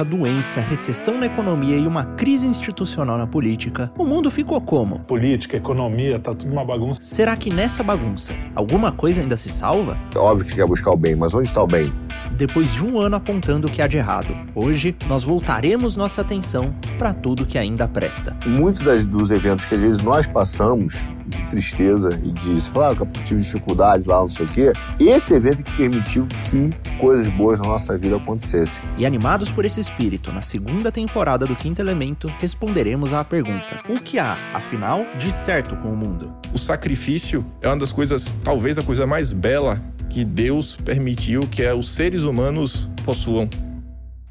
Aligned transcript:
guerra, 0.00 0.04
doença, 0.04 0.60
recessão 0.60 1.18
na 1.18 1.26
economia 1.26 1.76
e 1.76 1.86
uma 1.86 2.04
crise 2.04 2.46
institucional 2.46 3.18
na 3.18 3.26
política, 3.26 3.90
o 3.98 4.04
mundo 4.04 4.30
ficou 4.30 4.60
como? 4.60 5.00
Política, 5.00 5.56
economia, 5.56 6.18
tá 6.18 6.34
tudo 6.34 6.50
uma 6.50 6.64
bagunça. 6.64 7.00
Será 7.02 7.36
que 7.36 7.52
nessa 7.52 7.82
bagunça 7.82 8.32
alguma 8.54 8.92
coisa 8.92 9.20
ainda 9.20 9.36
se 9.36 9.48
salva? 9.48 9.96
Óbvio 10.16 10.46
que 10.46 10.54
quer 10.54 10.66
buscar 10.66 10.90
o 10.90 10.96
bem, 10.96 11.14
mas 11.14 11.34
onde 11.34 11.48
está 11.48 11.62
o 11.62 11.66
bem? 11.66 11.92
Depois 12.32 12.72
de 12.72 12.84
um 12.84 12.98
ano 12.98 13.16
apontando 13.16 13.66
o 13.66 13.70
que 13.70 13.82
há 13.82 13.86
de 13.86 13.96
errado, 13.96 14.34
hoje 14.54 14.94
nós 15.08 15.22
voltaremos 15.22 15.96
nossa 15.96 16.20
atenção 16.20 16.74
para 16.98 17.12
tudo 17.12 17.46
que 17.46 17.58
ainda 17.58 17.86
presta. 17.86 18.36
Muitos 18.46 18.82
das, 18.82 19.04
dos 19.04 19.30
eventos 19.30 19.64
que 19.64 19.74
às 19.74 19.82
vezes 19.82 20.00
nós 20.00 20.26
passamos 20.26 21.06
de 21.30 21.42
tristeza 21.44 22.10
e 22.22 22.32
de 22.32 22.60
você 22.60 22.70
falar, 22.70 22.90
ah, 22.90 22.96
eu 22.98 23.06
tive 23.24 23.40
dificuldades 23.40 24.04
lá, 24.04 24.20
não 24.20 24.28
sei 24.28 24.46
o 24.46 24.48
quê. 24.48 24.72
Esse 25.00 25.34
evento 25.34 25.62
que 25.62 25.76
permitiu 25.76 26.26
que 26.26 26.70
coisas 26.98 27.28
boas 27.28 27.60
na 27.60 27.68
nossa 27.68 27.96
vida 27.96 28.16
acontecessem. 28.16 28.84
E 28.98 29.06
animados 29.06 29.50
por 29.50 29.64
esse 29.64 29.80
espírito, 29.80 30.32
na 30.32 30.42
segunda 30.42 30.92
temporada 30.92 31.46
do 31.46 31.56
Quinto 31.56 31.80
Elemento, 31.80 32.28
responderemos 32.38 33.12
à 33.12 33.24
pergunta: 33.24 33.82
o 33.88 34.00
que 34.00 34.18
há, 34.18 34.36
afinal, 34.52 35.06
de 35.18 35.32
certo 35.32 35.76
com 35.76 35.88
o 35.88 35.96
mundo? 35.96 36.32
O 36.52 36.58
sacrifício 36.58 37.44
é 37.62 37.68
uma 37.68 37.78
das 37.78 37.92
coisas, 37.92 38.36
talvez 38.44 38.78
a 38.78 38.82
coisa 38.82 39.06
mais 39.06 39.32
bela 39.32 39.80
que 40.08 40.24
Deus 40.24 40.76
permitiu 40.76 41.40
que 41.42 41.62
é 41.62 41.72
os 41.72 41.90
seres 41.90 42.22
humanos 42.22 42.90
possuam. 43.04 43.48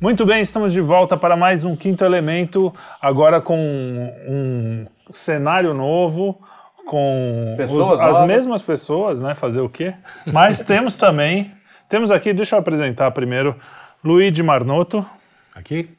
Muito 0.02 0.26
bem, 0.26 0.42
estamos 0.42 0.72
de 0.72 0.80
volta 0.80 1.18
para 1.18 1.36
mais 1.36 1.66
um 1.66 1.76
Quinto 1.76 2.06
Elemento, 2.06 2.74
agora 3.02 3.42
com 3.42 3.58
um 3.58 4.86
cenário 5.10 5.74
novo, 5.74 6.40
com 6.90 7.56
os, 7.60 7.92
as 8.02 8.26
mesmas 8.26 8.64
pessoas, 8.64 9.22
né? 9.22 9.36
Fazer 9.36 9.62
o 9.62 9.70
quê? 9.70 9.94
Mas 10.26 10.62
temos 10.66 10.98
também, 10.98 11.54
temos 11.88 12.10
aqui, 12.10 12.34
deixa 12.34 12.56
eu 12.56 12.60
apresentar 12.60 13.12
primeiro, 13.12 13.56
Luigi 14.04 14.42
Marnoto. 14.42 15.06
Aqui? 15.54 15.96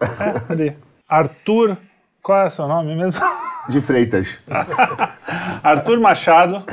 É, 0.00 0.52
ali. 0.52 0.76
Arthur, 1.08 1.76
qual 2.22 2.42
é 2.42 2.46
o 2.46 2.50
seu 2.52 2.68
nome 2.68 2.94
mesmo? 2.94 3.20
De 3.68 3.80
Freitas. 3.80 4.40
Arthur 5.64 5.98
Machado, 5.98 6.64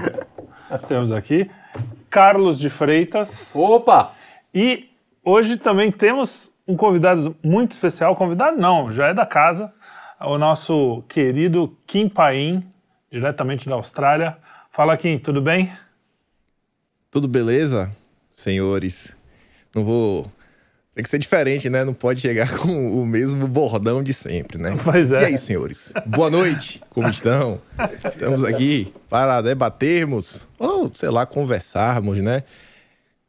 temos 0.88 1.12
aqui. 1.12 1.50
Carlos 2.12 2.60
de 2.60 2.70
Freitas. 2.70 3.56
Opa! 3.56 4.12
E 4.54 4.88
hoje 5.26 5.58
também 5.58 5.92
temos 5.92 6.52
um 6.68 6.78
convidado 6.78 7.36
muito 7.44 7.72
especial. 7.72 8.16
Convidado 8.16 8.56
não, 8.62 8.92
já 8.92 9.08
é 9.08 9.16
da 9.16 9.26
casa. 9.26 9.74
O 10.22 10.38
nosso 10.38 11.04
querido 11.08 11.76
Kim 11.88 12.08
Paim, 12.08 12.64
diretamente 13.12 13.68
da 13.68 13.76
Austrália. 13.76 14.38
Fala, 14.70 14.98
Kim, 14.98 15.18
tudo 15.18 15.42
bem? 15.42 15.72
Tudo 17.10 17.28
beleza, 17.28 17.92
senhores? 18.30 19.16
Não 19.74 19.84
vou. 19.84 20.32
Tem 20.94 21.04
que 21.04 21.10
ser 21.10 21.20
diferente, 21.20 21.70
né? 21.70 21.84
Não 21.84 21.94
pode 21.94 22.22
chegar 22.22 22.52
com 22.58 23.02
o 23.02 23.06
mesmo 23.06 23.48
bordão 23.48 24.04
de 24.04 24.14
sempre, 24.14 24.58
né? 24.58 24.76
Pois 24.84 25.12
é. 25.12 25.22
E 25.22 25.26
aí, 25.26 25.38
senhores? 25.38 25.94
Boa 26.06 26.30
noite, 26.30 26.82
como 26.90 27.08
estão? 27.08 27.62
Estamos 28.12 28.44
aqui 28.44 28.94
para 29.10 29.42
debatermos, 29.42 30.48
ou 30.58 30.92
sei 30.94 31.10
lá, 31.10 31.26
conversarmos, 31.26 32.18
né? 32.20 32.44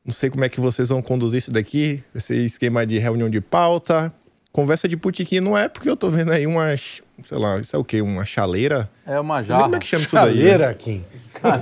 Não 0.04 0.12
sei 0.12 0.30
como 0.30 0.44
é 0.44 0.48
que 0.48 0.60
vocês 0.60 0.88
vão 0.88 1.02
conduzir 1.02 1.38
isso 1.38 1.52
daqui, 1.52 2.02
esse 2.14 2.34
esquema 2.44 2.86
de 2.86 2.98
reunião 2.98 3.28
de 3.28 3.40
pauta. 3.40 4.12
Conversa 4.52 4.88
de 4.88 4.96
putiquinho 4.96 5.42
não 5.42 5.56
é 5.58 5.68
porque 5.68 5.88
eu 5.88 5.96
tô 5.96 6.08
vendo 6.10 6.32
aí 6.32 6.46
umas, 6.46 7.00
sei 7.22 7.38
lá, 7.38 7.58
isso 7.58 7.76
é 7.76 7.78
o 7.78 7.84
quê? 7.84 8.00
Uma 8.00 8.24
chaleira? 8.24 8.90
É 9.06 9.20
uma 9.20 9.42
jarra. 9.42 9.62
Como 9.64 9.76
é 9.76 9.78
que 9.78 9.86
chama 9.86 10.02
isso 10.04 10.14
daí? 10.14 10.24
Chaleira, 10.36 10.68
né? 10.68 10.74
Kim. 10.74 11.04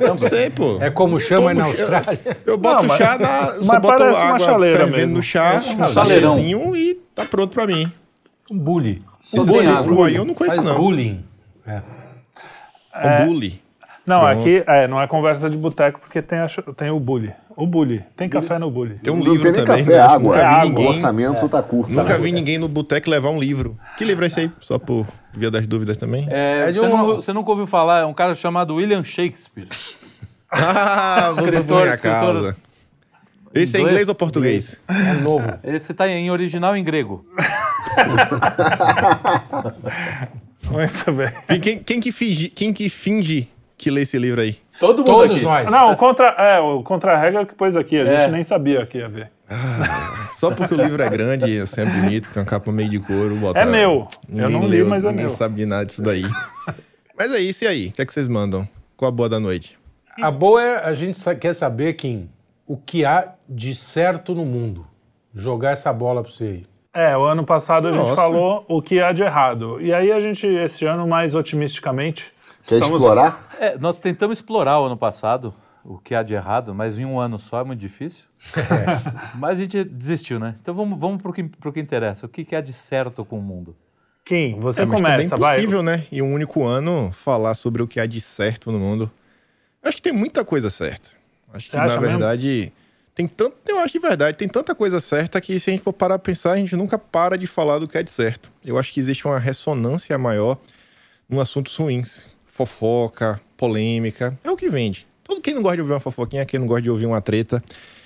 Não 0.06 0.16
sei, 0.16 0.48
pô. 0.50 0.78
É 0.80 0.90
como 0.90 1.18
chama 1.20 1.50
aí 1.50 1.56
na. 1.56 1.64
Austrália. 1.64 2.20
Eu 2.46 2.56
boto 2.56 2.76
Não, 2.82 2.88
mas- 2.88 2.98
chá 2.98 3.18
na. 3.18 3.42
mas 3.58 3.66
Só 3.66 3.80
boto 3.80 3.96
parece 3.98 4.16
uma 4.16 4.24
água 4.24 4.38
chaleira 4.38 4.78
fervendo 4.78 4.96
mesmo. 4.98 5.16
no 5.16 5.22
chá, 5.22 5.54
É 5.54 5.58
um 5.58 5.88
chaleirão. 5.92 6.30
chalezinho 6.36 6.76
e 6.76 6.94
tá 7.14 7.24
pronto 7.26 7.52
pra 7.52 7.66
mim. 7.66 7.92
Um 8.50 8.56
bully. 8.58 9.02
Esse 9.22 9.36
tem 9.36 9.44
bullying 9.44 9.82
cru 9.82 10.04
aí 10.04 10.14
eu 10.14 10.24
não 10.24 10.32
conheço, 10.34 10.56
Faz 10.56 10.68
não. 10.68 10.76
bullying. 10.78 11.24
É. 11.66 11.82
É 12.94 13.22
um 13.22 13.26
bully. 13.26 13.60
Não, 14.06 14.20
Pronto. 14.20 14.40
aqui 14.40 14.62
é, 14.66 14.86
não 14.86 15.02
é 15.02 15.08
conversa 15.08 15.50
de 15.50 15.56
boteco 15.56 15.98
porque 15.98 16.22
tem, 16.22 16.38
a, 16.38 16.46
tem 16.76 16.90
o 16.90 17.00
bully. 17.00 17.32
O 17.56 17.66
bully. 17.66 18.04
Tem 18.14 18.28
café 18.28 18.58
no 18.58 18.70
bully. 18.70 18.98
Tem 18.98 19.10
um 19.12 19.16
não 19.16 19.24
livro 19.32 19.42
tem 19.44 19.52
nem 19.52 19.64
também. 19.64 19.84
café, 19.84 19.96
né? 19.96 20.02
água. 20.02 20.18
Nunca 20.18 20.36
vi 20.36 20.42
É 20.42 20.46
água. 20.46 20.64
O 20.64 20.68
ninguém. 20.68 20.86
orçamento 20.88 21.48
tá 21.48 21.62
curto. 21.62 21.90
Nunca 21.92 22.12
né? 22.12 22.18
vi 22.18 22.32
ninguém 22.32 22.58
no 22.58 22.68
boteco 22.68 23.08
levar 23.08 23.30
um 23.30 23.40
livro. 23.40 23.78
Que 23.96 24.04
livro 24.04 24.24
é 24.24 24.26
esse 24.26 24.40
aí? 24.40 24.52
Só 24.60 24.78
por 24.78 25.06
via 25.32 25.50
das 25.50 25.66
dúvidas 25.66 25.96
também. 25.96 26.26
É, 26.30 26.68
É 26.68 26.72
você, 26.72 26.80
um- 26.80 26.88
não, 26.90 27.06
você 27.16 27.32
nunca 27.32 27.50
ouviu 27.50 27.66
falar, 27.66 28.02
é 28.02 28.04
um 28.04 28.12
cara 28.12 28.34
chamado 28.34 28.74
William 28.74 29.02
Shakespeare. 29.02 29.68
Ah, 30.50 31.30
vou 31.34 31.44
Escritor, 31.44 31.86
escritor. 31.88 32.20
causa. 32.20 32.56
Esse 33.54 33.76
é 33.76 33.80
Inglês? 33.80 33.92
inglês 33.94 34.08
ou 34.08 34.14
português? 34.14 34.84
É 34.86 35.12
novo. 35.14 35.50
Esse 35.64 35.94
tá 35.94 36.06
em 36.08 36.30
original 36.30 36.76
em 36.76 36.84
grego. 36.84 37.24
Muito 40.70 41.12
bem. 41.12 41.28
E 41.48 41.58
quem, 41.58 41.78
quem 41.78 42.00
que 42.00 42.12
finge, 42.12 42.48
quem 42.48 42.72
que 42.72 42.88
finge 42.88 43.48
que 43.76 43.90
lê 43.90 44.02
esse 44.02 44.18
livro 44.18 44.40
aí? 44.40 44.56
Todo 44.80 44.98
mundo 44.98 45.06
Todos 45.06 45.36
aqui. 45.36 45.44
nós. 45.44 45.70
Não, 45.70 45.92
o 45.92 45.96
contra, 45.96 46.28
é, 46.38 46.58
o 46.60 46.82
contra-regra 46.82 47.44
que 47.46 47.54
pôs 47.54 47.76
aqui. 47.76 47.98
A 48.00 48.04
gente 48.04 48.22
É. 48.22 48.28
nem 48.28 48.44
sabia 48.44 48.84
que 48.86 48.98
ia 48.98 49.08
ver. 49.08 49.30
Só 50.38 50.50
porque 50.50 50.74
o 50.74 50.76
livro 50.82 51.02
é 51.02 51.08
grande, 51.08 51.58
assim, 51.60 51.82
é 51.82 51.84
bonito, 51.84 52.28
tem 52.32 52.42
uma 52.42 52.48
capa 52.48 52.70
meio 52.72 52.88
de 52.88 52.98
couro. 52.98 53.36
Bota... 53.36 53.58
É 53.60 53.64
meu. 53.64 54.08
Eu 54.28 54.34
Ninguém 54.48 54.50
não 54.60 54.62
li, 54.68 54.76
leu, 54.78 54.88
mas 54.88 55.04
é 55.04 55.08
ninguém 55.08 55.26
meu. 55.26 55.34
sabe 55.34 55.56
de 55.56 55.66
nada 55.66 55.84
disso 55.86 56.02
daí. 56.02 56.24
mas 57.16 57.32
é 57.32 57.38
isso, 57.38 57.64
e 57.64 57.68
aí? 57.68 57.86
O 57.88 57.92
que 57.92 58.02
é 58.02 58.06
que 58.06 58.12
vocês 58.12 58.28
mandam? 58.28 58.68
Qual 58.96 59.08
a 59.08 59.12
boa 59.12 59.28
da 59.28 59.38
noite? 59.38 59.78
A 60.20 60.30
boa 60.30 60.62
é 60.62 60.84
a 60.84 60.94
gente 60.94 61.20
quer 61.36 61.54
saber, 61.54 61.92
Kim, 61.94 62.28
o 62.66 62.76
que 62.76 63.04
há 63.04 63.34
de 63.48 63.74
certo 63.74 64.34
no 64.34 64.44
mundo. 64.44 64.86
Jogar 65.34 65.72
essa 65.72 65.92
bola 65.92 66.22
pra 66.22 66.32
você 66.32 66.44
aí. 66.44 66.66
É, 66.94 67.14
o 67.16 67.22
ano 67.24 67.44
passado 67.44 67.88
a 67.88 67.92
gente 67.92 68.00
Nossa. 68.00 68.16
falou 68.16 68.64
o 68.68 68.80
que 68.80 69.00
há 69.02 69.12
de 69.12 69.22
errado. 69.22 69.78
E 69.82 69.92
aí 69.92 70.10
a 70.10 70.18
gente, 70.18 70.46
esse 70.46 70.86
ano, 70.86 71.06
mais 71.06 71.34
otimisticamente, 71.34 72.32
Quer 72.66 72.74
estamos- 72.76 73.00
explorar? 73.00 73.48
É, 73.58 73.78
nós 73.78 74.00
tentamos 74.00 74.38
explorar 74.38 74.80
o 74.80 74.86
ano 74.86 74.96
passado 74.96 75.54
o 75.84 75.98
que 75.98 76.14
há 76.14 76.22
de 76.22 76.34
errado, 76.34 76.74
mas 76.74 76.98
em 76.98 77.04
um 77.04 77.20
ano 77.20 77.38
só 77.38 77.60
é 77.60 77.64
muito 77.64 77.78
difícil. 77.78 78.24
mas 79.36 79.58
a 79.58 79.62
gente 79.62 79.84
desistiu, 79.84 80.38
né? 80.40 80.56
Então 80.60 80.74
vamos, 80.74 80.98
vamos 80.98 81.22
pro, 81.22 81.32
que, 81.32 81.44
pro 81.44 81.72
que 81.72 81.78
interessa. 81.80 82.26
O 82.26 82.28
que, 82.28 82.44
que 82.44 82.56
há 82.56 82.60
de 82.60 82.72
certo 82.72 83.24
com 83.24 83.38
o 83.38 83.42
mundo? 83.42 83.76
Kim, 84.24 84.58
você 84.58 84.82
É, 84.82 84.84
mas 84.84 85.00
começa, 85.00 85.34
é 85.34 85.38
vai. 85.38 85.54
impossível, 85.58 85.82
né? 85.84 86.04
Em 86.10 86.20
um 86.22 86.32
único 86.32 86.64
ano, 86.64 87.12
falar 87.12 87.54
sobre 87.54 87.82
o 87.82 87.86
que 87.86 88.00
há 88.00 88.06
de 88.06 88.20
certo 88.20 88.72
no 88.72 88.78
mundo. 88.80 89.08
Acho 89.82 89.96
que 89.98 90.02
tem 90.02 90.12
muita 90.12 90.44
coisa 90.44 90.68
certa. 90.68 91.10
Acho 91.54 91.68
Você 91.70 91.76
que, 91.76 91.82
acha 91.82 91.94
na 91.94 92.00
mesmo? 92.00 92.18
verdade, 92.18 92.72
tem 93.14 93.28
tanto. 93.28 93.54
Eu 93.68 93.78
acho 93.78 93.92
de 93.92 94.00
verdade, 94.00 94.36
tem 94.36 94.48
tanta 94.48 94.74
coisa 94.74 94.98
certa 94.98 95.40
que, 95.40 95.60
se 95.60 95.70
a 95.70 95.72
gente 95.72 95.82
for 95.84 95.92
parar 95.92 96.16
a 96.16 96.18
pensar, 96.18 96.52
a 96.52 96.56
gente 96.56 96.74
nunca 96.74 96.98
para 96.98 97.38
de 97.38 97.46
falar 97.46 97.78
do 97.78 97.86
que 97.86 97.96
é 97.96 98.02
de 98.02 98.10
certo. 98.10 98.50
Eu 98.64 98.76
acho 98.76 98.92
que 98.92 98.98
existe 98.98 99.24
uma 99.28 99.38
ressonância 99.38 100.18
maior 100.18 100.58
em 101.30 101.40
assuntos 101.40 101.76
ruins. 101.76 102.34
Fofoca, 102.56 103.38
polêmica. 103.54 104.38
É 104.42 104.50
o 104.50 104.56
que 104.56 104.68
vende. 104.70 105.06
Todo 105.22 105.42
quem 105.42 105.52
não 105.54 105.60
gosta 105.60 105.76
de 105.76 105.82
ouvir 105.82 105.92
uma 105.92 106.00
fofoquinha, 106.00 106.46
quem 106.46 106.58
não 106.58 106.66
gosta 106.66 106.82
de 106.82 106.90
ouvir 106.90 107.04
uma 107.04 107.20
treta. 107.20 107.62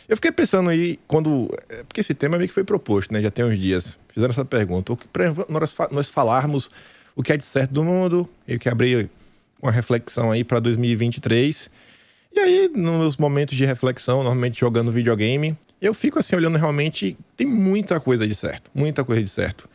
Eu 0.08 0.16
fiquei 0.16 0.32
pensando 0.32 0.68
aí, 0.68 0.98
quando. 1.06 1.48
é, 1.68 1.84
Porque 1.84 2.00
esse 2.00 2.14
tema 2.14 2.36
meio 2.36 2.48
que 2.48 2.54
foi 2.54 2.64
proposto, 2.64 3.12
né? 3.12 3.22
Já 3.22 3.30
tem 3.30 3.44
uns 3.44 3.56
dias. 3.56 3.96
Fizeram 4.08 4.32
essa 4.32 4.44
pergunta. 4.44 4.92
O 4.92 4.96
que 4.96 5.06
pra 5.06 5.32
nós, 5.48 5.72
nós 5.92 6.10
falarmos 6.10 6.68
o 7.14 7.22
que 7.22 7.32
é 7.32 7.36
de 7.36 7.44
certo 7.44 7.70
do 7.70 7.84
mundo, 7.84 8.28
eu 8.48 8.58
que 8.58 8.68
abri 8.68 9.08
uma 9.62 9.70
reflexão 9.70 10.32
aí 10.32 10.42
para 10.42 10.58
2023. 10.58 11.70
E 12.34 12.40
aí, 12.40 12.70
nos 12.74 13.16
momentos 13.16 13.56
de 13.56 13.64
reflexão, 13.64 14.24
normalmente 14.24 14.58
jogando 14.58 14.90
videogame, 14.90 15.56
eu 15.80 15.94
fico 15.94 16.18
assim 16.18 16.34
olhando 16.34 16.58
realmente, 16.58 17.16
tem 17.36 17.46
muita 17.46 18.00
coisa 18.00 18.26
de 18.26 18.34
certo, 18.34 18.68
muita 18.74 19.04
coisa 19.04 19.22
de 19.22 19.28
certo. 19.30 19.68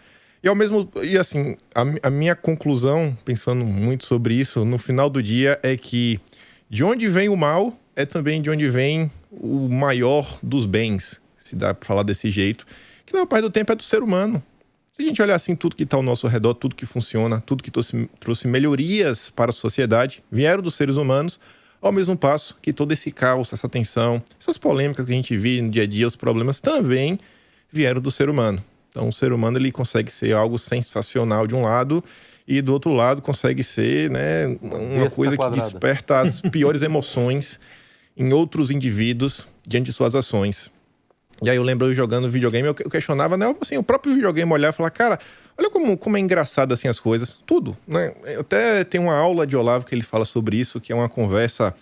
E 0.46 0.48
ao 0.48 0.54
mesmo 0.54 0.88
e 1.02 1.18
assim, 1.18 1.58
a, 1.74 2.08
a 2.08 2.10
minha 2.12 2.36
conclusão, 2.36 3.18
pensando 3.26 3.66
muito 3.66 4.06
sobre 4.06 4.36
isso, 4.36 4.64
no 4.64 4.78
final 4.78 5.10
do 5.10 5.24
dia 5.24 5.60
é 5.64 5.76
que 5.76 6.20
de 6.70 6.84
onde 6.84 7.10
vem 7.10 7.30
o 7.30 7.36
mal 7.36 7.76
é 7.96 8.06
também 8.06 8.40
de 8.44 8.52
onde 8.52 8.70
vem 8.70 9.10
o 9.32 9.68
maior 9.68 10.38
dos 10.44 10.68
bens, 10.68 11.20
se 11.36 11.56
dá 11.56 11.74
para 11.74 11.88
falar 11.88 12.04
desse 12.04 12.30
jeito, 12.30 12.64
que 13.08 13.14
na 13.16 13.26
parte 13.26 13.42
do 13.42 13.50
tempo 13.50 13.72
é 13.72 13.76
do 13.76 13.82
ser 13.82 14.04
humano. 14.04 14.44
Se 14.94 15.02
a 15.02 15.06
gente 15.06 15.20
olhar 15.20 15.34
assim 15.34 15.56
tudo 15.56 15.76
que 15.76 15.82
está 15.82 15.98
ao 15.98 16.04
nosso 16.04 16.28
redor, 16.28 16.54
tudo 16.54 16.76
que 16.76 16.86
funciona, 16.86 17.42
tudo 17.42 17.64
que 17.64 17.72
trouxe, 17.72 18.08
trouxe 18.20 18.48
melhorias 18.48 19.32
para 19.32 19.50
a 19.50 19.54
sociedade, 19.54 20.24
vieram 20.32 20.62
dos 20.62 20.76
seres 20.76 20.96
humanos, 20.96 21.40
ao 21.82 21.92
mesmo 21.92 22.16
passo 22.16 22.56
que 22.62 22.72
todo 22.72 22.92
esse 22.92 23.12
caos, 23.12 23.52
essa 23.52 23.68
tensão, 23.68 24.22
essas 24.40 24.60
polêmicas 24.60 25.06
que 25.06 25.12
a 25.12 25.16
gente 25.16 25.36
vive 25.36 25.64
no 25.64 25.72
dia 25.72 25.84
a 25.84 25.88
dia, 25.88 26.06
os 26.06 26.16
problemas 26.16 26.62
também 26.62 27.20
vieram 27.72 28.00
do 28.00 28.12
ser 28.12 28.30
humano. 28.30 28.64
Então, 28.96 29.10
o 29.10 29.12
ser 29.14 29.34
humano 29.34 29.58
ele 29.58 29.74
consegue 29.74 30.10
ser 30.10 30.34
algo 30.34 30.58
sensacional 30.58 31.46
de 31.46 31.54
um 31.54 31.64
lado 31.64 32.02
e 32.48 32.62
do 32.62 32.72
outro 32.72 32.94
lado 32.94 33.22
consegue 33.22 33.62
ser, 33.62 34.10
né, 34.10 34.48
uma 34.62 35.10
coisa 35.10 35.32
que 35.34 35.38
quadrada. 35.38 35.70
desperta 35.70 36.20
as 36.22 36.40
piores 36.50 36.82
emoções 36.82 37.60
em 38.16 38.32
outros 38.32 38.72
indivíduos 38.72 39.50
diante 39.68 39.88
de 39.88 39.92
suas 39.94 40.16
ações. 40.16 40.72
E 41.44 41.50
aí 41.50 41.58
eu 41.58 41.64
lembro 41.64 41.88
eu 41.88 41.94
jogando 41.94 42.30
videogame, 42.30 42.70
eu 42.70 42.74
que- 42.74 42.88
questionava, 42.90 43.36
né? 43.36 43.54
Assim, 43.60 43.76
o 43.76 43.84
próprio 43.84 44.14
videogame 44.16 44.50
olhar 44.54 44.70
e 44.70 44.72
falar, 44.72 44.92
cara, 44.92 45.20
olha 45.58 45.70
como, 45.70 45.98
como 45.98 46.16
é 46.16 46.20
engraçado 46.22 46.74
assim 46.74 46.88
as 46.88 46.98
coisas. 46.98 47.38
Tudo, 47.46 47.76
né? 47.86 48.14
Eu 48.24 48.40
até 48.40 48.86
tenho 48.86 49.04
uma 49.04 49.18
aula 49.18 49.46
de 49.46 49.58
Olavo 49.58 49.86
que 49.86 49.94
ele 49.94 50.04
fala 50.04 50.24
sobre 50.24 50.56
isso, 50.56 50.80
que 50.80 50.94
é 50.94 50.96
uma 50.96 51.10
conversa 51.10 51.76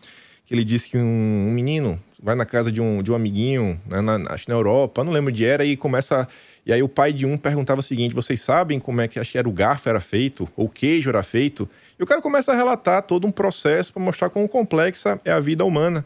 que 0.48 0.56
ele 0.56 0.64
diz 0.66 0.88
que 0.88 0.98
um, 0.98 1.02
um 1.50 1.52
menino, 1.52 2.00
vai 2.24 2.36
na 2.36 2.46
casa 2.46 2.72
de 2.72 2.80
um, 2.80 3.04
de 3.04 3.12
um 3.12 3.16
amiguinho, 3.16 3.80
né, 3.86 4.00
na, 4.00 4.16
acho 4.34 4.46
que 4.46 4.50
na 4.50 4.56
Europa, 4.56 5.04
não 5.04 5.12
lembro 5.12 5.32
de 5.32 5.46
era, 5.46 5.66
e 5.66 5.76
começa. 5.76 6.26
E 6.66 6.72
aí 6.72 6.82
o 6.82 6.88
pai 6.88 7.12
de 7.12 7.26
um 7.26 7.38
perguntava 7.38 7.82
o 7.82 7.84
seguinte: 7.84 8.16
vocês 8.16 8.42
sabem 8.42 8.80
como 8.80 9.02
é 9.02 9.08
que 9.08 9.20
acho 9.20 9.34
que 9.34 9.38
era 9.38 9.48
o 9.48 9.52
garfo 9.52 9.90
era 9.90 10.00
feito, 10.00 10.48
ou 10.56 10.66
o 10.66 10.70
queijo 10.70 11.10
era 11.10 11.22
feito? 11.22 11.70
E 12.00 12.04
o 12.04 12.08
cara 12.08 12.22
começa 12.22 12.54
a 12.54 12.56
relatar 12.56 13.04
todo 13.04 13.28
um 13.28 13.32
processo 13.32 13.92
para 13.92 14.02
mostrar 14.02 14.30
quão 14.30 14.48
complexa 14.48 15.20
é 15.26 15.32
a 15.32 15.40
vida 15.42 15.66
humana. 15.66 16.06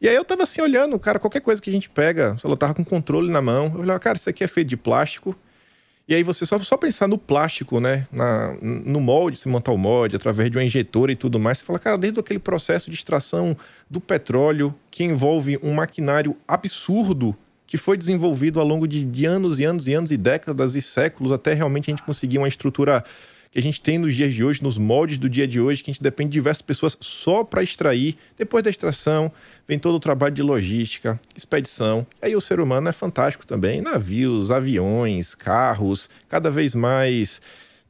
E 0.00 0.08
aí 0.08 0.14
eu 0.14 0.24
tava 0.24 0.44
assim 0.44 0.62
olhando, 0.62 0.98
cara, 0.98 1.18
qualquer 1.18 1.40
coisa 1.40 1.60
que 1.60 1.68
a 1.68 1.72
gente 1.72 1.90
pega, 1.90 2.32
o 2.32 2.38
celular 2.38 2.56
tava 2.56 2.74
com 2.74 2.82
controle 2.82 3.30
na 3.30 3.42
mão. 3.42 3.70
Eu 3.74 3.80
olhava, 3.80 4.00
cara, 4.00 4.16
isso 4.16 4.30
aqui 4.30 4.42
é 4.42 4.46
feito 4.46 4.68
de 4.68 4.76
plástico. 4.76 5.36
E 6.10 6.14
aí 6.16 6.24
você 6.24 6.44
só, 6.44 6.58
só 6.58 6.76
pensar 6.76 7.06
no 7.06 7.16
plástico, 7.16 7.78
né? 7.78 8.04
Na, 8.10 8.52
no 8.60 9.00
molde, 9.00 9.36
se 9.36 9.46
montar 9.46 9.70
o 9.70 9.78
molde, 9.78 10.16
através 10.16 10.50
de 10.50 10.58
uma 10.58 10.64
injetora 10.64 11.12
e 11.12 11.14
tudo 11.14 11.38
mais, 11.38 11.58
você 11.58 11.64
fala, 11.64 11.78
cara, 11.78 11.96
desde 11.96 12.18
aquele 12.18 12.40
processo 12.40 12.90
de 12.90 12.96
extração 12.96 13.56
do 13.88 14.00
petróleo, 14.00 14.74
que 14.90 15.04
envolve 15.04 15.56
um 15.62 15.72
maquinário 15.72 16.36
absurdo 16.48 17.36
que 17.64 17.76
foi 17.76 17.96
desenvolvido 17.96 18.58
ao 18.58 18.66
longo 18.66 18.88
de, 18.88 19.04
de 19.04 19.24
anos 19.24 19.60
e 19.60 19.64
anos 19.64 19.86
e 19.86 19.94
anos 19.94 20.10
e 20.10 20.16
décadas 20.16 20.74
e 20.74 20.82
séculos, 20.82 21.30
até 21.30 21.54
realmente 21.54 21.88
a 21.88 21.92
gente 21.92 22.02
conseguir 22.02 22.38
uma 22.38 22.48
estrutura 22.48 23.04
que 23.50 23.58
a 23.58 23.62
gente 23.62 23.80
tem 23.80 23.98
nos 23.98 24.14
dias 24.14 24.32
de 24.32 24.44
hoje, 24.44 24.62
nos 24.62 24.78
moldes 24.78 25.18
do 25.18 25.28
dia 25.28 25.46
de 25.46 25.60
hoje, 25.60 25.82
que 25.82 25.90
a 25.90 25.92
gente 25.92 26.02
depende 26.02 26.30
de 26.30 26.34
diversas 26.34 26.62
pessoas 26.62 26.96
só 27.00 27.42
para 27.42 27.62
extrair. 27.62 28.16
Depois 28.38 28.62
da 28.62 28.70
extração, 28.70 29.32
vem 29.66 29.78
todo 29.78 29.96
o 29.96 30.00
trabalho 30.00 30.34
de 30.34 30.42
logística, 30.42 31.20
expedição. 31.36 32.06
E 32.22 32.26
aí 32.26 32.36
o 32.36 32.40
ser 32.40 32.60
humano 32.60 32.88
é 32.88 32.92
fantástico 32.92 33.44
também. 33.44 33.80
Navios, 33.80 34.52
aviões, 34.52 35.34
carros, 35.34 36.08
cada 36.28 36.48
vez 36.48 36.76
mais 36.76 37.42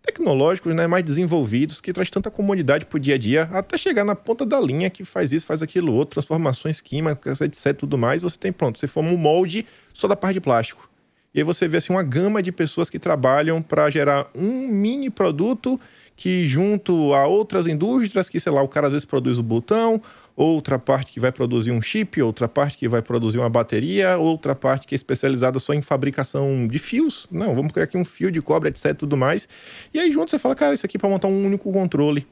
tecnológicos, 0.02 0.74
né, 0.74 0.86
mais 0.86 1.04
desenvolvidos, 1.04 1.78
que 1.78 1.92
traz 1.92 2.08
tanta 2.10 2.30
comodidade 2.30 2.86
para 2.86 2.96
o 2.96 3.00
dia 3.00 3.16
a 3.16 3.18
dia, 3.18 3.42
até 3.52 3.76
chegar 3.76 4.02
na 4.02 4.14
ponta 4.14 4.46
da 4.46 4.58
linha 4.58 4.88
que 4.88 5.04
faz 5.04 5.30
isso, 5.30 5.44
faz 5.44 5.62
aquilo 5.62 5.92
outro, 5.92 6.14
transformações 6.14 6.80
químicas, 6.80 7.42
etc, 7.42 7.76
tudo 7.76 7.98
mais, 7.98 8.22
você 8.22 8.38
tem 8.38 8.50
pronto, 8.50 8.78
você 8.78 8.86
forma 8.86 9.10
um 9.10 9.18
molde 9.18 9.66
só 9.92 10.08
da 10.08 10.16
parte 10.16 10.34
de 10.34 10.40
plástico. 10.40 10.89
E 11.35 11.38
aí 11.38 11.44
você 11.44 11.69
vê 11.69 11.77
assim, 11.77 11.93
uma 11.93 12.03
gama 12.03 12.43
de 12.43 12.50
pessoas 12.50 12.91
que 12.91 12.99
trabalham 12.99 13.62
para 13.62 13.88
gerar 13.88 14.29
um 14.35 14.69
mini 14.69 15.09
produto 15.09 15.81
que, 16.17 16.47
junto 16.47 17.15
a 17.15 17.27
outras 17.27 17.67
indústrias, 17.67 18.29
que, 18.29 18.38
sei 18.38 18.53
lá, 18.53 18.62
o 18.62 18.69
cara 18.69 18.88
às 18.88 18.93
vezes 18.93 19.05
produz 19.06 19.38
o 19.38 19.43
botão, 19.43 20.03
outra 20.37 20.79
parte 20.79 21.12
que 21.12 21.21
vai 21.21 21.32
produzir 21.32 21.71
um 21.71 21.81
chip, 21.81 22.21
outra 22.21 22.49
parte 22.49 22.77
que 22.77 22.88
vai 22.88 23.00
produzir 23.00 23.38
uma 23.38 23.49
bateria, 23.49 24.19
outra 24.19 24.55
parte 24.55 24.87
que 24.87 24.94
é 24.94 24.97
especializada 24.97 25.59
só 25.59 25.73
em 25.73 25.81
fabricação 25.81 26.67
de 26.67 26.79
fios. 26.79 27.27
Não, 27.31 27.55
vamos 27.55 27.73
criar 27.73 27.85
aqui 27.85 27.97
um 27.97 28.05
fio 28.05 28.31
de 28.31 28.43
cobre, 28.43 28.69
etc, 28.69 28.94
tudo 28.94 29.17
mais. 29.17 29.49
E 29.94 29.99
aí 29.99 30.12
junto 30.12 30.31
você 30.31 30.38
fala, 30.38 30.55
cara, 30.55 30.75
isso 30.75 30.85
aqui 30.85 30.97
é 30.97 31.00
para 31.00 31.09
montar 31.09 31.29
um 31.29 31.47
único 31.47 31.73
controle. 31.73 32.27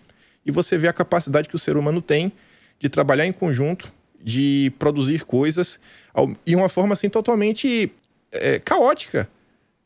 E 0.45 0.51
você 0.51 0.77
vê 0.77 0.89
a 0.89 0.93
capacidade 0.93 1.49
que 1.49 1.57
o 1.57 1.59
ser 1.59 1.77
humano 1.77 2.03
tem 2.03 2.33
de 2.79 2.89
trabalhar 2.89 3.27
em 3.27 3.33
conjunto, 3.33 3.91
de 4.23 4.73
produzir 4.79 5.25
coisas, 5.25 5.79
e 6.45 6.57
uma 6.57 6.69
forma 6.69 6.93
assim 6.93 7.09
totalmente 7.09 7.91
é, 8.33 8.59
caótica. 8.59 9.29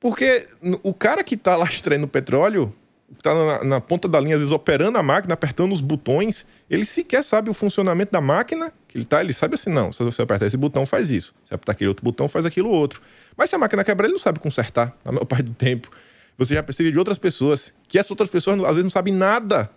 Porque 0.00 0.46
o 0.82 0.92
cara 0.92 1.22
que 1.22 1.34
está 1.36 1.56
lá 1.56 1.64
extraindo 1.64 2.08
petróleo, 2.08 2.74
está 3.16 3.34
na, 3.34 3.64
na, 3.64 3.80
ponta 3.80 4.08
da 4.08 4.18
linha, 4.18 4.34
às 4.34 4.40
vezes 4.40 4.52
operando 4.52 4.98
a 4.98 5.02
máquina, 5.02 5.34
apertando 5.34 5.72
os 5.72 5.80
botões, 5.80 6.46
ele 6.68 6.84
sequer 6.84 7.22
sabe 7.22 7.50
o 7.50 7.54
funcionamento 7.54 8.10
da 8.10 8.20
máquina 8.20 8.72
que 8.88 8.98
ele 8.98 9.04
tá, 9.04 9.20
ele 9.20 9.32
sabe 9.32 9.54
assim, 9.54 9.70
não, 9.70 9.92
se 9.92 10.02
você 10.02 10.20
apertar 10.22 10.46
esse 10.46 10.56
botão, 10.56 10.84
faz 10.84 11.10
isso. 11.10 11.34
Se 11.44 11.54
apertar 11.54 11.72
aquele 11.72 11.88
outro 11.88 12.04
botão, 12.04 12.28
faz 12.28 12.44
aquilo 12.44 12.68
outro. 12.68 13.00
Mas 13.36 13.48
se 13.48 13.56
a 13.56 13.58
máquina 13.58 13.84
quebrar, 13.84 14.06
ele 14.06 14.12
não 14.12 14.18
sabe 14.18 14.38
consertar, 14.38 14.94
na 15.04 15.12
maior 15.12 15.24
parte 15.26 15.44
do 15.44 15.54
tempo. 15.54 15.90
Você 16.36 16.54
já 16.54 16.62
precisa 16.62 16.90
de 16.90 16.98
outras 16.98 17.16
pessoas, 17.16 17.72
que 17.88 17.98
essas 17.98 18.10
outras 18.10 18.28
pessoas 18.28 18.60
às 18.60 18.68
vezes 18.68 18.84
não 18.84 18.90
sabem 18.90 19.14
nada 19.14 19.70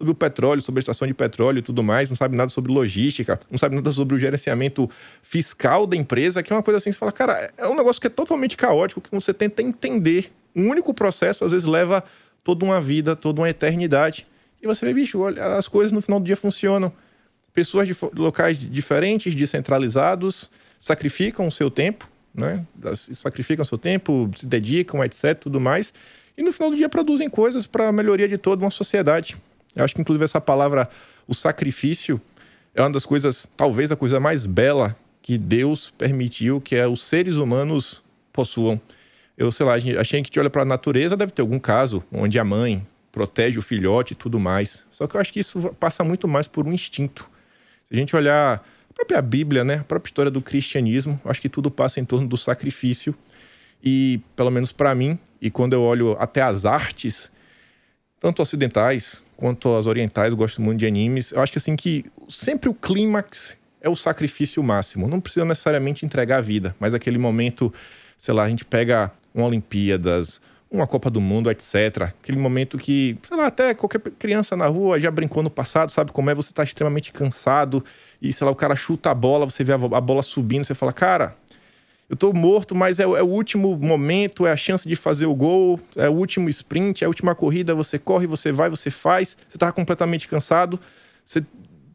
sobre 0.00 0.12
o 0.12 0.14
petróleo, 0.14 0.62
sobre 0.62 0.78
a 0.78 0.80
extração 0.80 1.06
de 1.06 1.12
petróleo 1.12 1.58
e 1.58 1.62
tudo 1.62 1.82
mais, 1.82 2.08
não 2.08 2.16
sabe 2.16 2.34
nada 2.34 2.48
sobre 2.48 2.72
logística, 2.72 3.38
não 3.50 3.58
sabe 3.58 3.74
nada 3.74 3.92
sobre 3.92 4.14
o 4.14 4.18
gerenciamento 4.18 4.88
fiscal 5.22 5.86
da 5.86 5.94
empresa, 5.94 6.42
que 6.42 6.50
é 6.50 6.56
uma 6.56 6.62
coisa 6.62 6.78
assim, 6.78 6.90
você 6.90 6.98
fala, 6.98 7.12
cara, 7.12 7.52
é 7.58 7.68
um 7.68 7.76
negócio 7.76 8.00
que 8.00 8.06
é 8.06 8.10
totalmente 8.10 8.56
caótico, 8.56 9.02
que 9.02 9.10
você 9.12 9.34
tenta 9.34 9.60
entender. 9.62 10.32
Um 10.56 10.70
único 10.70 10.94
processo, 10.94 11.44
às 11.44 11.52
vezes, 11.52 11.66
leva 11.66 12.02
toda 12.42 12.64
uma 12.64 12.80
vida, 12.80 13.14
toda 13.14 13.42
uma 13.42 13.50
eternidade. 13.50 14.26
E 14.62 14.66
você 14.66 14.86
vê, 14.86 14.94
bicho, 14.94 15.18
olha, 15.18 15.44
as 15.56 15.68
coisas 15.68 15.92
no 15.92 16.00
final 16.00 16.18
do 16.18 16.24
dia 16.24 16.36
funcionam. 16.36 16.90
Pessoas 17.52 17.86
de 17.86 17.94
locais 18.16 18.58
diferentes, 18.58 19.34
descentralizados, 19.34 20.50
sacrificam 20.78 21.46
o 21.46 21.52
seu 21.52 21.70
tempo, 21.70 22.08
né? 22.34 22.64
Sacrificam 22.94 23.64
o 23.64 23.66
seu 23.66 23.76
tempo, 23.76 24.30
se 24.34 24.46
dedicam, 24.46 25.04
etc, 25.04 25.34
tudo 25.38 25.60
mais. 25.60 25.92
E 26.38 26.42
no 26.42 26.52
final 26.52 26.70
do 26.70 26.76
dia 26.76 26.88
produzem 26.88 27.28
coisas 27.28 27.66
para 27.66 27.88
a 27.88 27.92
melhoria 27.92 28.26
de 28.26 28.38
toda 28.38 28.64
uma 28.64 28.70
sociedade. 28.70 29.36
Eu 29.74 29.84
acho 29.84 29.94
que, 29.94 30.00
inclusive, 30.00 30.24
essa 30.24 30.40
palavra, 30.40 30.88
o 31.26 31.34
sacrifício, 31.34 32.20
é 32.74 32.82
uma 32.82 32.90
das 32.90 33.04
coisas, 33.04 33.50
talvez 33.56 33.90
a 33.90 33.96
coisa 33.96 34.18
mais 34.20 34.44
bela 34.44 34.96
que 35.22 35.36
Deus 35.36 35.90
permitiu 35.96 36.60
que 36.60 36.76
é 36.76 36.86
os 36.86 37.02
seres 37.02 37.36
humanos 37.36 38.02
possuam. 38.32 38.80
Eu, 39.36 39.50
sei 39.50 39.66
lá, 39.66 39.74
a 39.74 39.78
gente 40.02 40.30
que 40.30 40.38
olha 40.38 40.50
para 40.50 40.62
a 40.62 40.66
natureza, 40.66 41.16
deve 41.16 41.32
ter 41.32 41.42
algum 41.42 41.58
caso 41.58 42.04
onde 42.12 42.38
a 42.38 42.44
mãe 42.44 42.86
protege 43.10 43.58
o 43.58 43.62
filhote 43.62 44.12
e 44.12 44.16
tudo 44.16 44.38
mais. 44.38 44.86
Só 44.90 45.06
que 45.06 45.16
eu 45.16 45.20
acho 45.20 45.32
que 45.32 45.40
isso 45.40 45.74
passa 45.80 46.04
muito 46.04 46.28
mais 46.28 46.46
por 46.46 46.66
um 46.66 46.72
instinto. 46.72 47.28
Se 47.84 47.94
a 47.94 47.96
gente 47.96 48.14
olhar 48.14 48.64
a 48.88 48.94
própria 48.94 49.20
Bíblia, 49.22 49.64
né, 49.64 49.76
a 49.76 49.84
própria 49.84 50.10
história 50.10 50.30
do 50.30 50.40
cristianismo, 50.40 51.20
acho 51.24 51.40
que 51.40 51.48
tudo 51.48 51.70
passa 51.70 52.00
em 52.00 52.04
torno 52.04 52.28
do 52.28 52.36
sacrifício. 52.36 53.14
E, 53.82 54.20
pelo 54.36 54.50
menos 54.50 54.72
para 54.72 54.94
mim, 54.94 55.18
e 55.40 55.50
quando 55.50 55.72
eu 55.72 55.82
olho 55.82 56.16
até 56.20 56.42
as 56.42 56.64
artes, 56.64 57.32
tanto 58.20 58.42
ocidentais 58.42 59.22
quanto 59.36 59.74
as 59.74 59.86
orientais, 59.86 60.34
gosto 60.34 60.60
muito 60.60 60.80
de 60.80 60.86
animes. 60.86 61.32
Eu 61.32 61.40
acho 61.40 61.50
que 61.50 61.58
assim 61.58 61.74
que 61.74 62.04
sempre 62.28 62.68
o 62.68 62.74
clímax 62.74 63.58
é 63.80 63.88
o 63.88 63.96
sacrifício 63.96 64.62
máximo. 64.62 65.08
Não 65.08 65.20
precisa 65.20 65.44
necessariamente 65.46 66.04
entregar 66.04 66.36
a 66.36 66.40
vida, 66.42 66.76
mas 66.78 66.92
aquele 66.92 67.16
momento, 67.16 67.72
sei 68.18 68.34
lá, 68.34 68.44
a 68.44 68.48
gente 68.48 68.64
pega 68.64 69.10
uma 69.34 69.46
Olimpíadas, 69.46 70.40
uma 70.70 70.86
Copa 70.86 71.10
do 71.10 71.20
Mundo, 71.20 71.50
etc. 71.50 72.02
Aquele 72.22 72.38
momento 72.38 72.76
que, 72.76 73.18
sei 73.26 73.36
lá, 73.36 73.46
até 73.46 73.72
qualquer 73.74 74.00
criança 74.00 74.54
na 74.54 74.66
rua 74.66 75.00
já 75.00 75.10
brincou 75.10 75.42
no 75.42 75.50
passado, 75.50 75.90
sabe 75.90 76.12
como 76.12 76.28
é? 76.28 76.34
Você 76.34 76.52
tá 76.52 76.62
extremamente 76.62 77.12
cansado 77.12 77.82
e, 78.20 78.32
sei 78.32 78.44
lá, 78.44 78.50
o 78.50 78.56
cara 78.56 78.76
chuta 78.76 79.10
a 79.10 79.14
bola, 79.14 79.48
você 79.48 79.64
vê 79.64 79.72
a 79.72 79.78
bola 79.78 80.22
subindo, 80.22 80.64
você 80.64 80.74
fala, 80.74 80.92
cara, 80.92 81.34
eu 82.10 82.16
tô 82.16 82.32
morto, 82.32 82.74
mas 82.74 82.98
é, 82.98 83.04
é, 83.04 83.22
o 83.22 83.28
último 83.28 83.76
momento, 83.76 84.44
é 84.44 84.50
a 84.50 84.56
chance 84.56 84.86
de 84.86 84.96
fazer 84.96 85.26
o 85.26 85.34
gol, 85.34 85.78
é 85.94 86.08
o 86.08 86.12
último 86.12 86.48
sprint, 86.48 87.04
é 87.04 87.06
a 87.06 87.08
última 87.08 87.36
corrida, 87.36 87.72
você 87.72 88.00
corre, 88.00 88.26
você 88.26 88.50
vai, 88.50 88.68
você 88.68 88.90
faz, 88.90 89.36
você 89.48 89.56
tá 89.56 89.70
completamente 89.70 90.26
cansado, 90.26 90.80
você 91.24 91.40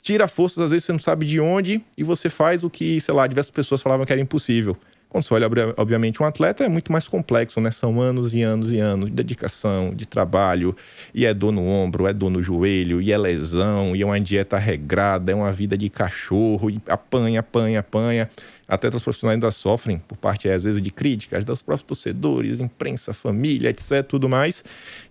tira 0.01 0.25
forças, 0.29 0.63
às 0.63 0.71
vezes 0.71 0.85
você 0.85 0.93
não 0.93 1.01
sabe 1.01 1.25
de 1.25 1.41
onde, 1.41 1.83
e 1.97 2.03
você 2.03 2.29
faz 2.29 2.63
o 2.63 2.69
que, 2.69 3.01
sei 3.01 3.13
lá, 3.13 3.27
diversas 3.27 3.51
pessoas 3.51 3.81
falavam 3.81 4.05
que 4.05 4.13
era 4.13 4.21
impossível. 4.21 4.77
Quando 5.09 5.23
você 5.23 5.33
olha, 5.33 5.47
obviamente, 5.77 6.21
um 6.21 6.25
atleta 6.25 6.65
é 6.65 6.67
muito 6.67 6.91
mais 6.91 7.07
complexo, 7.07 7.61
né? 7.61 7.71
São 7.71 8.01
anos 8.01 8.33
e 8.33 8.41
anos 8.41 8.73
e 8.73 8.79
anos 8.79 9.09
de 9.09 9.15
dedicação, 9.15 9.93
de 9.95 10.05
trabalho, 10.05 10.75
e 11.13 11.25
é 11.25 11.33
dor 11.33 11.53
no 11.53 11.65
ombro, 11.65 12.05
é 12.05 12.11
dor 12.11 12.29
no 12.29 12.43
joelho, 12.43 13.01
e 13.01 13.13
é 13.13 13.17
lesão, 13.17 13.95
e 13.95 14.01
é 14.01 14.05
uma 14.05 14.19
dieta 14.19 14.57
regrada, 14.57 15.31
é 15.31 15.35
uma 15.35 15.51
vida 15.51 15.77
de 15.77 15.89
cachorro, 15.89 16.69
e 16.69 16.81
apanha, 16.87 17.39
apanha, 17.39 17.79
apanha. 17.79 18.29
Atletas 18.67 19.03
profissionais 19.03 19.35
ainda 19.35 19.51
sofrem 19.51 19.99
por 19.99 20.17
parte, 20.17 20.49
às 20.49 20.63
vezes, 20.63 20.81
de 20.81 20.89
críticas 20.89 21.45
dos 21.45 21.61
próprios 21.61 21.87
torcedores, 21.87 22.59
imprensa, 22.59 23.13
família, 23.13 23.69
etc, 23.69 24.03
tudo 24.07 24.27
mais. 24.27 24.63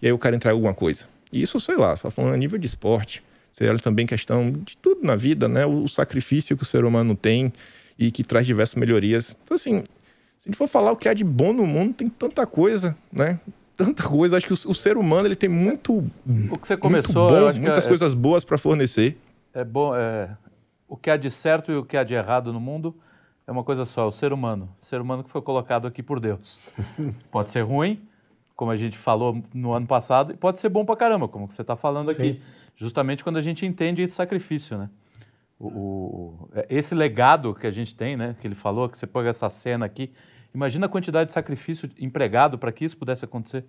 E 0.02 0.06
aí 0.06 0.12
o 0.12 0.18
cara 0.18 0.34
entrega 0.34 0.54
alguma 0.54 0.74
coisa. 0.74 1.06
E 1.32 1.40
isso, 1.42 1.60
sei 1.60 1.76
lá, 1.76 1.96
só 1.96 2.10
falando 2.10 2.34
a 2.34 2.36
nível 2.36 2.58
de 2.58 2.66
esporte. 2.66 3.22
Você 3.52 3.68
olha 3.68 3.78
também 3.78 4.06
questão 4.06 4.50
de 4.50 4.76
tudo 4.76 5.06
na 5.06 5.14
vida, 5.14 5.48
né? 5.48 5.64
O 5.64 5.86
sacrifício 5.86 6.56
que 6.56 6.64
o 6.64 6.66
ser 6.66 6.84
humano 6.84 7.14
tem 7.14 7.52
e 7.96 8.10
que 8.10 8.24
traz 8.24 8.44
diversas 8.44 8.74
melhorias. 8.74 9.36
Então, 9.44 9.54
assim, 9.54 9.84
se 10.38 10.48
a 10.48 10.50
gente 10.50 10.56
for 10.56 10.66
falar 10.66 10.90
o 10.90 10.96
que 10.96 11.08
há 11.08 11.14
de 11.14 11.22
bom 11.22 11.52
no 11.52 11.64
mundo, 11.64 11.94
tem 11.94 12.08
tanta 12.08 12.44
coisa, 12.46 12.96
né? 13.12 13.38
Tanta 13.76 14.02
coisa. 14.02 14.36
Acho 14.36 14.48
que 14.48 14.52
o, 14.52 14.70
o 14.70 14.74
ser 14.74 14.96
humano 14.96 15.28
ele 15.28 15.36
tem 15.36 15.48
muito. 15.48 16.04
O 16.50 16.58
que 16.58 16.66
você 16.66 16.76
começou, 16.76 17.28
bom, 17.28 17.60
muitas 17.60 17.84
é, 17.84 17.88
coisas 17.88 18.14
boas 18.14 18.42
para 18.42 18.58
fornecer. 18.58 19.16
É 19.52 19.64
bom. 19.64 19.94
É, 19.96 20.30
o 20.88 20.96
que 20.96 21.08
há 21.08 21.16
de 21.16 21.30
certo 21.30 21.70
e 21.70 21.76
o 21.76 21.84
que 21.84 21.96
há 21.96 22.02
de 22.02 22.14
errado 22.14 22.52
no 22.52 22.60
mundo 22.60 22.94
é 23.46 23.52
uma 23.52 23.64
coisa 23.64 23.84
só: 23.84 24.06
o 24.06 24.12
ser 24.12 24.32
humano. 24.32 24.74
O 24.80 24.84
ser 24.84 25.00
humano 25.00 25.24
que 25.24 25.30
foi 25.30 25.42
colocado 25.42 25.86
aqui 25.86 26.02
por 26.02 26.20
Deus. 26.20 26.74
pode 27.30 27.50
ser 27.50 27.62
ruim, 27.62 28.06
como 28.56 28.70
a 28.70 28.76
gente 28.76 28.96
falou 28.98 29.42
no 29.52 29.72
ano 29.72 29.86
passado, 29.86 30.32
e 30.32 30.36
pode 30.36 30.58
ser 30.58 30.68
bom 30.68 30.84
para 30.84 30.96
caramba, 30.96 31.28
como 31.28 31.50
você 31.50 31.62
está 31.62 31.76
falando 31.76 32.10
aqui. 32.10 32.34
Sim. 32.34 32.40
Justamente 32.76 33.22
quando 33.22 33.36
a 33.36 33.42
gente 33.42 33.64
entende 33.64 34.02
esse 34.02 34.14
sacrifício, 34.14 34.76
né? 34.76 34.90
o, 35.58 35.68
o, 35.68 36.48
é, 36.54 36.66
esse 36.68 36.94
legado 36.94 37.54
que 37.54 37.66
a 37.66 37.70
gente 37.70 37.94
tem, 37.94 38.16
né, 38.16 38.36
que 38.40 38.46
ele 38.46 38.54
falou, 38.54 38.88
que 38.88 38.98
você 38.98 39.06
põe 39.06 39.26
essa 39.26 39.48
cena 39.48 39.86
aqui, 39.86 40.12
imagina 40.54 40.86
a 40.86 40.88
quantidade 40.88 41.28
de 41.28 41.32
sacrifício 41.32 41.90
empregado 41.98 42.58
para 42.58 42.72
que 42.72 42.84
isso 42.84 42.96
pudesse 42.96 43.24
acontecer. 43.24 43.64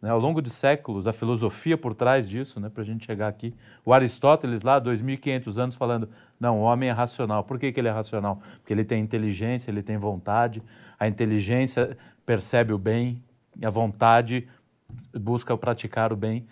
Né, 0.00 0.08
ao 0.08 0.18
longo 0.18 0.40
de 0.40 0.48
séculos, 0.48 1.06
a 1.06 1.12
filosofia 1.12 1.76
por 1.76 1.94
trás 1.94 2.28
disso, 2.28 2.58
né, 2.58 2.70
para 2.70 2.82
a 2.82 2.86
gente 2.86 3.04
chegar 3.04 3.28
aqui. 3.28 3.54
O 3.84 3.92
Aristóteles, 3.92 4.62
lá, 4.62 4.80
2.500 4.80 5.58
anos, 5.58 5.74
falando: 5.74 6.08
não, 6.38 6.60
o 6.60 6.62
homem 6.62 6.88
é 6.88 6.92
racional. 6.92 7.44
Por 7.44 7.58
que, 7.58 7.70
que 7.70 7.80
ele 7.80 7.88
é 7.88 7.92
racional? 7.92 8.40
Porque 8.58 8.72
ele 8.72 8.84
tem 8.84 9.02
inteligência, 9.02 9.70
ele 9.70 9.82
tem 9.82 9.98
vontade, 9.98 10.62
a 10.98 11.06
inteligência 11.06 11.96
percebe 12.24 12.72
o 12.72 12.78
bem, 12.78 13.22
e 13.58 13.66
a 13.66 13.70
vontade 13.70 14.48
busca 15.14 15.56
praticar 15.56 16.12
o 16.12 16.16
bem. 16.16 16.46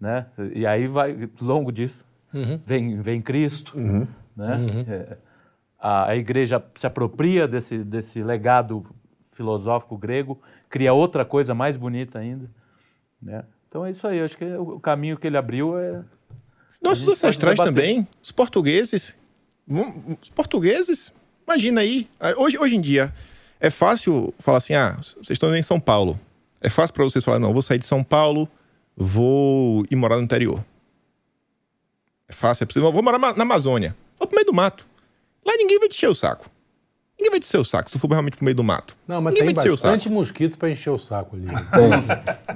Né? 0.00 0.26
E 0.54 0.66
aí 0.66 0.86
vai, 0.86 1.28
longo 1.40 1.70
disso, 1.70 2.06
uhum. 2.32 2.60
vem, 2.64 3.00
vem 3.00 3.22
Cristo. 3.22 3.76
Uhum 3.76 4.06
né? 4.40 4.56
Uhum. 4.56 4.84
É, 4.88 5.16
a, 5.78 6.10
a 6.10 6.16
igreja 6.16 6.62
se 6.74 6.86
apropria 6.86 7.46
desse, 7.46 7.84
desse 7.84 8.22
legado 8.22 8.86
filosófico 9.32 9.96
grego, 9.96 10.40
cria 10.68 10.92
outra 10.92 11.24
coisa 11.24 11.54
mais 11.54 11.76
bonita 11.76 12.18
ainda. 12.18 12.50
Né? 13.20 13.44
Então 13.68 13.84
é 13.84 13.90
isso 13.90 14.06
aí, 14.06 14.20
acho 14.20 14.36
que 14.36 14.44
o 14.44 14.80
caminho 14.80 15.16
que 15.16 15.26
ele 15.26 15.36
abriu 15.36 15.78
é. 15.78 16.02
Nossos 16.82 17.08
ancestrais 17.08 17.58
também, 17.58 18.06
os 18.22 18.32
portugueses. 18.32 19.16
Os 20.20 20.30
portugueses, 20.30 21.12
imagina 21.46 21.82
aí, 21.82 22.08
hoje, 22.36 22.58
hoje 22.58 22.74
em 22.74 22.80
dia, 22.80 23.14
é 23.60 23.70
fácil 23.70 24.34
falar 24.38 24.58
assim: 24.58 24.74
ah, 24.74 24.96
vocês 24.96 25.30
estão 25.30 25.54
em 25.54 25.62
São 25.62 25.78
Paulo. 25.78 26.18
É 26.60 26.68
fácil 26.68 26.92
para 26.94 27.04
vocês 27.04 27.24
falar, 27.24 27.38
não, 27.38 27.52
vou 27.52 27.62
sair 27.62 27.78
de 27.78 27.86
São 27.86 28.02
Paulo, 28.02 28.48
vou 28.96 29.84
ir 29.90 29.96
morar 29.96 30.16
no 30.16 30.22
interior. 30.22 30.64
É 32.28 32.32
fácil, 32.32 32.64
é 32.64 32.66
possível. 32.66 32.92
Vou 32.92 33.02
morar 33.02 33.18
na 33.18 33.42
Amazônia. 33.42 33.96
Vou 34.18 34.26
pro 34.26 34.36
meio 34.36 34.46
do 34.46 34.52
mato. 34.52 34.86
Lá 35.44 35.56
ninguém 35.56 35.78
vai 35.78 35.88
te 35.88 35.96
encher 35.96 36.08
o 36.08 36.14
saco. 36.14 36.50
Ninguém 37.20 37.32
vai 37.32 37.40
te 37.40 37.46
encher 37.46 37.58
o 37.58 37.64
saco 37.64 37.90
se 37.90 37.98
for 37.98 38.08
realmente 38.08 38.38
pro 38.38 38.44
meio 38.46 38.54
do 38.54 38.64
mato. 38.64 38.96
Não, 39.06 39.20
mas 39.20 39.34
ninguém 39.34 39.52
tem 39.52 39.70
bastante 39.70 40.08
mosquito 40.08 40.56
para 40.56 40.70
encher 40.70 40.88
o 40.88 40.98
saco 40.98 41.36
ali. 41.36 41.46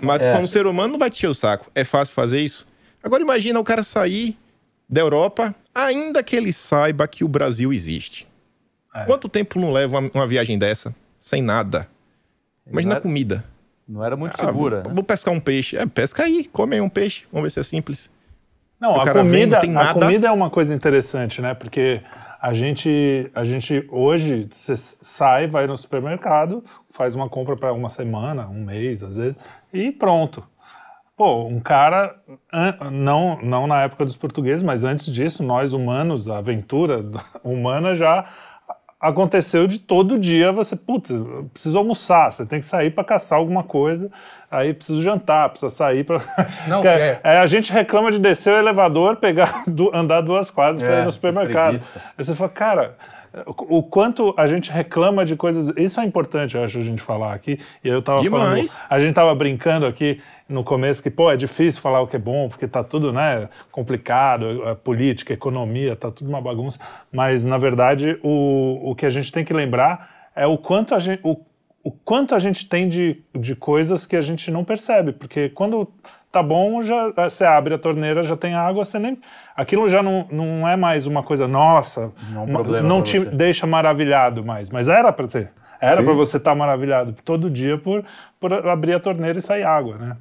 mas 0.00 0.18
tu 0.20 0.24
é. 0.24 0.38
um 0.38 0.46
ser 0.46 0.66
humano, 0.66 0.92
não 0.92 0.98
vai 0.98 1.10
te 1.10 1.18
encher 1.18 1.28
o 1.28 1.34
saco. 1.34 1.70
É 1.74 1.84
fácil 1.84 2.14
fazer 2.14 2.40
isso? 2.40 2.66
Agora 3.02 3.22
imagina 3.22 3.60
o 3.60 3.64
cara 3.64 3.82
sair 3.82 4.38
da 4.88 5.02
Europa, 5.02 5.54
ainda 5.74 6.22
que 6.22 6.34
ele 6.34 6.50
saiba 6.50 7.06
que 7.06 7.22
o 7.22 7.28
Brasil 7.28 7.74
existe. 7.74 8.26
É. 8.94 9.04
Quanto 9.04 9.28
tempo 9.28 9.60
não 9.60 9.70
leva 9.70 9.98
uma, 9.98 10.10
uma, 10.14 10.26
viagem 10.26 10.58
dessa? 10.58 10.94
Sem 11.20 11.42
nada. 11.42 11.86
Imagina 12.66 12.96
a 12.96 13.00
comida. 13.00 13.44
Não 13.86 14.02
era 14.02 14.16
muito 14.16 14.32
ah, 14.34 14.46
segura. 14.46 14.76
Vou, 14.76 14.88
né? 14.88 14.94
vou, 14.94 15.04
pescar 15.04 15.34
um 15.34 15.40
peixe. 15.40 15.76
É, 15.76 15.84
pesca 15.84 16.22
aí, 16.22 16.48
come 16.50 16.76
aí 16.76 16.80
um 16.80 16.88
peixe. 16.88 17.24
Vamos 17.30 17.44
ver 17.44 17.50
se 17.50 17.60
é 17.60 17.62
simples. 17.62 18.08
Não, 18.80 18.98
a 18.98 19.12
comida, 19.12 19.60
vem, 19.60 19.70
não 19.70 19.80
a 19.80 19.92
comida 19.92 20.28
é 20.28 20.30
uma 20.30 20.48
coisa 20.48 20.74
interessante, 20.74 21.42
né? 21.42 21.54
Porque 21.54 22.00
a 22.44 22.52
gente, 22.52 23.30
a 23.34 23.42
gente 23.42 23.86
hoje 23.90 24.46
você 24.50 24.76
sai, 24.76 25.46
vai 25.46 25.66
no 25.66 25.74
supermercado, 25.78 26.62
faz 26.90 27.14
uma 27.14 27.26
compra 27.26 27.56
para 27.56 27.72
uma 27.72 27.88
semana, 27.88 28.46
um 28.46 28.62
mês, 28.62 29.02
às 29.02 29.16
vezes, 29.16 29.38
e 29.72 29.90
pronto. 29.90 30.46
Pô, 31.16 31.46
um 31.46 31.58
cara, 31.58 32.14
não, 32.92 33.40
não 33.40 33.66
na 33.66 33.84
época 33.84 34.04
dos 34.04 34.14
portugueses, 34.14 34.62
mas 34.62 34.84
antes 34.84 35.06
disso, 35.06 35.42
nós 35.42 35.72
humanos, 35.72 36.28
a 36.28 36.36
aventura 36.36 37.02
humana 37.42 37.94
já 37.94 38.26
aconteceu 39.04 39.66
de 39.66 39.78
todo 39.78 40.18
dia 40.18 40.50
você, 40.50 40.74
putz, 40.74 41.12
preciso 41.52 41.76
almoçar, 41.76 42.32
você 42.32 42.46
tem 42.46 42.58
que 42.58 42.66
sair 42.66 42.90
para 42.90 43.04
caçar 43.04 43.38
alguma 43.38 43.62
coisa, 43.62 44.10
aí 44.50 44.72
preciso 44.72 45.02
jantar, 45.02 45.50
precisa 45.50 45.68
sair 45.68 46.04
para. 46.04 46.20
Não, 46.66 46.82
é, 46.82 47.20
é, 47.22 47.38
a 47.38 47.46
gente 47.46 47.70
reclama 47.70 48.10
de 48.10 48.18
descer 48.18 48.52
o 48.52 48.56
elevador, 48.56 49.16
pegar, 49.16 49.64
andar 49.92 50.22
duas 50.22 50.50
quadras 50.50 50.82
é, 50.82 50.86
para 50.86 51.00
ir 51.00 51.04
no 51.04 51.12
supermercado. 51.12 51.74
Aí 52.16 52.24
você 52.24 52.34
fala, 52.34 52.50
cara, 52.50 52.96
o 53.46 53.82
quanto 53.82 54.32
a 54.36 54.46
gente 54.46 54.70
reclama 54.70 55.24
de 55.24 55.34
coisas. 55.34 55.72
Isso 55.76 56.00
é 56.00 56.04
importante, 56.04 56.56
eu 56.56 56.62
acho, 56.62 56.78
a 56.78 56.82
gente 56.82 57.02
falar 57.02 57.34
aqui. 57.34 57.58
E 57.82 57.88
eu 57.88 58.00
tava 58.00 58.20
Demais. 58.20 58.72
falando. 58.72 58.86
A 58.88 58.98
gente 58.98 59.14
tava 59.14 59.34
brincando 59.34 59.86
aqui 59.86 60.20
no 60.48 60.62
começo 60.62 61.02
que, 61.02 61.10
pô, 61.10 61.30
é 61.30 61.36
difícil 61.36 61.80
falar 61.80 62.00
o 62.00 62.06
que 62.06 62.16
é 62.16 62.18
bom, 62.18 62.48
porque 62.48 62.68
tá 62.68 62.84
tudo, 62.84 63.12
né, 63.12 63.48
complicado, 63.72 64.62
a 64.68 64.74
política, 64.74 65.32
a 65.32 65.34
economia, 65.36 65.96
tá 65.96 66.10
tudo 66.10 66.28
uma 66.28 66.40
bagunça. 66.40 66.78
Mas, 67.10 67.44
na 67.44 67.56
verdade, 67.56 68.18
o, 68.22 68.90
o 68.90 68.94
que 68.94 69.06
a 69.06 69.10
gente 69.10 69.32
tem 69.32 69.44
que 69.44 69.52
lembrar 69.52 70.30
é 70.36 70.46
o 70.46 70.58
quanto 70.58 70.94
a 70.94 70.98
gente. 70.98 71.20
O, 71.22 71.40
o 71.82 71.90
quanto 71.90 72.34
a 72.34 72.38
gente 72.38 72.66
tem 72.66 72.88
de, 72.88 73.22
de 73.34 73.54
coisas 73.54 74.06
que 74.06 74.16
a 74.16 74.20
gente 74.20 74.50
não 74.50 74.64
percebe, 74.64 75.12
porque 75.12 75.50
quando 75.50 75.86
tá 76.32 76.42
bom, 76.42 76.82
já 76.82 77.10
você 77.10 77.44
abre 77.44 77.74
a 77.74 77.78
torneira, 77.78 78.24
já 78.24 78.36
tem 78.36 78.54
água, 78.54 78.84
você 78.84 78.98
nem 78.98 79.18
aquilo 79.54 79.88
já 79.88 80.02
não, 80.02 80.26
não 80.32 80.68
é 80.68 80.76
mais 80.76 81.06
uma 81.06 81.22
coisa 81.22 81.46
nossa, 81.46 82.10
não, 82.32 82.44
uma, 82.44 82.82
não 82.82 83.02
te 83.02 83.18
você. 83.18 83.30
deixa 83.30 83.66
maravilhado 83.66 84.44
mais, 84.44 84.70
mas 84.70 84.88
era 84.88 85.12
para 85.12 85.28
ter. 85.28 85.50
Era 85.92 86.02
para 86.02 86.12
você 86.12 86.36
estar 86.36 86.50
tá 86.50 86.56
maravilhado 86.56 87.14
todo 87.24 87.50
dia 87.50 87.78
por, 87.78 88.04
por 88.40 88.52
abrir 88.68 88.94
a 88.94 89.00
torneira 89.00 89.38
e 89.38 89.42
sair 89.42 89.62
água, 89.62 89.96
né? 89.96 90.16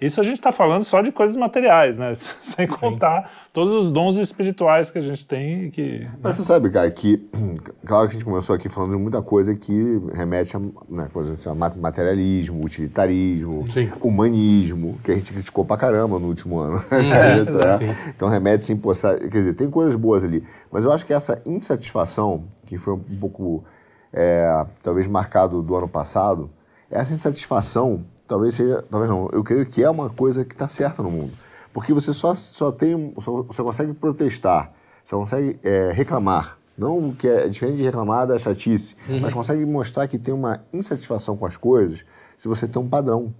Isso 0.00 0.20
a 0.20 0.24
gente 0.24 0.34
está 0.34 0.50
falando 0.50 0.84
só 0.84 1.00
de 1.00 1.12
coisas 1.12 1.36
materiais, 1.36 1.96
né? 1.96 2.12
Sem 2.42 2.66
contar 2.66 3.22
Sim. 3.22 3.28
todos 3.52 3.84
os 3.84 3.90
dons 3.90 4.16
espirituais 4.16 4.90
que 4.90 4.98
a 4.98 5.00
gente 5.00 5.26
tem. 5.26 5.70
Que, 5.70 6.08
Mas 6.22 6.36
você 6.36 6.42
sabe, 6.42 6.70
cara, 6.70 6.90
que 6.90 7.24
claro 7.86 8.08
que 8.08 8.16
a 8.16 8.18
gente 8.18 8.24
começou 8.24 8.56
aqui 8.56 8.68
falando 8.68 8.92
de 8.92 8.98
muita 8.98 9.22
coisa 9.22 9.54
que 9.54 10.02
remete 10.12 10.56
a 10.56 10.60
né, 10.88 11.08
coisa 11.12 11.34
assim, 11.34 11.80
materialismo, 11.80 12.64
utilitarismo, 12.64 13.70
Sim. 13.70 13.92
humanismo, 14.00 14.98
que 15.04 15.12
a 15.12 15.14
gente 15.14 15.32
criticou 15.32 15.64
pra 15.64 15.76
caramba 15.76 16.18
no 16.18 16.26
último 16.26 16.58
ano. 16.58 16.82
É, 17.12 17.44
né? 17.44 17.96
então 18.14 18.28
remete 18.28 18.64
sim, 18.64 18.80
quer 18.80 19.28
dizer, 19.28 19.54
tem 19.54 19.68
coisas 19.70 19.94
boas 19.96 20.24
ali. 20.24 20.42
Mas 20.70 20.84
eu 20.84 20.92
acho 20.92 21.04
que 21.04 21.12
essa 21.12 21.42
insatisfação, 21.44 22.44
que 22.64 22.78
foi 22.78 22.94
um 22.94 23.18
pouco 23.20 23.64
é, 24.12 24.66
talvez 24.82 25.06
marcado 25.06 25.62
do 25.62 25.74
ano 25.74 25.88
passado, 25.88 26.50
essa 26.90 27.12
insatisfação, 27.12 28.04
talvez 28.26 28.54
seja, 28.54 28.84
talvez 28.90 29.10
não, 29.10 29.28
eu 29.32 29.42
creio 29.42 29.64
que 29.64 29.82
é 29.82 29.88
uma 29.88 30.10
coisa 30.10 30.44
que 30.44 30.54
está 30.54 30.68
certa 30.68 31.02
no 31.02 31.10
mundo. 31.10 31.32
Porque 31.72 31.92
você 31.92 32.12
só, 32.12 32.34
só 32.34 32.70
tem, 32.70 33.14
só, 33.18 33.46
só 33.50 33.64
consegue 33.64 33.94
protestar, 33.94 34.72
só 35.04 35.18
consegue 35.18 35.58
é, 35.62 35.90
reclamar, 35.90 36.58
não 36.76 37.12
que 37.12 37.26
é 37.26 37.48
diferente 37.48 37.78
de 37.78 37.82
reclamar 37.82 38.26
da 38.26 38.38
chatice, 38.38 38.96
uhum. 39.08 39.20
mas 39.20 39.32
consegue 39.32 39.64
mostrar 39.64 40.06
que 40.06 40.18
tem 40.18 40.34
uma 40.34 40.60
insatisfação 40.72 41.36
com 41.36 41.46
as 41.46 41.56
coisas 41.56 42.04
se 42.36 42.48
você 42.48 42.66
tem 42.66 42.80
um 42.80 42.88
padrão 42.88 43.32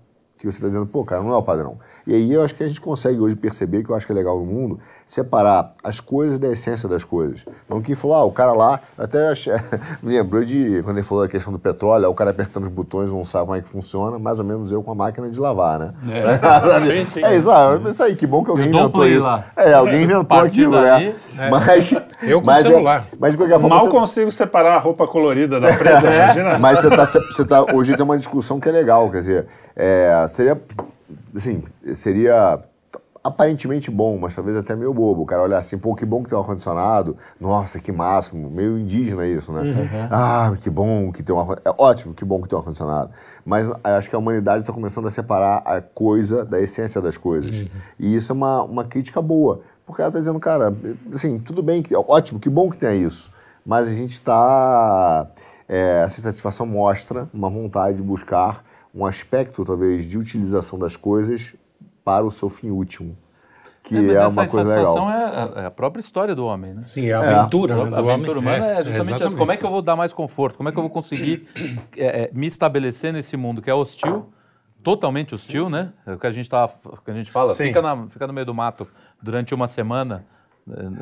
que 0.43 0.51
você 0.51 0.59
está 0.59 0.67
dizendo, 0.67 0.87
pô, 0.87 1.05
cara, 1.05 1.23
não 1.23 1.33
é 1.33 1.37
o 1.37 1.43
padrão. 1.43 1.77
E 2.05 2.13
aí 2.13 2.33
eu 2.33 2.43
acho 2.43 2.55
que 2.55 2.65
a 2.65 2.67
gente 2.67 2.81
consegue 2.81 3.21
hoje 3.21 3.37
perceber, 3.37 3.85
que 3.85 3.91
eu 3.91 3.95
acho 3.95 4.05
que 4.05 4.13
é 4.13 4.15
legal 4.15 4.39
no 4.39 4.45
mundo, 4.45 4.79
separar 5.07 5.73
as 5.85 6.01
coisas 6.01 6.39
da 6.39 6.49
essência 6.49 6.89
das 6.89 7.05
coisas. 7.05 7.47
Não 7.69 7.81
que 7.81 7.95
falou, 7.95 8.17
ah, 8.17 8.25
o 8.25 8.33
cara 8.33 8.53
lá, 8.53 8.81
até 8.99 9.29
achei, 9.29 9.53
me 10.03 10.13
lembrou 10.13 10.45
de 10.45 10.83
quando 10.83 10.97
ele 10.97 11.07
falou 11.07 11.25
da 11.25 11.31
questão 11.31 11.53
do 11.53 11.59
petróleo, 11.61 12.09
o 12.09 12.15
cara 12.15 12.31
apertando 12.31 12.65
os 12.65 12.71
botões, 12.71 13.09
não 13.09 13.25
sabe 13.25 13.47
como 13.47 13.57
é 13.57 13.61
que 13.61 13.69
funciona, 13.69 14.19
mais 14.19 14.41
ou 14.41 14.45
menos 14.45 14.73
eu 14.73 14.83
com 14.83 14.91
a 14.91 14.95
máquina 14.95 15.31
de 15.31 15.39
lavar, 15.39 15.79
né? 15.79 15.95
É, 16.11 17.05
sim, 17.07 17.25
é 17.25 17.37
isso, 17.37 17.51
ah, 17.51 17.81
isso 17.89 18.03
aí, 18.03 18.17
que 18.17 18.27
bom 18.27 18.43
que 18.43 18.51
alguém 18.51 18.69
inventou 18.69 19.07
isso. 19.07 19.23
Lá. 19.23 19.45
É, 19.57 19.73
alguém 19.75 20.03
inventou 20.03 20.41
aquilo, 20.41 20.81
né? 20.81 21.15
É. 21.39 21.51
Mas, 21.51 21.93
eu 22.23 22.41
com 22.41 22.47
mas, 22.47 22.67
celular. 22.67 23.07
É, 23.13 23.17
mas 23.19 23.33
de 23.33 23.39
qualquer 23.39 23.61
forma, 23.61 23.77
Mal 23.77 23.85
você... 23.85 23.91
consigo 23.91 24.33
separar 24.33 24.75
a 24.75 24.79
roupa 24.79 25.07
colorida 25.07 25.61
da 25.61 25.73
preta, 25.73 26.13
imagina. 26.13 26.59
Mas 26.59 26.81
você 26.81 26.91
tá, 26.91 27.07
você 27.07 27.45
tá, 27.45 27.65
hoje 27.73 27.95
tem 27.95 28.05
uma 28.05 28.19
discussão 28.19 28.59
que 28.59 28.69
é 28.69 28.73
legal, 28.73 29.09
quer 29.09 29.19
dizer, 29.19 29.47
é, 29.77 30.27
seria, 30.33 30.61
assim, 31.35 31.63
seria 31.95 32.63
aparentemente 33.25 33.91
bom, 33.91 34.19
mas 34.19 34.35
talvez 34.35 34.57
até 34.57 34.75
meio 34.75 34.93
bobo. 34.93 35.23
O 35.23 35.27
cara 35.27 35.43
olhar 35.43 35.59
assim, 35.59 35.79
pô, 35.79 35.95
que 35.95 36.05
bom 36.05 36.23
que 36.23 36.29
tem 36.29 36.37
um 36.37 36.41
ar-condicionado, 36.41 37.17
nossa, 37.41 37.79
que 37.79 37.93
máximo, 37.93 38.51
meio 38.51 38.79
indígena 38.79 39.25
isso, 39.27 39.53
né? 39.53 39.61
Uhum. 39.61 40.09
Ah, 40.11 40.53
que 40.61 40.69
bom 40.69 41.13
que 41.13 41.23
tem 41.23 41.35
um 41.35 41.39
ar 41.39 41.61
É 41.65 41.73
ótimo, 41.79 42.15
que 42.15 42.25
bom 42.25 42.43
que 42.43 42.49
tem 42.49 42.57
um 42.57 42.61
ar-condicionado. 42.61 43.11
Mas 43.45 43.71
acho 43.85 44.11
que 44.11 44.17
a 44.17 44.19
humanidade 44.19 44.63
está 44.63 44.73
começando 44.73 45.07
a 45.07 45.11
separar 45.11 45.63
a 45.65 45.81
coisa 45.81 46.45
da 46.45 46.61
essência 46.61 47.01
das 47.01 47.17
coisas. 47.17 47.63
Uhum. 47.63 47.69
E 47.99 48.17
isso 48.17 48.33
é 48.33 48.35
uma, 48.35 48.63
uma 48.63 48.85
crítica 48.85 49.23
boa, 49.23 49.61
porque 49.87 50.03
ela 50.03 50.09
está 50.09 50.19
dizendo, 50.19 50.41
cara, 50.41 50.73
assim, 51.13 51.39
tudo 51.39 51.63
bem, 51.63 51.83
ótimo, 52.09 52.41
que 52.41 52.51
bom 52.51 52.69
que 52.69 52.77
tem 52.77 53.03
isso, 53.03 53.31
mas 53.65 53.89
a 53.89 53.93
gente 53.93 54.13
está. 54.13 55.29
É, 55.69 56.03
essa 56.05 56.21
satisfação 56.21 56.67
mostra 56.67 57.29
uma 57.33 57.49
vontade 57.49 57.97
de 57.97 58.03
buscar 58.03 58.63
um 58.95 59.07
aspecto, 59.07 59.65
talvez, 59.65 60.09
de 60.09 60.19
utilização 60.19 60.79
das 60.79 60.97
coisas 60.97 61.55
para 62.05 62.25
o 62.25 62.31
seu 62.31 62.49
fim 62.49 62.71
último. 62.71 63.17
Que 63.83 63.97
é, 63.97 64.15
é 64.15 64.27
uma 64.27 64.47
coisa 64.47 64.77
legal. 64.77 65.11
É, 65.11 65.63
é 65.63 65.67
a 65.67 65.71
própria 65.71 66.01
história 66.01 66.35
do 66.37 66.47
homem, 66.47 66.73
né? 66.73 66.85
Sim, 66.87 67.07
é 67.07 67.15
a 67.15 67.41
aventura. 67.41 67.75
É. 67.75 67.85
Né, 67.85 67.97
a 67.97 67.99
aventura 67.99 68.39
humana 68.39 68.67
é, 68.67 68.81
é 68.81 68.85
justamente 68.85 69.23
essa. 69.23 69.37
Como 69.37 69.51
é 69.51 69.57
que 69.57 69.65
eu 69.65 69.71
vou 69.71 69.83
dar 69.83 69.97
mais 69.97 70.13
conforto? 70.13 70.57
Como 70.57 70.69
é 70.69 70.73
que 70.73 70.79
eu 70.79 70.83
vou 70.83 70.91
conseguir 70.91 71.49
é, 71.97 72.25
é, 72.25 72.31
me 72.33 72.47
estabelecer 72.47 73.13
nesse 73.13 73.37
mundo 73.37 73.61
que 73.61 73.69
é 73.69 73.75
hostil, 73.75 74.33
totalmente 74.85 75.35
hostil, 75.35 75.69
né? 75.69 75.93
É 76.07 76.13
o 76.13 76.19
que 76.19 76.27
a 76.29 76.31
gente, 76.31 76.49
tá, 76.49 76.69
que 77.05 77.11
a 77.11 77.15
gente 77.15 77.31
fala, 77.31 77.55
fica, 77.57 77.83
na, 77.83 78.09
fica 78.09 78.25
no 78.27 78.33
meio 78.33 78.47
do 78.47 78.55
mato 78.55 78.87
durante 79.21 79.53
uma 79.53 79.67
semana 79.67 80.25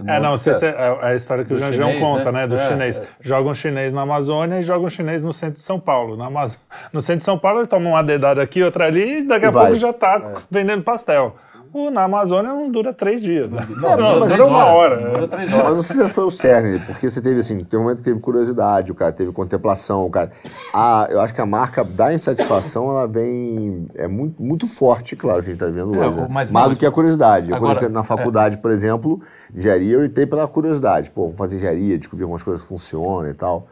é, 0.07 0.21
não, 0.21 0.37
você, 0.37 0.51
é, 0.51 0.69
é 0.69 1.07
a 1.09 1.15
história 1.15 1.45
que 1.45 1.53
o 1.53 1.57
Janjão 1.59 2.01
conta, 2.01 2.33
né? 2.33 2.41
né 2.41 2.47
do 2.47 2.57
é, 2.57 2.69
chinês. 2.69 2.99
É. 2.99 3.05
Joga 3.21 3.51
um 3.51 3.55
chinês 3.55 3.93
na 3.93 4.03
Amazônia 4.03 4.61
e 4.61 4.63
joga 4.63 4.87
um 4.87 4.89
chinês 4.89 5.23
no 5.23 5.33
centro 5.33 5.57
de 5.57 5.63
São 5.63 5.79
Paulo. 5.79 6.17
Na 6.17 6.27
Amaz... 6.27 6.59
No 6.93 7.01
centro 7.01 7.19
de 7.19 7.25
São 7.25 7.39
Paulo 7.39 7.61
ele 7.61 7.67
toma 7.67 7.91
uma 7.91 8.03
dedada 8.03 8.43
aqui, 8.43 8.63
outra 8.63 8.87
ali 8.87 9.19
e 9.19 9.23
daqui 9.27 9.47
a 9.47 9.53
pouco 9.53 9.75
já 9.75 9.91
está 9.91 10.21
é. 10.25 10.41
vendendo 10.51 10.83
pastel. 10.83 11.37
O, 11.73 11.89
na 11.89 12.03
Amazônia 12.03 12.51
não 12.51 12.69
dura 12.69 12.93
três 12.93 13.23
dias. 13.23 13.51
Né? 13.51 13.65
Não, 13.77 13.97
não, 13.97 14.27
dura 14.27 14.47
uma 14.47 14.65
hora. 14.65 15.11
Dura 15.13 15.29
três 15.29 15.53
horas. 15.53 15.65
Mas 15.65 15.75
não 15.75 15.83
sei 15.83 15.97
se 15.97 16.09
foi 16.09 16.25
o 16.25 16.31
cerne, 16.31 16.81
porque 16.81 17.09
você 17.09 17.23
teve 17.23 17.41
assim, 17.41 17.63
tem 17.63 17.79
um 17.79 17.83
momento 17.85 17.99
que 17.99 18.05
teve 18.05 18.19
curiosidade, 18.19 18.91
o 18.91 18.95
cara 18.95 19.13
teve 19.13 19.31
contemplação, 19.33 20.05
o 20.05 20.11
cara. 20.11 20.33
Ah, 20.75 21.07
eu 21.11 21.21
acho 21.21 21.33
que 21.33 21.41
a 21.41 21.47
marca 21.47 21.85
da 21.85 22.13
insatisfação 22.13 22.91
ela 22.91 23.07
vem. 23.07 23.87
É 23.95 24.09
muito, 24.09 24.43
muito 24.43 24.67
forte, 24.67 25.15
claro, 25.15 25.43
que 25.43 25.51
a 25.51 25.53
gente 25.53 25.63
está 25.63 25.67
vendo 25.67 25.95
é, 25.95 26.07
hoje. 26.07 26.19
É, 26.19 26.21
né? 26.23 26.29
Mais 26.29 26.69
do 26.71 26.77
que 26.77 26.85
a 26.85 26.91
curiosidade. 26.91 27.53
Agora, 27.53 27.77
Quando 27.77 27.85
eu 27.85 27.91
na 27.91 28.03
faculdade, 28.03 28.57
é. 28.57 28.59
por 28.59 28.73
exemplo, 28.73 29.21
engenharia, 29.55 29.95
eu 29.95 30.05
entrei 30.05 30.27
pela 30.27 30.49
curiosidade. 30.49 31.11
Pô, 31.11 31.23
vamos 31.23 31.39
fazer 31.39 31.57
engenharia, 31.57 31.97
descobrir 31.97 32.25
algumas 32.25 32.43
coisas 32.43 32.63
que 32.63 32.69
funcionam 32.69 33.31
e 33.31 33.35
tal. 33.35 33.69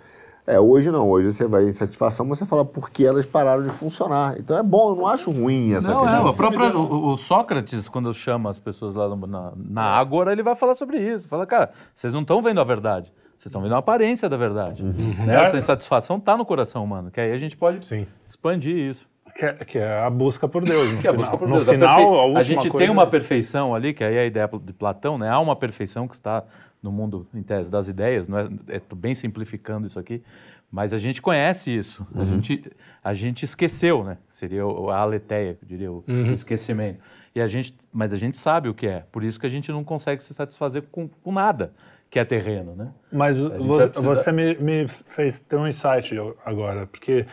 É, 0.49 0.59
hoje 0.59 0.90
não. 0.90 1.07
Hoje 1.07 1.31
você 1.31 1.47
vai 1.47 1.64
em 1.64 1.73
satisfação, 1.75 2.25
mas 2.25 2.38
você 2.38 2.47
fala 2.47 2.64
por 2.64 2.88
que 2.88 3.05
elas 3.05 3.26
pararam 3.26 3.62
de 3.62 3.71
funcionar. 3.71 4.35
Então 4.38 4.57
é 4.57 4.62
bom, 4.62 4.93
eu 4.93 4.97
não 4.97 5.07
acho 5.07 5.31
ruim 5.31 5.75
essa 5.75 5.93
não, 5.93 6.02
questão. 6.02 6.26
É, 6.26 6.31
o, 6.31 6.35
próprio, 6.35 6.78
o, 6.78 7.12
o, 7.12 7.19
Sócrates, 7.19 7.87
quando 7.87 8.14
chama 8.14 8.49
as 8.49 8.59
pessoas 8.59 8.95
lá 8.95 9.14
na, 9.14 9.52
na 9.55 9.83
Ágora, 9.83 10.33
ele 10.33 10.43
vai 10.43 10.57
falar 10.57 10.75
sobre 10.75 10.99
isso. 10.99 11.28
Fala, 11.28 11.47
cara, 11.47 11.71
vocês 11.95 12.14
não 12.14 12.23
estão 12.23 12.40
vendo 12.40 12.62
a 12.62 12.64
verdade. 12.64 13.12
Vocês 13.37 13.47
estão 13.47 13.61
vendo 13.61 13.75
a 13.75 13.78
aparência 13.78 14.26
da 14.26 14.38
verdade. 14.38 14.83
Uhum. 14.83 15.26
Né? 15.26 15.35
Essa 15.43 15.59
insatisfação 15.59 16.17
está 16.17 16.35
no 16.35 16.47
coração 16.47 16.83
humano, 16.83 17.11
que 17.11 17.21
aí 17.21 17.31
a 17.31 17.38
gente 17.38 17.55
pode 17.55 17.85
Sim. 17.85 18.07
expandir 18.25 18.75
isso. 18.75 19.07
Que 19.38 19.47
é, 19.47 19.52
que 19.52 19.78
é, 19.78 20.00
a 20.00 20.11
busca 20.11 20.49
por 20.49 20.64
Deus. 20.64 20.90
No 20.90 20.97
que 20.97 21.02
final. 21.02 21.14
É 21.14 21.16
a 21.16 21.21
busca 21.21 21.38
por 21.38 21.47
Deus. 21.47 21.64
No 21.64 21.73
final, 21.73 22.37
a, 22.37 22.40
a 22.40 22.42
gente 22.42 22.68
tem 22.73 22.90
uma 22.90 23.07
perfeição 23.07 23.73
ali, 23.73 23.95
que 23.95 24.02
aí 24.02 24.16
é 24.16 24.21
a 24.23 24.26
ideia 24.26 24.50
de 24.61 24.73
Platão, 24.73 25.16
né? 25.16 25.30
Há 25.30 25.38
uma 25.38 25.54
perfeição 25.54 26.09
que 26.09 26.14
está 26.14 26.42
no 26.83 26.90
mundo, 26.90 27.25
em 27.33 27.40
tese, 27.40 27.71
das 27.71 27.87
ideias, 27.87 28.26
não 28.26 28.37
é, 28.37 28.49
é 28.68 28.83
bem 28.97 29.14
simplificando 29.14 29.87
isso 29.87 29.97
aqui, 29.97 30.25
mas 30.68 30.92
a 30.92 30.99
gente 30.99 31.23
conhece 31.23 31.71
isso. 31.71 32.04
Uhum. 32.12 32.21
A, 32.21 32.25
gente, 32.25 32.73
a 33.04 33.14
gente 33.14 33.45
esqueceu, 33.45 34.02
né? 34.02 34.18
Seria 34.28 34.64
a 34.64 34.97
aletheia, 34.97 35.57
diria 35.62 35.92
o 35.92 36.02
uhum. 36.09 36.33
esquecimento. 36.33 36.99
E 37.33 37.40
a 37.40 37.47
gente, 37.47 37.76
mas 37.92 38.12
a 38.12 38.16
gente 38.16 38.37
sabe 38.37 38.68
o 38.68 38.75
que 38.75 38.88
é. 38.88 39.04
Por 39.12 39.23
isso 39.23 39.38
que 39.38 39.47
a 39.47 39.50
gente 39.50 39.71
não 39.71 39.85
consegue 39.85 40.21
se 40.21 40.35
satisfazer 40.35 40.83
com, 40.90 41.07
com 41.07 41.30
nada 41.30 41.73
que 42.11 42.18
é 42.18 42.25
terreno, 42.25 42.75
né? 42.75 42.90
Mas 43.12 43.38
você 43.38 44.33
me, 44.33 44.57
me, 44.57 44.88
fez 44.88 45.40
ter 45.40 45.57
um 45.57 45.68
insight 45.68 46.14
agora, 46.45 46.87
porque 46.87 47.26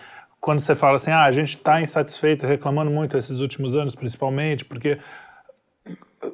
quando 0.46 0.60
você 0.60 0.76
fala 0.76 0.98
assim, 0.98 1.10
ah, 1.10 1.24
a 1.24 1.32
gente 1.32 1.58
está 1.58 1.82
insatisfeito, 1.82 2.46
reclamando 2.46 2.92
muito 2.92 3.18
esses 3.18 3.40
últimos 3.40 3.76
anos, 3.76 3.96
principalmente, 3.96 4.64
porque 4.64 5.00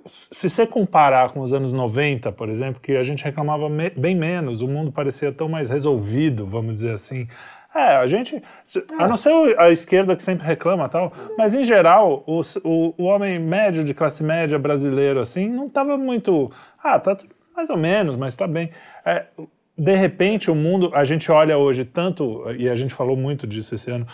se 0.03 0.49
você 0.49 0.67
comparar 0.67 1.29
com 1.29 1.39
os 1.39 1.53
anos 1.53 1.71
90, 1.71 2.29
por 2.33 2.49
exemplo, 2.49 2.81
que 2.81 2.97
a 2.97 3.03
gente 3.03 3.23
reclamava 3.23 3.69
me 3.69 3.89
bem 3.91 4.13
menos, 4.13 4.61
o 4.61 4.67
mundo 4.67 4.91
parecia 4.91 5.31
tão 5.31 5.47
mais 5.47 5.69
resolvido, 5.69 6.45
vamos 6.45 6.73
dizer 6.73 6.93
assim. 6.93 7.25
É, 7.73 7.95
a 7.95 8.05
gente, 8.05 8.43
a 8.99 9.07
não 9.07 9.15
ser 9.15 9.31
a 9.57 9.71
esquerda 9.71 10.13
que 10.13 10.23
sempre 10.23 10.45
reclama 10.45 10.89
tal, 10.89 11.13
mas 11.37 11.55
em 11.55 11.63
geral, 11.63 12.21
o, 12.27 12.41
o, 12.65 12.93
o 12.97 13.03
homem 13.05 13.39
médio 13.39 13.81
de 13.81 13.93
classe 13.93 14.25
média 14.25 14.59
brasileiro, 14.59 15.21
assim, 15.21 15.47
não 15.47 15.67
estava 15.67 15.97
muito, 15.97 16.51
ah, 16.83 16.99
tá 16.99 17.17
mais 17.55 17.69
ou 17.69 17.77
menos, 17.77 18.17
mas 18.17 18.33
está 18.33 18.45
bem. 18.45 18.71
É, 19.05 19.23
de 19.81 19.95
repente 19.95 20.51
o 20.51 20.53
mundo, 20.53 20.91
a 20.93 21.03
gente 21.03 21.31
olha 21.31 21.57
hoje 21.57 21.83
tanto, 21.83 22.43
e 22.55 22.69
a 22.69 22.75
gente 22.75 22.93
falou 22.93 23.17
muito 23.17 23.47
disso 23.47 23.73
esse 23.73 23.89
ano, 23.89 24.05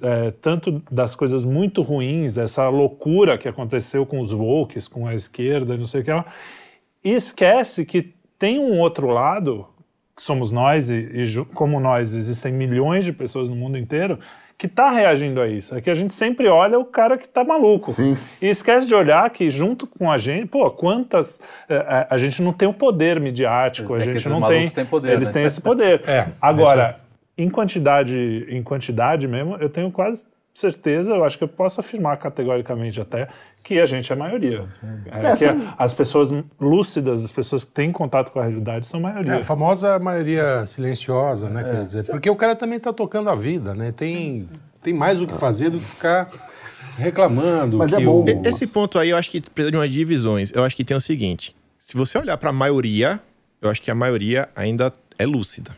é, 0.00 0.30
tanto 0.40 0.82
das 0.90 1.14
coisas 1.14 1.44
muito 1.44 1.82
ruins, 1.82 2.32
dessa 2.32 2.66
loucura 2.70 3.36
que 3.36 3.46
aconteceu 3.46 4.06
com 4.06 4.18
os 4.18 4.32
wokes, 4.32 4.88
com 4.88 5.06
a 5.06 5.14
esquerda, 5.14 5.76
não 5.76 5.84
sei 5.84 6.00
o 6.00 6.04
que 6.04 6.10
lá, 6.10 6.24
e 7.04 7.12
esquece 7.12 7.84
que 7.84 8.14
tem 8.38 8.58
um 8.58 8.80
outro 8.80 9.08
lado, 9.08 9.66
que 10.16 10.22
somos 10.22 10.50
nós, 10.50 10.88
e, 10.88 10.94
e 10.94 11.44
como 11.52 11.78
nós 11.78 12.14
existem 12.14 12.50
milhões 12.50 13.04
de 13.04 13.12
pessoas 13.12 13.46
no 13.46 13.54
mundo 13.54 13.76
inteiro, 13.76 14.18
que 14.58 14.66
está 14.66 14.90
reagindo 14.90 15.40
a 15.40 15.46
isso. 15.46 15.76
É 15.76 15.80
que 15.80 15.88
a 15.88 15.94
gente 15.94 16.12
sempre 16.12 16.48
olha 16.48 16.76
o 16.80 16.84
cara 16.84 17.16
que 17.16 17.26
está 17.26 17.44
maluco. 17.44 17.92
Sim. 17.92 18.18
E 18.42 18.50
esquece 18.50 18.88
de 18.88 18.94
olhar 18.94 19.30
que, 19.30 19.48
junto 19.48 19.86
com 19.86 20.10
a 20.10 20.18
gente, 20.18 20.48
pô, 20.48 20.68
quantas. 20.72 21.40
A, 21.68 21.72
é, 21.72 21.76
é, 21.76 22.06
a 22.10 22.18
gente 22.18 22.42
não 22.42 22.52
tem 22.52 22.66
o 22.66 22.74
poder 22.74 23.20
midiático, 23.20 23.94
é 23.94 23.98
a 23.98 24.00
gente 24.00 24.28
não 24.28 24.44
tem. 24.44 24.68
Têm 24.68 24.84
poder, 24.84 25.12
eles 25.12 25.28
né? 25.28 25.34
têm 25.34 25.44
esse 25.44 25.60
poder. 25.60 26.02
É, 26.08 26.28
Agora, 26.40 26.96
em 27.36 27.50
quantidade, 27.50 28.46
em 28.48 28.62
quantidade 28.62 29.28
mesmo, 29.28 29.56
eu 29.60 29.68
tenho 29.68 29.90
quase 29.92 30.26
certeza, 30.58 31.10
eu 31.10 31.24
acho 31.24 31.38
que 31.38 31.44
eu 31.44 31.48
posso 31.48 31.80
afirmar 31.80 32.16
categoricamente 32.18 33.00
até 33.00 33.28
que 33.64 33.78
a 33.78 33.86
gente 33.86 34.10
é 34.10 34.14
a 34.14 34.18
maioria. 34.18 34.66
É, 35.10 35.26
é, 35.28 35.36
que 35.36 35.44
as 35.78 35.94
pessoas 35.94 36.30
lúcidas, 36.60 37.24
as 37.24 37.32
pessoas 37.32 37.64
que 37.64 37.70
têm 37.70 37.92
contato 37.92 38.32
com 38.32 38.40
a 38.40 38.44
realidade 38.44 38.86
são 38.86 39.00
a 39.00 39.02
maioria. 39.02 39.32
É, 39.32 39.38
a 39.38 39.42
famosa 39.42 39.98
maioria 39.98 40.66
silenciosa, 40.66 41.48
né? 41.48 41.60
É. 41.60 41.64
Quer 41.64 41.84
dizer, 41.84 42.12
porque 42.12 42.30
o 42.30 42.36
cara 42.36 42.54
também 42.56 42.76
está 42.76 42.92
tocando 42.92 43.30
a 43.30 43.34
vida, 43.34 43.74
né? 43.74 43.92
Tem, 43.92 44.08
sim, 44.08 44.38
sim. 44.40 44.48
tem 44.82 44.94
mais 44.94 45.22
o 45.22 45.26
que 45.26 45.34
fazer 45.34 45.70
do 45.70 45.78
que 45.78 45.84
ficar 45.84 46.30
reclamando. 46.96 47.78
Mas 47.78 47.92
é 47.92 48.00
bom. 48.00 48.24
O... 48.24 48.46
Esse 48.46 48.66
ponto 48.66 48.98
aí 48.98 49.10
eu 49.10 49.16
acho 49.16 49.30
que 49.30 49.40
precisa 49.40 49.70
de 49.70 49.76
umas 49.76 49.90
divisões. 49.90 50.52
Eu 50.52 50.64
acho 50.64 50.74
que 50.74 50.84
tem 50.84 50.96
o 50.96 51.00
seguinte: 51.00 51.54
se 51.78 51.96
você 51.96 52.18
olhar 52.18 52.36
para 52.36 52.50
a 52.50 52.52
maioria, 52.52 53.20
eu 53.62 53.70
acho 53.70 53.80
que 53.80 53.90
a 53.90 53.94
maioria 53.94 54.48
ainda 54.54 54.92
é 55.18 55.24
lúcida. 55.24 55.76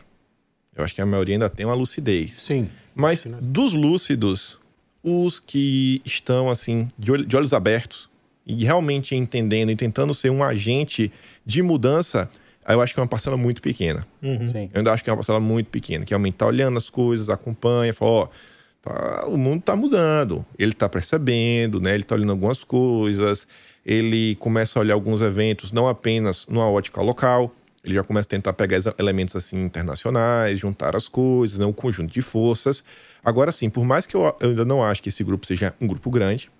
Eu 0.75 0.83
acho 0.83 0.95
que 0.95 1.01
a 1.01 1.05
maioria 1.05 1.35
ainda 1.35 1.49
tem 1.49 1.65
uma 1.65 1.75
lucidez. 1.75 2.33
Sim. 2.33 2.69
Mas 2.95 3.25
dos 3.41 3.73
lúcidos, 3.73 4.59
os 5.03 5.39
que 5.39 6.01
estão 6.05 6.49
assim 6.49 6.87
de, 6.97 7.11
olhos 7.11 7.53
abertos 7.53 8.09
e 8.45 8.63
realmente 8.65 9.15
entendendo 9.15 9.71
e 9.71 9.75
tentando 9.75 10.13
ser 10.13 10.29
um 10.29 10.43
agente 10.43 11.11
de 11.45 11.61
mudança, 11.61 12.29
eu 12.67 12.81
acho 12.81 12.93
que 12.93 12.99
é 12.99 13.03
uma 13.03 13.09
parcela 13.09 13.37
muito 13.37 13.61
pequena. 13.61 14.05
Uhum. 14.21 14.51
Eu 14.53 14.69
ainda 14.75 14.91
acho 14.93 15.03
que 15.03 15.09
é 15.09 15.13
uma 15.13 15.17
parcela 15.17 15.39
muito 15.39 15.67
pequena, 15.67 16.05
que 16.05 16.11
realmente 16.11 16.35
está 16.35 16.45
olhando 16.45 16.77
as 16.77 16.89
coisas, 16.89 17.29
acompanha, 17.29 17.93
fala, 17.93 18.11
ó, 18.11 18.27
tá, 18.81 19.25
o 19.27 19.37
mundo 19.37 19.59
está 19.59 19.75
mudando, 19.75 20.45
ele 20.57 20.71
está 20.71 20.87
percebendo, 20.87 21.79
né? 21.79 21.93
Ele 21.93 22.03
está 22.03 22.15
olhando 22.15 22.31
algumas 22.31 22.63
coisas, 22.63 23.47
ele 23.85 24.35
começa 24.35 24.77
a 24.77 24.81
olhar 24.81 24.93
alguns 24.93 25.21
eventos 25.21 25.71
não 25.71 25.87
apenas 25.87 26.45
numa 26.47 26.69
ótica 26.69 27.01
local, 27.01 27.53
ele 27.83 27.95
já 27.95 28.03
começa 28.03 28.27
a 28.27 28.29
tentar 28.29 28.53
pegar 28.53 28.77
elementos 28.97 29.35
assim 29.35 29.63
internacionais, 29.63 30.59
juntar 30.59 30.95
as 30.95 31.07
coisas, 31.07 31.57
né, 31.57 31.65
um 31.65 31.73
conjunto 31.73 32.13
de 32.13 32.21
forças. 32.21 32.83
Agora 33.23 33.51
sim, 33.51 33.69
por 33.69 33.85
mais 33.85 34.05
que 34.05 34.15
eu, 34.15 34.35
eu 34.39 34.49
ainda 34.49 34.65
não 34.65 34.83
acho 34.83 35.01
que 35.01 35.09
esse 35.09 35.23
grupo 35.23 35.45
seja 35.45 35.73
um 35.81 35.87
grupo 35.87 36.09
grande, 36.09 36.51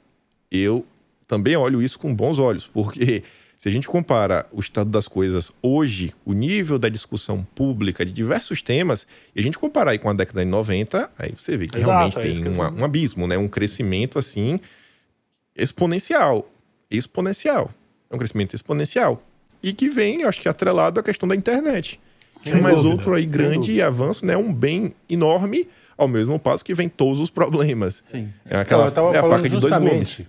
eu 0.50 0.86
também 1.28 1.56
olho 1.56 1.82
isso 1.82 2.00
com 2.00 2.14
bons 2.14 2.40
olhos, 2.40 2.66
porque 2.66 3.24
se 3.56 3.70
a 3.70 3.72
gente 3.72 3.88
compara 3.88 4.48
o 4.52 4.60
estado 4.60 4.90
das 4.90 5.08
coisas 5.08 5.52
hoje, 5.62 6.14
o 6.26 6.34
nível 6.34 6.80
da 6.80 6.90
discussão 6.90 7.44
pública 7.56 8.04
de 8.04 8.12
diversos 8.12 8.62
temas, 8.62 9.06
e 9.36 9.40
a 9.40 9.44
gente 9.44 9.60
comparar 9.60 9.92
aí 9.92 10.00
com 10.00 10.10
a 10.10 10.14
década 10.14 10.44
de 10.44 10.50
90, 10.50 11.12
aí 11.20 11.32
você 11.38 11.56
vê 11.56 11.68
que 11.68 11.78
Exato, 11.78 11.92
realmente 11.92 12.18
é 12.18 12.22
tem 12.22 12.52
uma, 12.52 12.74
um 12.74 12.84
abismo, 12.84 13.28
né? 13.28 13.38
Um 13.38 13.48
crescimento 13.48 14.18
assim 14.18 14.60
exponencial. 15.56 16.52
Exponencial. 16.90 17.72
É 18.10 18.16
um 18.16 18.18
crescimento 18.18 18.56
exponencial 18.56 19.24
e 19.62 19.74
que 19.74 19.90
vem, 19.90 20.22
eu 20.22 20.30
acho 20.30 20.42
que 20.42 20.50
atrelado 20.50 21.00
à 21.00 21.04
questão 21.04 21.28
da 21.28 21.36
internet. 21.36 22.00
Sem 22.34 22.54
que 22.54 22.58
é 22.58 22.62
mais 22.62 22.76
dúvida, 22.76 22.94
outro 22.94 23.14
aí 23.14 23.26
grande 23.26 23.68
dúvida. 23.68 23.88
avanço, 23.88 24.26
né? 24.26 24.38
Um 24.38 24.54
bem 24.54 24.94
enorme, 25.10 25.68
ao 25.98 26.08
mesmo 26.08 26.40
passo 26.40 26.64
que 26.64 26.74
vem 26.74 26.88
todos 26.88 27.20
os 27.20 27.30
problemas. 27.30 28.02
Sim. 28.04 28.30
É 28.46 28.58
aquela 28.58 28.88
então, 28.88 29.14
é 29.14 29.18
a 29.18 29.24
faca 29.24 29.50
de 29.50 29.58
dois 29.58 29.78
gumes. 29.78 30.22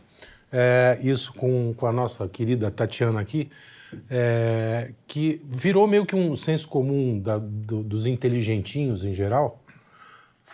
É, 0.50 0.98
isso 1.02 1.32
com, 1.32 1.72
com 1.76 1.86
a 1.86 1.92
nossa 1.92 2.28
querida 2.28 2.70
Tatiana 2.70 3.20
aqui, 3.20 3.48
é, 4.10 4.90
que 5.06 5.40
virou 5.48 5.86
meio 5.86 6.04
que 6.04 6.14
um 6.14 6.36
senso 6.36 6.68
comum 6.68 7.18
da, 7.18 7.38
do, 7.38 7.82
dos 7.82 8.06
inteligentinhos 8.06 9.04
em 9.04 9.12
geral, 9.12 9.61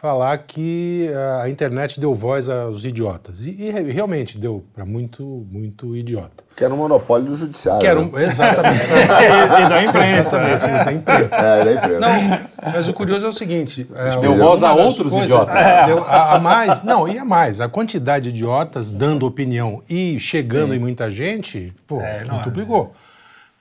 falar 0.01 0.39
que 0.39 1.11
a 1.41 1.49
internet 1.49 1.99
deu 1.99 2.15
voz 2.15 2.49
aos 2.49 2.85
idiotas. 2.85 3.47
E, 3.47 3.51
e 3.51 3.71
realmente 3.91 4.39
deu 4.39 4.65
para 4.73 4.85
muito, 4.85 5.45
muito 5.51 5.97
idiota. 5.97 6.45
Que 6.55 6.65
era 6.65 6.73
um 6.73 6.77
monopólio 6.77 7.27
do 7.27 7.37
judiciário. 7.37 7.81
Que 7.81 7.87
era 7.87 7.99
um, 7.99 8.11
né? 8.11 8.27
Exatamente. 8.27 8.85
e, 8.85 9.69
da 9.69 9.85
imprensa. 9.85 10.39
Né? 10.39 10.85
da 10.85 10.93
imprensa. 10.93 11.35
É, 11.35 11.65
da 11.65 11.73
imprensa. 11.73 12.01
Não, 12.01 12.49
mas 12.73 12.89
o 12.89 12.93
curioso 12.93 13.27
é 13.27 13.29
o 13.29 13.33
seguinte... 13.33 13.89
É, 13.93 14.17
deu 14.19 14.35
voz 14.37 14.63
a 14.63 14.73
outros 14.73 15.11
coisas, 15.11 15.31
idiotas. 15.31 15.57
É, 15.57 15.87
deu, 15.87 16.05
a, 16.05 16.35
a, 16.35 16.39
mais, 16.39 16.83
não, 16.85 17.09
e 17.09 17.19
a 17.19 17.25
mais. 17.25 17.61
A 17.61 17.69
quantidade 17.69 18.31
de 18.31 18.39
idiotas 18.39 18.93
dando 18.93 19.27
opinião 19.27 19.83
e 19.91 20.19
chegando 20.21 20.71
Sim. 20.71 20.77
em 20.77 20.79
muita 20.79 21.11
gente, 21.11 21.73
pô, 21.89 22.01
é, 22.01 22.23
quintuplicou. 22.23 22.93
É. 22.95 23.09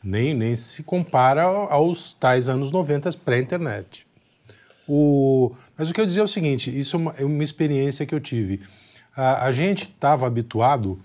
Nem, 0.04 0.36
nem 0.36 0.56
se 0.56 0.84
compara 0.84 1.44
aos 1.44 2.14
tais 2.14 2.48
anos 2.48 2.72
90 2.72 3.10
pré-internet. 3.26 4.06
O... 4.88 5.52
Mas 5.78 5.90
o 5.90 5.94
que 5.94 6.02
eu 6.02 6.06
dizer 6.06 6.22
é 6.22 6.24
o 6.24 6.28
seguinte: 6.28 6.78
isso 6.78 6.96
é 6.96 7.00
uma, 7.00 7.16
é 7.20 7.26
uma 7.26 7.44
experiência 7.44 8.06
que 8.06 8.16
eu 8.16 8.20
tive. 8.20 8.62
A, 9.16 9.46
a 9.46 9.52
gente 9.52 9.84
estava 9.84 10.26
habituado 10.26 11.00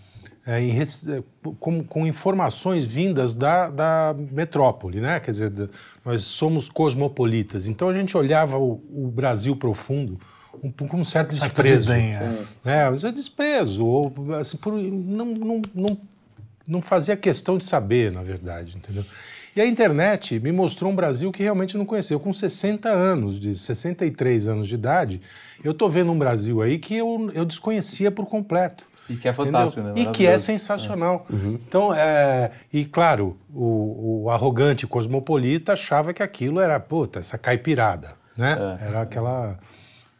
é, 0.47 0.61
em, 0.61 0.81
é, 0.81 0.85
com, 1.61 1.85
com, 1.85 2.07
informações 2.07 2.85
vindas 2.85 3.35
da, 3.35 3.71
da 3.71 4.15
metrópole, 4.33 5.01
né? 5.01 5.21
Quer 5.21 5.31
dizer, 5.31 5.51
da, 5.51 5.69
nós 6.05 6.25
somos 6.25 6.69
cosmopolitas. 6.69 7.69
Então 7.69 7.89
a 7.89 7.93
gente 7.93 8.17
olhava 8.17 8.59
o, 8.59 8.83
o 8.91 9.09
Brasil 9.09 9.55
profundo 9.55 10.19
um, 10.63 10.71
com 10.71 10.97
um 10.97 11.05
certo 11.05 11.31
desprezo. 11.31 11.87
Desdém, 11.87 12.15
é. 12.15 12.47
Né? 12.65 12.91
Mas 12.91 13.05
é 13.05 13.13
desprezo, 13.13 13.87
ou 13.87 14.13
assim, 14.39 14.57
por, 14.57 14.73
não, 14.73 15.27
não, 15.27 15.63
não, 15.75 15.99
não 16.67 16.83
fazia 16.83 17.17
questão 17.17 17.57
de 17.57 17.65
saber, 17.65 18.11
na 18.11 18.23
verdade, 18.23 18.77
entendeu? 18.77 19.05
E 19.55 19.61
a 19.61 19.67
internet 19.67 20.41
me 20.41 20.51
mostrou 20.51 20.91
um 20.91 20.97
Brasil 20.97 21.31
que 21.31 21.43
realmente 21.43 21.77
não 21.77 21.85
conheceu. 21.85 22.19
Com 22.19 22.33
60 22.33 22.88
anos, 22.88 23.38
de 23.38 23.57
63 23.57 24.49
anos 24.49 24.67
de 24.67 24.75
idade, 24.75 25.21
eu 25.62 25.73
estou 25.73 25.91
vendo 25.91 26.11
um 26.11 26.19
Brasil 26.19 26.62
aí 26.62 26.79
que 26.79 26.97
eu, 26.97 27.31
eu 27.35 27.45
desconhecia 27.45 28.11
por 28.11 28.27
completo. 28.27 28.87
E 29.11 29.17
que 29.17 29.29
é 29.29 29.33
fantástico, 29.33 29.81
entendeu? 29.81 30.05
né? 30.05 30.11
E 30.11 30.15
que 30.15 30.27
é 30.27 30.38
sensacional. 30.38 31.27
É. 31.29 31.35
Uhum. 31.35 31.59
Então, 31.67 31.95
é, 31.95 32.53
e 32.73 32.85
claro, 32.85 33.37
o, 33.53 34.23
o, 34.25 34.31
arrogante 34.31 34.87
cosmopolita 34.87 35.75
achava 35.75 36.15
que 36.15 36.23
aquilo 36.23 36.61
era, 36.61 36.79
puta, 36.81 37.19
essa 37.19 37.37
caipirada, 37.37 38.15
né? 38.37 38.57
É. 38.81 38.87
Era 38.87 39.03
aquela 39.03 39.59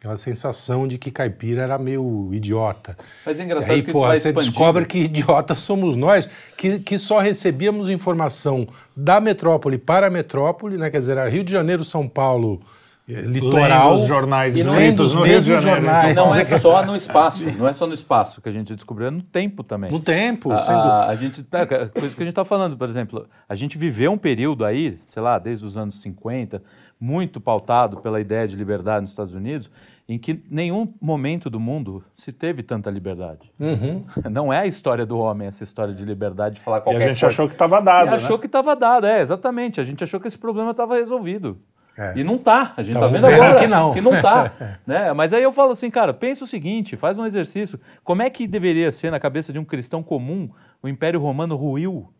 aquela 0.03 0.17
sensação 0.17 0.85
de 0.85 0.97
que 0.97 1.09
caipira 1.09 1.61
era 1.61 1.77
meio 1.77 2.29
idiota. 2.33 2.97
Mas 3.25 3.39
é 3.39 3.43
engraçado 3.45 3.71
e 3.71 3.75
aí, 3.75 3.81
que 3.81 3.93
pô, 3.93 4.05
você 4.05 4.33
descobre 4.33 4.85
que 4.85 4.99
idiotas 4.99 5.59
somos 5.59 5.95
nós, 5.95 6.27
que, 6.57 6.79
que 6.79 6.97
só 6.97 7.19
recebíamos 7.19 7.89
informação 7.89 8.67
da 8.93 9.21
metrópole 9.21 9.77
para 9.77 10.07
a 10.07 10.09
metrópole, 10.09 10.77
né? 10.77 10.89
quer 10.89 10.99
dizer, 10.99 11.17
Rio 11.29 11.41
de 11.41 11.53
Janeiro, 11.53 11.85
São 11.85 12.05
Paulo, 12.05 12.61
litoral, 13.07 13.93
os 13.93 14.05
jornais 14.05 14.57
escritos 14.57 15.15
no 15.15 15.23
Rio 15.23 15.39
de 15.39 15.45
Janeiro. 15.45 15.85
Jornais. 15.85 16.15
Não 16.17 16.35
é 16.35 16.43
só 16.59 16.85
no 16.85 16.97
espaço, 16.97 17.45
não 17.57 17.65
é 17.65 17.71
só 17.71 17.87
no 17.87 17.93
espaço 17.93 18.41
que 18.41 18.49
a 18.49 18.51
gente 18.51 18.75
descobriu, 18.75 19.07
é 19.07 19.11
no 19.11 19.21
tempo 19.21 19.63
também. 19.63 19.89
No 19.89 20.01
tempo, 20.01 20.51
a, 20.51 20.57
a, 20.57 21.09
a 21.11 21.15
gente, 21.15 21.45
é, 21.49 21.65
coisa 21.65 22.13
que 22.13 22.21
a 22.21 22.25
gente 22.25 22.27
está 22.27 22.43
falando, 22.43 22.75
por 22.75 22.89
exemplo, 22.89 23.25
a 23.47 23.55
gente 23.55 23.77
viveu 23.77 24.11
um 24.11 24.17
período 24.17 24.65
aí, 24.65 24.97
sei 24.97 25.23
lá, 25.23 25.39
desde 25.39 25.65
os 25.65 25.77
anos 25.77 26.01
50, 26.01 26.61
muito 26.99 27.41
pautado 27.41 27.97
pela 27.97 28.21
ideia 28.21 28.47
de 28.47 28.55
liberdade 28.55 29.01
nos 29.01 29.09
Estados 29.09 29.33
Unidos, 29.33 29.69
em 30.07 30.19
que 30.19 30.43
nenhum 30.49 30.93
momento 31.01 31.49
do 31.49 31.59
mundo 31.59 32.03
se 32.15 32.31
teve 32.31 32.61
tanta 32.61 32.89
liberdade. 32.89 33.51
Uhum. 33.59 34.03
Não 34.29 34.51
é 34.51 34.59
a 34.59 34.65
história 34.65 35.05
do 35.05 35.17
homem 35.17 35.47
essa 35.47 35.63
história 35.63 35.93
de 35.93 36.03
liberdade 36.03 36.55
de 36.55 36.61
falar 36.61 36.81
qualquer 36.81 36.97
coisa. 36.97 37.05
E 37.05 37.09
a 37.09 37.13
gente 37.13 37.21
coisa. 37.21 37.33
achou 37.33 37.47
que 37.47 37.53
estava 37.53 37.81
dado. 37.81 38.07
E 38.07 38.09
né? 38.09 38.15
achou 38.15 38.39
que 38.39 38.45
estava 38.45 38.75
dado, 38.75 39.07
é, 39.07 39.21
exatamente. 39.21 39.79
A 39.79 39.83
gente 39.83 40.03
achou 40.03 40.19
que 40.19 40.27
esse 40.27 40.37
problema 40.37 40.71
estava 40.71 40.95
resolvido. 40.95 41.57
É. 41.97 42.13
E 42.17 42.23
não 42.23 42.37
tá. 42.37 42.73
A 42.75 42.81
gente 42.81 42.95
tá, 42.95 43.01
tá 43.01 43.07
vendo 43.07 43.25
agora 43.25 43.59
que 43.59 43.67
não. 43.67 43.93
que 43.93 44.01
não 44.01 44.21
tá. 44.21 44.51
né? 44.85 45.13
Mas 45.13 45.31
aí 45.31 45.43
eu 45.43 45.51
falo 45.51 45.71
assim, 45.71 45.89
cara, 45.89 46.13
pensa 46.13 46.43
o 46.43 46.47
seguinte, 46.47 46.95
faz 46.95 47.17
um 47.17 47.25
exercício. 47.25 47.79
Como 48.03 48.21
é 48.21 48.29
que 48.29 48.47
deveria 48.47 48.91
ser 48.91 49.11
na 49.11 49.19
cabeça 49.19 49.53
de 49.53 49.59
um 49.59 49.65
cristão 49.65 50.01
comum 50.01 50.49
o 50.81 50.87
Império 50.87 51.19
Romano 51.19 51.55
ruiu? 51.55 52.11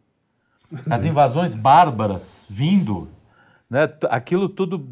As 0.90 1.06
invasões 1.06 1.54
bárbaras 1.54 2.48
vindo, 2.50 3.10
né? 3.70 3.92
Aquilo 4.10 4.50
tudo, 4.50 4.88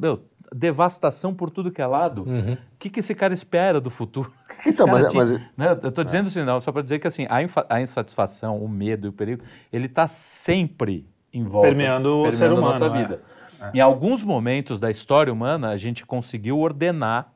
meu, 0.00 0.24
devastação 0.54 1.34
por 1.34 1.50
tudo 1.50 1.72
que 1.72 1.82
é 1.82 1.86
lado. 1.86 2.22
O 2.22 2.28
uhum. 2.28 2.56
que, 2.78 2.88
que 2.88 3.00
esse 3.00 3.14
cara 3.14 3.34
espera 3.34 3.80
do 3.80 3.90
futuro? 3.90 4.32
Que 4.62 4.70
então, 4.70 4.86
mas, 4.86 5.12
mas, 5.12 5.32
né? 5.56 5.78
Eu 5.82 5.88
estou 5.88 6.04
dizendo 6.04 6.28
assim, 6.28 6.42
não, 6.42 6.58
só 6.58 6.70
para 6.72 6.80
dizer 6.80 6.98
que 6.98 7.06
assim, 7.06 7.26
a, 7.28 7.82
insatisfação, 7.82 8.56
o 8.56 8.68
medo 8.68 9.08
e 9.08 9.10
o 9.10 9.12
perigo, 9.12 9.42
ele 9.70 9.86
está 9.86 10.06
sempre 10.06 11.06
em 11.32 11.42
volta. 11.42 11.68
Permeando, 11.68 12.22
permeando 12.22 12.28
o 12.28 12.32
ser 12.32 12.52
humano. 12.52 12.68
a 12.68 12.70
nossa 12.70 12.88
vida. 12.88 13.20
É. 13.60 13.66
É. 13.66 13.70
Em 13.74 13.80
alguns 13.80 14.22
momentos 14.22 14.80
da 14.80 14.90
história 14.90 15.32
humana, 15.32 15.70
a 15.70 15.76
gente 15.76 16.06
conseguiu 16.06 16.60
ordenar 16.60 17.32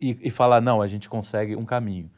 e, 0.00 0.18
e 0.22 0.30
falar: 0.30 0.60
não, 0.60 0.80
a 0.80 0.86
gente 0.86 1.08
consegue 1.08 1.54
um 1.54 1.64
caminho. 1.64 2.10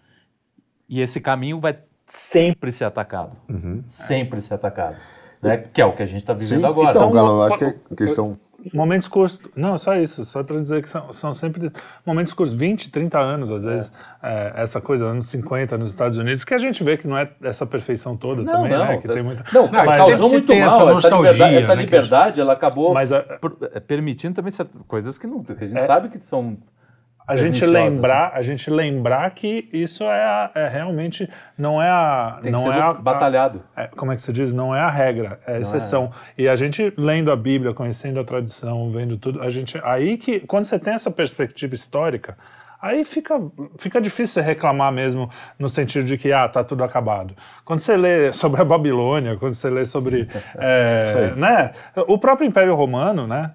E 0.89 1.01
esse 1.01 1.21
caminho 1.21 1.61
vai 1.61 1.79
sempre 2.07 2.73
ser 2.73 2.85
atacado. 2.85 3.37
Uhum. 3.49 3.83
Sempre 3.87 4.41
ser 4.41 4.55
atacado. 4.55 4.97
Né? 5.43 5.59
Que 5.59 5.83
é 5.83 5.85
o 5.85 5.95
que 5.95 6.03
a 6.03 6.07
gente 6.07 6.21
está 6.21 6.33
vivendo 6.33 6.61
Sim, 6.61 6.67
agora. 6.67 6.91
Então, 6.91 7.11
Galo, 7.11 7.29
eu 7.31 7.43
acho 7.43 7.59
que 7.59 7.65
a 7.65 7.97
questão 7.97 8.39
momentos 8.73 9.09
curtos. 9.09 9.41
Não, 9.57 9.77
só 9.79 9.95
isso, 9.97 10.25
só 10.25 10.43
para 10.43 10.61
dizer 10.61 10.83
que 10.83 10.89
são, 10.89 11.13
são, 11.13 11.33
sempre 11.33 11.71
momentos 12.05 12.33
curtos, 12.33 12.55
20, 12.55 12.91
30 12.91 13.19
anos, 13.19 13.51
às 13.51 13.65
vezes, 13.65 13.93
é. 14.23 14.53
É, 14.57 14.63
essa 14.63 14.81
coisa, 14.81 15.07
anos 15.07 15.29
50 15.29 15.79
nos 15.79 15.91
Estados 15.91 16.19
Unidos, 16.19 16.45
que 16.45 16.55
a 16.55 16.59
gente 16.59 16.83
vê 16.85 16.97
que 16.97 17.07
não 17.07 17.17
é 17.17 17.31
essa 17.43 17.67
perfeição 17.67 18.17
toda 18.17 18.43
não, 18.43 18.53
também, 18.53 18.71
não, 18.71 18.87
né? 18.87 18.99
Que 18.99 19.09
tem 19.09 19.23
muita... 19.23 19.45
Não, 19.53 19.67
não 19.67 19.85
mas 19.85 19.99
causou 19.99 20.29
muito 20.29 20.55
mal. 20.55 20.67
Essa 20.67 20.85
nostalgia, 20.85 21.31
essa 21.31 21.33
liberdade, 21.33 21.57
essa 21.57 21.77
né, 21.77 21.83
liberdade 21.83 22.41
ela 22.41 22.53
acabou 22.53 22.95
mas, 22.95 23.13
a, 23.13 23.25
é, 23.73 23.81
permitindo 23.81 24.35
também 24.35 24.53
coisas 24.87 25.19
que, 25.19 25.27
não, 25.27 25.43
que 25.43 25.53
a 25.53 25.67
gente 25.67 25.79
é, 25.79 25.83
sabe 25.83 26.09
que 26.09 26.25
são 26.25 26.57
a 27.31 27.37
gente 27.37 27.65
lembrar, 27.65 28.29
assim. 28.29 28.39
a 28.39 28.43
gente 28.43 28.71
lembrar 28.71 29.31
que 29.31 29.69
isso 29.73 30.05
é, 30.05 30.51
é 30.55 30.69
realmente 30.69 31.29
não 31.57 31.81
é 31.81 31.89
a 31.89 32.39
Tem 32.43 32.53
não 32.53 32.73
é 32.73 32.81
a, 32.81 32.93
batalhado. 32.93 33.63
A, 33.75 33.83
é, 33.83 33.87
como 33.89 34.13
é 34.13 34.17
que 34.17 34.23
se 34.23 34.33
diz? 34.33 34.53
Não 34.53 34.75
é 34.75 34.81
a 34.81 34.91
regra, 34.91 35.41
é 35.47 35.53
a 35.53 35.55
não 35.55 35.63
exceção. 35.63 36.13
É. 36.37 36.43
E 36.43 36.49
a 36.49 36.57
gente 36.57 36.93
lendo 36.97 37.31
a 37.31 37.37
Bíblia, 37.37 37.73
conhecendo 37.73 38.19
a 38.21 38.25
tradição, 38.25 38.91
vendo 38.91 39.17
tudo, 39.17 39.43
a 39.43 39.51
gente 39.51 39.81
aí 39.85 40.17
que 40.17 40.41
quando 40.41 40.65
você 40.65 40.79
tem 40.79 40.95
essa 40.95 41.11
perspectiva 41.11 41.75
histórica, 41.75 42.37
Aí 42.83 43.05
fica, 43.05 43.39
fica 43.79 44.01
difícil 44.01 44.43
reclamar 44.43 44.91
mesmo 44.91 45.29
no 45.59 45.69
sentido 45.69 46.07
de 46.07 46.17
que 46.17 46.33
ah, 46.33 46.49
tá 46.49 46.65
tudo 46.65 46.83
acabado. 46.83 47.35
Quando 47.63 47.81
você 47.81 47.95
lê 47.95 48.33
sobre 48.35 48.63
a 48.63 48.65
Babilônia, 48.65 49.37
quando 49.37 49.55
você 49.55 49.69
lê 49.69 49.85
sobre 49.85 50.27
é, 50.59 51.33
né, 51.37 51.73
o 52.09 52.17
próprio 52.17 52.47
Império 52.47 52.75
Romano, 52.75 53.27
né, 53.27 53.53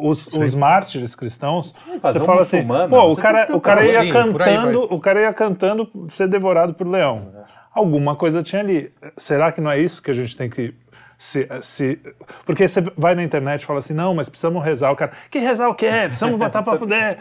os, 0.00 0.28
os 0.28 0.54
mártires 0.54 1.16
cristãos, 1.16 1.74
você 2.00 2.20
fala 2.20 2.42
assim, 2.42 2.64
pô, 2.88 3.12
o 3.12 3.16
cara, 3.16 3.56
o 3.56 3.60
cara 3.60 3.84
ia 3.84 4.02
Sim, 4.02 4.12
cantando, 4.12 4.82
o 4.82 5.00
cara 5.00 5.20
ia 5.20 5.32
cantando 5.32 5.90
ser 6.08 6.28
devorado 6.28 6.72
por 6.72 6.86
leão. 6.86 7.32
Alguma 7.74 8.14
coisa 8.16 8.42
tinha 8.42 8.62
ali. 8.62 8.92
Será 9.16 9.52
que 9.52 9.60
não 9.60 9.70
é 9.70 9.80
isso 9.80 10.02
que 10.02 10.10
a 10.10 10.14
gente 10.14 10.36
tem 10.36 10.50
que 10.50 10.74
se, 11.20 11.46
se, 11.60 12.00
porque 12.46 12.66
você 12.66 12.80
vai 12.96 13.14
na 13.14 13.22
internet 13.22 13.60
e 13.60 13.66
fala 13.66 13.80
assim, 13.80 13.92
não, 13.92 14.14
mas 14.14 14.26
precisamos 14.26 14.64
rezar. 14.64 14.90
O 14.90 14.96
cara, 14.96 15.12
que 15.30 15.38
rezar 15.38 15.68
o 15.68 15.74
quê? 15.74 15.90
Precisamos 16.06 16.38
botar 16.38 16.62
pra 16.62 16.76
fuder. 16.80 17.18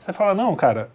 Você 0.00 0.14
fala, 0.14 0.34
não, 0.34 0.56
cara, 0.56 0.88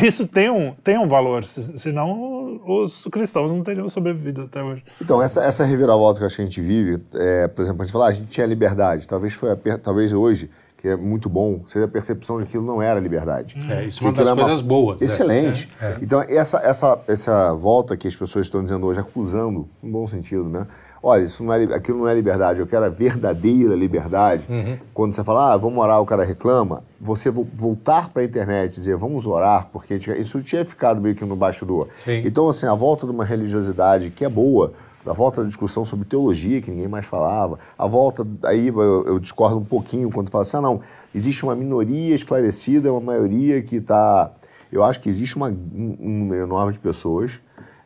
isso 0.00 0.28
tem 0.28 0.48
um, 0.48 0.72
tem 0.76 0.96
um 0.96 1.08
valor, 1.08 1.44
senão 1.44 2.60
os 2.64 3.08
cristãos 3.10 3.50
não 3.50 3.64
teriam 3.64 3.88
sobrevivido 3.88 4.42
até 4.42 4.62
hoje. 4.62 4.84
Então, 5.02 5.20
essa, 5.20 5.42
essa 5.42 5.64
reviravolta 5.64 6.20
que 6.20 6.24
a 6.24 6.28
gente 6.28 6.60
vive, 6.60 7.02
é, 7.16 7.48
por 7.48 7.62
exemplo, 7.62 7.82
a 7.82 7.84
gente 7.84 7.92
fala, 7.92 8.04
ah, 8.06 8.10
a 8.10 8.12
gente 8.12 8.28
tinha 8.28 8.46
liberdade, 8.46 9.08
talvez, 9.08 9.34
foi 9.34 9.50
a, 9.50 9.56
talvez 9.76 10.12
hoje 10.12 10.48
que 10.78 10.86
é 10.86 10.96
muito 10.96 11.28
bom, 11.28 11.62
seja 11.66 11.86
a 11.86 11.88
percepção 11.88 12.38
de 12.38 12.44
que 12.44 12.50
aquilo 12.50 12.64
não 12.64 12.80
era 12.80 13.00
liberdade. 13.00 13.56
É, 13.68 13.84
isso 13.84 14.00
é 14.00 14.06
uma 14.06 14.12
das 14.12 14.32
coisas 14.32 14.60
uma... 14.60 14.68
boas. 14.68 15.02
É. 15.02 15.06
Excelente. 15.06 15.68
É, 15.80 15.84
é. 15.84 15.98
Então, 16.00 16.24
essa, 16.28 16.58
essa, 16.58 16.98
essa 17.08 17.52
volta 17.54 17.96
que 17.96 18.06
as 18.06 18.14
pessoas 18.14 18.46
estão 18.46 18.62
dizendo 18.62 18.86
hoje, 18.86 19.00
acusando, 19.00 19.68
em 19.82 19.90
bom 19.90 20.06
sentido, 20.06 20.44
né? 20.44 20.68
Olha, 21.02 21.24
isso 21.24 21.42
não 21.42 21.52
é, 21.52 21.64
aquilo 21.74 21.98
não 21.98 22.08
é 22.08 22.14
liberdade, 22.14 22.60
eu 22.60 22.66
quero 22.66 22.84
a 22.84 22.88
verdadeira 22.88 23.74
liberdade. 23.74 24.46
Uhum. 24.48 24.78
Quando 24.94 25.14
você 25.14 25.24
fala, 25.24 25.52
ah, 25.52 25.56
vamos 25.56 25.78
orar, 25.82 26.00
o 26.00 26.06
cara 26.06 26.24
reclama, 26.24 26.84
você 27.00 27.28
voltar 27.28 28.10
para 28.10 28.22
a 28.22 28.24
internet 28.24 28.72
e 28.72 28.76
dizer, 28.76 28.96
vamos 28.96 29.26
orar, 29.26 29.68
porque 29.72 29.94
isso 29.96 30.40
tinha 30.42 30.64
ficado 30.64 31.00
meio 31.00 31.16
que 31.16 31.24
no 31.24 31.34
bastidor. 31.34 31.88
Sim. 31.96 32.22
Então, 32.24 32.48
assim, 32.48 32.66
a 32.66 32.74
volta 32.74 33.04
de 33.04 33.10
uma 33.10 33.24
religiosidade 33.24 34.10
que 34.10 34.24
é 34.24 34.28
boa, 34.28 34.72
a 35.08 35.12
volta 35.12 35.42
da 35.42 35.46
discussão 35.46 35.84
sobre 35.84 36.04
teologia, 36.06 36.60
que 36.60 36.70
ninguém 36.70 36.88
mais 36.88 37.06
falava, 37.06 37.58
a 37.76 37.86
volta, 37.86 38.26
aí 38.44 38.68
eu, 38.68 39.06
eu 39.06 39.18
discordo 39.18 39.58
um 39.58 39.64
pouquinho 39.64 40.10
quando 40.10 40.30
fala 40.30 40.42
assim, 40.42 40.56
ah, 40.56 40.60
não, 40.60 40.80
existe 41.14 41.42
uma 41.44 41.56
minoria 41.56 42.14
esclarecida, 42.14 42.92
uma 42.92 43.00
maioria 43.00 43.62
que 43.62 43.76
está... 43.76 44.32
Eu 44.70 44.84
acho 44.84 45.00
que 45.00 45.08
existe 45.08 45.36
uma, 45.36 45.48
um 45.48 45.96
número 45.98 46.44
enorme 46.44 46.74
de 46.74 46.78
pessoas 46.78 47.40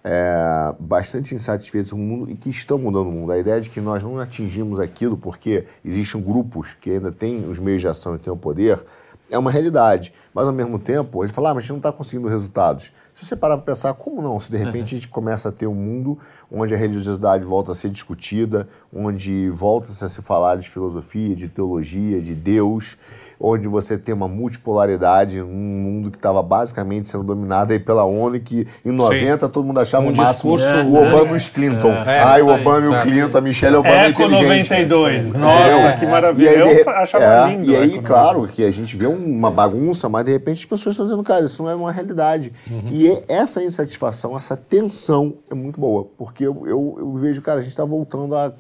é, 0.05 0.75
bastante 0.81 1.35
insatisfeitos 1.35 1.93
com 1.93 1.99
o 1.99 2.01
mundo 2.01 2.31
e 2.31 2.35
que 2.35 2.51
estão 2.51 2.79
mudando 2.79 3.09
o 3.09 3.13
mundo. 3.13 3.33
A 3.33 3.39
ideia 3.39 3.61
de 3.61 3.71
que 3.71 3.81
nós 3.81 4.03
não 4.03 4.19
atingimos 4.19 4.81
aquilo 4.81 5.17
porque 5.17 5.65
existem 5.85 6.21
grupos 6.21 6.75
que 6.75 6.91
ainda 6.91 7.13
têm 7.13 7.49
os 7.49 7.59
meios 7.59 7.81
de 7.81 7.89
ação 7.89 8.15
e 8.15 8.19
têm 8.19 8.33
o 8.33 8.37
poder 8.37 8.83
é 9.31 9.39
uma 9.39 9.51
realidade. 9.51 10.13
Mas, 10.35 10.47
ao 10.47 10.53
mesmo 10.53 10.79
tempo, 10.79 11.25
ele 11.25 11.33
fala, 11.33 11.51
ah, 11.51 11.55
mas 11.55 11.65
a 11.65 11.67
gente 11.67 11.71
não 11.71 11.77
está 11.79 11.93
conseguindo 11.93 12.29
resultados. 12.29 12.93
Se 13.15 13.27
você 13.27 13.37
parar 13.37 13.57
para 13.59 13.67
pensar, 13.67 13.93
como 13.95 14.23
não? 14.23 14.41
Se 14.41 14.51
de 14.51 14.57
repente 14.57 14.79
uhum. 14.79 14.85
a 14.85 14.89
gente 14.89 15.09
começa 15.09 15.51
a 15.51 15.53
ter 15.53 15.67
um 15.67 15.75
mundo 15.75 16.19
onde 16.51 16.75
a 16.75 16.77
religiosidade 16.77 17.45
volta 17.45 17.73
a 17.73 17.75
ser 17.75 17.91
discutida, 17.91 18.67
onde 18.93 19.51
volta 19.51 19.89
-se 19.89 20.05
a 20.05 20.09
se 20.09 20.23
falar 20.23 20.57
de 20.57 20.69
filosofia, 20.69 21.35
de 21.37 21.47
teologia, 21.49 22.21
de 22.21 22.35
Deus, 22.35 22.97
onde 23.39 23.69
você 23.69 23.99
tem 23.99 24.15
uma 24.15 24.29
multipolaridade, 24.29 25.43
um 25.43 25.47
mundo 25.47 26.11
que 26.11 26.17
estava 26.17 26.43
basicamente 26.43 27.09
sendo 27.09 27.25
dominado 27.25 27.73
aí 27.73 27.79
pela 27.79 28.05
ONU, 28.05 28.39
que 28.41 28.67
em 28.85 28.93
90 28.93 29.47
Sim. 29.47 29.53
todo 29.53 29.65
mundo 29.65 29.81
achava 29.81 30.07
um 30.07 30.13
o 30.13 30.17
máximo 30.17 30.59
é, 30.61 30.83
o 30.83 30.95
Obama 30.95 31.33
e 31.33 31.37
os 31.37 31.49
Clinton. 31.49 31.93
É, 31.93 32.23
Ai, 32.23 32.43
o 32.43 32.49
Obama 32.49 32.87
e 32.87 32.89
o 32.89 33.03
Clinton, 33.03 33.39
a 33.39 33.41
Michelle 33.41 33.77
Obama 33.77 34.05
é 34.05 34.09
inteligente. 34.11 34.71
92. 34.71 35.35
Nossa, 35.35 35.93
que 35.99 36.07
maravilha. 36.07 36.51
Aí, 36.51 36.81
Eu 36.81 36.91
achava 36.91 37.25
é, 37.25 37.49
lindo. 37.51 37.71
E 37.71 37.77
aí, 37.77 37.99
claro, 38.01 38.47
que 38.47 38.65
a 38.65 38.71
gente 38.71 38.97
vê 38.97 39.07
uma 39.07 39.51
bagunça, 39.51 40.09
mas 40.09 40.25
de 40.25 40.33
repente 40.33 40.59
as 40.59 40.65
pessoas 40.65 40.95
estão 40.95 41.07
dizendo, 41.07 41.23
cara, 41.23 41.45
isso 41.45 41.63
não 41.63 41.71
é 41.71 41.75
uma 41.75 41.91
realidade. 41.91 42.53
Uhum. 42.71 42.89
E 42.91 43.02
essa 43.29 43.63
insatisfação, 43.63 44.37
essa 44.37 44.57
tensão 44.57 45.39
é 45.51 45.55
muito 45.55 45.81
boa, 45.81 46.05
porque 46.17 46.47
eu, 46.47 46.67
eu, 46.67 46.97
eu 46.99 47.13
vejo, 47.15 47.41
cara, 47.41 47.61
a 47.61 47.63
gente 47.63 47.71
está 47.71 47.85
voltando 47.85 48.35
a 48.35 48.53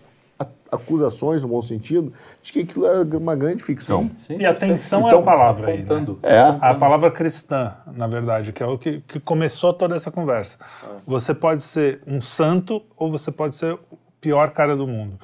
acusações, 0.73 1.43
no 1.43 1.49
bom 1.51 1.61
sentido, 1.61 2.13
de 2.43 2.51
que 2.51 2.61
aquilo 2.61 2.87
era 2.87 3.03
uma 3.19 3.37
grande 3.37 3.63
ficção. 3.63 4.11
Sim, 4.17 4.37
sim. 4.37 4.39
E 4.39 4.47
a 4.47 4.55
tensão 4.55 5.07
então, 5.07 5.19
é 5.19 5.23
a 5.23 5.25
palavra 5.25 5.69
aí, 5.69 5.83
né? 5.83 6.07
É. 6.23 6.41
A 6.61 6.75
palavra 6.75 7.11
cristã, 7.11 7.75
na 7.95 8.07
verdade, 8.07 8.53
que 8.53 8.63
é 8.63 8.67
o 8.67 8.79
que, 8.79 9.01
que 9.03 9.21
começou 9.21 9.75
toda 9.75 9.95
essa 9.95 10.11
conversa. 10.11 10.57
Ah. 10.83 10.97
Você 11.07 11.35
pode 11.35 11.63
ser 11.63 12.01
um 12.07 12.23
santo 12.23 12.83
ou 12.97 13.11
você 13.11 13.31
pode 13.31 13.55
ser 13.55 13.75
o 13.75 13.99
pior 14.19 14.51
cara 14.51 14.75
do 14.75 14.87
mundo. 14.87 15.19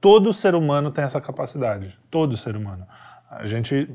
Todo 0.00 0.32
ser 0.32 0.54
humano 0.54 0.90
tem 0.90 1.04
essa 1.04 1.20
capacidade. 1.20 1.98
Todo 2.10 2.36
ser 2.36 2.56
humano. 2.56 2.86
A 3.30 3.46
gente 3.46 3.90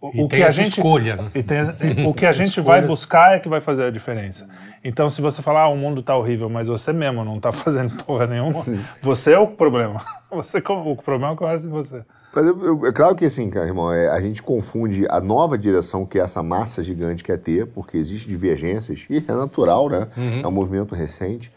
o, 0.00 0.24
o 0.24 0.28
que 0.28 0.42
a 0.42 0.50
gente 0.50 0.78
escolha, 0.78 1.16
né? 1.16 1.30
tem, 1.42 2.06
o 2.06 2.14
que 2.14 2.24
a 2.24 2.32
gente 2.32 2.60
vai 2.60 2.86
buscar 2.86 3.34
é 3.34 3.40
que 3.40 3.48
vai 3.48 3.60
fazer 3.60 3.84
a 3.84 3.90
diferença. 3.90 4.46
Então, 4.84 5.10
se 5.10 5.20
você 5.20 5.42
falar, 5.42 5.62
ah, 5.62 5.68
o 5.68 5.76
mundo 5.76 6.00
está 6.00 6.16
horrível, 6.16 6.48
mas 6.48 6.68
você 6.68 6.92
mesmo 6.92 7.24
não 7.24 7.36
está 7.36 7.50
fazendo 7.52 7.96
porra 8.04 8.26
nenhuma, 8.26 8.52
Sim. 8.52 8.80
você 9.02 9.32
é 9.32 9.38
o 9.38 9.48
problema. 9.48 10.00
Você, 10.30 10.58
o 10.58 10.94
problema 10.94 11.34
começa 11.34 11.66
em 11.66 11.70
você. 11.70 12.02
Mas 12.34 12.46
eu, 12.46 12.62
eu, 12.62 12.86
é 12.86 12.92
claro 12.92 13.14
que 13.14 13.24
assim, 13.24 13.48
cara, 13.48 13.64
irmão, 13.66 13.90
é, 13.90 14.10
a 14.10 14.20
gente 14.20 14.42
confunde 14.42 15.06
a 15.08 15.22
nova 15.22 15.56
direção 15.56 16.04
que 16.04 16.18
essa 16.18 16.42
massa 16.42 16.82
gigante 16.82 17.24
quer 17.24 17.38
ter, 17.38 17.66
porque 17.68 17.96
existem 17.96 18.28
divergências, 18.28 19.06
e 19.08 19.24
é 19.26 19.32
natural, 19.32 19.88
né? 19.88 20.06
Uhum. 20.14 20.40
É 20.40 20.46
um 20.46 20.50
movimento 20.50 20.94
recente. 20.94 21.50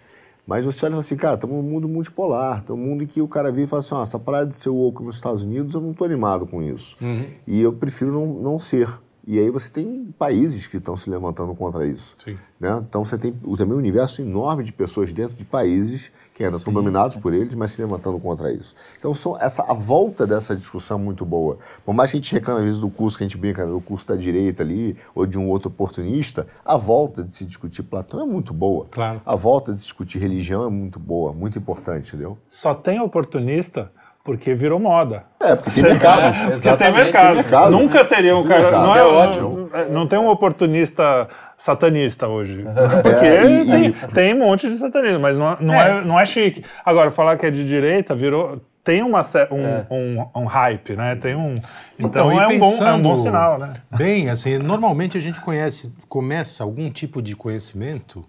Mas 0.45 0.65
você 0.65 0.85
olha 0.85 0.91
e 0.91 0.93
fala 0.93 1.01
assim, 1.01 1.15
cara, 1.15 1.35
estamos 1.35 1.55
num 1.55 1.63
mundo 1.63 1.87
multipolar, 1.87 2.59
estamos 2.59 2.81
num 2.81 2.89
mundo 2.91 3.03
em 3.03 3.07
que 3.07 3.21
o 3.21 3.27
cara 3.27 3.51
vem 3.51 3.63
e 3.63 3.67
fala 3.67 3.79
assim, 3.79 3.95
ah, 3.95 4.01
essa 4.01 4.19
parada 4.19 4.47
de 4.47 4.55
ser 4.55 4.69
woke 4.69 5.03
nos 5.03 5.15
Estados 5.15 5.43
Unidos, 5.43 5.73
eu 5.73 5.81
não 5.81 5.91
estou 5.91 6.05
animado 6.05 6.45
com 6.47 6.61
isso. 6.61 6.97
Uhum. 6.99 7.25
E 7.47 7.61
eu 7.61 7.73
prefiro 7.73 8.11
não, 8.11 8.25
não 8.25 8.59
ser. 8.59 8.89
E 9.25 9.39
aí 9.39 9.49
você 9.49 9.69
tem 9.69 10.13
países 10.17 10.67
que 10.67 10.77
estão 10.77 10.97
se 10.97 11.09
levantando 11.09 11.53
contra 11.53 11.85
isso. 11.85 12.15
Né? 12.59 12.83
Então 12.87 13.05
você 13.05 13.17
tem 13.17 13.31
também 13.31 13.75
um 13.75 13.79
universo 13.79 14.21
enorme 14.21 14.63
de 14.63 14.71
pessoas 14.71 15.13
dentro 15.13 15.35
de 15.35 15.45
países 15.45 16.11
que 16.33 16.43
ainda 16.43 16.57
estão 16.57 16.73
dominados 16.73 17.17
por 17.17 17.33
eles, 17.33 17.53
mas 17.53 17.71
se 17.71 17.81
levantando 17.81 18.19
contra 18.19 18.51
isso. 18.51 18.73
Então 18.97 19.13
são 19.13 19.37
essa, 19.39 19.63
a 19.63 19.73
volta 19.73 20.25
dessa 20.25 20.55
discussão 20.55 20.99
é 20.99 21.01
muito 21.01 21.23
boa. 21.25 21.57
Por 21.85 21.93
mais 21.93 22.11
que 22.11 22.17
a 22.17 22.19
gente 22.19 22.33
reclame 22.33 22.59
às 22.59 22.65
vezes 22.65 22.79
do 22.79 22.89
curso 22.89 23.17
que 23.17 23.23
a 23.23 23.27
gente 23.27 23.37
brinca, 23.37 23.65
do 23.65 23.81
curso 23.81 24.07
da 24.07 24.15
direita 24.15 24.63
ali, 24.63 24.95
ou 25.13 25.25
de 25.25 25.37
um 25.37 25.49
outro 25.49 25.69
oportunista, 25.69 26.47
a 26.65 26.77
volta 26.77 27.23
de 27.23 27.33
se 27.33 27.45
discutir 27.45 27.83
Platão 27.83 28.21
é 28.21 28.25
muito 28.25 28.53
boa. 28.53 28.87
Claro. 28.89 29.21
A 29.25 29.35
volta 29.35 29.71
de 29.73 29.79
se 29.79 29.85
discutir 29.85 30.19
religião 30.19 30.65
é 30.65 30.69
muito 30.69 30.99
boa, 30.99 31.33
muito 31.33 31.57
importante, 31.57 32.09
entendeu? 32.09 32.37
Só 32.47 32.73
tem 32.73 32.99
oportunista 32.99 33.91
porque 34.23 34.53
virou 34.53 34.79
moda. 34.79 35.23
É, 35.39 35.55
porque 35.55 35.71
tem 35.71 35.83
mercado. 35.91 36.21
É, 36.21 36.51
porque 36.51 36.77
tem 36.77 36.93
mercado. 36.93 37.35
mercado. 37.35 37.71
Nunca 37.71 38.05
teria 38.05 38.37
um 38.37 38.43
cara. 38.43 38.71
Não, 38.71 38.95
é, 38.95 38.99
é 38.99 39.03
ótimo. 39.03 39.69
Não, 39.71 39.89
não, 39.89 40.07
tem 40.07 40.19
um 40.19 40.27
oportunista 40.27 41.27
satanista 41.57 42.27
hoje. 42.27 42.63
Porque 43.01 43.25
é, 43.25 43.61
e, 43.61 43.65
tem, 43.65 43.85
e... 43.87 43.93
tem 44.13 44.33
um 44.33 44.39
monte 44.39 44.67
de 44.67 44.75
satanismo, 44.75 45.19
mas 45.19 45.37
não, 45.37 45.57
não, 45.59 45.73
é. 45.73 45.89
é. 45.89 46.03
não 46.03 46.19
é 46.19 46.25
chique. 46.25 46.63
Agora, 46.85 47.09
falar 47.11 47.37
que 47.37 47.45
é 47.45 47.51
de 47.51 47.65
direita 47.65 48.13
virou. 48.13 48.61
Tem 48.83 49.03
uma, 49.03 49.21
um, 49.51 49.65
é. 49.65 49.85
um, 49.91 50.41
um, 50.41 50.45
hype, 50.45 50.95
né? 50.95 51.15
Tem 51.15 51.35
um. 51.35 51.61
Então, 51.99 52.31
então 52.31 52.41
é, 52.41 52.47
um 52.47 52.59
bom, 52.59 52.83
é 52.83 52.93
um 52.93 53.01
bom 53.01 53.15
sinal, 53.15 53.59
né? 53.59 53.73
Bem, 53.95 54.27
assim, 54.27 54.57
normalmente 54.57 55.15
a 55.15 55.21
gente 55.21 55.39
conhece, 55.39 55.93
começa 56.09 56.63
algum 56.63 56.89
tipo 56.89 57.21
de 57.21 57.35
conhecimento 57.35 58.25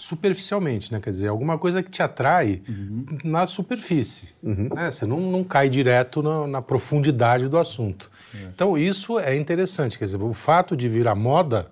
superficialmente, 0.00 0.90
né? 0.90 0.98
Quer 0.98 1.10
dizer, 1.10 1.28
alguma 1.28 1.58
coisa 1.58 1.82
que 1.82 1.90
te 1.90 2.02
atrai 2.02 2.62
uhum. 2.66 3.04
na 3.22 3.44
superfície. 3.44 4.30
Uhum. 4.42 4.70
Né? 4.74 4.90
Você 4.90 5.04
não, 5.04 5.20
não 5.20 5.44
cai 5.44 5.68
direto 5.68 6.22
na, 6.22 6.46
na 6.46 6.62
profundidade 6.62 7.48
do 7.48 7.58
assunto. 7.58 8.10
É. 8.34 8.44
Então, 8.44 8.78
isso 8.78 9.18
é 9.18 9.36
interessante. 9.36 9.98
Quer 9.98 10.06
dizer, 10.06 10.22
o 10.22 10.32
fato 10.32 10.74
de 10.74 10.88
virar 10.88 11.14
moda 11.14 11.70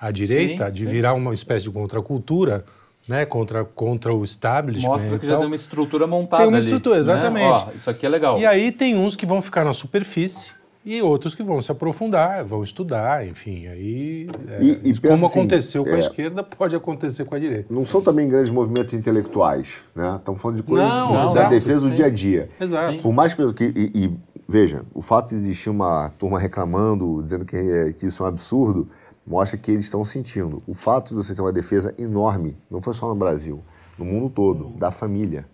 à 0.00 0.12
direita, 0.12 0.66
sim, 0.66 0.72
de 0.74 0.86
sim. 0.86 0.92
virar 0.92 1.14
uma 1.14 1.34
espécie 1.34 1.64
de 1.64 1.72
contracultura, 1.72 2.64
né, 3.08 3.26
contra, 3.26 3.64
contra 3.64 4.14
o 4.14 4.24
establishment. 4.24 4.88
Mostra 4.88 5.18
que 5.18 5.26
já 5.26 5.36
tem 5.36 5.46
uma 5.46 5.56
estrutura 5.56 6.06
montada. 6.06 6.42
Tem 6.44 6.48
uma 6.48 6.58
ali, 6.58 6.66
estrutura, 6.66 6.98
exatamente. 6.98 7.64
Né? 7.66 7.72
Ó, 7.72 7.76
isso 7.76 7.90
aqui 7.90 8.06
é 8.06 8.08
legal. 8.08 8.38
E 8.38 8.46
aí 8.46 8.70
tem 8.70 8.96
uns 8.96 9.16
que 9.16 9.26
vão 9.26 9.42
ficar 9.42 9.64
na 9.64 9.72
superfície 9.72 10.52
e 10.86 11.02
outros 11.02 11.34
que 11.34 11.42
vão 11.42 11.60
se 11.60 11.72
aprofundar, 11.72 12.44
vão 12.44 12.62
estudar, 12.62 13.26
enfim, 13.26 13.66
aí 13.66 14.28
é, 14.48 14.62
e, 14.62 14.90
e 14.90 15.00
como 15.00 15.26
assim, 15.26 15.40
aconteceu 15.40 15.82
com 15.82 15.90
é, 15.90 15.96
a 15.96 15.98
esquerda 15.98 16.44
pode 16.44 16.76
acontecer 16.76 17.24
com 17.24 17.34
a 17.34 17.38
direita. 17.40 17.66
Não 17.74 17.84
são 17.84 18.00
também 18.00 18.28
grandes 18.28 18.52
movimentos 18.52 18.94
intelectuais, 18.94 19.82
né? 19.96 20.14
Estamos 20.16 20.40
falando 20.40 20.58
de 20.58 20.62
coisas 20.62 20.88
não, 20.88 21.24
não, 21.24 21.34
da 21.34 21.48
defesa 21.48 21.80
do 21.80 21.90
dia 21.90 22.06
a 22.06 22.10
dia. 22.10 22.48
Exato. 22.60 23.02
Por 23.02 23.12
mais 23.12 23.34
que 23.34 23.42
e, 23.42 23.90
e, 24.04 24.16
veja, 24.48 24.84
o 24.94 25.02
fato 25.02 25.30
de 25.30 25.34
existir 25.34 25.70
uma 25.70 26.10
turma 26.10 26.38
reclamando, 26.38 27.20
dizendo 27.20 27.44
que, 27.44 27.92
que 27.94 28.06
isso 28.06 28.22
é 28.22 28.26
um 28.26 28.28
absurdo, 28.28 28.88
mostra 29.26 29.58
que 29.58 29.72
eles 29.72 29.82
estão 29.82 30.04
sentindo. 30.04 30.62
O 30.68 30.74
fato 30.74 31.08
de 31.08 31.16
você 31.16 31.34
ter 31.34 31.42
uma 31.42 31.52
defesa 31.52 31.92
enorme, 31.98 32.56
não 32.70 32.80
foi 32.80 32.94
só 32.94 33.08
no 33.08 33.16
Brasil, 33.16 33.60
no 33.98 34.04
mundo 34.04 34.30
todo, 34.30 34.68
da 34.78 34.92
família 34.92 35.46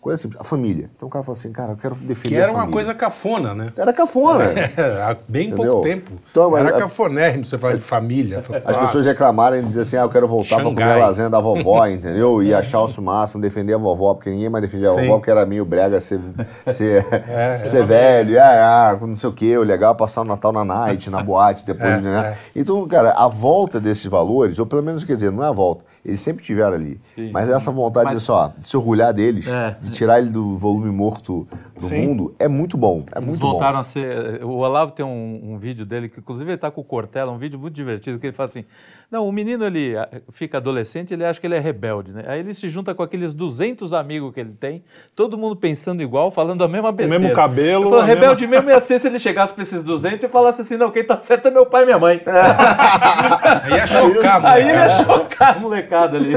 Coisa 0.00 0.16
simples, 0.16 0.40
a 0.40 0.44
família. 0.44 0.90
Então 0.96 1.08
o 1.08 1.10
cara 1.10 1.22
fala 1.22 1.36
assim, 1.36 1.52
cara, 1.52 1.72
eu 1.72 1.76
quero 1.76 1.94
defender 1.94 2.34
Que 2.34 2.40
era 2.40 2.50
uma 2.50 2.66
coisa 2.66 2.94
cafona, 2.94 3.54
né? 3.54 3.70
Era 3.76 3.92
cafona. 3.92 4.44
É, 4.80 5.02
há 5.02 5.16
bem 5.28 5.48
Entendeu? 5.48 5.72
pouco 5.72 5.88
tempo. 5.88 6.12
Então, 6.30 6.56
era 6.56 6.72
cafonérrimo 6.72 7.44
você 7.44 7.58
falar 7.58 7.74
de 7.74 7.80
família. 7.80 8.42
As 8.64 8.76
pessoas 8.76 9.04
reclamarem 9.04 9.60
e 9.60 9.64
dizer 9.64 9.80
assim, 9.80 9.96
ah, 9.96 10.02
eu 10.02 10.08
quero 10.08 10.26
voltar 10.28 10.56
para 10.56 10.64
comer 10.64 10.82
a 10.84 10.96
lasanha 10.96 11.28
da 11.28 11.40
vovó, 11.40 11.84
entendeu? 11.88 12.42
E 12.42 12.54
achar 12.54 12.80
o 12.80 13.02
máximo, 13.02 13.42
defender 13.42 13.74
a 13.74 13.78
vovó, 13.78 14.14
porque 14.14 14.30
ninguém 14.30 14.48
mais 14.48 14.62
defendia 14.62 14.90
a 14.90 14.92
vovó, 14.92 15.14
porque 15.16 15.30
era 15.30 15.44
meio 15.44 15.64
brega 15.64 16.00
ser, 16.00 16.20
ser, 16.68 17.04
é, 17.28 17.56
ser 17.56 17.84
velho, 17.84 18.40
ah, 18.40 18.90
ah, 18.90 19.06
não 19.06 19.16
sei 19.16 19.28
o 19.28 19.32
quê, 19.32 19.58
o 19.58 19.62
legal 19.62 19.92
é 19.92 19.96
passar 19.96 20.22
o 20.22 20.24
Natal 20.24 20.52
na 20.52 20.64
night, 20.64 21.10
na 21.10 21.22
boate, 21.22 21.64
depois, 21.64 21.98
é, 21.98 22.00
né? 22.00 22.28
É. 22.28 22.60
Então, 22.60 22.86
cara, 22.86 23.10
a 23.10 23.28
volta 23.28 23.80
desses 23.80 24.06
valores, 24.06 24.58
ou 24.58 24.66
pelo 24.66 24.82
menos, 24.82 25.04
quer 25.04 25.14
dizer, 25.14 25.30
não 25.30 25.44
é 25.44 25.48
a 25.48 25.52
volta, 25.52 25.84
eles 26.04 26.20
sempre 26.20 26.42
tiveram 26.42 26.74
ali. 26.74 26.98
Sim. 27.00 27.30
Mas 27.32 27.50
essa 27.50 27.70
vontade 27.70 28.06
Mas... 28.06 28.14
de, 28.14 28.20
só, 28.20 28.52
de 28.56 28.66
se 28.66 28.76
orgulhar 28.76 29.12
deles, 29.12 29.46
é. 29.48 29.76
de 29.80 29.89
tirar 29.90 30.18
ele 30.18 30.30
do 30.30 30.56
volume 30.56 30.90
morto 30.90 31.46
do 31.78 31.88
Sim. 31.88 32.06
mundo, 32.06 32.34
é 32.38 32.48
muito 32.48 32.76
bom. 32.76 33.04
É 33.14 33.18
Eles 33.18 33.28
muito 33.28 33.40
voltaram 33.40 33.74
bom. 33.74 33.80
a 33.80 33.84
ser. 33.84 34.44
O 34.44 34.56
Olavo 34.58 34.92
tem 34.92 35.04
um, 35.04 35.52
um, 35.52 35.58
vídeo 35.58 35.84
dele, 35.84 36.08
que 36.08 36.20
inclusive 36.20 36.50
ele 36.50 36.56
está 36.56 36.70
com 36.70 36.80
o 36.80 36.84
Cortella, 36.84 37.30
um 37.30 37.38
vídeo 37.38 37.58
muito 37.58 37.74
divertido, 37.74 38.18
que 38.18 38.26
ele 38.26 38.32
fala 38.32 38.48
assim: 38.48 38.64
não, 39.10 39.26
o 39.26 39.32
menino 39.32 39.64
ele 39.64 39.96
ah, 39.96 40.08
fica 40.30 40.58
adolescente, 40.58 41.12
ele 41.12 41.24
acha 41.24 41.40
que 41.40 41.46
ele 41.46 41.56
é 41.56 41.58
rebelde, 41.58 42.12
né? 42.12 42.24
Aí 42.26 42.40
ele 42.40 42.54
se 42.54 42.68
junta 42.68 42.94
com 42.94 43.02
aqueles 43.02 43.34
200 43.34 43.92
amigos 43.92 44.32
que 44.32 44.40
ele 44.40 44.52
tem, 44.52 44.84
todo 45.16 45.36
mundo 45.36 45.56
pensando 45.56 46.02
igual, 46.02 46.30
falando 46.30 46.62
a 46.62 46.68
mesma 46.68 46.92
besteira. 46.92 47.18
O 47.18 47.22
mesmo 47.22 47.36
cabelo. 47.36 47.90
Falo, 47.90 48.02
rebelde 48.02 48.46
mesma... 48.46 48.66
mesmo 48.66 48.70
ia 48.70 48.80
ser 48.80 48.98
se 49.00 49.08
ele 49.08 49.18
chegasse 49.18 49.52
para 49.52 49.62
esses 49.62 49.82
200 49.82 50.22
e 50.22 50.28
falasse 50.28 50.62
assim: 50.62 50.76
não, 50.76 50.90
quem 50.90 51.04
tá 51.04 51.18
certo 51.18 51.48
é 51.48 51.50
meu 51.50 51.66
pai 51.66 51.82
e 51.82 51.86
minha 51.86 51.98
mãe. 51.98 52.22
aí 53.62 53.72
ia 53.72 53.86
chocar, 53.86 54.44
Aí 54.46 54.62
ele 54.62 54.78
ia 54.78 54.88
chocar 54.88 55.56
a 55.56 55.60
molecada 55.60 56.16
ali. 56.16 56.36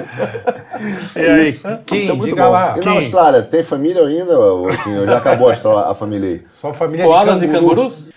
Aí, 1.16 1.44
Isso. 1.44 1.68
quem? 1.86 2.00
Isso 2.00 2.12
é 2.12 2.16
muito 2.16 2.30
Diga 2.30 2.46
bom. 2.46 2.52
Lá. 2.52 2.78
E 2.78 2.82
quem? 2.82 2.86
na 2.86 2.98
Austrália, 2.98 3.43
tem 3.44 3.64
família 3.64 4.02
ainda? 4.06 4.38
Ou 4.38 4.72
já 4.72 5.18
acabou 5.18 5.50
a, 5.50 5.92
a 5.92 5.96
família 5.96 6.30
aí? 6.30 6.42
Só 6.50 6.74
família 6.74 7.06
Koalas 7.06 7.40
de 7.40 7.48
canguru. 7.48 7.66
e 7.66 7.70
cangurus? 7.70 8.10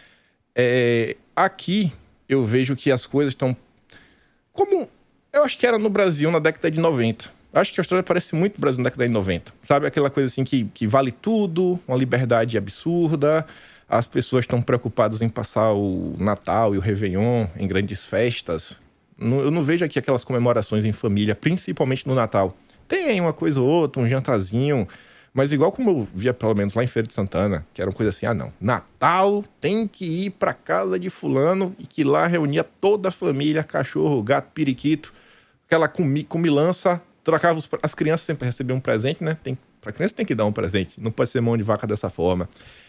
É, 0.55 1.17
aqui 1.35 1.93
eu 2.29 2.45
vejo 2.45 2.75
que 2.75 2.91
as 2.91 3.07
coisas 3.07 3.33
estão 3.33 3.57
como 4.53 4.89
eu 5.33 5.45
acho 5.45 5.59
que 5.59 5.67
era 5.67 5.79
no 5.79 5.91
Brasil 5.91 6.31
na 6.31 6.39
década 6.39 6.71
de 6.71 6.81
90. 6.81 7.29
Acho 7.53 7.73
que 7.73 7.81
a 7.81 7.83
Austrália 7.83 8.03
parece 8.03 8.35
muito 8.35 8.57
o 8.57 8.61
Brasil 8.61 8.79
na 8.79 8.85
década 8.85 9.07
de 9.07 9.12
90. 9.12 9.53
Sabe 9.67 9.87
aquela 9.87 10.11
coisa 10.11 10.29
assim 10.29 10.45
que, 10.45 10.65
que 10.73 10.87
vale 10.87 11.12
tudo, 11.12 11.79
uma 11.87 11.97
liberdade 11.97 12.57
absurda, 12.57 13.47
as 13.89 14.07
pessoas 14.07 14.45
estão 14.45 14.61
preocupadas 14.61 15.23
em 15.23 15.29
passar 15.29 15.73
o 15.73 16.15
Natal 16.19 16.75
e 16.75 16.79
o 16.79 16.81
Réveillon 16.81 17.47
em 17.57 17.69
grandes 17.69 18.03
festas. 18.03 18.81
Eu 19.19 19.51
não 19.51 19.62
vejo 19.62 19.85
aqui 19.85 19.99
aquelas 19.99 20.25
comemorações 20.25 20.85
em 20.85 20.93
família, 20.93 21.35
principalmente 21.35 22.07
no 22.07 22.15
Natal. 22.15 22.57
Tem 22.89 23.21
uma 23.21 23.33
coisa 23.33 23.61
ou 23.61 23.67
outra, 23.67 24.03
um 24.03 24.09
jantarzinho, 24.09 24.87
mas 25.37 25.53
igual 25.53 25.70
como 25.70 25.90
eu 25.90 26.09
via 26.14 26.33
pelo 26.33 26.55
menos 26.55 26.72
lá 26.72 26.83
em 26.83 26.87
Feira 26.87 27.07
de 27.07 27.12
Santana, 27.12 27.66
que 27.75 27.83
era 27.83 27.90
uma 27.90 27.94
coisa 27.94 28.09
assim, 28.09 28.25
ah 28.25 28.33
não, 28.33 28.51
Natal 28.59 29.44
tem 29.61 29.87
que 29.87 30.25
ir 30.25 30.31
para 30.31 30.55
casa 30.55 30.99
de 30.99 31.11
fulano 31.11 31.77
e 31.79 31.87
que 31.87 32.03
lá 32.03 32.27
reunia 32.27 32.64
toda 32.64 33.11
a 33.11 33.12
família, 33.12 33.62
cachorro, 33.62 34.22
gato, 34.22 34.51
periquito, 34.55 35.12
aquela 35.66 35.88
comi, 35.88 36.25
comilança, 36.25 37.03
trocava 37.22 37.59
os, 37.59 37.68
as 37.83 37.94
crianças 37.94 38.25
sempre 38.25 38.46
recebiam 38.46 38.79
um 38.79 38.81
presente, 38.81 39.22
né? 39.22 39.37
Tem, 39.42 39.59
pra 39.79 39.92
criança 39.92 40.14
tem 40.14 40.25
que 40.25 40.35
dar 40.35 40.46
um 40.46 40.53
presente, 40.53 40.99
não 40.99 41.11
pode 41.11 41.29
ser 41.29 41.42
mão 41.42 41.55
de 41.55 41.62
vaca 41.62 41.87
dessa 41.87 42.09
forma. 42.09 42.49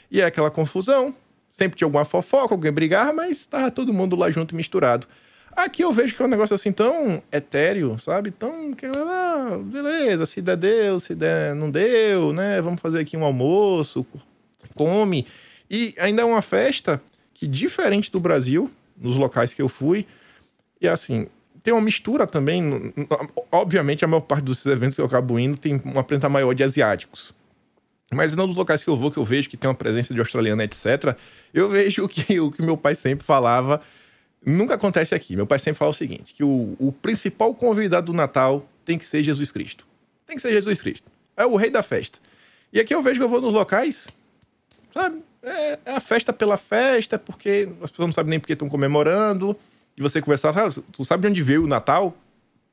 E 0.09 0.21
é 0.21 0.25
aquela 0.25 0.49
confusão, 0.49 1.13
sempre 1.51 1.77
tinha 1.77 1.85
alguma 1.85 2.05
fofoca, 2.05 2.53
alguém 2.53 2.71
brigava, 2.71 3.11
mas 3.11 3.39
estava 3.39 3.69
todo 3.69 3.93
mundo 3.93 4.15
lá 4.15 4.31
junto 4.31 4.55
misturado. 4.55 5.05
Aqui 5.57 5.83
eu 5.83 5.91
vejo 5.91 6.15
que 6.15 6.21
é 6.21 6.25
um 6.25 6.29
negócio 6.29 6.53
assim 6.53 6.71
tão 6.71 7.19
etéreo, 7.31 7.97
sabe? 7.97 8.29
Tão. 8.29 8.71
Ah, 8.95 9.57
beleza, 9.59 10.27
se 10.27 10.39
der, 10.39 10.55
deu, 10.55 10.99
se 10.99 11.15
der, 11.15 11.55
não 11.55 11.71
deu, 11.71 12.31
né? 12.31 12.61
Vamos 12.61 12.79
fazer 12.79 12.99
aqui 12.99 13.17
um 13.17 13.25
almoço, 13.25 14.05
come. 14.75 15.25
E 15.67 15.95
ainda 15.97 16.21
é 16.21 16.25
uma 16.25 16.43
festa 16.43 17.01
que, 17.33 17.47
diferente 17.47 18.11
do 18.11 18.19
Brasil, 18.19 18.69
nos 18.95 19.17
locais 19.17 19.51
que 19.51 19.59
eu 19.59 19.67
fui, 19.67 20.05
e 20.79 20.87
assim, 20.87 21.25
tem 21.63 21.73
uma 21.73 21.81
mistura 21.81 22.27
também. 22.27 22.93
Obviamente, 23.51 24.05
a 24.05 24.07
maior 24.07 24.21
parte 24.21 24.43
dos 24.43 24.63
eventos 24.63 24.95
que 24.95 25.01
eu 25.01 25.07
acabo 25.07 25.39
indo 25.39 25.57
tem 25.57 25.81
uma 25.83 26.03
presença 26.03 26.29
maior 26.29 26.53
de 26.53 26.63
asiáticos. 26.63 27.33
Mas 28.13 28.35
não 28.35 28.45
dos 28.45 28.55
locais 28.55 28.83
que 28.83 28.89
eu 28.91 28.95
vou, 28.95 29.09
que 29.09 29.17
eu 29.17 29.25
vejo 29.25 29.49
que 29.49 29.57
tem 29.57 29.67
uma 29.67 29.75
presença 29.75 30.13
de 30.13 30.19
australiano, 30.19 30.61
etc., 30.61 31.17
eu 31.51 31.67
vejo 31.67 32.05
que 32.07 32.39
o 32.39 32.51
que 32.51 32.61
meu 32.61 32.77
pai 32.77 32.93
sempre 32.93 33.25
falava 33.25 33.81
Nunca 34.49 34.75
acontece 34.75 35.13
aqui. 35.13 35.35
Meu 35.35 35.45
pai 35.45 35.59
sempre 35.59 35.77
fala 35.77 35.91
o 35.91 35.93
seguinte: 35.93 36.33
que 36.33 36.41
o, 36.41 36.77
o 36.79 36.93
principal 36.93 37.53
convidado 37.53 38.13
do 38.13 38.13
Natal 38.13 38.65
tem 38.85 38.97
que 38.97 39.05
ser 39.05 39.21
Jesus 39.21 39.51
Cristo. 39.51 39.85
Tem 40.25 40.37
que 40.37 40.41
ser 40.41 40.53
Jesus 40.53 40.79
Cristo. 40.79 41.11
É 41.35 41.45
o 41.45 41.57
rei 41.57 41.69
da 41.69 41.83
festa. 41.83 42.17
E 42.71 42.79
aqui 42.79 42.95
eu 42.95 43.01
vejo 43.01 43.19
que 43.19 43.23
eu 43.25 43.29
vou 43.29 43.41
nos 43.41 43.53
locais, 43.53 44.07
sabe? 44.93 45.21
É, 45.43 45.79
é 45.85 45.95
a 45.95 45.99
festa 45.99 46.31
pela 46.31 46.55
festa, 46.55 47.19
porque 47.19 47.67
as 47.81 47.91
pessoas 47.91 48.07
não 48.07 48.13
sabem 48.13 48.29
nem 48.29 48.39
porque 48.39 48.53
estão 48.53 48.69
comemorando. 48.69 49.53
E 49.97 50.01
você 50.01 50.21
conversar, 50.21 50.53
sabe, 50.53 50.81
tu 50.93 51.03
sabe 51.03 51.23
de 51.23 51.27
onde 51.27 51.43
veio 51.43 51.65
o 51.65 51.67
Natal? 51.67 52.15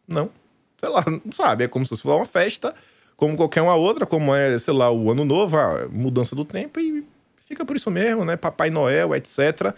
Não. 0.07 0.31
Sei 0.79 0.89
lá, 0.89 1.05
não 1.25 1.33
sabe. 1.33 1.65
É 1.65 1.69
como 1.69 1.85
se 1.85 1.89
fosse 1.89 2.07
uma 2.07 2.25
festa, 2.25 2.73
como 3.17 3.37
qualquer 3.37 3.63
uma 3.63 3.75
outra, 3.75 4.07
como 4.07 4.33
é, 4.33 4.57
sei 4.61 4.75
lá, 4.75 4.93
o 4.93 5.11
Ano 5.11 5.25
Novo, 5.25 5.57
a 5.57 5.89
mudança 5.89 6.37
do 6.37 6.45
tempo, 6.45 6.79
e 6.79 7.05
fica 7.49 7.65
por 7.65 7.75
isso 7.75 7.91
mesmo, 7.91 8.25
né? 8.25 8.37
Papai 8.37 8.71
Noel, 8.71 9.13
etc. 9.17 9.75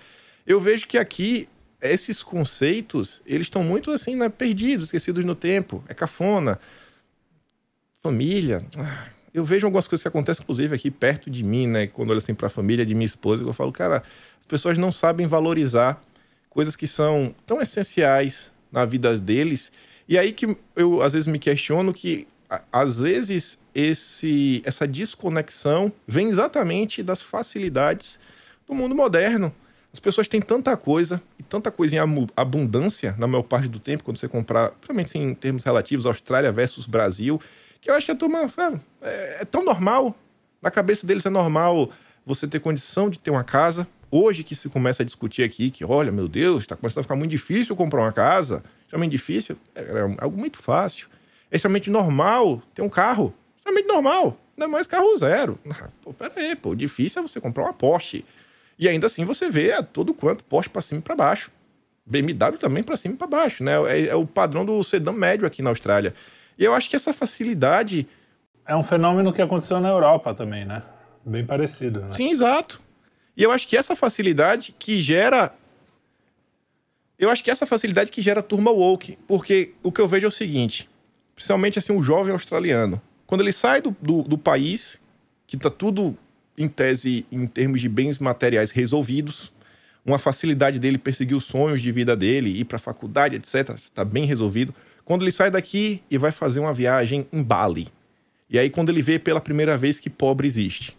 Eu 0.47 0.61
vejo 0.61 0.87
que 0.87 0.99
aqui 0.99 1.49
esses 1.81 2.23
conceitos, 2.23 3.21
eles 3.27 3.47
estão 3.47 3.63
muito 3.63 3.91
assim, 3.91 4.17
né, 4.17 4.29
perdidos, 4.29 4.87
esquecidos 4.87 5.25
no 5.25 5.35
tempo. 5.35 5.85
É 5.89 5.95
cafona. 5.95 6.59
Família. 8.03 8.65
Ah, 8.79 9.09
eu 9.35 9.45
vejo 9.45 9.67
algumas 9.67 9.87
coisas 9.87 10.03
que 10.03 10.09
acontecem, 10.09 10.43
inclusive, 10.43 10.75
aqui 10.75 10.91
perto 10.91 11.31
de 11.31 11.43
mim, 11.43 11.67
né? 11.67 11.87
Quando 11.87 12.11
olho 12.11 12.19
assim 12.19 12.35
para 12.35 12.47
a 12.47 12.51
família 12.51 12.87
de 12.87 12.95
minha 12.95 13.07
esposa, 13.07 13.45
eu 13.45 13.53
falo, 13.53 13.73
cara, 13.73 14.03
as 14.41 14.47
pessoas 14.47 14.79
não 14.79 14.91
sabem 14.91 15.27
valorizar 15.27 16.01
coisas 16.49 16.75
que 16.75 16.87
são 16.87 17.35
tão 17.47 17.61
essenciais 17.61 18.51
na 18.73 18.85
vida 18.85 19.19
deles. 19.19 19.71
E 20.09 20.17
aí 20.17 20.33
que 20.33 20.57
eu, 20.75 21.03
às 21.03 21.13
vezes, 21.13 21.27
me 21.27 21.39
questiono 21.39 21.93
que, 21.93 22.27
às 22.73 22.99
vezes, 22.99 23.59
esse, 23.75 24.63
essa 24.65 24.87
desconexão 24.87 25.93
vem 26.07 26.29
exatamente 26.29 27.03
das 27.03 27.21
facilidades 27.21 28.19
do 28.67 28.75
mundo 28.75 28.95
moderno 28.95 29.53
As 29.97 30.01
pessoas 30.01 30.29
têm 30.29 30.43
tanta 30.43 30.77
coisa 30.77 31.23
e 31.39 31.43
tanta 31.43 31.71
coisa 31.71 31.97
em 31.97 32.29
abundância 32.37 33.15
na 33.17 33.27
maior 33.27 33.43
parte 33.43 33.67
do 33.67 33.81
tempo, 33.81 34.05
quando 34.05 34.19
você 34.19 34.29
comprar, 34.29 34.73
principalmente 34.73 35.17
em 35.17 35.35
termos 35.35 35.65
relativos, 35.65 36.05
Austrália 36.05 36.53
versus 36.53 36.85
Brasil, 36.85 37.41
que 37.81 37.91
eu 37.91 37.95
acho 37.95 38.05
que 38.05 38.13
a 38.13 38.15
turma, 38.15 38.47
sabe, 38.51 38.79
é, 39.01 39.39
é 39.41 39.45
tão 39.47 39.65
normal. 39.65 40.15
Na 40.61 40.71
cabeça 40.71 41.07
deles 41.07 41.25
é 41.25 41.31
normal 41.31 41.91
você 42.27 42.47
ter 42.47 42.61
condição 42.61 43.09
de 43.09 43.19
ter 43.19 43.31
uma 43.31 43.43
casa. 43.43 43.89
Hoje 44.11 44.45
que 44.45 44.55
se 44.55 44.69
começa 44.69 45.03
a 45.03 45.07
discutir 45.07 45.43
aqui 45.43 45.71
que, 45.71 45.83
olha, 45.83 46.13
meu 46.13 46.29
Deus, 46.29 46.61
está 46.61 46.77
começando 46.77 47.01
a 47.01 47.03
ficar 47.03 47.17
muito 47.17 47.31
difícil 47.31 47.75
comprar 47.75 48.03
uma 48.03 48.13
casa. 48.13 48.63
Extremamente 48.83 49.13
difícil. 49.13 49.57
É, 49.75 49.81
é 49.81 50.17
algo 50.19 50.37
muito 50.37 50.59
fácil. 50.59 51.09
É 51.51 51.57
extremamente 51.57 51.89
normal 51.89 52.63
ter 52.75 52.83
um 52.83 52.91
carro. 52.91 53.33
Extremamente 53.57 53.89
normal. 53.89 54.39
Não 54.59 54.67
é 54.67 54.69
mais 54.69 54.87
carro 54.87 55.17
zero. 55.17 55.59
Ah, 55.71 55.89
pô, 56.03 56.13
pera 56.13 56.35
aí, 56.37 56.55
pô. 56.55 56.75
Difícil 56.75 57.23
é 57.23 57.27
você 57.27 57.41
comprar 57.41 57.65
uma 57.65 57.73
Porsche. 57.73 58.27
E 58.79 58.89
ainda 58.89 59.07
assim 59.07 59.25
você 59.25 59.51
vê 59.51 59.73
a 59.73 59.83
todo 59.83 60.13
quanto 60.13 60.45
Porsche 60.45 60.69
para 60.69 60.83
cima 60.83 61.01
e 61.01 61.03
para 61.03 61.15
baixo. 61.15 61.51
BMW 62.05 62.59
também 62.59 62.83
para 62.83 62.97
cima 62.97 63.15
e 63.15 63.17
para 63.17 63.27
baixo, 63.27 63.65
né? 63.65 63.73
É, 63.89 64.07
é, 64.09 64.15
o 64.15 64.27
padrão 64.27 64.65
do 64.65 64.83
sedã 64.85 65.13
médio 65.13 65.47
aqui 65.47 65.63
na 65.63 65.71
Austrália. 65.71 66.15
E 66.59 66.65
eu 66.65 66.75
acho 66.75 66.89
que 66.89 66.97
essa 66.97 67.13
facilidade 67.13 68.07
é 68.67 68.75
um 68.75 68.83
fenômeno 68.83 69.33
que 69.33 69.43
aconteceu 69.43 69.81
na 69.81 69.89
Europa 69.89 70.35
também, 70.35 70.65
né? 70.65 70.83
Bem 71.25 71.45
parecido, 71.45 72.01
né? 72.01 72.13
Sim, 72.13 72.31
exato. 72.31 72.81
E 73.37 73.43
eu 73.43 73.51
acho 73.51 73.67
que 73.67 73.77
essa 73.77 73.97
facilidade 73.97 74.75
que 74.79 75.01
gera 75.01 75.53
eu 77.19 77.31
acho 77.31 77.43
que 77.43 77.51
essa 77.51 77.65
facilidade 77.65 78.11
que 78.11 78.21
gera 78.21 78.43
turma 78.43 78.71
woke, 78.71 79.19
porque 79.27 79.73
o 79.83 79.91
que 79.91 80.01
eu 80.01 80.09
vejo 80.09 80.27
é 80.27 80.29
o 80.29 80.33
seguinte, 80.33 80.89
principalmente 81.35 81.79
assim, 81.79 81.93
um 81.93 82.03
jovem 82.03 82.33
australiano, 82.33 83.01
quando 83.27 83.41
ele 83.41 83.53
sai 83.53 83.81
do, 83.81 83.97
do, 84.01 84.23
do 84.23 84.39
país, 84.39 85.01
que 85.47 85.57
está 85.57 85.71
tudo 85.71 86.17
em 86.57 86.69
tese, 86.69 87.27
em 87.31 87.47
termos 87.47 87.81
de 87.81 87.89
bens 87.89 88.19
materiais 88.19 88.71
resolvidos, 88.71 89.53
uma 90.05 90.19
facilidade 90.19 90.79
dele 90.79 90.99
perseguir 90.99 91.37
os 91.37 91.45
sonhos 91.45 91.83
de 91.83 91.91
vida 91.91 92.17
dele, 92.17 92.61
ir 92.61 92.65
para 92.65 92.77
a 92.77 92.81
faculdade, 92.81 93.37
etc., 93.37 93.71
está 93.77 94.05
bem 94.05 94.25
resolvido. 94.25 94.75
Quando 95.05 95.23
ele 95.23 95.33
sai 95.33 95.51
daqui 95.51 96.03
e 96.11 96.17
vai 96.17 96.33
fazer 96.33 96.61
uma 96.61 96.73
viagem 96.73 97.27
em 97.33 97.43
Bali, 97.43 97.89
e 98.49 98.59
aí 98.59 98.71
quando 98.71 98.91
ele 98.91 99.03
vê 99.03 99.19
pela 99.19 99.41
primeira 99.41 99.77
vez 99.77 99.99
que 99.99 100.09
pobre 100.09 100.47
existe, 100.47 100.97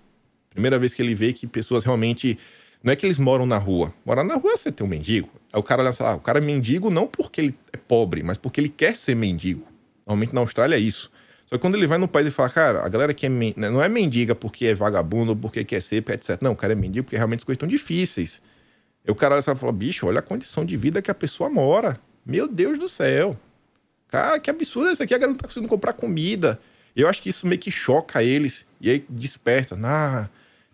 primeira 0.49 0.77
vez 0.77 0.93
que 0.93 1.01
ele 1.01 1.15
vê 1.15 1.31
que 1.31 1.47
pessoas 1.47 1.83
realmente 1.83 2.37
não 2.83 2.91
é 2.91 2.95
que 2.95 3.05
eles 3.05 3.17
moram 3.17 3.45
na 3.45 3.57
rua. 3.57 3.93
Morar 4.05 4.23
na 4.23 4.35
rua 4.35 4.53
é 4.53 4.57
você 4.57 4.71
tem 4.71 4.85
um 4.85 4.89
mendigo. 4.89 5.29
Aí 5.51 5.59
o 5.59 5.63
cara 5.63 5.81
olha 5.81 5.93
ah, 5.99 6.15
o 6.15 6.19
cara 6.19 6.39
é 6.39 6.41
mendigo 6.41 6.89
não 6.89 7.07
porque 7.07 7.41
ele 7.41 7.55
é 7.71 7.77
pobre, 7.77 8.23
mas 8.23 8.37
porque 8.37 8.59
ele 8.59 8.69
quer 8.69 8.97
ser 8.97 9.15
mendigo. 9.15 9.65
Normalmente 10.05 10.33
na 10.33 10.41
Austrália 10.41 10.75
é 10.75 10.79
isso. 10.79 11.11
Só 11.49 11.55
que 11.55 11.59
quando 11.59 11.75
ele 11.75 11.87
vai 11.87 11.97
no 11.97 12.07
país 12.07 12.27
e 12.27 12.31
fala, 12.31 12.49
cara, 12.49 12.85
a 12.85 12.89
galera 12.89 13.13
que 13.13 13.25
é. 13.25 13.29
Né, 13.29 13.53
não 13.55 13.81
é 13.81 13.87
mendiga 13.87 14.35
porque 14.35 14.65
é 14.65 14.73
vagabundo, 14.73 15.35
porque 15.35 15.63
quer 15.63 15.81
ser, 15.81 16.03
etc. 16.09 16.37
Não, 16.41 16.51
o 16.51 16.55
cara 16.55 16.73
é 16.73 16.75
mendigo 16.75 17.05
porque 17.05 17.15
realmente 17.15 17.39
as 17.39 17.43
coisas 17.45 17.57
estão 17.57 17.69
difíceis. 17.69 18.41
E 19.05 19.11
o 19.11 19.15
cara 19.15 19.35
olha 19.35 19.39
e 19.39 19.55
fala, 19.55 19.71
bicho, 19.71 20.05
olha 20.05 20.19
a 20.19 20.21
condição 20.21 20.65
de 20.65 20.75
vida 20.75 21.01
que 21.01 21.09
a 21.09 21.15
pessoa 21.15 21.49
mora. 21.49 21.97
Meu 22.25 22.47
Deus 22.47 22.77
do 22.77 22.89
céu. 22.89 23.39
Cara, 24.09 24.39
que 24.39 24.49
absurdo 24.49 24.91
isso 24.91 25.01
aqui. 25.01 25.13
A 25.13 25.17
galera 25.17 25.31
não 25.31 25.37
tá 25.37 25.47
conseguindo 25.47 25.69
comprar 25.69 25.93
comida. 25.93 26.59
Eu 26.93 27.07
acho 27.07 27.21
que 27.21 27.29
isso 27.29 27.47
meio 27.47 27.59
que 27.59 27.71
choca 27.71 28.21
eles. 28.21 28.65
E 28.81 28.89
aí 28.89 29.05
desperta. 29.07 29.77
Ah, 29.81 30.27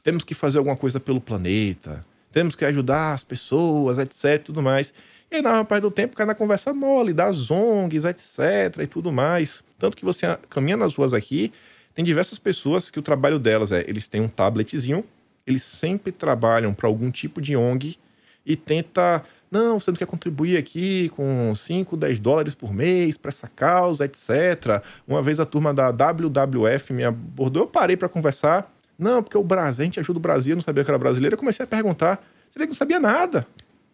temos 0.04 0.24
que 0.24 0.34
fazer 0.34 0.58
alguma 0.58 0.76
coisa 0.76 1.00
pelo 1.00 1.22
planeta. 1.22 2.04
Temos 2.32 2.56
que 2.56 2.66
ajudar 2.66 3.14
as 3.14 3.24
pessoas, 3.24 4.00
etc. 4.00 4.42
tudo 4.44 4.64
mais. 4.64 4.92
E 5.34 5.38
aí, 5.38 5.42
na 5.42 5.66
parte 5.66 5.82
do 5.82 5.90
tempo, 5.90 6.16
cai 6.16 6.28
na 6.28 6.36
conversa 6.36 6.72
mole, 6.76 7.12
das 7.12 7.50
ONGs, 7.50 8.06
etc. 8.06 8.84
e 8.84 8.86
tudo 8.86 9.12
mais. 9.12 9.64
Tanto 9.80 9.98
que 9.98 10.06
você 10.06 10.38
caminha 10.48 10.78
nas 10.78 10.94
ruas 10.94 11.12
aqui, 11.12 11.52
tem 11.96 12.06
diversas 12.06 12.38
pessoas 12.38 12.92
que 12.92 13.00
o 13.00 13.02
trabalho 13.02 13.40
delas 13.40 13.72
é: 13.72 13.84
eles 13.88 14.08
têm 14.08 14.22
um 14.22 14.28
tabletzinho, 14.28 15.04
eles 15.48 15.64
sempre 15.64 16.12
trabalham 16.12 16.72
para 16.72 16.88
algum 16.88 17.10
tipo 17.10 17.42
de 17.42 17.58
ONG 17.58 17.98
e 18.46 18.56
tenta. 18.56 19.24
Não, 19.50 19.80
você 19.80 19.90
não 19.90 19.98
quer 19.98 20.06
contribuir 20.06 20.56
aqui 20.56 21.10
com 21.10 21.56
5, 21.56 21.98
10 21.98 22.20
dólares 22.20 22.54
por 22.54 22.72
mês 22.72 23.18
para 23.18 23.30
essa 23.30 23.48
causa, 23.48 24.06
etc. 24.06 24.84
Uma 25.08 25.24
vez 25.24 25.40
a 25.40 25.46
turma 25.46 25.74
da 25.74 25.90
WWF 25.90 26.94
me 26.94 27.06
abordou, 27.06 27.64
eu 27.64 27.68
parei 27.68 27.98
para 27.98 28.08
conversar. 28.08 28.72
Não, 29.00 29.24
porque 29.24 29.38
o 29.38 29.44
Brasil, 29.44 29.82
a 29.82 29.86
gente 29.86 30.00
ajuda 30.00 30.20
o 30.20 30.22
Brasil, 30.22 30.52
eu 30.52 30.58
não 30.58 30.62
sabia 30.62 30.84
que 30.84 30.92
era 30.92 31.00
brasileiro. 31.00 31.34
Eu 31.34 31.40
comecei 31.40 31.64
a 31.64 31.68
perguntar. 31.68 32.24
Você 32.56 32.68
não 32.68 32.74
sabia 32.76 33.00
nada. 33.00 33.48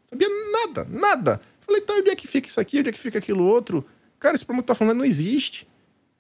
Sabia 0.10 0.28
nada, 0.52 0.88
nada. 0.89 1.41
Falei, 1.62 1.82
então 1.82 2.00
onde 2.00 2.10
é 2.10 2.15
que 2.15 2.28
fica 2.28 2.48
isso 2.48 2.60
aqui? 2.60 2.80
Onde 2.80 2.89
é 2.89 2.91
que 2.91 3.00
fica 3.00 3.19
aquilo 3.19 3.43
outro? 3.43 3.86
Cara, 4.19 4.36
esse 4.36 4.43
problema 4.43 4.63
que 4.63 4.67
tu 4.67 4.69
tá 4.69 4.76
falando 4.76 4.98
não 4.98 5.06
existe. 5.06 5.67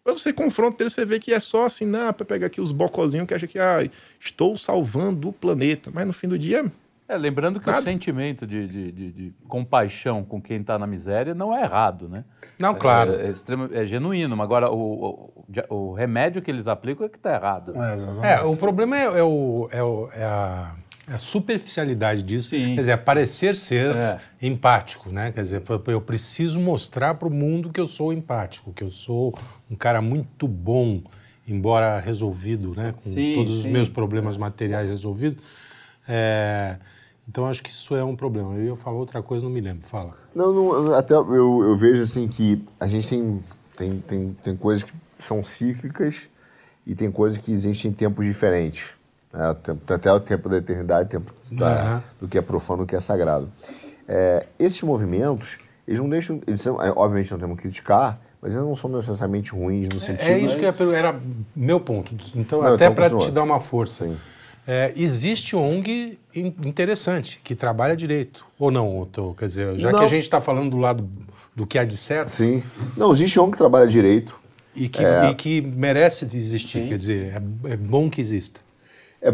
Aí 0.05 0.13
você 0.13 0.31
confronta 0.31 0.83
ele, 0.83 0.89
você 0.89 1.05
vê 1.05 1.19
que 1.19 1.33
é 1.33 1.39
só 1.39 1.65
assim, 1.65 1.85
não, 1.85 2.13
pra 2.13 2.25
pegar 2.25 2.47
aqui 2.47 2.61
os 2.61 2.71
bocozinhos 2.71 3.27
que 3.27 3.33
acha 3.33 3.47
que, 3.47 3.59
ah, 3.59 3.87
estou 4.19 4.55
salvando 4.57 5.29
o 5.29 5.33
planeta. 5.33 5.89
Mas 5.93 6.05
no 6.05 6.13
fim 6.13 6.27
do 6.27 6.37
dia. 6.37 6.65
É, 7.07 7.17
lembrando 7.17 7.59
que 7.59 7.65
nada. 7.65 7.81
o 7.81 7.83
sentimento 7.83 8.45
de, 8.45 8.67
de, 8.67 8.91
de, 8.91 9.11
de, 9.11 9.33
compaixão 9.47 10.23
com 10.23 10.39
quem 10.39 10.61
está 10.61 10.77
na 10.77 10.85
miséria 10.85 11.33
não 11.33 11.55
é 11.55 11.63
errado, 11.63 12.07
né? 12.07 12.23
Não, 12.59 12.75
claro. 12.75 13.15
É, 13.15 13.25
é, 13.25 13.31
extremo, 13.31 13.67
é 13.73 13.83
genuíno, 13.83 14.37
mas 14.37 14.45
agora 14.45 14.69
o, 14.69 15.33
o, 15.67 15.75
o, 15.75 15.93
remédio 15.93 16.39
que 16.39 16.51
eles 16.51 16.67
aplicam 16.67 17.07
é 17.07 17.09
que 17.09 17.17
está 17.17 17.33
errado. 17.33 17.73
É, 18.21 18.33
é, 18.33 18.41
o 18.43 18.55
problema 18.55 18.95
é, 18.95 19.05
é, 19.05 19.23
o, 19.23 19.67
é, 19.71 19.81
o, 19.81 20.09
é 20.13 20.23
a 20.23 20.75
a 21.09 21.17
superficialidade 21.17 22.21
disso, 22.23 22.49
Sim. 22.49 22.75
quer 22.75 22.81
dizer, 22.81 22.97
parecer 22.97 23.55
ser 23.55 23.95
é. 23.95 24.19
empático, 24.41 25.09
né? 25.09 25.31
Quer 25.31 25.41
dizer, 25.41 25.63
eu 25.87 26.01
preciso 26.01 26.59
mostrar 26.59 27.15
para 27.15 27.27
o 27.27 27.31
mundo 27.31 27.71
que 27.71 27.79
eu 27.79 27.87
sou 27.87 28.13
empático, 28.13 28.71
que 28.71 28.83
eu 28.83 28.89
sou 28.89 29.33
um 29.69 29.75
cara 29.75 30.01
muito 30.01 30.47
bom, 30.47 31.01
embora 31.47 31.99
resolvido, 31.99 32.75
né? 32.75 32.91
Com 32.91 32.99
sim, 32.99 33.33
todos 33.35 33.53
sim. 33.53 33.59
os 33.61 33.65
meus 33.65 33.89
problemas 33.89 34.37
materiais 34.37 34.87
resolvidos. 34.87 35.43
É, 36.07 36.77
então 37.27 37.47
acho 37.47 37.63
que 37.63 37.69
isso 37.69 37.95
é 37.95 38.03
um 38.03 38.15
problema. 38.15 38.55
Eu 38.55 38.65
ia 38.65 38.75
falar 38.75 38.97
outra 38.97 39.21
coisa, 39.23 39.43
não 39.45 39.51
me 39.51 39.61
lembro. 39.61 39.87
Fala. 39.87 40.15
Não, 40.35 40.53
não 40.53 40.93
até 40.93 41.15
eu, 41.15 41.63
eu 41.63 41.75
vejo 41.75 42.03
assim 42.03 42.27
que 42.27 42.63
a 42.79 42.87
gente 42.87 43.07
tem, 43.07 43.39
tem, 43.75 43.99
tem, 43.99 44.37
tem 44.43 44.55
coisas 44.55 44.83
que 44.83 44.93
são 45.17 45.41
cíclicas 45.43 46.29
e 46.85 46.93
tem 46.93 47.09
coisas 47.09 47.37
que 47.39 47.51
existem 47.51 47.91
em 47.91 47.93
tempos 47.93 48.25
diferentes. 48.25 48.98
É, 49.33 49.53
tempo, 49.53 49.93
até 49.93 50.11
o 50.11 50.19
tempo 50.19 50.49
da 50.49 50.57
eternidade, 50.57 51.09
tempo 51.09 51.33
da, 51.51 51.95
uhum. 51.95 52.01
do 52.21 52.27
que 52.27 52.37
é 52.37 52.41
profano, 52.41 52.83
do 52.83 52.87
que 52.87 52.95
é 52.95 52.99
sagrado. 52.99 53.49
É, 54.07 54.47
esses 54.57 54.81
movimentos, 54.81 55.59
eles 55.87 55.99
não 55.99 56.09
deixam. 56.09 56.41
Eles 56.47 56.61
são, 56.61 56.81
é, 56.81 56.91
obviamente 56.91 57.31
não 57.31 57.37
temos 57.37 57.55
que 57.57 57.61
criticar, 57.63 58.19
mas 58.41 58.55
eles 58.55 58.65
não 58.65 58.75
são 58.75 58.89
necessariamente 58.89 59.51
ruins 59.51 59.89
no 59.89 59.97
é, 59.97 59.99
sentido. 59.99 60.31
É 60.31 60.39
isso 60.39 60.57
que 60.57 60.65
era 60.65 61.19
meu 61.55 61.79
ponto. 61.79 62.15
Então, 62.35 62.59
não, 62.59 62.73
até 62.73 62.85
então 62.85 62.95
para 62.95 63.09
te 63.09 63.29
dar 63.29 63.43
uma 63.43 63.59
força. 63.59 64.09
É, 64.67 64.93
existe 64.95 65.55
ONG 65.55 66.19
interessante 66.35 67.39
que 67.43 67.53
trabalha 67.53 67.95
direito. 67.95 68.45
Ou 68.57 68.71
não, 68.71 68.99
Otto? 68.99 69.35
Quer 69.37 69.45
dizer, 69.45 69.79
já 69.79 69.91
não. 69.91 69.99
que 69.99 70.05
a 70.05 70.07
gente 70.07 70.23
está 70.23 70.41
falando 70.41 70.71
do 70.71 70.77
lado 70.77 71.07
do 71.55 71.67
que 71.67 71.77
há 71.77 71.85
de 71.85 71.97
certo. 71.97 72.29
Sim. 72.29 72.63
Não, 72.97 73.11
existe 73.11 73.39
ONG 73.39 73.51
que 73.51 73.57
trabalha 73.57 73.87
direito. 73.87 74.39
E 74.75 74.87
que, 74.87 75.03
é... 75.03 75.29
e 75.29 75.35
que 75.35 75.61
merece 75.61 76.25
existir, 76.25 76.83
Sim. 76.83 76.87
quer 76.89 76.97
dizer, 76.97 77.33
é, 77.65 77.73
é 77.73 77.77
bom 77.77 78.09
que 78.09 78.21
exista. 78.21 78.59
É, 79.21 79.33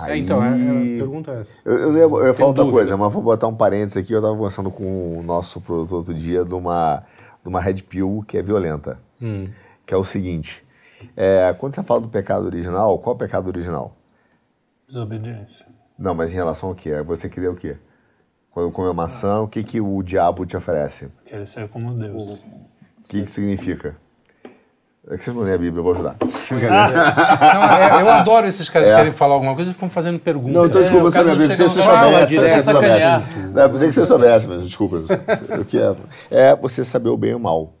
Aí, 0.00 0.12
é, 0.12 0.22
então, 0.22 0.42
é, 0.44 0.48
é, 0.48 0.94
a 0.96 0.98
pergunta 0.98 1.32
é 1.32 1.40
essa. 1.40 1.54
Eu, 1.64 1.78
eu, 1.78 1.96
eu, 1.96 2.26
eu 2.26 2.34
falo 2.34 2.48
outra 2.48 2.64
coisa, 2.70 2.96
mas 2.96 3.12
vou 3.12 3.22
botar 3.22 3.46
um 3.48 3.54
parênteses 3.54 3.96
aqui. 3.96 4.12
Eu 4.12 4.18
estava 4.18 4.36
conversando 4.36 4.70
com 4.70 5.18
o 5.18 5.22
nosso 5.22 5.60
produtor 5.60 5.98
outro 5.98 6.14
dia 6.14 6.44
de 6.44 6.54
uma, 6.54 7.02
de 7.42 7.48
uma 7.48 7.60
Red 7.60 7.82
Pill 7.82 8.24
que 8.26 8.38
é 8.38 8.42
violenta. 8.42 8.98
Hum. 9.20 9.48
Que 9.84 9.94
é 9.94 9.96
o 9.96 10.04
seguinte: 10.04 10.64
é, 11.16 11.52
quando 11.58 11.74
você 11.74 11.82
fala 11.82 12.00
do 12.00 12.08
pecado 12.08 12.46
original, 12.46 12.98
qual 12.98 13.14
é 13.14 13.16
o 13.16 13.18
pecado 13.18 13.48
original? 13.48 13.94
Desobediência. 14.86 15.66
Não, 15.98 16.14
mas 16.14 16.32
em 16.32 16.36
relação 16.36 16.68
ao 16.68 16.74
quê? 16.74 17.02
Você 17.02 17.28
queria 17.28 17.50
o 17.50 17.56
quê? 17.56 17.76
Quando 18.50 18.70
come 18.70 18.90
a 18.90 18.94
maçã, 18.94 19.34
ah. 19.34 19.42
o 19.42 19.48
que, 19.48 19.62
que 19.64 19.80
o 19.80 20.02
diabo 20.02 20.46
te 20.46 20.56
oferece? 20.56 21.08
Querer 21.24 21.46
ser 21.46 21.68
como 21.68 21.92
Deus. 21.92 22.24
O 22.24 22.38
que, 23.08 23.22
que 23.22 23.30
significa? 23.30 23.96
É 25.10 25.16
que 25.16 25.24
vocês 25.24 25.34
não 25.34 25.42
lêem 25.42 25.54
a 25.54 25.58
Bíblia, 25.58 25.80
eu 25.80 25.82
vou 25.82 25.92
ajudar. 25.92 26.16
não, 26.20 27.98
é, 27.98 28.02
eu 28.02 28.08
adoro 28.10 28.46
esses 28.46 28.68
caras 28.68 28.88
é. 28.88 28.90
que 28.90 28.96
querem 28.98 29.12
falar 29.12 29.34
alguma 29.34 29.54
coisa 29.54 29.70
e 29.70 29.74
ficam 29.74 29.88
fazendo 29.88 30.18
perguntas. 30.18 30.54
Não, 30.54 30.66
então 30.66 30.80
desculpa, 30.82 31.08
é, 31.08 31.10
você 31.10 31.22
não 31.22 31.36
Bíblia, 31.36 31.56
se 31.56 31.62
você 31.62 31.82
soubesse. 31.82 32.34
Se 32.34 32.40
você 32.40 32.62
soubesse. 32.62 33.06
Não, 33.54 33.62
eu 33.62 33.70
pensei 33.70 33.88
que 33.88 33.94
você 33.94 34.06
soubesse, 34.06 34.46
mas 34.46 34.62
desculpa. 34.64 35.02
O 35.58 35.64
que 35.64 35.78
é? 35.78 35.96
É 36.30 36.56
você 36.56 36.84
saber 36.84 37.08
o 37.08 37.16
bem 37.16 37.30
e 37.30 37.34
o 37.34 37.40
mal. 37.40 37.72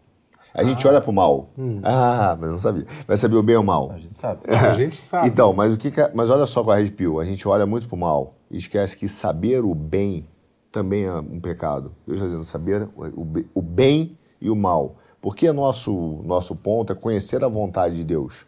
A 0.54 0.64
gente 0.64 0.86
ah. 0.86 0.90
olha 0.90 1.00
pro 1.00 1.12
mal. 1.12 1.50
Hum. 1.58 1.80
Ah, 1.82 2.36
mas 2.40 2.50
não 2.50 2.58
sabia. 2.58 2.86
Vai 3.06 3.16
saber 3.16 3.36
o 3.36 3.42
bem 3.42 3.56
ou 3.56 3.62
o 3.62 3.66
mal. 3.66 3.92
A 3.92 3.98
gente 3.98 4.18
sabe. 4.18 4.40
a 4.48 4.72
gente 4.72 4.96
sabe. 4.96 5.28
Então, 5.28 5.52
mas 5.52 5.72
o 5.72 5.76
que, 5.76 5.90
que 5.90 6.00
é, 6.00 6.10
mas 6.14 6.30
olha 6.30 6.46
só 6.46 6.64
com 6.64 6.70
a 6.70 6.76
Red 6.76 6.90
Pill, 6.92 7.20
a 7.20 7.24
gente 7.24 7.46
olha 7.46 7.66
muito 7.66 7.86
pro 7.86 7.96
mal 7.96 8.34
e 8.50 8.56
esquece 8.56 8.96
que 8.96 9.06
saber 9.06 9.62
o 9.62 9.74
bem 9.74 10.26
também 10.72 11.04
é 11.04 11.12
um 11.12 11.40
pecado. 11.40 11.92
Eu 12.06 12.14
já 12.16 12.24
dizendo, 12.24 12.44
saber 12.44 12.88
o, 12.96 13.26
o 13.54 13.62
bem 13.62 14.18
e 14.40 14.50
o 14.50 14.56
mal. 14.56 14.96
Porque 15.20 15.50
nosso, 15.52 16.22
nosso 16.24 16.54
ponto 16.54 16.92
é 16.92 16.96
conhecer 16.96 17.44
a 17.44 17.48
vontade 17.48 17.96
de 17.96 18.04
Deus. 18.04 18.46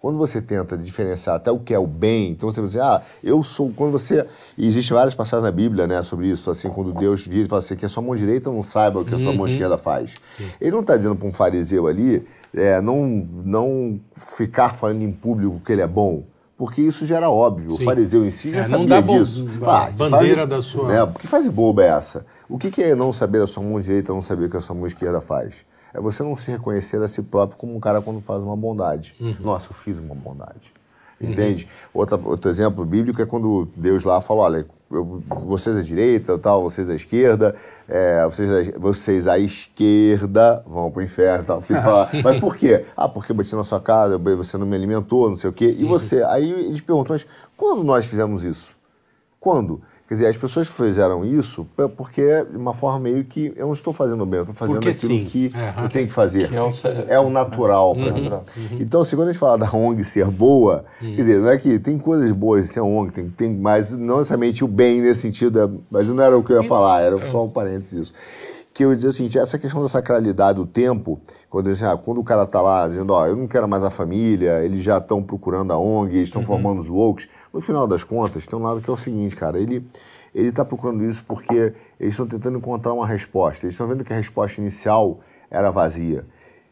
Quando 0.00 0.16
você 0.16 0.40
tenta 0.40 0.78
diferenciar 0.78 1.36
até 1.36 1.52
o 1.52 1.58
que 1.58 1.74
é 1.74 1.78
o 1.78 1.86
bem, 1.86 2.30
então 2.30 2.50
você 2.50 2.58
vai 2.58 2.68
dizer, 2.68 2.80
ah, 2.80 3.02
eu 3.22 3.44
sou. 3.44 3.70
Quando 3.76 3.92
você. 3.92 4.26
E 4.56 4.66
existem 4.66 4.96
várias 4.96 5.14
passagens 5.14 5.44
na 5.44 5.52
Bíblia, 5.52 5.86
né, 5.86 6.02
sobre 6.02 6.26
isso, 6.26 6.50
assim, 6.50 6.70
quando 6.70 6.94
Deus 6.94 7.26
vira 7.26 7.44
e 7.44 7.48
fala 7.48 7.58
assim, 7.58 7.76
que 7.76 7.84
a 7.84 7.88
sua 7.88 8.02
mão 8.02 8.16
direita 8.16 8.50
não 8.50 8.62
saiba 8.62 9.00
o 9.00 9.04
que 9.04 9.14
a 9.14 9.18
sua 9.18 9.30
uhum. 9.30 9.36
mão 9.36 9.46
esquerda 9.46 9.76
faz. 9.76 10.14
Sim. 10.38 10.48
Ele 10.58 10.70
não 10.70 10.80
está 10.80 10.96
dizendo 10.96 11.16
para 11.16 11.28
um 11.28 11.32
fariseu 11.32 11.86
ali, 11.86 12.26
é, 12.54 12.80
não, 12.80 13.28
não 13.44 14.00
ficar 14.14 14.70
falando 14.72 15.02
em 15.02 15.12
público 15.12 15.60
que 15.60 15.70
ele 15.70 15.82
é 15.82 15.86
bom. 15.86 16.24
porque 16.60 16.82
isso 16.82 17.06
já 17.06 17.16
era 17.16 17.30
óbvio. 17.30 17.72
Sim. 17.72 17.82
O 17.82 17.84
fariseu 17.86 18.22
em 18.22 18.30
si 18.30 18.52
já 18.52 18.60
é, 18.60 18.64
sabia 18.64 19.00
disso. 19.00 19.46
Fala, 19.48 19.90
bandeira 19.92 20.46
faz, 20.46 20.48
da 20.50 20.60
sua. 20.60 20.88
Né, 20.88 21.12
que 21.18 21.26
fase 21.26 21.48
boba 21.48 21.82
é 21.82 21.88
essa? 21.88 22.26
O 22.50 22.58
que, 22.58 22.70
que 22.70 22.82
é 22.82 22.94
não 22.94 23.14
saber 23.14 23.40
a 23.40 23.46
sua 23.46 23.62
mão 23.62 23.80
direita, 23.80 24.12
não 24.12 24.20
saber 24.20 24.44
o 24.44 24.50
que 24.50 24.58
a 24.58 24.60
sua 24.60 24.76
mão 24.76 24.86
esquerda 24.86 25.22
faz? 25.22 25.64
É 25.92 26.00
você 26.00 26.22
não 26.22 26.36
se 26.36 26.50
reconhecer 26.50 27.02
a 27.02 27.08
si 27.08 27.22
próprio 27.22 27.58
como 27.58 27.74
um 27.74 27.80
cara 27.80 28.00
quando 28.00 28.20
faz 28.20 28.42
uma 28.42 28.56
bondade. 28.56 29.14
Uhum. 29.20 29.36
Nossa, 29.40 29.68
eu 29.70 29.74
fiz 29.74 29.98
uma 29.98 30.14
bondade. 30.14 30.72
Uhum. 31.20 31.30
Entende? 31.30 31.64
Uhum. 31.64 32.00
Outra, 32.00 32.20
outro 32.22 32.50
exemplo 32.50 32.84
bíblico 32.84 33.20
é 33.20 33.26
quando 33.26 33.68
Deus 33.76 34.04
lá 34.04 34.20
falou: 34.20 34.44
olha, 34.44 34.66
eu, 34.90 35.22
vocês 35.28 35.76
à 35.76 35.82
direita, 35.82 36.36
tal, 36.38 36.62
vocês 36.62 36.88
à 36.90 36.94
esquerda, 36.94 37.54
é, 37.88 38.24
vocês, 38.24 38.72
vocês 38.76 39.26
à 39.28 39.38
esquerda 39.38 40.64
vão 40.66 40.90
pro 40.90 41.02
inferno 41.02 41.44
tal. 41.44 41.58
Porque 41.58 41.74
ele 41.74 41.82
fala, 41.82 42.08
mas 42.24 42.40
por 42.40 42.56
quê? 42.56 42.84
Ah, 42.96 43.08
porque 43.08 43.32
eu 43.32 43.36
bati 43.36 43.54
na 43.54 43.62
sua 43.62 43.80
casa, 43.80 44.18
você 44.18 44.58
não 44.58 44.66
me 44.66 44.74
alimentou, 44.74 45.28
não 45.28 45.36
sei 45.36 45.50
o 45.50 45.52
quê. 45.52 45.74
E 45.78 45.84
uhum. 45.84 45.90
você? 45.90 46.22
Aí 46.24 46.50
eles 46.50 46.80
perguntam, 46.80 47.14
mas 47.14 47.26
quando 47.56 47.84
nós 47.84 48.06
fizemos 48.06 48.42
isso? 48.42 48.76
Quando? 49.38 49.80
Quer 50.10 50.14
dizer, 50.14 50.26
as 50.26 50.36
pessoas 50.36 50.66
fizeram 50.68 51.24
isso 51.24 51.64
porque 51.96 52.20
é 52.20 52.44
uma 52.52 52.74
forma 52.74 52.98
meio 52.98 53.24
que 53.24 53.52
eu 53.54 53.66
não 53.66 53.72
estou 53.72 53.92
fazendo 53.92 54.26
bem, 54.26 54.38
eu 54.38 54.42
estou 54.42 54.56
fazendo 54.56 54.74
porque 54.74 54.88
aquilo 54.88 55.18
sim. 55.18 55.24
que 55.24 55.52
é, 55.54 55.84
eu 55.84 55.88
tenho 55.88 56.08
que 56.08 56.12
fazer. 56.12 56.48
Que 56.48 56.56
é, 56.56 56.60
o, 56.60 56.72
é 57.06 57.20
o 57.20 57.30
natural. 57.30 57.92
Uhum, 57.92 58.26
uhum. 58.34 58.42
Então, 58.80 59.04
se 59.04 59.14
quando 59.14 59.28
a 59.28 59.30
gente 59.30 59.38
fala 59.38 59.56
da 59.56 59.70
ONG 59.72 60.02
ser 60.02 60.26
boa, 60.26 60.84
uhum. 61.00 61.10
quer 61.10 61.16
dizer, 61.16 61.38
não 61.38 61.48
é 61.48 61.56
que 61.58 61.78
tem 61.78 61.96
coisas 61.96 62.32
boas 62.32 62.64
de 62.64 62.72
ser 62.72 62.80
ONG, 62.80 63.12
tem, 63.12 63.30
tem, 63.30 63.54
mas 63.54 63.92
não 63.92 64.16
necessariamente 64.16 64.64
o 64.64 64.66
bem 64.66 65.00
nesse 65.00 65.20
sentido, 65.20 65.60
é, 65.60 65.68
mas 65.88 66.10
não 66.10 66.24
era 66.24 66.36
o 66.36 66.42
que 66.42 66.52
eu 66.52 66.60
ia 66.60 66.68
falar, 66.68 67.02
era 67.02 67.24
só 67.26 67.44
um 67.44 67.48
parênteses 67.48 67.96
disso 67.96 68.12
que 68.72 68.84
eu 68.84 68.94
dizia 68.94 69.10
assim, 69.10 69.28
essa 69.38 69.58
questão 69.58 69.82
da 69.82 69.88
sacralidade 69.88 70.56
do 70.56 70.66
tempo, 70.66 71.20
quando, 71.48 71.68
assim, 71.68 71.84
ah, 71.84 71.96
quando 71.96 72.18
o 72.18 72.24
cara 72.24 72.44
está 72.44 72.60
lá 72.60 72.86
dizendo, 72.86 73.12
ó, 73.12 73.26
eu 73.26 73.36
não 73.36 73.48
quero 73.48 73.66
mais 73.68 73.82
a 73.82 73.90
família, 73.90 74.64
eles 74.64 74.82
já 74.82 74.98
estão 74.98 75.22
procurando 75.22 75.72
a 75.72 75.78
ONG, 75.78 76.16
eles 76.16 76.28
estão 76.28 76.40
uhum. 76.40 76.46
formando 76.46 76.80
os 76.80 76.88
wokes, 76.88 77.28
no 77.52 77.60
final 77.60 77.86
das 77.86 78.04
contas, 78.04 78.46
tem 78.46 78.58
um 78.58 78.62
lado 78.62 78.80
que 78.80 78.88
é 78.88 78.92
o 78.92 78.96
seguinte, 78.96 79.34
cara, 79.34 79.58
ele 79.58 79.86
ele 80.34 80.48
está 80.48 80.64
procurando 80.64 81.04
isso 81.04 81.24
porque 81.26 81.74
eles 81.98 82.12
estão 82.12 82.26
tentando 82.26 82.58
encontrar 82.58 82.92
uma 82.92 83.06
resposta. 83.06 83.66
Eles 83.66 83.74
estão 83.74 83.86
vendo 83.86 84.04
que 84.04 84.12
a 84.12 84.16
resposta 84.16 84.60
inicial 84.60 85.18
era 85.50 85.70
vazia. 85.70 86.24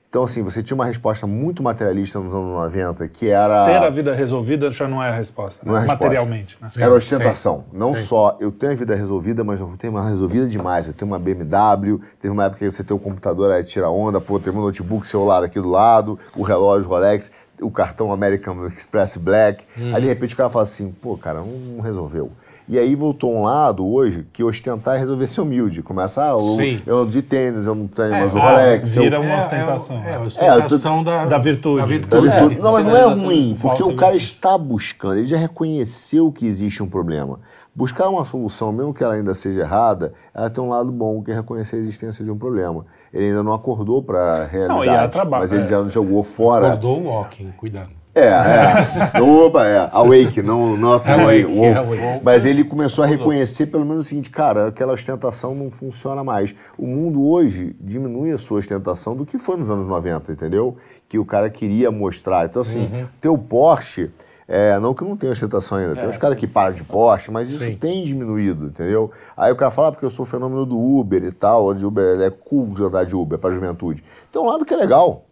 Então, 0.09 0.25
assim, 0.25 0.43
você 0.43 0.63
tinha 0.63 0.75
uma 0.75 0.87
resposta 0.87 1.27
muito 1.27 1.63
materialista 1.63 2.19
nos 2.19 2.33
anos 2.33 2.47
90, 2.47 3.07
que 3.09 3.29
era. 3.29 3.67
Ter 3.67 3.77
a 3.77 3.91
vida 3.91 4.15
resolvida 4.15 4.71
já 4.71 4.89
não 4.89 5.03
é 5.03 5.11
a 5.11 5.15
resposta, 5.15 5.67
né? 5.67 5.71
não 5.71 5.77
é 5.77 5.81
a 5.81 5.83
resposta. 5.83 6.05
materialmente. 6.07 6.57
Né? 6.59 6.71
Era 6.79 6.95
ostentação. 6.95 7.59
Sim. 7.71 7.79
Não 7.79 7.95
Sim. 7.95 8.07
só 8.07 8.37
eu 8.41 8.51
tenho 8.51 8.73
a 8.73 8.75
vida 8.75 8.95
resolvida, 8.95 9.45
mas 9.45 9.61
eu 9.61 9.71
tenho 9.79 9.93
uma 9.93 10.09
resolvida 10.09 10.47
demais. 10.47 10.87
Eu 10.87 10.95
tenho 10.95 11.11
uma 11.11 11.19
BMW, 11.19 12.01
teve 12.19 12.33
uma 12.33 12.45
época 12.45 12.65
que 12.65 12.71
você 12.71 12.83
tem 12.83 12.97
o 12.97 13.01
computador 13.01 13.53
aí 13.53 13.63
tira 13.63 13.91
onda, 13.91 14.19
pô, 14.19 14.41
tem 14.41 14.51
um 14.51 14.63
notebook 14.63 15.07
celular 15.07 15.45
aqui 15.45 15.61
do 15.61 15.69
lado, 15.69 16.19
o 16.35 16.43
relógio 16.43 16.89
Rolex, 16.89 17.31
o 17.61 17.71
cartão 17.71 18.11
American 18.11 18.67
Express 18.67 19.19
Black. 19.19 19.67
Hum. 19.77 19.95
Aí, 19.95 20.01
de 20.01 20.09
repente, 20.09 20.33
o 20.33 20.37
cara 20.39 20.49
fala 20.49 20.63
assim, 20.63 20.91
pô, 20.91 21.19
cara, 21.19 21.41
não 21.41 21.83
resolveu. 21.83 22.33
E 22.69 22.79
aí 22.79 22.95
voltou 22.95 23.35
um 23.35 23.45
lado 23.45 23.87
hoje 23.87 24.27
que 24.31 24.45
ostentar 24.45 24.97
é 24.97 24.99
resolver 24.99 25.27
ser 25.27 25.41
humilde. 25.41 25.83
Começa, 25.83 26.23
ah, 26.23 26.33
eu, 26.33 26.83
eu 26.87 26.99
ando 26.99 27.11
de 27.11 27.23
tênis, 27.23 27.67
eu 27.67 27.75
não 27.75 27.87
tenho 27.87 28.15
é, 28.15 28.21
mais 28.21 28.35
o 28.35 28.39
Rolex. 28.39 28.95
Vira 28.95 29.17
eu... 29.17 29.23
uma 29.23 29.39
ostentação. 29.39 29.97
É, 30.05 30.11
é, 30.11 30.15
é, 30.15 30.19
ostentação 30.19 31.03
da, 31.03 31.25
da, 31.25 31.39
virtude. 31.39 31.81
Da 31.81 31.87
virtude. 31.87 32.11
Da 32.11 32.21
virtude. 32.21 32.61
É, 32.61 32.63
não, 32.63 32.73
mas 32.73 32.85
não 32.85 32.97
é 32.97 33.05
ruim, 33.05 33.57
porque 33.59 33.83
o 33.83 33.97
cara 33.97 34.15
está 34.15 34.59
buscando, 34.59 35.17
ele 35.17 35.27
já 35.27 35.39
reconheceu 35.39 36.31
que 36.31 36.47
existe 36.47 36.83
um 36.83 36.89
problema. 36.89 37.41
Buscar 37.75 38.09
uma 38.09 38.25
solução, 38.25 38.73
mesmo 38.73 38.93
que 38.93 39.03
ela 39.03 39.15
ainda 39.15 39.33
seja 39.35 39.61
errada, 39.61 40.13
ela 40.35 40.51
tem 40.51 40.63
um 40.63 40.69
lado 40.69 40.91
bom, 40.91 41.23
que 41.23 41.31
é 41.31 41.35
reconhecer 41.35 41.77
a 41.77 41.79
existência 41.79 42.25
de 42.25 42.31
um 42.31 42.37
problema. 42.37 42.85
Ele 43.15 43.27
ainda 43.27 43.43
não 43.43 43.55
acordou 43.55 44.03
para 44.03 44.43
a 44.43 44.45
realidade, 44.45 45.17
não, 45.17 45.31
mas 45.31 45.53
ele 45.53 45.67
já 45.67 45.83
jogou 45.85 46.23
fora. 46.23 46.73
Acordou 46.73 47.01
o 47.01 47.05
walking, 47.07 47.51
cuidado. 47.57 47.98
É, 48.19 49.19
é. 49.19 49.21
Opa, 49.21 49.67
é. 49.67 49.89
Awake, 49.93 50.43
não, 50.43 50.77
not 50.77 51.09
é 51.09 51.13
awake. 51.13 51.75
awake. 51.75 52.21
Mas 52.23 52.45
ele 52.45 52.65
começou 52.65 53.05
a 53.05 53.07
reconhecer 53.07 53.67
pelo 53.67 53.85
menos 53.85 54.07
o 54.07 54.09
seguinte, 54.09 54.31
cara, 54.31 54.69
aquela 54.69 54.93
ostentação 54.93 55.55
não 55.55 55.71
funciona 55.71 56.25
mais. 56.25 56.55
O 56.77 56.87
mundo 56.87 57.27
hoje 57.27 57.77
diminui 57.81 58.33
a 58.33 58.39
sua 58.39 58.59
ostentação 58.59 59.15
do 59.15 59.25
que 59.25 59.39
foi 59.39 59.57
nos 59.57 59.71
anos 59.71 59.87
90, 59.87 60.33
entendeu? 60.33 60.77
Que 61.09 61.19
o 61.19 61.25
cara 61.25 61.49
queria 61.49 61.91
mostrar. 61.91 62.47
Então, 62.47 62.63
assim, 62.63 62.81
uhum. 62.93 63.07
teu 63.21 63.39
Porsche... 63.39 64.11
É, 64.51 64.79
não 64.79 64.95
que 64.95 65.05
não 65.05 65.15
tenha 65.15 65.31
ostentação 65.31 65.77
ainda. 65.77 65.95
Tem 65.95 66.05
é. 66.05 66.09
uns 66.09 66.17
caras 66.17 66.39
que 66.39 66.47
param 66.47 66.73
de 66.73 66.83
Porsche, 66.83 67.31
mas 67.31 67.51
isso 67.51 67.63
Sim. 67.63 67.77
tem 67.77 68.03
diminuído, 68.03 68.69
entendeu? 68.69 69.11
Aí 69.37 69.53
o 69.53 69.57
cara 69.57 69.71
fala, 69.71 69.89
ah, 69.89 69.93
porque 69.93 70.07
eu 70.07 70.11
sou 70.11 70.23
o 70.23 70.27
fenômeno 70.27 70.65
do 70.65 70.79
Uber 70.79 71.23
e 71.23 71.33
tal, 71.33 71.67
onde 71.67 71.85
o 71.85 71.89
Uber 71.89 72.19
é 72.23 72.31
cool 72.31 72.73
de 72.73 72.83
andar 72.83 73.05
de 73.05 73.15
Uber 73.15 73.39
para 73.39 73.51
a 73.51 73.53
juventude. 73.53 74.03
Tem 74.33 74.41
um 74.41 74.47
lado 74.47 74.65
que 74.65 74.73
é 74.73 74.77
legal. 74.79 75.27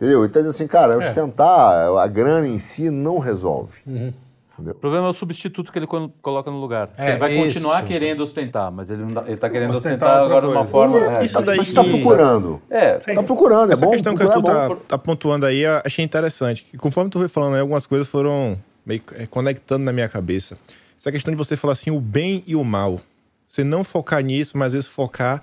Entendeu? 0.00 0.20
Ele 0.20 0.28
está 0.28 0.40
dizendo 0.40 0.54
assim, 0.54 0.66
cara, 0.66 0.94
é. 0.94 0.96
ostentar, 0.96 1.94
a 1.98 2.06
grana 2.06 2.48
em 2.48 2.56
si 2.56 2.88
não 2.88 3.18
resolve. 3.18 3.80
Uhum. 3.86 4.10
O 4.58 4.74
problema 4.74 5.06
é 5.06 5.10
o 5.10 5.14
substituto 5.14 5.70
que 5.70 5.78
ele 5.78 5.86
coloca 5.86 6.50
no 6.50 6.58
lugar. 6.58 6.90
É, 6.96 7.10
ele 7.10 7.18
vai 7.18 7.32
isso. 7.34 7.44
continuar 7.44 7.82
querendo 7.84 8.22
ostentar, 8.22 8.70
mas 8.72 8.90
ele 8.90 9.02
está 9.28 9.48
querendo 9.48 9.70
ostentar, 9.70 10.08
ostentar 10.08 10.24
agora 10.24 10.46
de 10.46 10.52
uma 10.52 10.66
forma. 10.66 10.98
É, 11.18 11.24
isso 11.24 11.40
daí 11.42 11.60
está 11.60 11.84
procurando. 11.84 12.62
É, 12.70 12.96
está 12.96 13.22
procurando. 13.22 13.70
É 13.70 13.72
Essa 13.74 13.84
bom, 13.84 13.92
questão 13.92 14.14
que 14.14 14.26
tu 14.26 14.38
está 14.38 14.76
tá 14.88 14.98
pontuando 14.98 15.46
aí, 15.46 15.60
eu 15.60 15.80
achei 15.84 16.04
interessante. 16.04 16.66
E 16.72 16.78
conforme 16.78 17.10
tu 17.10 17.18
foi 17.18 17.28
falando, 17.28 17.54
aí, 17.54 17.60
algumas 17.60 17.86
coisas 17.86 18.08
foram 18.08 18.58
meio 18.84 19.02
é, 19.16 19.26
conectando 19.26 19.84
na 19.84 19.92
minha 19.92 20.08
cabeça. 20.08 20.58
Essa 20.98 21.12
questão 21.12 21.32
de 21.32 21.38
você 21.38 21.56
falar 21.56 21.74
assim, 21.74 21.90
o 21.90 22.00
bem 22.00 22.42
e 22.46 22.56
o 22.56 22.64
mal. 22.64 23.00
Você 23.48 23.64
não 23.64 23.84
focar 23.84 24.22
nisso, 24.22 24.56
mas 24.56 24.68
às 24.68 24.72
vezes 24.72 24.88
focar 24.88 25.42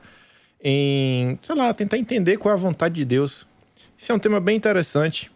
em, 0.64 1.38
sei 1.44 1.56
lá, 1.56 1.74
tentar 1.74 1.98
entender 1.98 2.38
qual 2.38 2.54
é 2.54 2.56
a 2.56 2.60
vontade 2.60 2.96
de 2.96 3.06
Deus 3.06 3.46
isso 3.98 4.12
é 4.12 4.16
um 4.16 4.20
tema 4.20 4.40
bem 4.40 4.56
interessante. 4.56 5.32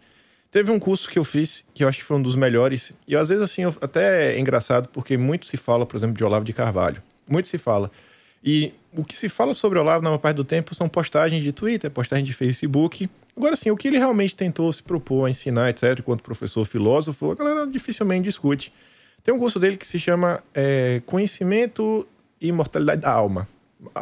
Teve 0.50 0.70
um 0.70 0.78
curso 0.78 1.08
que 1.08 1.18
eu 1.18 1.24
fiz, 1.24 1.64
que 1.72 1.82
eu 1.82 1.88
acho 1.88 1.98
que 1.98 2.04
foi 2.04 2.16
um 2.18 2.22
dos 2.22 2.36
melhores, 2.36 2.92
e 3.08 3.16
às 3.16 3.30
vezes, 3.30 3.42
assim, 3.42 3.62
eu, 3.62 3.74
até 3.80 4.34
é 4.34 4.38
engraçado, 4.38 4.88
porque 4.90 5.16
muito 5.16 5.46
se 5.46 5.56
fala, 5.56 5.86
por 5.86 5.96
exemplo, 5.96 6.14
de 6.14 6.22
Olavo 6.22 6.44
de 6.44 6.52
Carvalho. 6.52 7.02
Muito 7.26 7.48
se 7.48 7.56
fala. 7.56 7.90
E 8.44 8.74
o 8.94 9.02
que 9.02 9.16
se 9.16 9.28
fala 9.28 9.54
sobre 9.54 9.78
Olavo 9.78 10.02
na 10.02 10.10
maior 10.10 10.18
parte 10.18 10.36
do 10.36 10.44
tempo 10.44 10.74
são 10.74 10.88
postagens 10.88 11.42
de 11.42 11.52
Twitter, 11.52 11.90
postagens 11.90 12.26
de 12.26 12.34
Facebook. 12.34 13.08
Agora, 13.34 13.56
sim, 13.56 13.70
o 13.70 13.76
que 13.76 13.88
ele 13.88 13.98
realmente 13.98 14.36
tentou 14.36 14.70
se 14.72 14.82
propor 14.82 15.26
a 15.26 15.30
ensinar, 15.30 15.70
etc., 15.70 15.98
enquanto 16.00 16.22
professor 16.22 16.64
filósofo, 16.66 17.30
a 17.30 17.34
galera 17.34 17.66
dificilmente 17.66 18.24
discute. 18.24 18.72
Tem 19.24 19.32
um 19.32 19.38
curso 19.38 19.58
dele 19.58 19.78
que 19.78 19.86
se 19.86 19.98
chama 19.98 20.42
é, 20.52 21.00
Conhecimento 21.06 22.06
e 22.40 22.48
Imortalidade 22.48 23.00
da 23.00 23.10
Alma. 23.10 23.48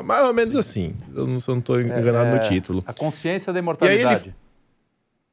Mais 0.04 0.26
ou 0.26 0.34
menos 0.34 0.56
assim. 0.56 0.94
Eu 1.14 1.26
não 1.26 1.36
estou 1.36 1.80
enganado 1.80 2.36
é, 2.36 2.42
no 2.42 2.48
título. 2.48 2.82
A 2.86 2.92
consciência 2.92 3.52
da 3.52 3.58
imortalidade. 3.58 4.34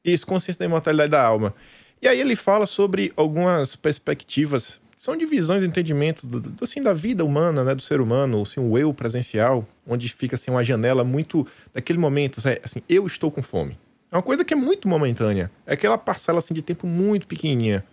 Isso, 0.08 0.26
consciência 0.26 0.60
da 0.60 0.66
imortalidade 0.66 1.12
da 1.12 1.22
alma. 1.22 1.54
E 2.02 2.08
aí 2.08 2.22
ele 2.22 2.36
fala 2.36 2.66
sobre 2.66 3.12
algumas 3.18 3.76
perspectivas, 3.76 4.80
são 4.98 5.18
divisões 5.18 5.62
de 5.62 5.68
entendimento 5.68 6.26
do, 6.26 6.40
do, 6.40 6.64
assim, 6.64 6.82
da 6.82 6.94
vida 6.94 7.26
humana, 7.26 7.64
né, 7.64 7.76
do 7.76 7.82
ser 7.82 8.00
humano, 8.00 8.42
assim, 8.42 8.60
o 8.60 8.78
eu 8.78 8.94
presencial, 8.94 9.68
onde 9.86 10.08
fica 10.10 10.36
assim, 10.36 10.50
uma 10.50 10.64
janela 10.64 11.04
muito 11.04 11.46
daquele 11.74 12.00
momento, 12.00 12.42
assim, 12.64 12.82
eu 12.88 13.06
estou 13.06 13.30
com 13.30 13.42
fome. 13.42 13.78
É 14.12 14.16
uma 14.16 14.24
coisa 14.24 14.46
que 14.46 14.54
é 14.54 14.58
muito 14.58 14.88
momentânea. 14.88 15.52
É 15.66 15.74
aquela 15.74 15.98
parcela 15.98 16.40
assim, 16.40 16.54
de 16.54 16.62
tempo 16.62 16.88
muito 16.88 17.28
pequenininha. 17.28 17.84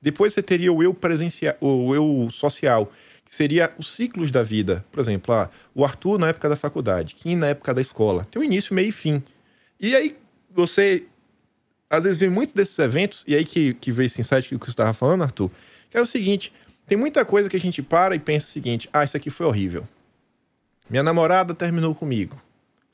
Depois 0.00 0.34
você 0.34 0.42
teria 0.42 0.72
o 0.72 0.82
eu 0.82 0.92
presencial, 0.92 1.56
o 1.60 1.94
eu 1.94 2.28
social, 2.30 2.92
que 3.24 3.34
seria 3.34 3.72
os 3.78 3.90
ciclos 3.90 4.30
da 4.30 4.42
vida. 4.42 4.84
Por 4.92 5.00
exemplo, 5.00 5.34
ah, 5.34 5.48
o 5.74 5.84
Arthur 5.84 6.18
na 6.18 6.28
época 6.28 6.48
da 6.48 6.56
faculdade, 6.56 7.14
Kim 7.14 7.36
na 7.36 7.46
época 7.46 7.72
da 7.72 7.80
escola. 7.80 8.26
Tem 8.30 8.42
um 8.42 8.44
início, 8.44 8.74
meio 8.74 8.88
e 8.88 8.92
fim. 8.92 9.22
E 9.80 9.96
aí 9.96 10.16
você 10.50 11.06
às 11.92 12.04
vezes 12.04 12.18
vem 12.18 12.30
muito 12.30 12.54
desses 12.54 12.78
eventos, 12.78 13.22
e 13.28 13.34
aí 13.34 13.44
que, 13.44 13.74
que 13.74 13.92
veio 13.92 14.06
esse 14.06 14.18
insight 14.18 14.48
que 14.48 14.56
você 14.56 14.70
estava 14.70 14.94
falando, 14.94 15.24
Arthur, 15.24 15.50
que 15.90 15.98
é 15.98 16.00
o 16.00 16.06
seguinte: 16.06 16.50
tem 16.86 16.96
muita 16.96 17.22
coisa 17.22 17.50
que 17.50 17.56
a 17.56 17.60
gente 17.60 17.82
para 17.82 18.14
e 18.14 18.18
pensa 18.18 18.46
o 18.46 18.50
seguinte: 18.50 18.88
ah, 18.90 19.04
isso 19.04 19.14
aqui 19.14 19.28
foi 19.28 19.44
horrível. 19.44 19.86
Minha 20.88 21.02
namorada 21.02 21.54
terminou 21.54 21.94
comigo. 21.94 22.40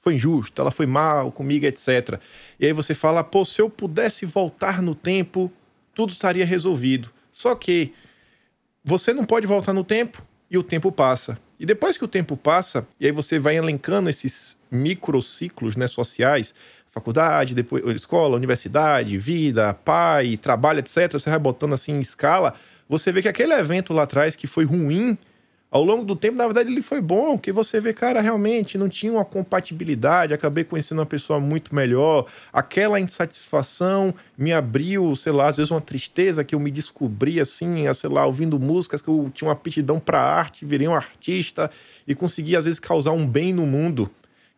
Foi 0.00 0.14
injusto, 0.14 0.60
ela 0.60 0.72
foi 0.72 0.86
mal 0.86 1.30
comigo, 1.30 1.64
etc. 1.64 2.20
E 2.58 2.66
aí 2.66 2.72
você 2.72 2.92
fala, 2.92 3.22
pô, 3.22 3.44
se 3.44 3.60
eu 3.60 3.70
pudesse 3.70 4.26
voltar 4.26 4.82
no 4.82 4.94
tempo, 4.94 5.52
tudo 5.94 6.12
estaria 6.12 6.44
resolvido. 6.44 7.10
Só 7.32 7.54
que 7.54 7.92
você 8.82 9.12
não 9.12 9.24
pode 9.24 9.46
voltar 9.46 9.72
no 9.72 9.84
tempo 9.84 10.24
e 10.50 10.58
o 10.58 10.62
tempo 10.62 10.90
passa. 10.90 11.38
E 11.58 11.66
depois 11.66 11.98
que 11.98 12.04
o 12.04 12.08
tempo 12.08 12.36
passa, 12.36 12.86
e 13.00 13.06
aí 13.06 13.12
você 13.12 13.38
vai 13.38 13.56
elencando 13.56 14.08
esses 14.08 14.56
microciclos 14.70 15.76
né, 15.76 15.88
sociais, 15.88 16.54
faculdade, 16.98 17.54
depois 17.54 17.82
escola, 17.96 18.36
universidade, 18.36 19.16
vida, 19.16 19.72
pai, 19.72 20.36
trabalho, 20.36 20.80
etc. 20.80 21.12
Você 21.12 21.30
vai 21.30 21.38
botando 21.38 21.74
assim 21.74 21.92
em 21.92 22.00
escala, 22.00 22.54
você 22.88 23.12
vê 23.12 23.22
que 23.22 23.28
aquele 23.28 23.52
evento 23.54 23.92
lá 23.92 24.02
atrás 24.02 24.34
que 24.34 24.46
foi 24.46 24.64
ruim, 24.64 25.16
ao 25.70 25.84
longo 25.84 26.02
do 26.02 26.16
tempo, 26.16 26.38
na 26.38 26.46
verdade, 26.46 26.70
ele 26.72 26.80
foi 26.80 26.98
bom, 26.98 27.36
que 27.36 27.52
você 27.52 27.78
vê, 27.78 27.92
cara, 27.92 28.22
realmente 28.22 28.78
não 28.78 28.88
tinha 28.88 29.12
uma 29.12 29.24
compatibilidade, 29.24 30.32
acabei 30.32 30.64
conhecendo 30.64 31.00
uma 31.00 31.06
pessoa 31.06 31.38
muito 31.38 31.74
melhor, 31.74 32.24
aquela 32.50 32.98
insatisfação 32.98 34.14
me 34.36 34.50
abriu, 34.50 35.14
sei 35.14 35.30
lá, 35.30 35.48
às 35.48 35.58
vezes 35.58 35.70
uma 35.70 35.80
tristeza 35.80 36.42
que 36.42 36.54
eu 36.54 36.60
me 36.60 36.70
descobri 36.70 37.38
assim, 37.38 37.92
sei 37.92 38.08
lá, 38.08 38.24
ouvindo 38.24 38.58
músicas 38.58 39.02
que 39.02 39.08
eu 39.08 39.30
tinha 39.34 39.48
uma 39.48 39.52
aptidão 39.52 40.00
para 40.00 40.22
arte, 40.22 40.64
virei 40.64 40.88
um 40.88 40.94
artista 40.94 41.70
e 42.06 42.14
consegui 42.14 42.56
às 42.56 42.64
vezes 42.64 42.80
causar 42.80 43.12
um 43.12 43.26
bem 43.26 43.52
no 43.52 43.66
mundo 43.66 44.10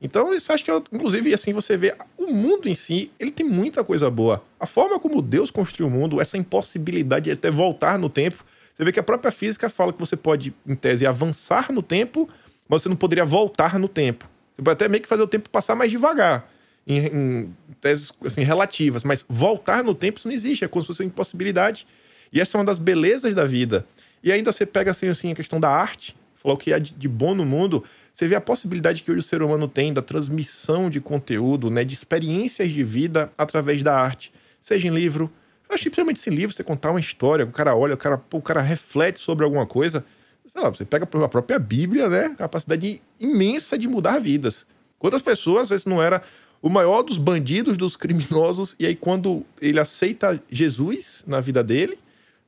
Então, 0.03 0.32
isso 0.32 0.51
acho 0.53 0.64
que, 0.64 0.70
inclusive, 0.92 1.34
assim, 1.34 1.53
você 1.53 1.76
vê 1.76 1.94
o 2.16 2.32
mundo 2.32 2.68
em 2.68 2.74
si, 2.74 3.11
ele 3.18 3.30
tem 3.30 3.46
muita 3.46 3.84
coisa 3.84 4.09
boa. 4.09 4.42
A 4.59 4.66
forma 4.66 4.98
como 4.98 5.20
Deus 5.20 5.51
construiu 5.51 5.88
o 5.88 5.90
mundo, 5.90 6.20
essa 6.20 6.38
impossibilidade 6.38 7.24
de 7.24 7.32
até 7.32 7.51
voltar 7.51 7.98
no 7.98 8.09
tempo, 8.09 8.42
você 8.74 8.84
vê 8.84 8.92
que 8.92 9.01
a 9.01 9.03
própria 9.03 9.30
física 9.30 9.68
fala 9.68 9.92
que 9.92 10.01
você 10.01 10.16
pode, 10.16 10.55
em 10.66 10.74
tese, 10.74 11.07
avançar 11.07 11.70
no 11.70 11.82
tempo, 11.82 12.26
mas 12.66 12.80
você 12.80 12.88
não 12.88 12.96
poderia 12.96 13.26
voltar 13.26 13.78
no 13.78 13.86
tempo. 13.86 14.26
Você 14.57 14.62
pode 14.62 14.72
até 14.72 14.88
meio 14.88 15.03
que 15.03 15.09
fazer 15.09 15.22
o 15.22 15.26
tempo 15.26 15.51
passar 15.51 15.74
mais 15.74 15.90
devagar, 15.90 16.51
em, 16.86 17.07
em 17.07 17.55
teses 17.78 18.11
assim, 18.24 18.42
relativas, 18.42 19.05
mas 19.05 19.22
voltar 19.28 19.84
no 19.84 19.94
tempo 19.94 20.18
isso 20.18 20.28
não 20.28 20.34
existe, 20.34 20.64
é 20.64 20.68
como 20.68 20.82
se 20.82 20.86
fosse 20.86 21.03
uma 21.03 21.09
impossibilidade. 21.09 21.86
E 22.32 22.40
essa 22.40 22.57
é 22.57 22.59
uma 22.59 22.64
das 22.64 22.78
belezas 22.78 23.34
da 23.34 23.44
vida. 23.44 23.84
E 24.24 24.32
ainda 24.32 24.51
você 24.51 24.64
pega 24.64 24.92
assim, 24.92 25.09
assim 25.09 25.30
a 25.30 25.34
questão 25.34 25.61
da 25.61 25.68
arte, 25.68 26.16
falou 26.36 26.57
que 26.57 26.72
é 26.72 26.80
de 26.80 27.09
bom 27.09 27.34
no 27.34 27.44
mundo, 27.44 27.84
você 28.13 28.29
vê 28.29 28.35
a 28.35 28.41
possibilidade 28.41 29.03
que 29.03 29.11
hoje 29.11 29.21
o 29.21 29.23
ser 29.23 29.43
humano 29.43 29.67
tem 29.69 29.93
da 29.93 30.03
transmissão 30.03 30.91
de 30.91 31.01
conteúdo, 31.01 31.71
né, 31.71 31.85
de 31.85 31.95
experiências 31.95 32.71
de 32.71 32.85
vida 32.85 33.33
através 33.37 33.83
da 33.83 33.97
arte, 33.97 34.33
seja 34.61 34.89
em 34.89 34.91
livro, 34.91 35.33
eu 35.71 35.75
acho 35.75 35.85
que 35.85 35.91
principalmente 35.91 36.19
esse 36.19 36.31
livro, 36.31 36.55
você 36.55 36.65
contar 36.65 36.91
uma 36.91 36.99
história, 36.99 37.45
o 37.45 37.53
cara 37.53 37.77
olha, 37.77 37.95
o 37.95 37.97
cara, 37.97 38.21
o 38.33 38.43
cara 38.43 38.61
reflete 38.61 39.21
sobre 39.21 39.45
alguma 39.45 39.65
coisa. 39.65 40.05
Sei 40.49 40.61
lá, 40.61 40.69
você 40.69 40.85
pega 40.85 41.05
a 41.05 41.29
própria 41.29 41.61
Bíblia, 41.61 42.09
né? 42.09 42.35
Capacidade 42.37 43.01
imensa 43.21 43.79
de 43.79 43.87
mudar 43.87 44.19
vidas. 44.19 44.67
Quantas 44.99 45.23
pessoas, 45.23 45.69
vezes, 45.69 45.87
não 45.87 46.03
era 46.03 46.23
o 46.61 46.69
maior 46.69 47.03
dos 47.03 47.17
bandidos, 47.17 47.77
dos 47.77 47.97
criminosos, 47.97 48.75
e 48.81 48.87
aí 48.87 48.97
quando 48.97 49.47
ele 49.63 49.79
aceita 49.79 50.43
Jesus 50.51 51.25
na 51.25 51.41
vida 51.41 51.63
dele, 51.63 51.97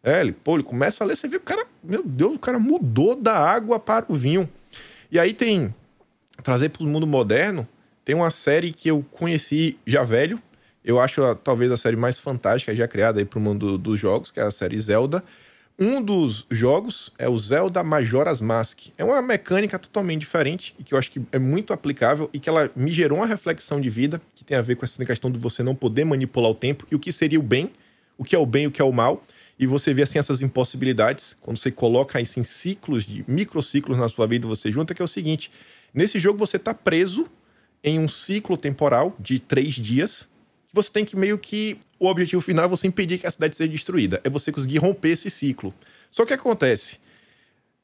é, 0.03 0.21
ele, 0.21 0.33
pô, 0.33 0.55
ele 0.55 0.65
começa 0.65 1.05
a 1.05 1.07
ler, 1.07 1.17
você 1.17 1.29
vê 1.29 1.37
o 1.37 1.41
cara, 1.41 1.65
meu 1.83 2.03
Deus, 2.05 2.35
o 2.35 2.39
cara 2.41 2.59
mudou 2.59 3.15
da 3.15 3.39
água 3.39 3.79
para 3.79 4.05
o 4.09 4.17
vinho. 4.17 4.51
E 5.13 5.19
aí 5.19 5.35
tem, 5.35 5.75
trazer 6.43 6.71
para 6.71 6.83
o 6.83 6.87
mundo 6.87 7.07
moderno, 7.07 7.69
tem 8.03 8.15
uma 8.15 8.31
série 8.31 8.73
que 8.73 8.89
eu 8.89 9.05
conheci 9.11 9.77
já 9.87 10.03
velho, 10.03 10.41
eu 10.83 10.99
acho 10.99 11.23
a, 11.23 11.35
talvez 11.35 11.71
a 11.71 11.77
série 11.77 11.97
mais 11.97 12.19
fantástica 12.19 12.75
já 12.75 12.89
criada 12.89 13.21
aí 13.21 13.27
para 13.27 13.39
o 13.39 13.43
mundo 13.43 13.77
dos 13.77 14.01
jogos, 14.01 14.31
que 14.31 14.41
é 14.41 14.43
a 14.43 14.51
série 14.51 14.81
Zelda. 14.81 15.23
Um 15.79 16.01
dos 16.01 16.47
jogos 16.51 17.13
é 17.19 17.29
o 17.29 17.39
Zelda 17.39 17.85
Majora's 17.85 18.41
Mask. 18.41 18.87
É 18.97 19.05
uma 19.05 19.21
mecânica 19.21 19.79
totalmente 19.79 20.21
diferente 20.21 20.75
e 20.79 20.83
que 20.83 20.95
eu 20.95 20.99
acho 20.99 21.11
que 21.11 21.21
é 21.31 21.39
muito 21.39 21.75
aplicável 21.75 22.31
e 22.33 22.41
que 22.41 22.49
ela 22.49 22.71
me 22.75 22.91
gerou 22.91 23.19
uma 23.19 23.27
reflexão 23.27 23.83
de 23.83 23.91
vida 23.91 24.19
que 24.35 24.43
tem 24.43 24.57
a 24.57 24.63
ver 24.63 24.77
com 24.77 24.87
essa 24.87 25.05
questão 25.05 25.31
de 25.31 25.39
você 25.39 25.63
não 25.63 25.75
poder 25.75 26.07
manipular 26.07 26.51
o 26.51 26.55
tempo 26.55 26.87
e 26.91 26.95
o 26.95 26.99
que 26.99 27.13
seria 27.13 27.39
o 27.39 27.43
bem, 27.43 27.71
o 28.17 28.25
que 28.25 28.35
é 28.35 28.39
o 28.39 28.47
bem 28.47 28.65
e 28.65 28.67
o 28.67 28.71
que 28.71 28.81
é 28.81 28.85
o 28.85 28.93
mal. 28.93 29.23
E 29.63 29.67
você 29.67 29.95
vê 29.95 30.03
assim 30.03 30.19
essas 30.19 30.43
impossibilidades, 30.43 31.37
quando 31.41 31.57
você 31.57 31.71
coloca 31.71 32.21
isso 32.21 32.41
em 32.41 32.43
ciclos, 32.43 33.05
de 33.05 33.25
microciclos 33.29 33.97
na 33.97 34.09
sua 34.09 34.27
vida, 34.27 34.47
você 34.47 34.73
junta, 34.73 34.93
que 34.93 35.01
é 35.01 35.05
o 35.05 35.09
seguinte: 35.09 35.53
nesse 35.95 36.19
jogo 36.19 36.39
você 36.39 36.57
está 36.57 36.75
preso 36.75 37.27
em 37.83 37.99
um 37.99 38.09
ciclo 38.09 38.57
temporal 38.57 39.15
de 39.19 39.39
três 39.39 39.75
dias 39.75 40.29
você 40.73 40.91
tem 40.91 41.05
que 41.05 41.15
meio 41.15 41.39
que. 41.39 41.79
O 41.99 42.07
objetivo 42.09 42.41
final 42.41 42.65
é 42.65 42.69
você 42.69 42.87
impedir 42.87 43.19
que 43.19 43.27
a 43.27 43.31
cidade 43.31 43.55
seja 43.55 43.71
destruída. 43.71 44.21
É 44.25 44.31
você 44.31 44.51
conseguir 44.51 44.79
romper 44.79 45.11
esse 45.11 45.31
ciclo. 45.31 45.73
Só 46.11 46.25
que 46.25 46.33
acontece? 46.33 46.99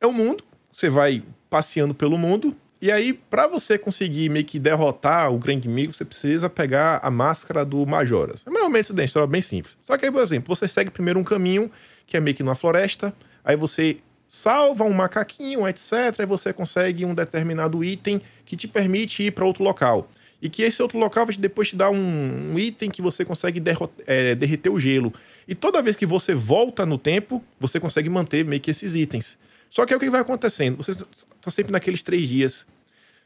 É 0.01 0.07
o 0.07 0.11
um 0.11 0.13
mundo, 0.13 0.43
você 0.73 0.89
vai 0.89 1.23
passeando 1.51 1.95
pelo 1.95 2.19
mundo, 2.19 2.57
e 2.81 2.93
aí, 2.93 3.13
para 3.13 3.49
você 3.49 3.77
conseguir 3.77 4.29
meio 4.29 4.45
que 4.45 4.59
derrotar 4.59 5.33
o 5.33 5.39
grande 5.39 5.67
inimigo, 5.67 5.93
você 5.93 6.05
precisa 6.05 6.49
pegar 6.49 7.01
a 7.03 7.11
máscara 7.11 7.65
do 7.65 7.85
Majoras. 7.85 8.45
É 8.47 8.51
realmente 8.51 8.93
uma 8.93 9.05
história 9.05 9.27
bem 9.27 9.41
simples. 9.41 9.77
Só 9.83 9.97
que 9.97 10.05
aí, 10.05 10.13
por 10.13 10.23
exemplo, 10.23 10.55
você 10.55 10.69
segue 10.69 10.91
primeiro 10.91 11.19
um 11.19 11.25
caminho, 11.25 11.71
que 12.07 12.17
é 12.17 12.21
meio 12.21 12.37
que 12.37 12.43
numa 12.43 12.55
floresta, 12.55 13.13
aí 13.45 13.57
você 13.57 13.97
salva 14.29 14.85
um 14.85 14.93
macaquinho, 14.93 15.67
etc. 15.67 16.21
Aí 16.21 16.27
você 16.27 16.53
consegue 16.53 17.05
um 17.05 17.15
determinado 17.15 17.83
item 17.83 18.21
que 18.45 18.57
te 18.57 18.69
permite 18.69 19.25
ir 19.25 19.33
para 19.33 19.45
outro 19.45 19.65
local 19.65 20.09
e 20.41 20.49
que 20.49 20.63
esse 20.63 20.81
outro 20.81 20.99
local 20.99 21.27
vai 21.27 21.35
depois 21.37 21.69
te 21.69 21.77
dar 21.77 21.91
um, 21.91 22.53
um 22.53 22.59
item 22.59 22.91
que 22.91 23.03
você 23.03 23.25
consegue 23.25 23.61
é, 24.07 24.35
derreter 24.35 24.71
o 24.71 24.79
gelo. 24.79 25.13
E 25.49 25.55
toda 25.55 25.83
vez 25.83 25.97
que 25.97 26.07
você 26.07 26.35
volta 26.35 26.87
no 26.87 26.97
tempo, 26.97 27.43
você 27.59 27.81
consegue 27.81 28.09
manter 28.09 28.45
meio 28.45 28.61
que 28.61 28.71
esses 28.71 28.95
itens. 28.95 29.37
Só 29.71 29.85
que 29.85 29.93
é 29.93 29.97
o 29.97 30.01
que 30.01 30.11
vai 30.11 30.21
acontecendo. 30.21 30.77
Você 30.77 30.93
está 30.93 31.51
sempre 31.51 31.73
naqueles 31.73 32.03
três 32.03 32.29
dias. 32.29 32.67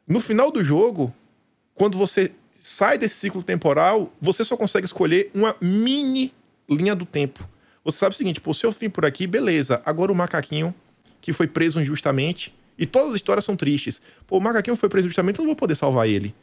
No 0.07 0.21
final 0.21 0.51
do 0.51 0.65
jogo, 0.65 1.15
quando 1.75 1.97
você 1.97 2.33
sai 2.59 2.99
desse 2.99 3.17
ciclo 3.17 3.43
temporal, 3.43 4.13
você 4.21 4.45
só 4.45 4.57
consegue 4.57 4.87
escolher 4.87 5.31
uma 5.35 5.57
mini 5.61 6.33
linha 6.69 6.95
do 6.95 7.05
tempo. 7.05 7.49
Você 7.85 7.99
sabe 7.99 8.15
o 8.15 8.17
seguinte, 8.17 8.41
pô, 8.41 8.55
se 8.55 8.65
eu 8.65 8.71
vim 8.71 8.89
por 8.89 9.05
aqui, 9.05 9.27
beleza. 9.27 9.83
Agora 9.85 10.13
o 10.13 10.15
macaquinho, 10.15 10.75
que 11.21 11.33
foi 11.33 11.47
preso 11.47 11.81
injustamente, 11.81 12.55
e 12.79 12.87
todas 12.87 13.11
as 13.11 13.17
histórias 13.17 13.45
são 13.45 13.57
tristes. 13.57 14.01
Pô, 14.27 14.39
o 14.39 14.41
macaquinho 14.41 14.77
foi 14.77 14.89
preso 14.89 15.07
injustamente, 15.07 15.39
eu 15.39 15.43
não 15.43 15.51
vou 15.51 15.57
poder 15.57 15.75
salvar 15.75 16.09
ele. 16.09 16.35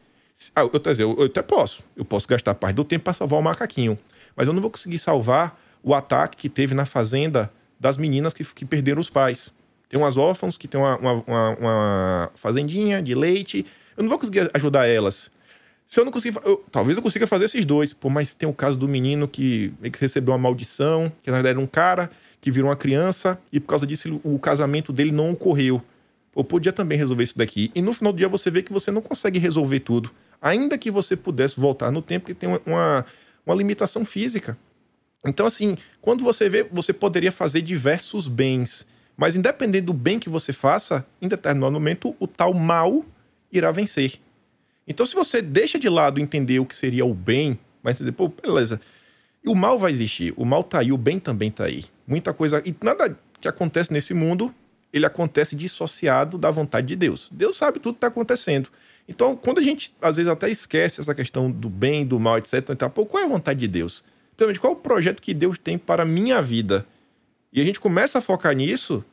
Ah, 0.55 0.61
eu, 0.61 0.79
dizer, 0.79 1.03
eu, 1.03 1.15
eu 1.17 1.25
até 1.25 1.41
posso. 1.41 1.83
Eu 1.95 2.05
posso 2.05 2.27
gastar 2.27 2.55
parte 2.55 2.75
do 2.75 2.83
tempo 2.83 3.05
para 3.05 3.13
salvar 3.13 3.39
o 3.39 3.43
macaquinho. 3.43 3.97
Mas 4.35 4.47
eu 4.47 4.53
não 4.53 4.61
vou 4.61 4.71
conseguir 4.71 4.99
salvar 4.99 5.59
o 5.83 5.93
ataque 5.93 6.37
que 6.37 6.49
teve 6.49 6.73
na 6.73 6.85
fazenda 6.85 7.51
das 7.79 7.97
meninas 7.97 8.33
que, 8.33 8.43
que 8.43 8.65
perderam 8.65 9.01
os 9.01 9.09
pais. 9.09 9.53
Tem 9.89 9.99
umas 9.99 10.15
órfãos 10.15 10.57
que 10.57 10.67
tem 10.67 10.79
uma, 10.79 10.97
uma, 10.97 11.49
uma, 11.59 12.31
fazendinha 12.35 13.01
de 13.01 13.15
leite. 13.15 13.65
Eu 13.97 14.03
não 14.03 14.09
vou 14.09 14.19
conseguir 14.19 14.49
ajudar 14.53 14.87
elas. 14.87 15.31
Se 15.85 15.99
eu 15.99 16.05
não 16.05 16.11
conseguir. 16.11 16.37
Eu, 16.45 16.63
talvez 16.71 16.95
eu 16.95 17.03
consiga 17.03 17.25
fazer 17.25 17.45
esses 17.45 17.65
dois. 17.65 17.91
Pô, 17.91 18.09
mas 18.09 18.33
tem 18.33 18.47
o 18.47 18.53
caso 18.53 18.77
do 18.77 18.87
menino 18.87 19.27
que, 19.27 19.73
que 19.91 19.99
recebeu 19.99 20.33
uma 20.33 20.37
maldição, 20.37 21.11
que 21.23 21.31
na 21.31 21.37
verdade 21.37 21.57
era 21.57 21.59
um 21.59 21.67
cara 21.67 22.11
que 22.39 22.51
virou 22.51 22.69
uma 22.69 22.75
criança, 22.75 23.37
e 23.51 23.59
por 23.59 23.67
causa 23.67 23.85
disso 23.85 24.21
o 24.23 24.39
casamento 24.39 24.93
dele 24.93 25.11
não 25.11 25.31
ocorreu. 25.31 25.81
Pô, 26.31 26.43
podia 26.43 26.71
também 26.71 26.97
resolver 26.97 27.23
isso 27.23 27.37
daqui. 27.37 27.71
E 27.73 27.81
no 27.81 27.93
final 27.93 28.13
do 28.13 28.17
dia 28.17 28.29
você 28.29 28.49
vê 28.49 28.61
que 28.61 28.71
você 28.71 28.91
não 28.91 29.01
consegue 29.01 29.39
resolver 29.39 29.79
tudo 29.79 30.11
ainda 30.41 30.77
que 30.77 30.89
você 30.89 31.15
pudesse 31.15 31.59
voltar 31.59 31.91
no 31.91 32.01
tempo, 32.01 32.27
que 32.27 32.33
tem 32.33 32.49
uma, 32.65 33.05
uma 33.45 33.55
limitação 33.55 34.05
física. 34.05 34.57
Então, 35.25 35.45
assim, 35.45 35.77
quando 36.01 36.23
você 36.23 36.49
vê, 36.49 36.63
você 36.63 36.93
poderia 36.93 37.31
fazer 37.31 37.61
diversos 37.61 38.27
bens, 38.27 38.87
mas 39.19 39.35
independente 39.35 39.83
do 39.83 39.93
bem 39.93 40.17
que 40.17 40.29
você 40.29 40.53
faça, 40.53 41.05
em 41.21 41.27
determinado 41.27 41.73
momento, 41.73 42.15
o 42.21 42.25
tal 42.25 42.53
mal 42.53 43.03
irá 43.51 43.69
vencer. 43.69 44.13
Então, 44.87 45.05
se 45.05 45.13
você 45.13 45.41
deixa 45.41 45.77
de 45.77 45.89
lado 45.89 46.21
entender 46.21 46.57
o 46.59 46.65
que 46.65 46.73
seria 46.73 47.05
o 47.05 47.13
bem, 47.13 47.59
mas 47.83 47.97
entender, 47.97 48.13
pô, 48.13 48.29
beleza, 48.29 48.79
e 49.43 49.49
o 49.49 49.55
mal 49.55 49.77
vai 49.77 49.91
existir, 49.91 50.33
o 50.37 50.45
mal 50.45 50.63
tá 50.63 50.79
aí, 50.79 50.93
o 50.93 50.97
bem 50.97 51.19
também 51.19 51.51
tá 51.51 51.65
aí. 51.65 51.83
Muita 52.07 52.33
coisa, 52.33 52.63
e 52.65 52.73
nada 52.81 53.19
que 53.41 53.47
acontece 53.49 53.91
nesse 53.91 54.13
mundo, 54.13 54.55
ele 54.93 55.05
acontece 55.05 55.53
dissociado 55.53 56.37
da 56.37 56.49
vontade 56.49 56.87
de 56.87 56.95
Deus. 56.95 57.27
Deus 57.29 57.57
sabe 57.57 57.77
tudo 57.81 57.95
que 57.95 57.97
está 57.97 58.07
acontecendo. 58.07 58.69
Então, 59.05 59.35
quando 59.35 59.59
a 59.59 59.61
gente 59.61 59.93
às 60.01 60.15
vezes 60.15 60.31
até 60.31 60.49
esquece 60.49 61.01
essa 61.01 61.13
questão 61.13 61.51
do 61.51 61.69
bem, 61.69 62.05
do 62.05 62.17
mal, 62.21 62.37
etc., 62.37 62.69
então, 62.69 62.89
pô, 62.89 63.05
qual 63.05 63.21
é 63.21 63.25
a 63.25 63.29
vontade 63.29 63.59
de 63.59 63.67
Deus? 63.67 64.01
Principalmente, 64.37 64.61
qual 64.61 64.71
é 64.71 64.75
o 64.77 64.79
projeto 64.79 65.21
que 65.21 65.33
Deus 65.33 65.57
tem 65.57 65.77
para 65.77 66.03
a 66.03 66.05
minha 66.05 66.41
vida? 66.41 66.85
E 67.51 67.59
a 67.59 67.63
gente 67.63 67.79
começa 67.79 68.19
a 68.19 68.21
focar 68.21 68.55
nisso, 68.55 69.03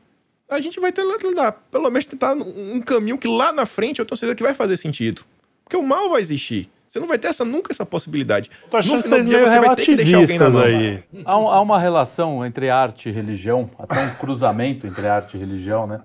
a 0.48 0.60
gente 0.60 0.78
vai 0.78 0.92
ter 0.92 1.02
lá, 1.02 1.52
pelo 1.52 1.90
menos 1.90 2.06
tentar 2.06 2.34
um 2.34 2.80
caminho 2.80 3.18
que 3.18 3.28
lá 3.28 3.52
na 3.52 3.66
frente 3.66 3.98
eu 3.98 4.06
tenho 4.06 4.16
certeza 4.16 4.36
que 4.36 4.42
vai 4.42 4.54
fazer 4.54 4.76
sentido. 4.76 5.22
Porque 5.64 5.76
o 5.76 5.82
mal 5.82 6.10
vai 6.10 6.20
existir. 6.20 6.70
Você 6.88 7.00
não 7.00 7.08
vai 7.08 7.18
ter 7.18 7.28
essa, 7.28 7.44
nunca 7.44 7.72
essa 7.72 7.84
possibilidade. 7.84 8.50
No 8.72 9.02
final 9.02 9.18
do 9.18 9.26
dia 9.26 9.42
você 9.42 9.60
vai 9.60 9.76
ter 9.76 9.84
que 9.84 9.96
deixar 9.96 10.16
alguém 10.16 10.38
na 10.38 10.48
mão. 10.48 10.62
Aí. 10.62 11.02
Há, 11.24 11.32
há, 11.32 11.60
uma 11.60 11.78
relação 11.78 12.46
entre 12.46 12.70
arte 12.70 13.08
e 13.08 13.12
religião, 13.12 13.68
até 13.78 14.00
um 14.00 14.14
cruzamento 14.14 14.86
entre 14.86 15.06
arte 15.06 15.36
e 15.36 15.40
religião, 15.40 15.86
né? 15.86 16.00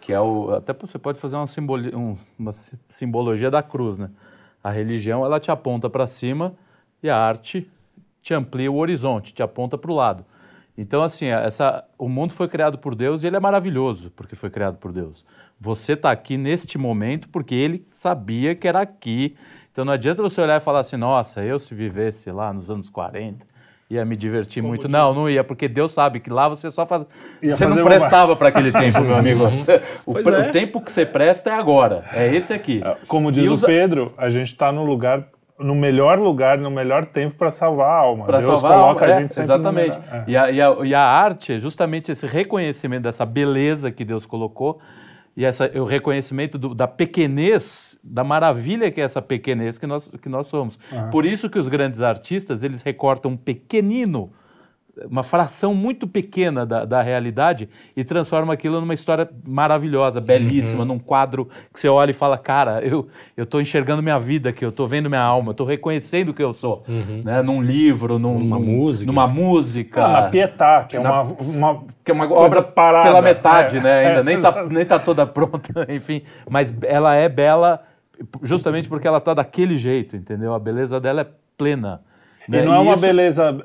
Que 0.00 0.12
é 0.12 0.20
o. 0.20 0.54
Até 0.54 0.72
você 0.72 0.98
pode 0.98 1.18
fazer 1.18 1.36
uma, 1.36 1.46
simboli, 1.46 1.94
um, 1.94 2.16
uma 2.38 2.52
simbologia 2.88 3.50
da 3.50 3.62
cruz, 3.62 3.98
né? 3.98 4.08
A 4.62 4.70
religião 4.70 5.24
ela 5.24 5.40
te 5.40 5.50
aponta 5.50 5.90
para 5.90 6.06
cima 6.06 6.54
e 7.02 7.10
a 7.10 7.16
arte 7.16 7.68
te 8.22 8.32
amplia 8.32 8.70
o 8.70 8.76
horizonte, 8.76 9.34
te 9.34 9.42
aponta 9.42 9.76
para 9.76 9.90
o 9.90 9.94
lado. 9.94 10.24
Então, 10.76 11.02
assim, 11.02 11.26
essa, 11.26 11.84
o 11.98 12.08
mundo 12.08 12.32
foi 12.32 12.48
criado 12.48 12.78
por 12.78 12.94
Deus 12.94 13.22
e 13.22 13.26
ele 13.26 13.36
é 13.36 13.40
maravilhoso 13.40 14.10
porque 14.16 14.34
foi 14.34 14.50
criado 14.50 14.78
por 14.78 14.92
Deus. 14.92 15.24
Você 15.60 15.92
está 15.92 16.10
aqui 16.10 16.36
neste 16.36 16.78
momento 16.78 17.28
porque 17.28 17.54
ele 17.54 17.86
sabia 17.90 18.54
que 18.54 18.66
era 18.66 18.80
aqui 18.80 19.36
então 19.72 19.86
não 19.86 19.92
adianta 19.94 20.20
você 20.20 20.38
olhar 20.38 20.58
e 20.58 20.60
falar 20.60 20.80
assim, 20.80 20.98
nossa, 20.98 21.42
eu 21.42 21.58
se 21.58 21.74
vivesse 21.74 22.30
lá 22.30 22.52
nos 22.52 22.70
anos 22.70 22.90
40, 22.90 23.46
ia 23.88 24.04
me 24.04 24.16
divertir 24.16 24.60
Como 24.60 24.68
muito. 24.68 24.82
Diz? 24.82 24.92
Não, 24.92 25.14
não 25.14 25.30
ia, 25.30 25.42
porque 25.42 25.66
Deus 25.66 25.92
sabe 25.92 26.20
que 26.20 26.28
lá 26.28 26.46
você 26.46 26.70
só 26.70 26.84
faz. 26.84 27.06
Ia 27.42 27.56
você 27.56 27.66
não 27.66 27.82
prestava 27.82 28.36
para 28.36 28.48
aquele 28.48 28.70
tempo, 28.70 29.00
meu 29.00 29.16
amigo. 29.16 29.44
o, 30.04 30.18
é. 30.18 30.48
o, 30.48 30.52
tempo 30.52 30.78
que 30.78 30.92
você 30.92 31.06
presta 31.06 31.50
é 31.50 31.54
agora. 31.54 32.04
É 32.12 32.34
esse 32.34 32.52
aqui. 32.52 32.82
É, 32.84 32.98
como 33.08 33.32
diz 33.32 33.50
o 33.50 33.66
Pedro, 33.66 34.12
a 34.18 34.28
gente 34.28 34.48
está 34.48 34.70
no 34.70 34.84
lugar. 34.84 35.26
No 35.58 35.74
melhor 35.74 36.18
lugar, 36.18 36.58
no 36.58 36.70
melhor 36.70 37.04
tempo 37.04 37.36
para 37.36 37.50
salvar 37.50 37.88
a 37.88 37.96
alma. 37.98 38.24
Pra 38.24 38.38
Deus 38.38 38.60
salvar 38.60 38.80
coloca 38.80 39.04
a, 39.04 39.08
alma, 39.08 39.18
a 39.18 39.22
gente 39.22 39.38
é, 39.38 39.42
Exatamente. 39.42 39.98
É. 40.10 40.24
E, 40.26 40.36
a, 40.36 40.50
e, 40.50 40.60
a, 40.60 40.76
e 40.84 40.94
a 40.94 41.02
arte 41.02 41.52
é 41.52 41.58
justamente 41.58 42.10
esse 42.10 42.26
reconhecimento 42.26 43.02
dessa 43.02 43.24
beleza 43.24 43.90
que 43.90 44.04
Deus 44.04 44.26
colocou 44.26 44.80
e 45.36 45.44
essa, 45.44 45.70
o 45.78 45.84
reconhecimento 45.84 46.58
do, 46.58 46.74
da 46.74 46.86
pequenez, 46.86 47.98
da 48.04 48.22
maravilha 48.22 48.90
que 48.90 49.00
é 49.00 49.04
essa 49.04 49.22
pequenez 49.22 49.78
que 49.78 49.86
nós, 49.86 50.10
que 50.20 50.28
nós 50.28 50.46
somos. 50.46 50.78
Uhum. 50.90 51.10
Por 51.10 51.24
isso 51.24 51.48
que 51.48 51.58
os 51.58 51.68
grandes 51.68 52.00
artistas, 52.00 52.62
eles 52.62 52.82
recortam 52.82 53.32
um 53.32 53.36
pequenino 53.36 54.32
uma 55.10 55.22
fração 55.22 55.74
muito 55.74 56.06
pequena 56.06 56.66
da, 56.66 56.84
da 56.84 57.02
realidade 57.02 57.68
e 57.96 58.04
transforma 58.04 58.52
aquilo 58.52 58.80
numa 58.80 58.92
história 58.92 59.28
maravilhosa, 59.46 60.20
belíssima, 60.20 60.80
uhum. 60.80 60.88
num 60.88 60.98
quadro 60.98 61.48
que 61.72 61.80
você 61.80 61.88
olha 61.88 62.10
e 62.10 62.14
fala, 62.14 62.36
cara, 62.36 62.84
eu 62.84 63.08
eu 63.36 63.44
estou 63.44 63.60
enxergando 63.60 64.02
minha 64.02 64.18
vida 64.18 64.50
aqui, 64.50 64.64
eu 64.64 64.68
estou 64.68 64.86
vendo 64.86 65.08
minha 65.08 65.22
alma, 65.22 65.48
eu 65.48 65.52
estou 65.52 65.66
reconhecendo 65.66 66.28
o 66.28 66.34
que 66.34 66.42
eu 66.42 66.52
sou, 66.52 66.84
uhum. 66.86 67.22
né? 67.24 67.40
Num 67.40 67.62
livro, 67.62 68.18
num, 68.18 68.38
numa 68.38 68.58
num, 68.58 68.64
música, 68.64 69.06
numa 69.06 69.26
música, 69.26 70.04
ah, 70.04 70.12
na 70.12 70.22
Pietà, 70.28 70.84
que 70.84 70.96
é 70.96 71.00
uma, 71.00 71.22
uma 71.22 71.84
que 72.04 72.10
é 72.10 72.14
uma 72.14 72.30
obra 72.30 72.62
parada, 72.62 73.08
pela 73.08 73.22
metade, 73.22 73.78
é. 73.78 73.80
né? 73.80 74.06
Ainda 74.06 74.22
nem 74.22 74.40
tá 74.40 74.66
nem 74.68 74.84
tá 74.84 74.98
toda 74.98 75.26
pronta, 75.26 75.86
enfim, 75.88 76.22
mas 76.48 76.72
ela 76.82 77.14
é 77.14 77.28
bela 77.28 77.82
justamente 78.42 78.88
porque 78.88 79.08
ela 79.08 79.20
tá 79.20 79.32
daquele 79.32 79.76
jeito, 79.76 80.16
entendeu? 80.16 80.52
A 80.52 80.58
beleza 80.58 81.00
dela 81.00 81.22
é 81.22 81.26
plena. 81.56 82.02
Né? 82.48 82.62
E 82.62 82.66
não 82.66 82.74
é 82.74 82.78
uma 82.78 82.92
isso... 82.92 83.00
beleza 83.00 83.56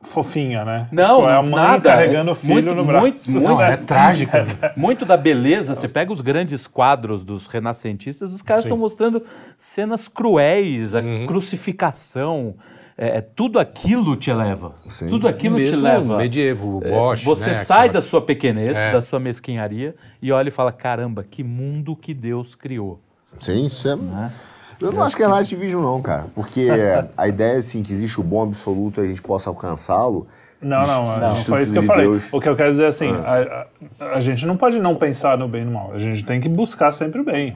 fofinha, 0.00 0.64
né? 0.64 0.88
Não, 0.90 1.18
tipo, 1.18 1.28
é 1.28 1.36
a 1.36 1.42
mãe 1.42 1.50
nada. 1.50 1.90
carregando 1.90 2.30
o 2.32 2.34
filho 2.34 2.54
muito, 2.54 2.74
no 2.74 2.84
braço. 2.84 3.02
Muito, 3.02 3.30
muito, 3.30 3.44
não, 3.44 3.60
é 3.60 3.76
trágico. 3.76 4.32
muito 4.76 5.04
da 5.04 5.16
beleza, 5.16 5.74
você 5.74 5.88
pega 5.88 6.12
os 6.12 6.20
grandes 6.20 6.66
quadros 6.66 7.24
dos 7.24 7.46
renascentistas, 7.46 8.32
os 8.32 8.40
caras 8.40 8.64
estão 8.64 8.78
mostrando 8.78 9.22
cenas 9.58 10.08
cruéis, 10.08 10.94
a 10.94 11.00
uhum. 11.00 11.26
crucificação. 11.26 12.54
É, 12.96 13.18
é, 13.18 13.20
tudo 13.20 13.60
aquilo 13.60 14.16
te 14.16 14.32
leva. 14.32 14.74
Sim. 14.88 15.08
Tudo 15.08 15.28
aquilo 15.28 15.54
Mesmo 15.54 15.76
te 15.76 15.80
leva. 15.80 16.16
medievo, 16.16 16.80
é, 16.82 16.90
Bosch, 16.90 17.22
Você 17.22 17.50
né, 17.50 17.54
sai 17.54 17.78
aquela... 17.86 17.92
da 17.92 18.02
sua 18.02 18.20
pequenez, 18.20 18.76
é. 18.76 18.90
da 18.90 19.00
sua 19.00 19.20
mesquinharia 19.20 19.94
e 20.20 20.32
olha 20.32 20.48
e 20.48 20.50
fala: 20.50 20.72
caramba, 20.72 21.22
que 21.22 21.44
mundo 21.44 21.94
que 21.94 22.12
Deus 22.12 22.56
criou. 22.56 23.00
Sim, 23.38 23.66
isso 23.66 23.88
é. 23.88 23.94
Né? 23.94 24.32
Eu 24.80 24.92
não 24.92 25.02
acho 25.02 25.16
que 25.16 25.22
é 25.22 25.26
relativismo, 25.26 25.82
não, 25.82 26.00
cara. 26.00 26.26
Porque 26.34 26.68
a 27.16 27.26
ideia, 27.28 27.58
assim, 27.58 27.82
que 27.82 27.92
existe 27.92 28.20
o 28.20 28.22
bom 28.22 28.42
absoluto 28.42 29.00
e 29.00 29.04
a 29.04 29.06
gente 29.06 29.22
possa 29.22 29.50
alcançá-lo. 29.50 30.26
Não, 30.62 30.86
não, 30.86 31.20
não. 31.20 31.36
Foi 31.36 31.62
isso 31.62 31.72
que 31.72 31.78
eu 31.78 31.84
falei. 31.84 32.06
Deus. 32.06 32.32
O 32.32 32.40
que 32.40 32.48
eu 32.48 32.56
quero 32.56 32.70
dizer 32.70 32.84
é 32.84 32.88
assim: 32.88 33.10
ah. 33.24 33.66
a, 34.00 34.04
a, 34.04 34.16
a, 34.16 34.20
gente 34.20 34.44
não 34.46 34.56
pode 34.56 34.78
não 34.80 34.94
pensar 34.96 35.38
no 35.38 35.48
bem 35.48 35.62
e 35.62 35.64
no 35.64 35.72
mal. 35.72 35.92
A 35.92 35.98
gente 35.98 36.24
tem 36.24 36.40
que 36.40 36.48
buscar 36.48 36.92
sempre 36.92 37.20
o 37.20 37.24
bem. 37.24 37.52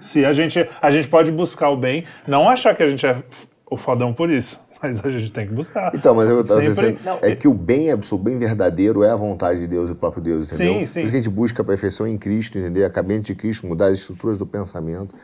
Se 0.00 0.24
a 0.24 0.32
gente, 0.32 0.68
a 0.80 0.90
gente 0.90 1.08
pode 1.08 1.30
buscar 1.30 1.70
o 1.70 1.76
bem, 1.76 2.04
não 2.26 2.48
achar 2.48 2.74
que 2.74 2.82
a 2.82 2.88
gente 2.88 3.06
é 3.06 3.22
o 3.70 3.76
fodão 3.76 4.12
por 4.12 4.30
isso. 4.30 4.60
Mas 4.82 5.04
a 5.04 5.08
gente 5.08 5.30
tem 5.30 5.46
que 5.46 5.54
buscar. 5.54 5.92
Então, 5.94 6.12
mas 6.12 6.28
eu 6.28 6.40
estava 6.40 6.60
dizendo, 6.60 6.98
é 7.22 7.36
que 7.36 7.46
o 7.46 7.54
bem 7.54 7.92
absoluto, 7.92 8.24
bem 8.24 8.36
verdadeiro 8.36 9.04
é 9.04 9.10
a 9.12 9.14
vontade 9.14 9.60
de 9.60 9.68
Deus 9.68 9.88
e 9.88 9.92
o 9.92 9.94
próprio 9.94 10.20
Deus, 10.20 10.52
entendeu? 10.52 10.80
Sim, 10.80 10.86
sim. 10.86 10.92
Por 10.94 11.00
isso 11.02 11.10
que 11.12 11.18
a 11.18 11.20
gente 11.22 11.30
busca 11.30 11.62
a 11.62 11.64
perfeição 11.64 12.04
em 12.04 12.18
Cristo, 12.18 12.58
entender? 12.58 12.84
A 12.84 12.90
cabeça 12.90 13.20
de 13.20 13.36
Cristo, 13.36 13.64
mudar 13.64 13.86
as 13.86 14.00
estruturas 14.00 14.38
do 14.38 14.44
pensamento. 14.44 15.14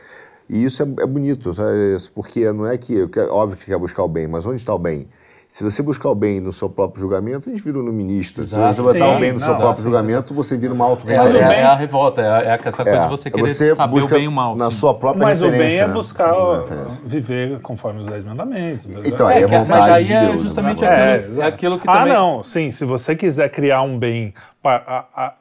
E 0.49 0.63
isso 0.63 0.81
é, 0.81 0.85
é 1.03 1.05
bonito, 1.05 1.53
sabe? 1.53 1.97
porque 2.13 2.51
não 2.51 2.65
é 2.65 2.77
que, 2.77 3.07
óbvio 3.29 3.57
que 3.57 3.65
quer 3.65 3.77
buscar 3.77 4.03
o 4.03 4.07
bem, 4.07 4.27
mas 4.27 4.45
onde 4.45 4.57
está 4.57 4.73
o 4.73 4.79
bem? 4.79 5.07
Se 5.51 5.63
você 5.63 5.81
buscar 5.81 6.09
o 6.09 6.15
bem 6.15 6.39
no 6.39 6.53
seu 6.53 6.69
próprio 6.69 7.01
julgamento, 7.01 7.49
a 7.49 7.51
gente 7.51 7.63
vira 7.63 7.79
um 7.79 7.83
ministro. 7.91 8.43
Exato. 8.43 8.75
Se 8.75 8.81
você 8.83 8.99
botar 8.99 9.17
o 9.17 9.19
bem 9.19 9.31
no 9.31 9.39
não, 9.39 9.45
seu 9.47 9.55
próprio 9.55 9.77
sim, 9.77 9.83
julgamento, 9.83 10.31
você 10.31 10.55
vira 10.55 10.71
uma 10.71 10.85
auto-referência. 10.85 11.37
É, 11.37 11.61
é, 11.61 11.63
a 11.63 11.75
revolta, 11.75 12.21
é, 12.21 12.49
essa 12.49 12.83
coisa 12.83 12.99
é, 12.99 13.03
de 13.03 13.09
você 13.09 13.31
querer 13.31 13.47
você 13.47 13.75
saber 13.75 14.03
o 14.03 14.07
bem 14.07 14.25
e 14.25 14.27
o 14.27 14.31
mal. 14.31 14.55
Na 14.55 14.69
sua 14.69 14.93
própria 14.93 15.25
mas 15.25 15.41
referência. 15.41 15.65
Mas 15.65 15.73
o 15.73 15.77
bem 15.77 15.83
é 15.83 15.87
né? 15.87 15.93
buscar 15.95 16.61
viver 17.03 17.61
conforme 17.61 18.01
os 18.01 18.05
dez 18.05 18.23
mandamentos. 18.23 18.87
Então, 19.03 19.25
aí 19.25 19.39
é, 19.39 19.41
é 19.41 19.47
vontade 19.47 19.69
mas 19.69 19.91
aí 19.91 20.03
de 20.05 20.13
Deus. 20.13 20.35
É 20.35 20.37
justamente 20.37 20.81
né? 20.83 21.15
aquilo, 21.15 21.41
é, 21.41 21.45
aquilo 21.47 21.79
que 21.79 21.89
ah, 21.89 21.93
também... 21.93 22.11
Ah, 22.11 22.15
não, 22.15 22.43
sim. 22.43 22.69
Se 22.69 22.85
você 22.85 23.15
quiser 23.15 23.49
criar 23.49 23.81
um 23.81 23.97
bem... 23.97 24.35
Para, 24.61 24.83
a, 24.85 24.99
a, 24.99 25.25
a, 25.25 25.33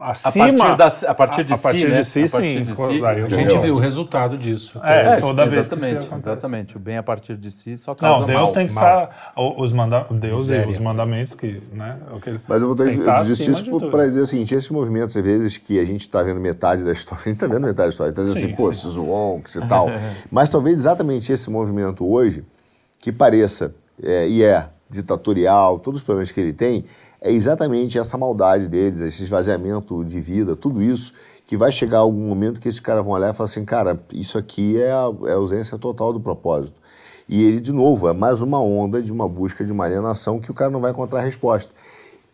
acima, 0.00 0.46
a 0.46 0.76
partir, 0.76 0.76
da, 0.76 1.10
a 1.10 1.14
partir 1.14 1.44
de 1.44 1.52
a, 1.52 1.56
si, 1.56 1.62
partir 1.62 1.88
né? 1.88 1.98
de 2.00 2.04
si, 2.04 2.28
sim. 2.28 2.62
De 2.64 2.74
si, 2.74 3.04
a 3.04 3.28
gente 3.28 3.58
viu 3.58 3.76
o 3.76 3.78
resultado 3.78 4.36
disso. 4.36 4.80
É, 4.82 5.20
toda 5.20 5.46
vez 5.46 5.66
exatamente, 5.66 6.06
que 6.08 6.14
exatamente. 6.14 6.76
O 6.76 6.80
bem 6.80 6.96
a 6.96 7.02
partir 7.02 7.36
de 7.36 7.50
si 7.52 7.76
só 7.76 7.94
causa 7.94 8.20
Não, 8.20 8.26
Deus 8.26 8.40
mal. 8.40 8.52
tem 8.52 8.66
que 8.66 8.72
mal. 8.72 8.84
estar 8.84 9.32
os 9.36 9.72
manda 9.72 10.06
Deus 10.10 10.40
Miséria. 10.40 10.66
e 10.66 10.72
os 10.72 10.78
mandamentos 10.80 11.34
que, 11.34 11.62
né? 11.72 11.96
O 12.12 12.20
que 12.20 12.40
Mas 12.48 12.60
eu 12.60 12.66
vou 12.66 12.76
ter, 12.76 12.98
eu 12.98 13.24
disse 13.24 13.50
isso 13.50 13.90
para 13.90 14.08
dizer 14.08 14.22
o 14.22 14.26
seguinte, 14.26 14.52
esses 14.52 14.68
movimentos 14.68 15.16
às 15.16 15.22
vezes 15.22 15.56
que 15.56 15.78
a 15.78 15.84
gente 15.84 16.00
está 16.00 16.22
vendo 16.22 16.40
metade 16.40 16.82
da 16.82 16.90
história, 16.90 17.22
a 17.22 17.28
gente 17.28 17.36
está 17.36 17.46
vendo 17.46 17.60
metade 17.60 17.76
da 17.76 17.88
história, 17.88 18.10
está 18.10 18.22
dizendo 18.22 18.38
assim, 18.38 18.56
pô, 18.56 18.72
esses 18.72 18.96
wonks 18.96 19.54
e 19.54 19.66
tal. 19.68 19.86
Mas 20.28 20.50
talvez 20.50 20.78
exatamente 20.78 21.32
esse 21.32 21.48
movimento 21.48 22.04
hoje 22.04 22.44
que 22.98 23.12
pareça 23.12 23.72
é, 24.02 24.28
e 24.28 24.42
é 24.42 24.68
ditatorial, 24.90 25.78
todos 25.78 26.00
os 26.00 26.04
problemas 26.04 26.30
que 26.30 26.40
ele 26.40 26.52
tem, 26.52 26.84
é 27.22 27.30
exatamente 27.30 27.98
essa 27.98 28.18
maldade 28.18 28.68
deles, 28.68 28.98
esse 29.00 29.22
esvaziamento 29.22 30.04
de 30.04 30.20
vida, 30.20 30.56
tudo 30.56 30.82
isso, 30.82 31.12
que 31.46 31.56
vai 31.56 31.70
chegar 31.70 31.98
algum 31.98 32.26
momento 32.26 32.60
que 32.60 32.68
esses 32.68 32.80
caras 32.80 33.04
vão 33.04 33.14
olhar 33.14 33.30
e 33.30 33.32
falar 33.32 33.48
assim, 33.48 33.64
cara, 33.64 33.98
isso 34.12 34.36
aqui 34.36 34.80
é 34.80 34.90
a, 34.90 35.10
é 35.26 35.32
a 35.32 35.36
ausência 35.36 35.78
total 35.78 36.12
do 36.12 36.20
propósito. 36.20 36.74
E 37.28 37.44
ele, 37.44 37.60
de 37.60 37.72
novo, 37.72 38.08
é 38.08 38.12
mais 38.12 38.42
uma 38.42 38.60
onda 38.60 39.00
de 39.00 39.12
uma 39.12 39.28
busca 39.28 39.64
de 39.64 39.70
uma 39.70 39.84
alienação 39.84 40.40
que 40.40 40.50
o 40.50 40.54
cara 40.54 40.70
não 40.70 40.80
vai 40.80 40.90
encontrar 40.90 41.20
resposta. 41.20 41.72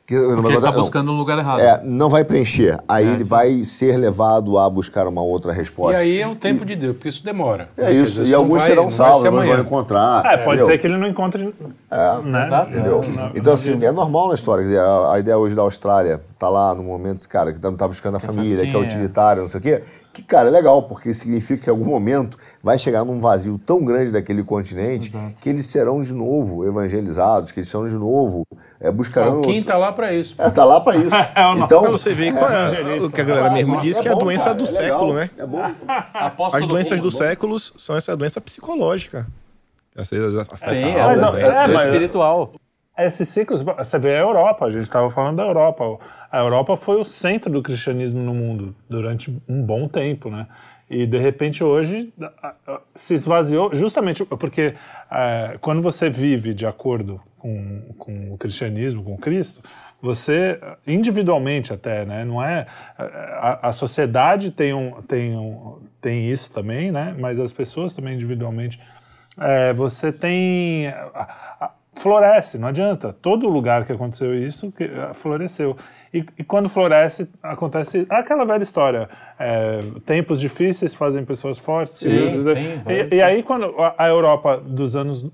Que, 0.08 0.16
Porque 0.16 0.46
ele 0.46 0.56
está 0.56 0.72
buscando 0.72 1.12
no 1.12 1.18
lugar 1.18 1.36
errado. 1.36 1.60
É, 1.60 1.82
não 1.84 2.08
vai 2.08 2.24
preencher. 2.24 2.78
Aí 2.88 3.06
é, 3.06 3.10
ele 3.10 3.24
sim. 3.24 3.28
vai 3.28 3.62
ser 3.62 3.94
levado 3.98 4.56
a 4.56 4.70
buscar 4.70 5.06
uma 5.06 5.20
outra 5.20 5.52
resposta. 5.52 6.02
E 6.02 6.02
aí 6.02 6.22
é 6.22 6.26
o 6.26 6.34
tempo 6.34 6.62
e, 6.62 6.66
de 6.66 6.76
Deus, 6.76 6.94
porque 6.94 7.10
isso 7.10 7.22
demora. 7.22 7.68
É 7.76 7.92
isso. 7.92 8.22
E 8.22 8.32
alguns 8.32 8.62
vai, 8.62 8.70
serão 8.70 8.90
salvos, 8.90 9.24
não 9.24 9.32
vão 9.32 9.60
encontrar. 9.60 10.24
É, 10.24 10.38
pode 10.38 10.60
entendeu? 10.60 10.66
ser 10.66 10.78
que 10.78 10.86
ele 10.86 10.96
não 10.96 11.06
encontre. 11.06 11.54
É, 11.90 12.22
né? 12.22 12.42
Exato. 12.46 12.70
Entendeu? 12.70 13.02
Não, 13.02 13.32
então, 13.34 13.52
assim, 13.52 13.84
é 13.84 13.92
normal 13.92 14.28
na 14.28 14.34
história. 14.34 14.62
Quer 14.62 14.68
dizer, 14.68 14.80
a, 14.80 15.12
a 15.12 15.18
ideia 15.18 15.36
hoje 15.36 15.54
da 15.54 15.60
Austrália 15.60 16.22
tá 16.38 16.48
lá 16.48 16.74
no 16.74 16.84
momento, 16.84 17.28
cara, 17.28 17.52
que 17.52 17.60
tá, 17.60 17.70
tá 17.72 17.86
buscando 17.86 18.16
a 18.16 18.20
família, 18.20 18.64
que 18.66 18.74
é 18.74 18.78
utilitário, 18.78 19.42
não 19.42 19.48
sei 19.48 19.60
o 19.60 19.62
quê 19.62 19.82
que, 20.12 20.22
cara, 20.22 20.48
é 20.48 20.50
legal, 20.50 20.82
porque 20.82 21.14
significa 21.14 21.64
que 21.64 21.70
em 21.70 21.72
algum 21.72 21.84
momento 21.84 22.36
vai 22.62 22.78
chegar 22.78 23.04
num 23.04 23.18
vazio 23.18 23.58
tão 23.58 23.84
grande 23.84 24.10
daquele 24.10 24.42
continente 24.42 25.10
Exato. 25.10 25.34
que 25.40 25.48
eles 25.48 25.66
serão 25.66 26.02
de 26.02 26.12
novo 26.12 26.66
evangelizados, 26.66 27.52
que 27.52 27.60
eles 27.60 27.68
serão 27.68 27.88
de 27.88 27.94
novo, 27.94 28.44
é, 28.80 28.90
buscarão... 28.90 29.40
o 29.40 29.42
Kim 29.42 29.56
está 29.56 29.76
lá 29.76 29.92
para 29.92 30.12
isso. 30.12 30.34
É, 30.38 30.50
tá 30.50 30.64
lá 30.64 30.80
para 30.80 30.96
isso. 30.96 31.14
é, 31.14 31.52
então 31.58 31.82
você 31.82 32.14
vê 32.14 32.32
qual 32.32 32.50
é, 32.50 33.00
o 33.00 33.10
que 33.10 33.20
a 33.20 33.24
galera 33.24 33.50
mesmo 33.50 33.80
diz, 33.80 33.96
é 33.96 34.00
que 34.00 34.08
é 34.08 34.12
a 34.12 34.14
doença 34.14 34.54
do 34.54 34.64
é 34.64 34.66
século, 34.66 35.14
né? 35.14 35.30
É 35.36 35.46
bom. 35.46 35.62
As 36.52 36.66
doenças 36.66 37.00
do, 37.00 37.10
do 37.10 37.16
século 37.16 37.58
são 37.58 37.96
essa 37.96 38.16
doença 38.16 38.40
psicológica. 38.40 39.26
Sim, 40.04 40.16
a 40.96 41.04
alma, 41.04 41.40
é, 41.40 41.72
é, 41.72 41.84
espiritual 41.86 42.52
esses 43.06 43.28
ciclos, 43.28 43.62
você 43.62 43.98
vê 43.98 44.16
a 44.16 44.20
Europa, 44.20 44.66
a 44.66 44.70
gente 44.70 44.82
estava 44.82 45.08
falando 45.10 45.36
da 45.36 45.44
Europa. 45.44 45.98
A 46.30 46.38
Europa 46.38 46.76
foi 46.76 47.00
o 47.00 47.04
centro 47.04 47.50
do 47.50 47.62
cristianismo 47.62 48.20
no 48.20 48.34
mundo 48.34 48.74
durante 48.88 49.30
um 49.48 49.62
bom 49.62 49.86
tempo, 49.86 50.30
né? 50.30 50.46
E 50.90 51.06
de 51.06 51.18
repente 51.18 51.62
hoje 51.62 52.12
se 52.94 53.14
esvaziou, 53.14 53.74
justamente 53.74 54.24
porque 54.24 54.74
é, 55.10 55.58
quando 55.60 55.82
você 55.82 56.08
vive 56.08 56.54
de 56.54 56.66
acordo 56.66 57.20
com, 57.38 57.82
com 57.98 58.32
o 58.32 58.38
cristianismo, 58.38 59.04
com 59.04 59.16
Cristo, 59.16 59.62
você 60.00 60.58
individualmente 60.86 61.72
até, 61.72 62.04
né? 62.04 62.24
Não 62.24 62.42
é 62.42 62.66
a, 62.96 63.68
a 63.68 63.72
sociedade 63.72 64.50
tem 64.50 64.72
um, 64.72 65.02
tem 65.02 65.36
um, 65.36 65.78
tem 66.00 66.30
isso 66.30 66.52
também, 66.52 66.90
né? 66.90 67.14
Mas 67.18 67.38
as 67.38 67.52
pessoas 67.52 67.92
também 67.92 68.14
individualmente, 68.14 68.80
é, 69.38 69.72
você 69.72 70.10
tem 70.10 70.88
a, 70.88 71.72
floresce, 71.98 72.58
não 72.58 72.68
adianta. 72.68 73.14
Todo 73.20 73.48
lugar 73.48 73.84
que 73.84 73.92
aconteceu 73.92 74.34
isso 74.34 74.72
que, 74.72 74.84
uh, 74.84 75.12
floresceu. 75.14 75.76
E, 76.12 76.24
e, 76.38 76.44
quando 76.44 76.68
floresce, 76.68 77.30
acontece 77.42 78.06
aquela 78.08 78.44
velha 78.44 78.62
história: 78.62 79.08
é, 79.38 79.82
tempos 80.06 80.40
difíceis 80.40 80.94
fazem 80.94 81.24
pessoas 81.24 81.58
fortes. 81.58 81.96
Sim, 81.96 82.28
sim, 82.28 82.54
e, 82.86 83.16
e, 83.16 83.22
aí, 83.22 83.42
quando 83.42 83.74
a 83.96 84.08
Europa 84.08 84.56
dos 84.56 84.96
anos 84.96 85.26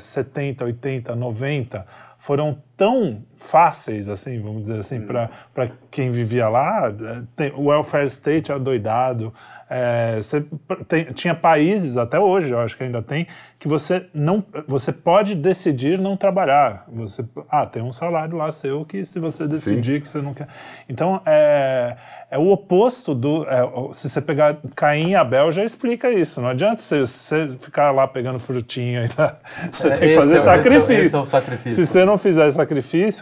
70, 0.00 0.64
80, 0.64 1.14
90 1.14 1.86
foram 2.18 2.58
tão 2.76 3.22
fáceis, 3.36 4.08
assim, 4.08 4.40
vamos 4.40 4.62
dizer 4.62 4.80
assim, 4.80 4.98
hum. 4.98 5.06
para 5.06 5.70
quem 5.90 6.10
vivia 6.10 6.48
lá, 6.48 6.88
é, 6.88 7.22
tem, 7.36 7.52
o 7.54 7.66
welfare 7.66 8.06
state 8.06 8.52
adoidado, 8.52 9.32
é, 9.68 10.16
você 10.16 10.44
tem, 10.86 11.04
tinha 11.06 11.34
países, 11.34 11.96
até 11.96 12.18
hoje, 12.18 12.52
eu 12.52 12.60
acho 12.60 12.76
que 12.76 12.84
ainda 12.84 13.02
tem, 13.02 13.26
que 13.58 13.66
você 13.66 14.06
não 14.12 14.44
você 14.68 14.92
pode 14.92 15.34
decidir 15.34 15.98
não 15.98 16.18
trabalhar. 16.18 16.84
Você, 16.92 17.24
ah, 17.48 17.64
tem 17.64 17.82
um 17.82 17.92
salário 17.92 18.36
lá 18.36 18.52
seu 18.52 18.84
que 18.84 19.06
se 19.06 19.18
você 19.18 19.48
decidir 19.48 19.94
Sim. 19.94 20.00
que 20.00 20.08
você 20.08 20.18
não 20.18 20.34
quer. 20.34 20.48
Então, 20.86 21.20
é, 21.24 21.96
é 22.30 22.38
o 22.38 22.50
oposto 22.50 23.14
do... 23.14 23.46
É, 23.48 23.62
se 23.94 24.10
você 24.10 24.20
pegar 24.20 24.58
Caim 24.76 25.12
e 25.12 25.16
Abel, 25.16 25.50
já 25.50 25.64
explica 25.64 26.10
isso. 26.10 26.42
Não 26.42 26.48
adianta 26.48 26.82
você, 26.82 27.00
você 27.00 27.48
ficar 27.58 27.90
lá 27.90 28.06
pegando 28.06 28.38
frutinha 28.38 29.06
e 29.06 29.08
tá, 29.08 29.36
você 29.72 29.90
tem 29.92 30.08
que 30.10 30.14
fazer 30.14 30.40
sacrifício. 30.40 30.92
Esse 30.92 30.92
é, 30.92 31.04
esse 31.04 31.16
é 31.16 31.24
sacrifício. 31.24 31.84
Se 31.84 31.86
você 31.86 32.04
não 32.04 32.18
fizer 32.18 32.50
sacrifício, 32.50 32.63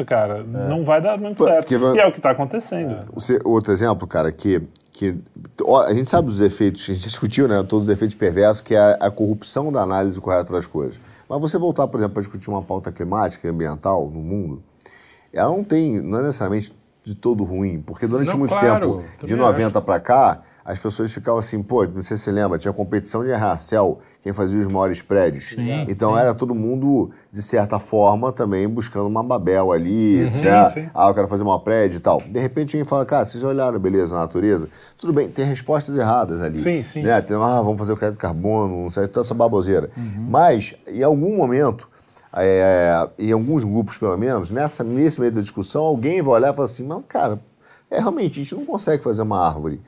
cara, 0.04 0.38
é. 0.38 0.68
não 0.68 0.84
vai 0.84 1.00
dar 1.00 1.18
muito 1.18 1.42
certo. 1.42 1.68
Porque, 1.68 1.74
e 1.74 2.00
é 2.00 2.06
o 2.06 2.12
que 2.12 2.18
está 2.18 2.30
acontecendo. 2.30 2.96
outro 3.44 3.72
exemplo, 3.72 4.06
cara, 4.06 4.30
que 4.30 4.62
que 4.92 5.16
a 5.86 5.94
gente 5.94 6.08
sabe 6.08 6.26
dos 6.26 6.40
efeitos, 6.40 6.82
a 6.82 6.92
gente 6.92 7.04
discutiu, 7.04 7.48
né, 7.48 7.64
todos 7.66 7.84
os 7.84 7.88
efeitos 7.88 8.14
perversos, 8.14 8.60
que 8.60 8.74
é 8.74 8.78
a, 8.78 9.06
a 9.06 9.10
corrupção 9.10 9.72
da 9.72 9.80
análise 9.80 10.20
correta 10.20 10.52
das 10.52 10.66
coisas. 10.66 11.00
Mas 11.26 11.40
você 11.40 11.56
voltar, 11.56 11.88
por 11.88 11.98
exemplo, 11.98 12.12
para 12.12 12.22
discutir 12.22 12.50
uma 12.50 12.62
pauta 12.62 12.92
climática 12.92 13.46
e 13.46 13.50
ambiental 13.50 14.10
no 14.12 14.20
mundo, 14.20 14.62
ela 15.32 15.48
não 15.48 15.64
tem, 15.64 15.98
não 16.00 16.18
é 16.18 16.22
necessariamente 16.22 16.74
de 17.02 17.14
todo 17.14 17.42
ruim, 17.42 17.80
porque 17.80 18.06
durante 18.06 18.28
não, 18.28 18.38
muito 18.38 18.50
claro, 18.50 18.98
tempo, 18.98 19.26
de 19.26 19.34
90 19.34 19.80
para 19.80 19.98
cá, 19.98 20.42
as 20.64 20.78
pessoas 20.78 21.12
ficavam 21.12 21.38
assim, 21.38 21.62
pô, 21.62 21.84
não 21.84 22.02
sei 22.02 22.16
se 22.16 22.24
você 22.24 22.32
lembra, 22.32 22.58
tinha 22.58 22.72
competição 22.72 23.24
de 23.24 23.32
arranha-céu, 23.32 23.98
quem 24.20 24.32
fazia 24.32 24.60
os 24.60 24.66
maiores 24.66 25.02
prédios. 25.02 25.50
Sim, 25.50 25.86
então 25.88 26.12
sim. 26.12 26.20
era 26.20 26.34
todo 26.34 26.54
mundo, 26.54 27.10
de 27.32 27.42
certa 27.42 27.78
forma, 27.78 28.32
também 28.32 28.68
buscando 28.68 29.06
uma 29.06 29.22
Babel 29.22 29.72
ali, 29.72 30.24
uhum, 30.24 30.30
né? 30.42 30.90
ah, 30.94 31.08
eu 31.08 31.14
quero 31.14 31.26
fazer 31.26 31.42
uma 31.42 31.58
prédio 31.58 31.96
e 31.96 32.00
tal. 32.00 32.20
De 32.20 32.38
repente 32.38 32.76
alguém 32.76 32.88
fala, 32.88 33.04
cara, 33.04 33.24
vocês 33.24 33.42
olharam 33.42 33.74
a 33.74 33.78
beleza 33.78 34.14
na 34.14 34.22
natureza? 34.22 34.68
Tudo 34.96 35.12
bem, 35.12 35.28
tem 35.28 35.44
respostas 35.44 35.96
erradas 35.96 36.40
ali. 36.40 36.60
Sim, 36.60 36.82
sim. 36.84 37.02
Né? 37.02 37.20
Tem, 37.20 37.36
ah, 37.36 37.60
vamos 37.60 37.78
fazer 37.78 37.92
o 37.92 37.96
crédito 37.96 38.18
carbono, 38.18 38.82
não 38.82 38.90
sei, 38.90 39.08
toda 39.08 39.26
essa 39.26 39.34
baboseira. 39.34 39.90
Uhum. 39.96 40.26
Mas, 40.28 40.74
em 40.86 41.02
algum 41.02 41.36
momento, 41.36 41.88
é, 42.34 43.08
em 43.18 43.32
alguns 43.32 43.64
grupos 43.64 43.98
pelo 43.98 44.16
menos, 44.16 44.50
nessa, 44.50 44.82
nesse 44.82 45.20
meio 45.20 45.32
da 45.32 45.40
discussão, 45.40 45.82
alguém 45.82 46.22
vai 46.22 46.34
olhar 46.34 46.52
e 46.52 46.54
falar 46.54 46.64
assim, 46.66 46.84
mas 46.84 47.02
cara, 47.08 47.40
é, 47.90 47.98
realmente, 47.98 48.40
a 48.40 48.42
gente 48.42 48.54
não 48.54 48.64
consegue 48.64 49.02
fazer 49.02 49.22
uma 49.22 49.46
árvore. 49.46 49.80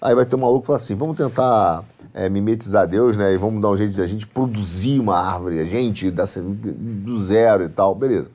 Aí 0.00 0.14
vai 0.14 0.24
ter 0.24 0.36
um 0.36 0.40
maluco 0.40 0.60
que 0.60 0.66
fala 0.66 0.78
assim: 0.78 0.94
vamos 0.94 1.16
tentar 1.16 1.84
é, 2.14 2.28
mimetizar 2.28 2.86
Deus, 2.86 3.16
né? 3.16 3.32
E 3.32 3.36
vamos 3.36 3.60
dar 3.60 3.68
um 3.68 3.76
jeito 3.76 3.92
de 3.92 4.02
a 4.02 4.06
gente 4.06 4.26
produzir 4.26 4.98
uma 4.98 5.18
árvore, 5.18 5.60
a 5.60 5.64
gente, 5.64 6.10
do 6.10 7.22
zero 7.22 7.64
e 7.64 7.68
tal, 7.68 7.94
beleza. 7.94 8.30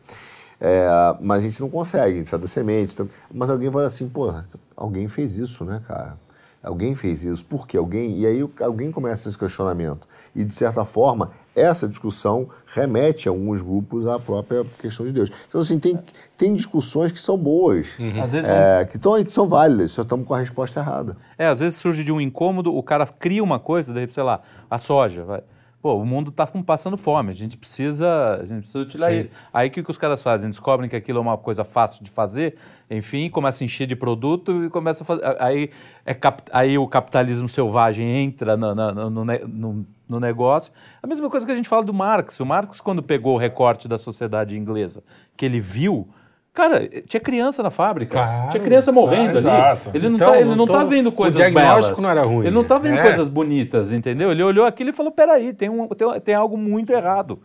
É, 0.60 0.88
mas 1.22 1.40
a 1.40 1.42
gente 1.42 1.60
não 1.60 1.70
consegue, 1.70 2.04
a 2.04 2.08
gente 2.10 2.22
precisa 2.22 2.38
da 2.38 2.48
semente. 2.48 2.94
Então, 2.94 3.10
mas 3.34 3.50
alguém 3.50 3.70
vai 3.70 3.86
assim, 3.86 4.08
pô, 4.08 4.34
alguém 4.76 5.08
fez 5.08 5.38
isso, 5.38 5.66
né, 5.66 5.82
cara? 5.88 6.18
Alguém 6.66 6.96
fez 6.96 7.24
isso, 7.24 7.46
por 7.46 7.68
que 7.68 7.78
alguém? 7.78 8.20
E 8.20 8.26
aí 8.26 8.50
alguém 8.62 8.92
começa 8.92 9.30
esse 9.30 9.38
questionamento. 9.38 10.08
E, 10.36 10.44
de 10.44 10.54
certa 10.54 10.84
forma, 10.84 11.32
essa 11.56 11.88
discussão 11.88 12.50
remete 12.66 13.30
a 13.30 13.32
alguns 13.32 13.62
grupos 13.62 14.08
à 14.08 14.20
própria 14.20 14.66
questão 14.80 15.06
de 15.06 15.12
Deus. 15.12 15.32
Então, 15.48 15.62
assim, 15.62 15.78
tem, 15.78 16.00
tem 16.36 16.56
discussões 16.56 17.12
que 17.12 17.20
são 17.20 17.38
boas, 17.38 18.00
uhum. 18.00 18.22
às 18.22 18.32
vezes 18.32 18.50
é, 18.50 18.84
que, 18.86 18.98
tão, 18.98 19.24
que 19.24 19.32
são 19.32 19.48
válidas, 19.48 19.92
só 19.92 20.02
estamos 20.02 20.28
com 20.28 20.34
a 20.34 20.40
resposta 20.40 20.80
errada. 20.80 21.16
É, 21.38 21.46
às 21.46 21.60
vezes 21.60 21.78
surge 21.78 22.04
de 22.04 22.12
um 22.12 22.20
incômodo, 22.20 22.76
o 22.76 22.82
cara 22.82 23.06
cria 23.06 23.44
uma 23.44 23.60
coisa, 23.60 23.94
daí, 23.94 24.10
sei 24.10 24.24
lá, 24.24 24.42
a 24.70 24.80
soja, 24.80 25.24
vai 25.24 25.44
pô, 25.86 25.98
o 25.98 26.04
mundo 26.04 26.32
está 26.32 26.48
passando 26.48 26.98
fome, 26.98 27.30
a 27.30 27.34
gente 27.36 27.56
precisa, 27.58 28.40
a 28.42 28.44
gente 28.44 28.62
precisa 28.62 28.80
utilizar 28.80 29.14
isso. 29.14 29.30
Aí 29.54 29.68
o 29.68 29.72
que, 29.72 29.84
que 29.84 29.92
os 29.92 30.00
caras 30.00 30.24
fazem? 30.24 30.50
Descobrem 30.50 30.90
que 30.90 30.96
aquilo 30.96 31.20
é 31.20 31.22
uma 31.22 31.38
coisa 31.38 31.64
fácil 31.64 32.04
de 32.04 32.10
fazer, 32.10 32.56
enfim, 32.90 33.30
começa 33.30 33.64
a 33.64 33.66
encher 33.66 33.86
de 33.86 33.96
produto 33.96 34.66
e 34.66 34.70
começa 34.72 35.04
a 35.04 35.06
fazer. 35.06 35.22
Aí, 35.40 35.70
é 36.04 36.16
cap, 36.16 36.42
aí 36.52 36.76
o 36.76 36.88
capitalismo 36.88 37.48
selvagem 37.48 38.24
entra 38.24 38.58
no, 38.58 38.74
no, 38.74 39.10
no, 39.24 39.86
no, 40.10 40.20
negócio. 40.20 40.74
A 41.04 41.06
mesma 41.06 41.30
coisa 41.30 41.46
que 41.46 41.52
a 41.52 41.56
gente 41.56 41.70
fala 41.70 41.84
do 41.84 41.94
Marx. 41.94 42.40
O 42.40 42.48
Marx, 42.48 42.82
quando 42.82 43.04
pegou 43.04 43.36
o 43.36 43.38
recorte 43.38 43.88
da 43.88 44.00
sociedade 44.00 44.58
inglesa, 44.58 45.04
que 45.38 45.46
ele 45.46 45.60
viu 45.60 46.10
Cara, 46.56 46.88
tinha 47.06 47.20
criança 47.20 47.62
na 47.62 47.70
fábrica. 47.70 48.14
Claro, 48.14 48.50
tinha 48.50 48.64
criança 48.64 48.90
morrendo 48.90 49.32
ali. 49.32 49.40
Exato. 49.40 49.92
Ele 49.94 50.08
não, 50.08 50.16
então, 50.16 50.32
tá, 50.32 50.40
ele 50.40 50.56
não 50.56 50.66
tá 50.66 50.86
vendo 50.86 51.12
coisas 51.12 51.36
o 51.36 51.38
diagnóstico 51.38 51.98
belas. 51.98 52.04
não 52.04 52.10
era 52.10 52.24
ruim. 52.24 52.46
Ele 52.46 52.56
não 52.56 52.64
tá 52.64 52.78
vendo 52.80 52.98
é. 52.98 53.02
coisas 53.02 53.28
bonitas, 53.28 53.92
entendeu? 53.92 54.32
Ele 54.32 54.42
olhou 54.42 54.66
aquilo 54.66 54.90
e 54.90 54.94
falou: 54.94 55.12
peraí, 55.12 55.52
tem, 55.52 55.70
um, 55.70 55.86
tem, 55.90 56.08
tem 56.22 56.34
algo 56.34 56.58
muito 56.58 56.94
errado. 56.94 57.42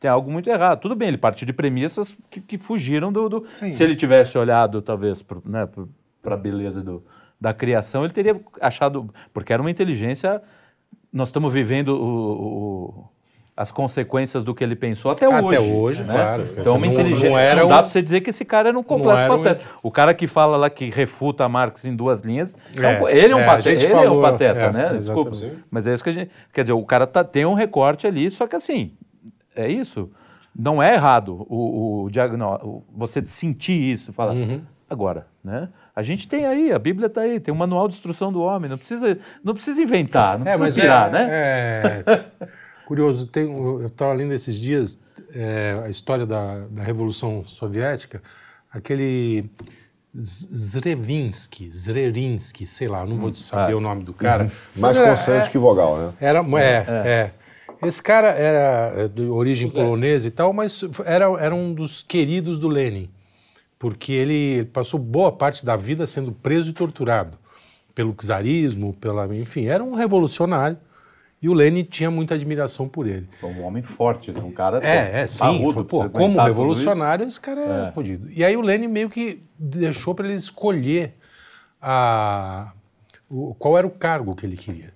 Tem 0.00 0.10
algo 0.10 0.30
muito 0.30 0.48
errado. 0.48 0.80
Tudo 0.80 0.96
bem, 0.96 1.08
ele 1.08 1.18
partiu 1.18 1.46
de 1.46 1.52
premissas 1.52 2.16
que, 2.30 2.40
que 2.40 2.56
fugiram 2.56 3.12
do. 3.12 3.28
do 3.28 3.46
se 3.70 3.84
ele 3.84 3.94
tivesse 3.94 4.38
olhado, 4.38 4.80
talvez, 4.80 5.20
para 5.20 5.38
né, 5.44 5.68
a 6.24 6.36
beleza 6.36 6.82
do, 6.82 7.04
da 7.38 7.52
criação, 7.52 8.02
ele 8.02 8.14
teria 8.14 8.40
achado. 8.62 9.10
Porque 9.34 9.52
era 9.52 9.62
uma 9.62 9.70
inteligência. 9.70 10.40
Nós 11.12 11.28
estamos 11.28 11.52
vivendo 11.52 11.88
o, 11.88 12.32
o 12.32 13.04
as 13.56 13.70
consequências 13.70 14.42
do 14.42 14.52
que 14.52 14.64
ele 14.64 14.74
pensou 14.74 15.12
até, 15.12 15.26
até 15.26 15.40
hoje. 15.40 15.56
Até 15.56 15.74
hoje, 15.74 16.04
né? 16.04 16.14
claro. 16.14 16.48
Então, 16.58 16.76
uma 16.76 16.86
inteligência. 16.86 17.30
Não, 17.30 17.38
era 17.38 17.62
não 17.62 17.68
dá 17.68 17.76
um... 17.76 17.78
para 17.78 17.88
você 17.88 18.02
dizer 18.02 18.20
que 18.20 18.30
esse 18.30 18.44
cara 18.44 18.70
era 18.70 18.78
um 18.78 18.82
completo 18.82 19.28
pateta. 19.28 19.64
Um... 19.76 19.78
O 19.88 19.90
cara 19.92 20.12
que 20.12 20.26
fala 20.26 20.56
lá 20.56 20.68
que 20.68 20.90
refuta 20.90 21.48
Marx 21.48 21.84
em 21.84 21.94
duas 21.94 22.22
linhas, 22.22 22.56
é, 22.76 22.82
é 22.82 23.00
um, 23.00 23.08
ele 23.08 23.32
é 23.32 23.36
um 23.36 23.40
é, 23.40 23.46
pateta, 23.46 23.70
ele 23.70 23.88
falou, 23.88 24.04
é 24.04 24.10
um 24.10 24.20
pateta, 24.20 24.60
é, 24.60 24.72
né? 24.72 24.92
Desculpa. 24.94 25.36
Mas 25.70 25.86
é 25.86 25.94
isso 25.94 26.02
que 26.02 26.10
a 26.10 26.12
gente. 26.12 26.30
Quer 26.52 26.62
dizer, 26.62 26.72
o 26.72 26.84
cara 26.84 27.06
tá, 27.06 27.22
tem 27.22 27.46
um 27.46 27.54
recorte 27.54 28.08
ali, 28.08 28.28
só 28.28 28.46
que 28.48 28.56
assim, 28.56 28.92
é 29.54 29.68
isso. 29.68 30.10
Não 30.56 30.82
é 30.82 30.94
errado 30.94 31.46
o, 31.48 32.06
o, 32.06 32.08
o 32.08 32.84
você 32.96 33.24
sentir 33.24 33.92
isso, 33.92 34.12
falar. 34.12 34.32
Uhum. 34.32 34.62
Agora, 34.90 35.26
né? 35.42 35.68
A 35.94 36.02
gente 36.02 36.26
tem 36.26 36.44
aí, 36.44 36.72
a 36.72 36.78
Bíblia 36.78 37.06
está 37.06 37.20
aí, 37.20 37.38
tem 37.38 37.54
um 37.54 37.56
manual 37.56 37.86
de 37.86 37.94
instrução 37.94 38.32
do 38.32 38.40
homem, 38.42 38.68
não 38.68 38.76
precisa, 38.76 39.16
não 39.44 39.54
precisa 39.54 39.80
inventar, 39.80 40.38
não 40.38 40.46
é, 40.46 40.56
precisa 40.56 40.80
tirar, 40.80 41.10
né? 41.10 41.28
É... 41.30 42.04
Curioso, 42.86 43.26
tem, 43.26 43.44
eu 43.44 43.86
estava 43.86 44.12
lendo 44.12 44.34
esses 44.34 44.58
dias 44.58 44.98
é, 45.34 45.80
a 45.84 45.88
história 45.88 46.26
da, 46.26 46.66
da 46.66 46.82
Revolução 46.82 47.44
Soviética, 47.46 48.22
aquele 48.70 49.50
Zrevinsky, 50.16 51.70
Zrerinsky, 51.70 52.66
sei 52.66 52.88
lá, 52.88 53.04
não 53.04 53.16
vou 53.16 53.30
hum, 53.30 53.34
saber 53.34 53.72
ah. 53.72 53.76
o 53.76 53.80
nome 53.80 54.04
do 54.04 54.12
cara. 54.12 54.50
Mais 54.76 54.98
consoante 54.98 55.48
é, 55.48 55.50
que 55.50 55.58
vogal, 55.58 55.98
né? 55.98 56.12
Era, 56.20 56.40
é, 56.40 56.62
é, 56.62 57.08
é. 57.08 57.86
Esse 57.86 58.02
cara 58.02 58.28
era 58.28 59.08
de 59.08 59.22
origem 59.22 59.68
polonesa 59.68 60.28
e 60.28 60.30
tal, 60.30 60.52
mas 60.52 60.82
era, 61.04 61.26
era 61.40 61.54
um 61.54 61.74
dos 61.74 62.02
queridos 62.02 62.58
do 62.58 62.68
Lenin, 62.68 63.10
porque 63.78 64.12
ele 64.12 64.64
passou 64.66 65.00
boa 65.00 65.32
parte 65.32 65.66
da 65.66 65.76
vida 65.76 66.06
sendo 66.06 66.32
preso 66.32 66.70
e 66.70 66.72
torturado 66.72 67.36
pelo 67.94 68.14
czarismo, 68.14 68.94
pela, 68.94 69.26
enfim, 69.36 69.66
era 69.66 69.82
um 69.82 69.94
revolucionário 69.94 70.78
e 71.44 71.48
o 71.50 71.52
Lenin 71.52 71.84
tinha 71.84 72.10
muita 72.10 72.34
admiração 72.34 72.88
por 72.88 73.06
ele. 73.06 73.28
Um 73.42 73.64
homem 73.64 73.82
forte, 73.82 74.30
um 74.30 74.50
cara 74.50 74.78
é, 74.82 75.20
é, 75.20 75.26
sim, 75.26 75.40
parrudo, 75.40 75.84
pô, 75.84 76.08
como 76.08 76.42
revolucionário, 76.42 77.26
esse 77.26 77.38
cara 77.38 77.60
é, 77.60 77.88
é 77.88 77.92
fodido. 77.92 78.30
E 78.30 78.42
aí 78.42 78.56
o 78.56 78.62
Lenin 78.62 78.88
meio 78.88 79.10
que 79.10 79.42
deixou 79.58 80.14
para 80.14 80.24
ele 80.26 80.36
escolher 80.36 81.12
a, 81.82 82.72
o, 83.28 83.54
qual 83.58 83.76
era 83.76 83.86
o 83.86 83.90
cargo 83.90 84.34
que 84.34 84.46
ele 84.46 84.56
queria. 84.56 84.94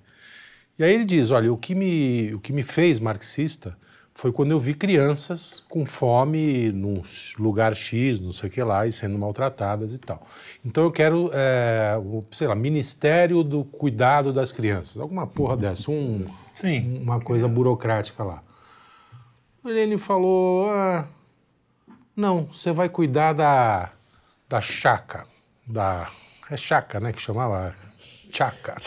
E 0.78 0.84
aí 0.84 0.94
ele 0.94 1.05
diz, 1.05 1.32
olha, 1.32 1.53
o 1.53 1.57
que 1.59 1.74
me, 1.74 2.32
o 2.32 2.40
que 2.40 2.51
me 2.51 2.62
fez 2.62 2.99
marxista 2.99 3.76
foi 4.19 4.33
quando 4.33 4.51
eu 4.51 4.59
vi 4.59 4.75
crianças 4.75 5.62
com 5.69 5.87
fome 5.87 6.73
num 6.73 7.01
lugar 7.39 7.77
X, 7.77 8.19
não 8.19 8.33
sei 8.33 8.49
o 8.49 8.53
que 8.53 8.61
lá, 8.61 8.85
e 8.85 8.91
sendo 8.93 9.16
maltratadas 9.16 9.93
e 9.93 9.99
tal. 9.99 10.27
Então 10.64 10.83
eu 10.83 10.91
quero, 10.91 11.31
é, 11.33 11.97
o, 11.97 12.25
sei 12.33 12.49
lá, 12.49 12.57
Ministério 12.57 13.45
do 13.45 13.62
Cuidado 13.62 14.33
das 14.33 14.51
Crianças, 14.51 14.99
alguma 14.99 15.25
porra 15.25 15.57
dessa, 15.57 15.89
um, 15.93 16.27
Sim. 16.53 17.01
uma 17.01 17.21
coisa 17.21 17.47
burocrática 17.47 18.25
lá. 18.25 18.43
Lenin 19.62 19.99
falou, 19.99 20.69
ah, 20.69 21.07
não, 22.16 22.47
você 22.47 22.73
vai 22.73 22.89
cuidar 22.89 23.35
da, 23.35 23.91
da 24.49 24.61
chaca, 24.61 25.27
da... 25.64 26.11
É 26.51 26.57
chaca, 26.57 26.99
né, 26.99 27.12
que 27.12 27.23
chamava? 27.23 27.73
Chaca. 28.33 28.79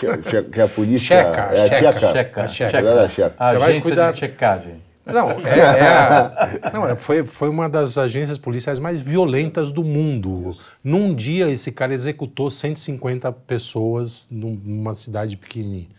Que 0.51 0.59
é 0.59 0.63
a 0.63 0.67
polícia... 0.67 1.23
Checa, 1.23 1.41
é 1.53 1.61
a 1.61 1.75
checa. 1.75 1.93
Checa, 1.93 2.47
checa. 2.49 2.49
checa. 2.49 3.07
checa. 3.07 3.35
A 3.37 3.49
agência 3.51 3.81
cuidar... 3.81 4.11
de 4.11 4.19
checagem. 4.19 4.90
Não, 5.11 5.31
é, 5.31 5.59
é 5.59 5.87
a, 5.87 6.71
não 6.73 6.87
é, 6.87 6.95
foi, 6.95 7.23
foi 7.23 7.49
uma 7.49 7.69
das 7.69 7.97
agências 7.97 8.37
policiais 8.37 8.79
mais 8.79 9.01
violentas 9.01 9.71
do 9.71 9.83
mundo. 9.83 10.51
Num 10.83 11.13
dia, 11.13 11.49
esse 11.49 11.71
cara 11.71 11.93
executou 11.93 12.49
150 12.49 13.31
pessoas 13.31 14.27
numa 14.31 14.93
cidade 14.93 15.35
pequenininha. 15.35 15.89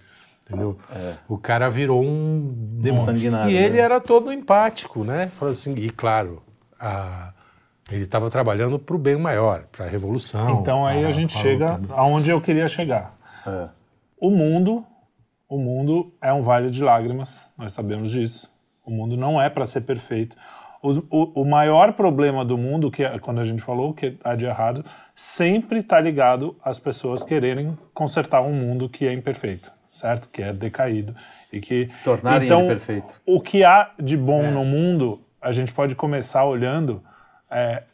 Entendeu? 0.47 0.77
É. 0.95 1.15
O 1.29 1.39
cara 1.39 1.69
virou 1.69 2.03
um 2.03 2.53
demônio. 2.55 3.49
E 3.49 3.57
ele 3.57 3.77
né? 3.77 3.81
era 3.81 4.01
todo 4.01 4.33
empático, 4.33 5.05
né? 5.05 5.29
Falou 5.29 5.53
assim, 5.53 5.75
e 5.77 5.89
claro, 5.89 6.43
a, 6.79 7.33
ele 7.91 8.03
estava 8.03 8.31
trabalhando 8.31 8.79
para 8.79 8.95
o 8.95 8.99
bem 8.99 9.17
maior, 9.17 9.65
para 9.73 9.87
a 9.87 9.89
revolução. 9.89 10.61
Então 10.61 10.85
aí 10.85 11.05
a, 11.05 11.09
a 11.09 11.11
gente 11.11 11.33
chega 11.39 11.81
aonde 11.91 12.31
eu 12.31 12.41
queria 12.41 12.69
chegar. 12.69 13.17
É. 13.47 13.69
O 14.21 14.31
mundo, 14.31 14.85
o 15.49 15.59
mundo 15.59 16.13
é 16.21 16.33
um 16.33 16.43
vale 16.43 16.71
de 16.71 16.83
lágrimas, 16.83 17.51
nós 17.57 17.73
sabemos 17.73 18.11
disso. 18.11 18.52
O 18.85 18.91
mundo 18.91 19.17
não 19.17 19.41
é 19.41 19.49
para 19.49 19.67
ser 19.67 19.83
perfeito. 19.83 20.37
O, 20.83 20.91
o, 21.11 21.43
o, 21.43 21.45
maior 21.45 21.93
problema 21.93 22.45
do 22.45 22.59
mundo, 22.59 22.91
que 22.91 23.05
é, 23.05 23.17
quando 23.21 23.41
a 23.41 23.45
gente 23.45 23.63
falou 23.63 23.95
que 23.95 24.19
há 24.25 24.35
de 24.35 24.47
errado, 24.47 24.85
sempre 25.15 25.79
está 25.79 26.01
ligado 26.01 26.57
às 26.63 26.81
pessoas 26.81 27.23
quererem 27.23 27.79
consertar 27.95 28.43
um 28.43 28.53
mundo 28.53 28.89
que 28.89 29.07
é 29.07 29.13
imperfeito, 29.13 29.73
certo? 29.93 30.29
Que 30.29 30.43
é 30.43 30.53
decaído 30.53 31.15
e 31.53 31.61
que 31.61 31.89
tornarem 32.03 32.47
então, 32.47 32.61
ele 32.61 32.69
perfeito. 32.71 33.21
O 33.25 33.41
que 33.41 33.63
há 33.63 33.93
de 33.97 34.17
bom 34.17 34.43
é. 34.43 34.51
no 34.51 34.65
mundo, 34.65 35.21
a 35.41 35.53
gente 35.53 35.73
pode 35.73 35.95
começar 35.95 36.45
olhando, 36.45 37.01
é, 37.49 37.85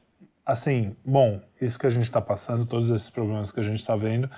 assim, 0.46 0.96
bom, 1.04 1.42
isso 1.60 1.78
que 1.78 1.86
a 1.86 1.90
gente 1.90 2.04
está 2.04 2.22
passando, 2.22 2.64
todos 2.64 2.88
esses 2.88 3.10
problemas 3.10 3.52
que 3.52 3.60
a 3.60 3.64
gente 3.64 3.80
está 3.80 3.96
vendo, 3.96 4.30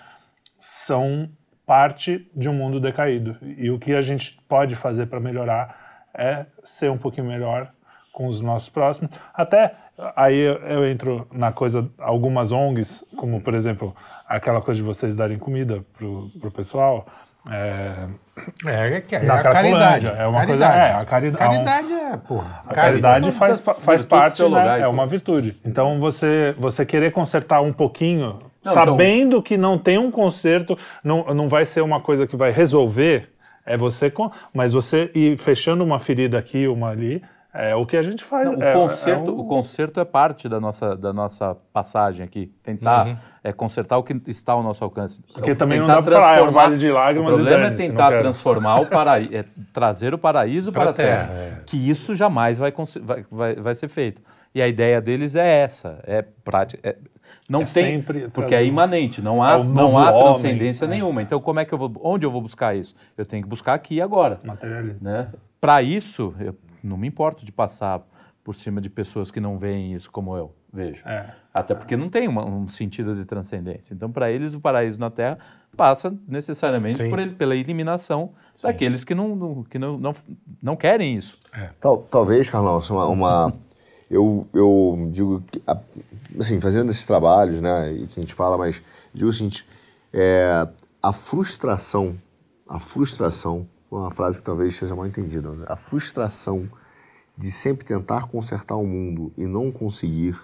são 0.58 1.30
parte 1.64 2.28
de 2.34 2.48
um 2.48 2.52
mundo 2.52 2.80
decaído 2.80 3.36
e 3.40 3.70
o 3.70 3.78
que 3.78 3.94
a 3.94 4.00
gente 4.00 4.36
pode 4.48 4.74
fazer 4.74 5.06
para 5.06 5.20
melhorar 5.20 5.79
é 6.14 6.46
ser 6.62 6.90
um 6.90 6.98
pouquinho 6.98 7.26
melhor 7.26 7.70
com 8.12 8.26
os 8.26 8.40
nossos 8.40 8.68
próximos. 8.68 9.10
Até 9.32 9.74
aí 10.16 10.38
eu, 10.38 10.86
entro 10.88 11.26
na 11.32 11.52
coisa, 11.52 11.88
algumas 11.98 12.52
ONGs, 12.52 13.04
como 13.16 13.40
por 13.40 13.54
exemplo 13.54 13.94
aquela 14.28 14.60
coisa 14.60 14.78
de 14.78 14.86
vocês 14.86 15.14
darem 15.14 15.38
comida 15.38 15.84
pro, 15.96 16.30
pro 16.40 16.50
pessoal. 16.50 17.06
É, 17.50 18.06
é, 18.66 18.70
é, 18.70 19.26
é 19.26 19.30
a 19.30 19.42
caridade. 19.42 20.06
É 20.06 20.26
uma 20.26 20.40
caridade. 20.40 20.46
coisa. 20.46 20.64
É, 20.66 20.92
a 20.92 21.04
caridade. 21.06 21.38
Caridade 21.38 21.92
é, 21.92 22.16
porra. 22.16 22.62
A 22.66 22.74
caridade 22.74 23.30
faz, 23.32 23.64
faz 23.80 24.04
parte, 24.04 24.46
né, 24.46 24.80
é 24.80 24.88
uma 24.88 25.06
virtude. 25.06 25.58
Então 25.64 25.98
você, 25.98 26.54
você 26.58 26.84
querer 26.84 27.12
consertar 27.12 27.62
um 27.62 27.72
pouquinho 27.72 28.38
Não, 28.62 28.72
então 28.72 28.74
sabendo 28.74 29.28
então... 29.28 29.42
que 29.42 29.56
não 29.56 29.78
tem 29.78 29.96
um 29.96 30.10
conserto, 30.10 30.76
não, 31.02 31.24
não 31.34 31.48
vai 31.48 31.64
ser 31.64 31.80
uma 31.80 32.00
coisa 32.00 32.26
que 32.26 32.36
vai 32.36 32.50
resolver, 32.50 33.30
é 33.64 33.76
você. 33.76 34.12
Mas 34.52 34.72
você 34.72 35.10
ir 35.14 35.36
fechando 35.36 35.84
uma 35.84 35.98
ferida 35.98 36.38
aqui, 36.38 36.66
uma 36.66 36.88
ali, 36.88 37.22
é 37.52 37.74
o 37.74 37.84
que 37.84 37.96
a 37.96 38.02
gente 38.02 38.22
faz. 38.22 38.46
Não, 38.46 38.56
o, 38.56 38.62
é, 38.62 38.72
conserto, 38.72 39.28
é 39.28 39.32
um... 39.32 39.40
o 39.40 39.44
conserto 39.44 40.00
é 40.00 40.04
parte 40.04 40.48
da 40.48 40.60
nossa, 40.60 40.96
da 40.96 41.12
nossa 41.12 41.56
passagem 41.72 42.24
aqui. 42.24 42.46
Tentar 42.62 43.06
uhum. 43.06 43.16
é, 43.42 43.52
consertar 43.52 43.98
o 43.98 44.04
que 44.04 44.20
está 44.28 44.52
ao 44.52 44.62
nosso 44.62 44.84
alcance. 44.84 45.20
Porque 45.34 45.54
também 45.56 45.80
não 45.80 45.86
dá 45.86 46.00
para 46.00 46.12
falar, 46.12 46.38
é 46.38 46.42
um 46.42 46.52
vale 46.52 46.76
de 46.76 46.90
lágrimas 46.90 47.34
O 47.34 47.38
problema 47.38 47.66
é 47.66 47.70
tentar 47.72 48.10
transformar 48.18 48.80
o 48.80 48.86
paraíso, 48.86 49.34
é 49.34 49.44
trazer 49.72 50.14
o 50.14 50.18
paraíso 50.18 50.72
para, 50.72 50.82
para 50.82 50.90
a 50.90 50.94
terra. 50.94 51.26
terra 51.26 51.40
é. 51.40 51.62
Que 51.66 51.76
isso 51.76 52.14
jamais 52.14 52.56
vai, 52.56 52.72
vai, 53.02 53.24
vai, 53.28 53.54
vai 53.56 53.74
ser 53.74 53.88
feito. 53.88 54.22
E 54.54 54.62
a 54.62 54.68
ideia 54.68 55.00
deles 55.00 55.34
é 55.34 55.62
essa, 55.62 56.00
é 56.04 56.22
prática. 56.22 56.96
É, 57.50 57.52
não 57.52 57.62
é 57.62 57.64
tem, 57.64 58.02
porque 58.32 58.54
é 58.54 58.64
imanente, 58.64 59.20
não 59.20 59.42
há, 59.42 59.58
é 59.58 59.64
não 59.64 59.98
há 59.98 60.12
transcendência 60.12 60.86
homem, 60.86 61.00
nenhuma. 61.00 61.20
Então, 61.20 61.40
como 61.40 61.58
é 61.58 61.64
que 61.64 61.74
eu 61.74 61.78
vou, 61.78 61.92
onde 62.00 62.24
eu 62.24 62.30
vou 62.30 62.40
buscar 62.40 62.76
isso? 62.76 62.94
Eu 63.18 63.26
tenho 63.26 63.42
que 63.42 63.48
buscar 63.48 63.74
aqui 63.74 63.96
e 63.96 64.00
agora. 64.00 64.38
Né? 65.00 65.28
Para 65.60 65.82
isso, 65.82 66.32
eu 66.38 66.54
não 66.82 66.96
me 66.96 67.08
importo 67.08 67.44
de 67.44 67.50
passar 67.50 68.02
por 68.44 68.54
cima 68.54 68.80
de 68.80 68.88
pessoas 68.88 69.30
que 69.30 69.40
não 69.40 69.58
veem 69.58 69.92
isso 69.92 70.10
como 70.10 70.36
eu 70.36 70.54
vejo. 70.72 71.02
É. 71.06 71.34
Até 71.52 71.74
porque 71.74 71.96
não 71.96 72.08
tem 72.08 72.28
uma, 72.28 72.44
um 72.44 72.68
sentido 72.68 73.14
de 73.16 73.24
transcendência. 73.24 73.92
Então, 73.92 74.10
para 74.10 74.30
eles, 74.30 74.54
o 74.54 74.60
paraíso 74.60 75.00
na 75.00 75.10
Terra 75.10 75.38
passa 75.76 76.16
necessariamente 76.26 77.02
por, 77.08 77.28
pela 77.34 77.56
eliminação 77.56 78.30
Sim. 78.54 78.68
daqueles 78.68 79.02
que 79.04 79.14
não, 79.14 79.34
não 79.34 79.64
que 79.64 79.78
não, 79.78 79.98
não, 79.98 80.14
não 80.62 80.76
querem 80.76 81.14
isso. 81.16 81.38
É. 81.52 81.70
Tal, 81.80 81.98
talvez, 81.98 82.48
Carlão, 82.48 82.80
uma, 82.90 83.06
uma 83.06 83.52
eu, 84.10 84.46
eu 84.52 85.08
digo 85.10 85.42
que, 85.50 85.62
assim, 86.38 86.60
fazendo 86.60 86.90
esses 86.90 87.04
trabalhos, 87.04 87.60
né, 87.60 87.92
e 87.92 88.06
que 88.06 88.18
a 88.18 88.22
gente 88.22 88.34
fala, 88.34 88.58
mas 88.58 88.82
digo 89.14 89.30
o 89.30 89.32
seguinte, 89.32 89.66
é, 90.12 90.66
a 91.02 91.12
frustração, 91.12 92.16
a 92.68 92.80
frustração 92.80 93.66
uma 93.90 94.10
frase 94.10 94.38
que 94.38 94.44
talvez 94.44 94.74
seja 94.76 94.94
mal 94.94 95.06
entendida. 95.06 95.50
Né? 95.50 95.64
A 95.68 95.76
frustração 95.76 96.68
de 97.36 97.50
sempre 97.50 97.84
tentar 97.84 98.26
consertar 98.26 98.76
o 98.76 98.86
mundo 98.86 99.32
e 99.36 99.46
não 99.46 99.72
conseguir, 99.72 100.38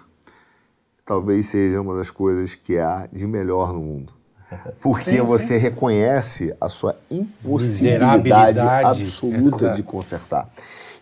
talvez 1.05 1.47
seja 1.47 1.79
uma 1.79 1.95
das 1.95 2.09
coisas 2.09 2.55
que 2.55 2.77
há 2.77 3.07
de 3.11 3.25
melhor 3.25 3.71
no 3.71 3.79
mundo. 3.79 4.13
Porque 4.81 5.11
sim, 5.11 5.21
você 5.21 5.55
sim. 5.55 5.59
reconhece 5.59 6.55
a 6.59 6.67
sua 6.67 6.95
impossibilidade 7.09 8.59
absoluta 8.59 9.71
de 9.71 9.83
consertar. 9.83 10.49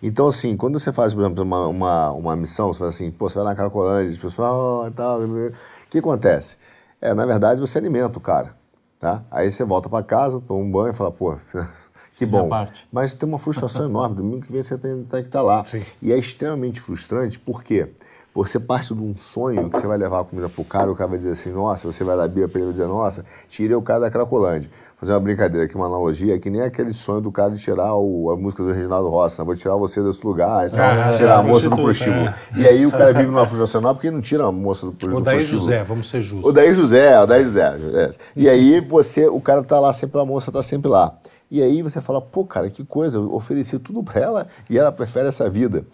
Então, 0.08 0.28
assim, 0.28 0.56
quando 0.56 0.80
você 0.80 0.94
faz, 0.94 1.16
por 1.16 1.22
exemplo, 1.22 1.44
uma, 1.44 1.66
uma, 1.66 2.12
uma 2.12 2.36
missão, 2.36 2.72
você 2.72 2.78
fala 2.78 2.92
assim, 2.92 3.10
pô, 3.10 3.28
você 3.28 3.40
vai 3.40 3.46
na 3.46 3.56
Caracolândia, 3.56 4.12
as 4.12 4.16
pessoas 4.18 4.36
falam, 4.36 4.86
oh, 4.86 4.92
tal, 4.92 5.20
o 5.24 5.52
que 5.90 5.98
acontece? 5.98 6.58
É, 7.02 7.12
na 7.16 7.26
verdade, 7.26 7.60
você 7.60 7.80
alimenta 7.80 8.20
o 8.20 8.22
cara, 8.22 8.54
tá? 9.00 9.24
Aí 9.32 9.50
você 9.50 9.66
volta 9.66 9.90
para 9.90 10.04
casa, 10.04 10.40
toma 10.40 10.60
um 10.60 10.72
banho 10.72 10.92
e 10.92 10.94
fala, 10.94 11.12
pô, 11.12 11.36
que 12.16 12.24
bom. 12.24 12.48
Mas 12.92 13.16
tem 13.16 13.28
uma 13.28 13.40
frustração 13.40 13.86
enorme. 13.86 14.16
Domingo 14.18 14.46
que 14.46 14.52
vem 14.52 14.62
você 14.62 14.78
tem, 14.78 15.04
tem 15.06 15.22
que 15.24 15.28
estar 15.28 15.42
lá. 15.42 15.66
Sim. 15.66 15.84
E 16.00 16.14
é 16.14 16.18
extremamente 16.20 16.80
frustrante, 16.80 17.40
por 17.40 17.64
quê? 17.64 17.90
Você 18.36 18.60
parte 18.60 18.94
de 18.94 19.02
um 19.02 19.16
sonho 19.16 19.70
que 19.70 19.80
você 19.80 19.88
vai 19.88 19.98
levar 19.98 20.20
a 20.20 20.24
comida 20.26 20.50
pro 20.50 20.66
cara, 20.66 20.92
o 20.92 20.96
cara 20.96 21.08
vai 21.08 21.18
dizer 21.18 21.32
assim, 21.32 21.52
nossa, 21.52 21.90
você 21.90 22.04
vai 22.04 22.18
dar 22.18 22.28
bia 22.28 22.50
para 22.50 22.60
ele 22.60 22.70
dizer, 22.70 22.86
nossa, 22.86 23.24
tirei 23.48 23.74
o 23.78 23.82
cara 23.82 24.02
da 24.02 24.12
Cracolândia. 24.12 24.70
Fazer 24.98 25.14
uma 25.14 25.22
brincadeira 25.22 25.66
aqui, 25.66 25.74
uma 25.76 25.86
analogia, 25.86 26.38
que 26.38 26.50
nem 26.50 26.62
aquele 26.62 26.92
sonho 26.92 27.22
do 27.22 27.32
cara 27.32 27.52
de 27.52 27.62
tirar 27.62 27.96
o, 27.96 28.30
a 28.32 28.36
música 28.36 28.62
do 28.62 28.74
Reginaldo 28.74 29.08
Rossi, 29.08 29.40
né? 29.40 29.46
vou 29.46 29.56
tirar 29.56 29.76
você 29.78 30.04
desse 30.04 30.26
lugar 30.26 30.68
e 30.68 30.70
tal, 30.70 30.80
ah, 30.80 31.14
tirar 31.14 31.36
é, 31.36 31.38
a 31.38 31.44
moça 31.44 31.70
do 31.70 31.78
prostíbulo. 31.78 32.28
É. 32.28 32.36
E 32.58 32.68
aí 32.68 32.86
o 32.86 32.92
cara 32.92 33.14
vive 33.14 33.28
numa 33.28 33.48
frustração 33.48 33.80
enorme 33.80 34.00
porque 34.00 34.12
não 34.12 34.22
tira 34.22 34.46
a 34.46 34.52
moça 34.52 34.86
do, 34.86 34.92
do 34.92 34.98
prostíbulo. 34.98 35.22
O 35.22 35.24
Daí 35.24 35.42
José, 35.42 35.84
vamos 35.84 36.10
ser 36.10 36.22
justos. 36.22 36.50
O 36.50 36.54
Daí 36.54 36.74
José, 36.74 37.22
o 37.22 37.26
Daí 37.26 37.44
José. 37.46 37.78
É. 37.94 38.10
E 38.36 38.50
aí 38.50 38.82
você, 38.82 39.30
o 39.30 39.40
cara 39.40 39.64
tá 39.64 39.80
lá 39.80 39.94
sempre, 39.94 40.20
a 40.20 40.26
moça 40.26 40.52
tá 40.52 40.62
sempre 40.62 40.90
lá. 40.90 41.18
E 41.50 41.62
aí 41.62 41.82
você 41.82 42.02
fala, 42.02 42.20
pô, 42.20 42.44
cara, 42.44 42.70
que 42.70 42.84
coisa, 42.84 43.18
eu 43.18 43.34
ofereci 43.34 43.80
tudo 43.80 44.04
para 44.04 44.20
ela 44.20 44.48
e 44.70 44.78
ela 44.78 44.92
prefere 44.92 45.30
essa 45.30 45.50
vida. 45.50 45.86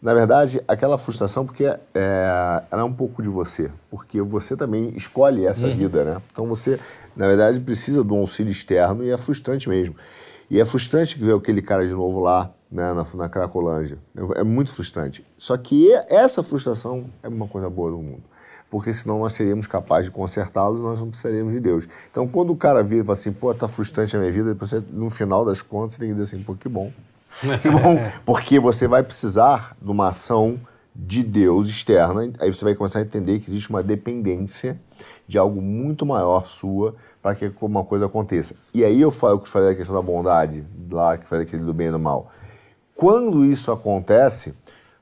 Na 0.00 0.14
verdade, 0.14 0.62
aquela 0.68 0.96
frustração, 0.96 1.44
porque 1.44 1.64
é, 1.64 1.78
ela 2.70 2.82
é 2.82 2.84
um 2.84 2.92
pouco 2.92 3.20
de 3.20 3.28
você, 3.28 3.70
porque 3.90 4.22
você 4.22 4.56
também 4.56 4.92
escolhe 4.96 5.44
essa 5.44 5.66
uhum. 5.66 5.74
vida, 5.74 6.04
né? 6.04 6.22
Então 6.30 6.46
você, 6.46 6.78
na 7.16 7.26
verdade, 7.26 7.58
precisa 7.58 8.04
de 8.04 8.12
um 8.12 8.18
auxílio 8.18 8.50
externo 8.50 9.04
e 9.04 9.10
é 9.10 9.16
frustrante 9.16 9.68
mesmo. 9.68 9.96
E 10.48 10.60
é 10.60 10.64
frustrante 10.64 11.18
ver 11.18 11.34
aquele 11.34 11.60
cara 11.60 11.84
de 11.84 11.92
novo 11.92 12.20
lá, 12.20 12.54
né, 12.70 12.94
na, 12.94 13.04
na 13.14 13.28
Cracolândia. 13.28 13.98
É, 14.16 14.40
é 14.40 14.44
muito 14.44 14.72
frustrante. 14.72 15.26
Só 15.36 15.56
que 15.56 15.92
essa 16.08 16.44
frustração 16.44 17.10
é 17.22 17.28
uma 17.28 17.48
coisa 17.48 17.68
boa 17.68 17.90
do 17.90 17.98
mundo 17.98 18.22
porque 18.70 18.92
senão 18.92 19.20
nós 19.20 19.32
seríamos 19.32 19.66
capazes 19.66 20.06
de 20.06 20.10
consertá-los 20.10 20.80
nós 20.80 21.00
não 21.00 21.08
precisaríamos 21.08 21.52
de 21.52 21.60
Deus. 21.60 21.88
Então, 22.10 22.28
quando 22.28 22.50
o 22.50 22.56
cara 22.56 22.82
vira 22.82 23.02
e 23.02 23.04
fala 23.04 23.18
assim, 23.18 23.32
pô, 23.32 23.54
tá 23.54 23.66
frustrante 23.66 24.14
a 24.16 24.18
minha 24.18 24.30
vida, 24.30 24.54
você, 24.54 24.82
no 24.90 25.08
final 25.08 25.44
das 25.44 25.62
contas, 25.62 25.94
você 25.94 26.00
tem 26.00 26.08
que 26.08 26.14
dizer 26.14 26.24
assim, 26.24 26.42
pô, 26.42 26.54
que 26.54 26.68
bom. 26.68 26.92
Que 27.62 27.70
bom, 27.70 27.98
porque 28.24 28.58
você 28.58 28.88
vai 28.88 29.02
precisar 29.02 29.76
de 29.80 29.90
uma 29.90 30.08
ação 30.08 30.60
de 31.00 31.22
Deus 31.22 31.68
externa, 31.68 32.32
aí 32.40 32.52
você 32.52 32.64
vai 32.64 32.74
começar 32.74 32.98
a 32.98 33.02
entender 33.02 33.38
que 33.38 33.48
existe 33.48 33.70
uma 33.70 33.84
dependência 33.84 34.80
de 35.28 35.38
algo 35.38 35.62
muito 35.62 36.04
maior 36.04 36.44
sua 36.44 36.96
para 37.22 37.36
que 37.36 37.52
uma 37.60 37.84
coisa 37.84 38.06
aconteça. 38.06 38.56
E 38.74 38.84
aí 38.84 39.00
eu 39.00 39.12
falo 39.12 39.38
que 39.38 39.48
falei 39.48 39.70
a 39.70 39.74
questão 39.76 39.94
da 39.94 40.02
bondade, 40.02 40.64
lá 40.90 41.16
que 41.16 41.28
falei 41.28 41.46
aquele 41.46 41.62
do 41.62 41.72
bem 41.72 41.86
e 41.86 41.90
do 41.92 42.00
mal. 42.00 42.28
Quando 42.96 43.44
isso 43.44 43.70
acontece, 43.70 44.54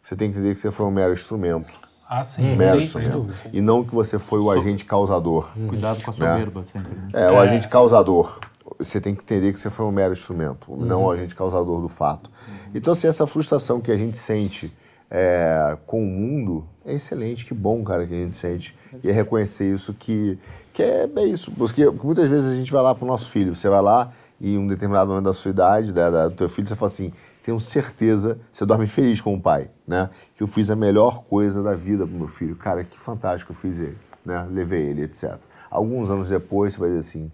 você 0.03 0.14
tem 0.14 0.30
que 0.30 0.37
entender 0.37 0.53
que 0.53 0.61
você 0.61 0.70
foi 0.70 0.84
um 0.84 0.91
mero 0.91 1.14
instrumento. 1.14 1.72
Ah, 2.07 2.22
sim. 2.22 2.53
Um 2.53 2.57
mero 2.57 2.78
sim, 2.78 2.87
instrumento. 2.87 3.34
E 3.51 3.62
não 3.62 3.82
que 3.82 3.95
você 3.95 4.18
foi 4.18 4.39
o 4.39 4.51
agente 4.51 4.84
causador. 4.84 5.49
Cuidado 5.66 6.03
com 6.03 6.11
a 6.11 6.14
né? 6.14 6.32
soberba 6.32 6.61
né? 6.61 6.66
sempre. 6.66 6.95
Né? 6.95 7.09
É, 7.14 7.30
o 7.30 7.39
agente 7.39 7.68
causador 7.68 8.39
você 8.79 9.01
tem 9.01 9.14
que 9.14 9.23
entender 9.23 9.53
que 9.53 9.59
você 9.59 9.71
foi 9.71 9.87
um 9.87 9.93
mero 9.93 10.12
instrumento, 10.12 10.73
uhum. 10.73 10.85
não 10.85 11.05
o 11.05 11.11
agente 11.11 11.35
causador 11.35 11.81
do 11.81 11.89
fato. 11.89 12.31
Uhum. 12.49 12.71
Então, 12.75 12.95
se 12.95 13.07
essa 13.07 13.27
frustração 13.27 13.81
que 13.81 13.91
a 13.91 13.97
gente 13.97 14.17
sente 14.17 14.73
é, 15.11 15.77
com 15.87 16.03
o 16.03 16.07
mundo 16.07 16.67
é 16.85 16.95
excelente, 16.95 17.45
que 17.45 17.55
bom, 17.55 17.83
cara, 17.83 18.07
que 18.07 18.14
a 18.14 18.17
gente 18.17 18.35
sente. 18.35 18.77
E 19.03 19.09
é 19.09 19.12
reconhecer 19.12 19.73
isso 19.73 19.95
que, 19.95 20.39
que 20.73 20.83
é, 20.83 21.09
é 21.17 21.25
isso. 21.25 21.51
Porque 21.51 21.89
muitas 21.89 22.29
vezes 22.29 22.53
a 22.53 22.55
gente 22.55 22.71
vai 22.71 22.83
lá 22.83 22.95
para 22.95 23.05
o 23.05 23.09
nosso 23.09 23.31
filho, 23.31 23.55
você 23.55 23.69
vai 23.69 23.83
lá 23.83 24.12
e 24.41 24.55
em 24.55 24.59
um 24.59 24.67
determinado 24.67 25.09
momento 25.09 25.25
da 25.25 25.33
sua 25.33 25.51
idade, 25.51 25.93
né, 25.93 26.11
da, 26.11 26.29
do 26.29 26.35
teu 26.35 26.49
filho, 26.49 26.69
você 26.69 26.77
fala 26.77 26.87
assim, 26.89 27.12
tenho 27.43 27.59
certeza, 27.59 28.39
você 28.51 28.67
dorme 28.67 28.87
feliz 28.87 29.21
com 29.21 29.35
o 29.35 29.41
pai, 29.41 29.71
né? 29.87 30.11
Que 30.35 30.43
eu 30.43 30.47
fiz 30.47 30.71
a 30.71 30.77
melhor 30.77 31.23
coisa 31.25 31.62
da 31.62 31.75
vida 31.75 32.07
pro 32.07 32.17
meu 32.17 32.29
filho. 32.29 32.57
Cara, 32.57 32.85
que 32.85 32.99
fantástico 32.99 33.53
eu 33.53 33.57
fiz 33.57 33.79
ele, 33.79 33.97
né? 34.25 34.47
Levei 34.51 34.83
ele, 34.83 35.03
etc. 35.03 35.39
Alguns 35.71 36.11
anos 36.11 36.29
depois, 36.29 36.75
você 36.75 36.81
vai 36.81 36.89
dizer 36.89 37.01
assim, 37.01 37.33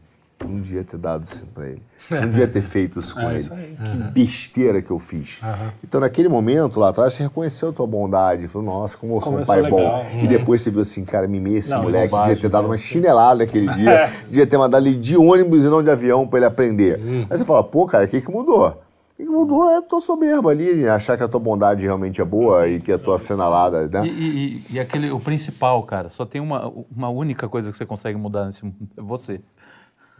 não 0.48 0.60
devia 0.60 0.84
ter 0.84 0.98
dado 0.98 1.24
isso 1.24 1.46
para 1.46 1.68
ele. 1.68 1.82
Não 2.10 2.22
devia 2.22 2.48
ter 2.48 2.62
feito 2.62 2.98
isso 2.98 3.14
com 3.14 3.20
é, 3.20 3.30
ele. 3.30 3.38
Isso 3.38 3.50
que 3.50 3.96
uhum. 3.96 4.10
besteira 4.10 4.82
que 4.82 4.90
eu 4.90 4.98
fiz. 4.98 5.40
Uhum. 5.40 5.70
Então, 5.84 6.00
naquele 6.00 6.28
momento, 6.28 6.80
lá 6.80 6.88
atrás, 6.88 7.14
você 7.14 7.22
reconheceu 7.22 7.68
a 7.68 7.72
tua 7.72 7.86
bondade. 7.86 8.48
Falou, 8.48 8.66
nossa, 8.66 8.96
como 8.96 9.16
eu 9.16 9.20
sou 9.20 9.38
um 9.38 9.44
pai 9.44 9.62
legal. 9.62 9.78
bom. 9.78 10.06
Uhum. 10.12 10.24
E 10.24 10.26
depois 10.26 10.60
você 10.60 10.70
viu 10.70 10.80
assim, 10.80 11.04
cara, 11.04 11.28
mimei 11.28 11.58
esse 11.58 11.70
não, 11.70 11.82
moleque. 11.82 12.14
Devia 12.14 12.36
ter 12.36 12.48
dado 12.48 12.66
uma 12.66 12.76
chinelada 12.76 13.44
naquele 13.44 13.68
dia. 13.74 13.90
É. 13.90 14.12
devia 14.26 14.46
ter 14.46 14.58
mandado 14.58 14.86
ele 14.86 14.96
de 14.96 15.16
ônibus 15.16 15.62
e 15.64 15.68
não 15.68 15.82
de 15.82 15.90
avião 15.90 16.26
para 16.26 16.40
ele 16.40 16.46
aprender. 16.46 16.98
Uhum. 16.98 17.26
Aí 17.30 17.38
você 17.38 17.44
fala, 17.44 17.62
pô, 17.62 17.86
cara, 17.86 18.04
o 18.04 18.08
que, 18.08 18.20
que 18.20 18.30
mudou? 18.30 18.82
Que 19.16 19.24
mudou 19.24 19.70
é 19.70 19.76
a 19.76 19.82
tua 19.82 20.00
soberba 20.00 20.50
ali, 20.50 20.88
achar 20.88 21.16
que 21.16 21.22
a 21.22 21.28
tua 21.28 21.38
bondade 21.38 21.82
realmente 21.82 22.20
é 22.20 22.24
boa 22.24 22.66
e 22.66 22.80
que 22.80 22.90
a 22.90 22.98
tua 22.98 23.16
assinalada, 23.16 23.86
né? 23.86 24.06
E, 24.06 24.10
e, 24.10 24.62
e, 24.72 24.80
aquele, 24.80 25.10
o 25.12 25.20
principal, 25.20 25.82
cara, 25.84 26.10
só 26.10 26.26
tem 26.26 26.40
uma, 26.40 26.72
uma 26.94 27.08
única 27.08 27.48
coisa 27.48 27.70
que 27.70 27.76
você 27.76 27.86
consegue 27.86 28.18
mudar 28.18 28.46
nesse 28.46 28.64
mundo, 28.64 28.76
é 28.96 29.00
você. 29.00 29.40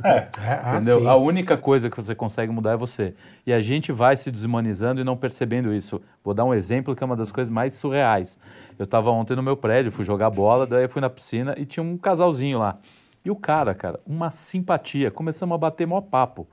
É. 0.03 0.17
é 0.17 0.61
ah, 0.63 0.77
Entendeu? 0.77 1.09
A 1.09 1.17
única 1.17 1.57
coisa 1.57 1.91
que 1.91 1.97
você 1.97 2.15
consegue 2.15 2.53
mudar 2.53 2.73
é 2.73 2.77
você. 2.77 3.15
E 3.47 3.53
a 3.53 3.61
gente 3.61 3.93
vai 3.93 4.17
se 4.17 4.31
deshumanizando 4.31 5.01
e 5.01 5.05
não 5.05 5.17
percebendo 5.17 5.73
isso. 5.73 6.01
Vou 6.25 6.35
dar 6.35 6.45
um 6.45 6.55
exemplo 6.55 6.95
que 6.95 7.03
é 7.03 7.07
uma 7.07 7.17
das 7.17 7.31
coisas 7.31 7.53
mais 7.53 7.75
surreais. 7.75 8.39
Eu 8.79 8.85
estava 8.85 9.11
ontem 9.11 9.37
no 9.37 9.43
meu 9.43 9.57
prédio, 9.57 9.93
fui 9.93 10.05
jogar 10.05 10.31
bola, 10.31 10.67
daí 10.67 10.85
eu 10.85 10.89
fui 10.89 11.01
na 11.01 11.11
piscina 11.11 11.55
e 11.59 11.65
tinha 11.65 11.83
um 11.83 11.97
casalzinho 11.97 12.59
lá. 12.59 12.79
E 13.25 13.31
o 13.31 13.37
cara, 13.37 13.75
cara, 13.75 14.01
uma 14.07 14.31
simpatia. 14.31 15.11
Começamos 15.11 15.55
a 15.55 15.59
bater 15.59 15.87
mó 15.87 16.01
papo. 16.01 16.49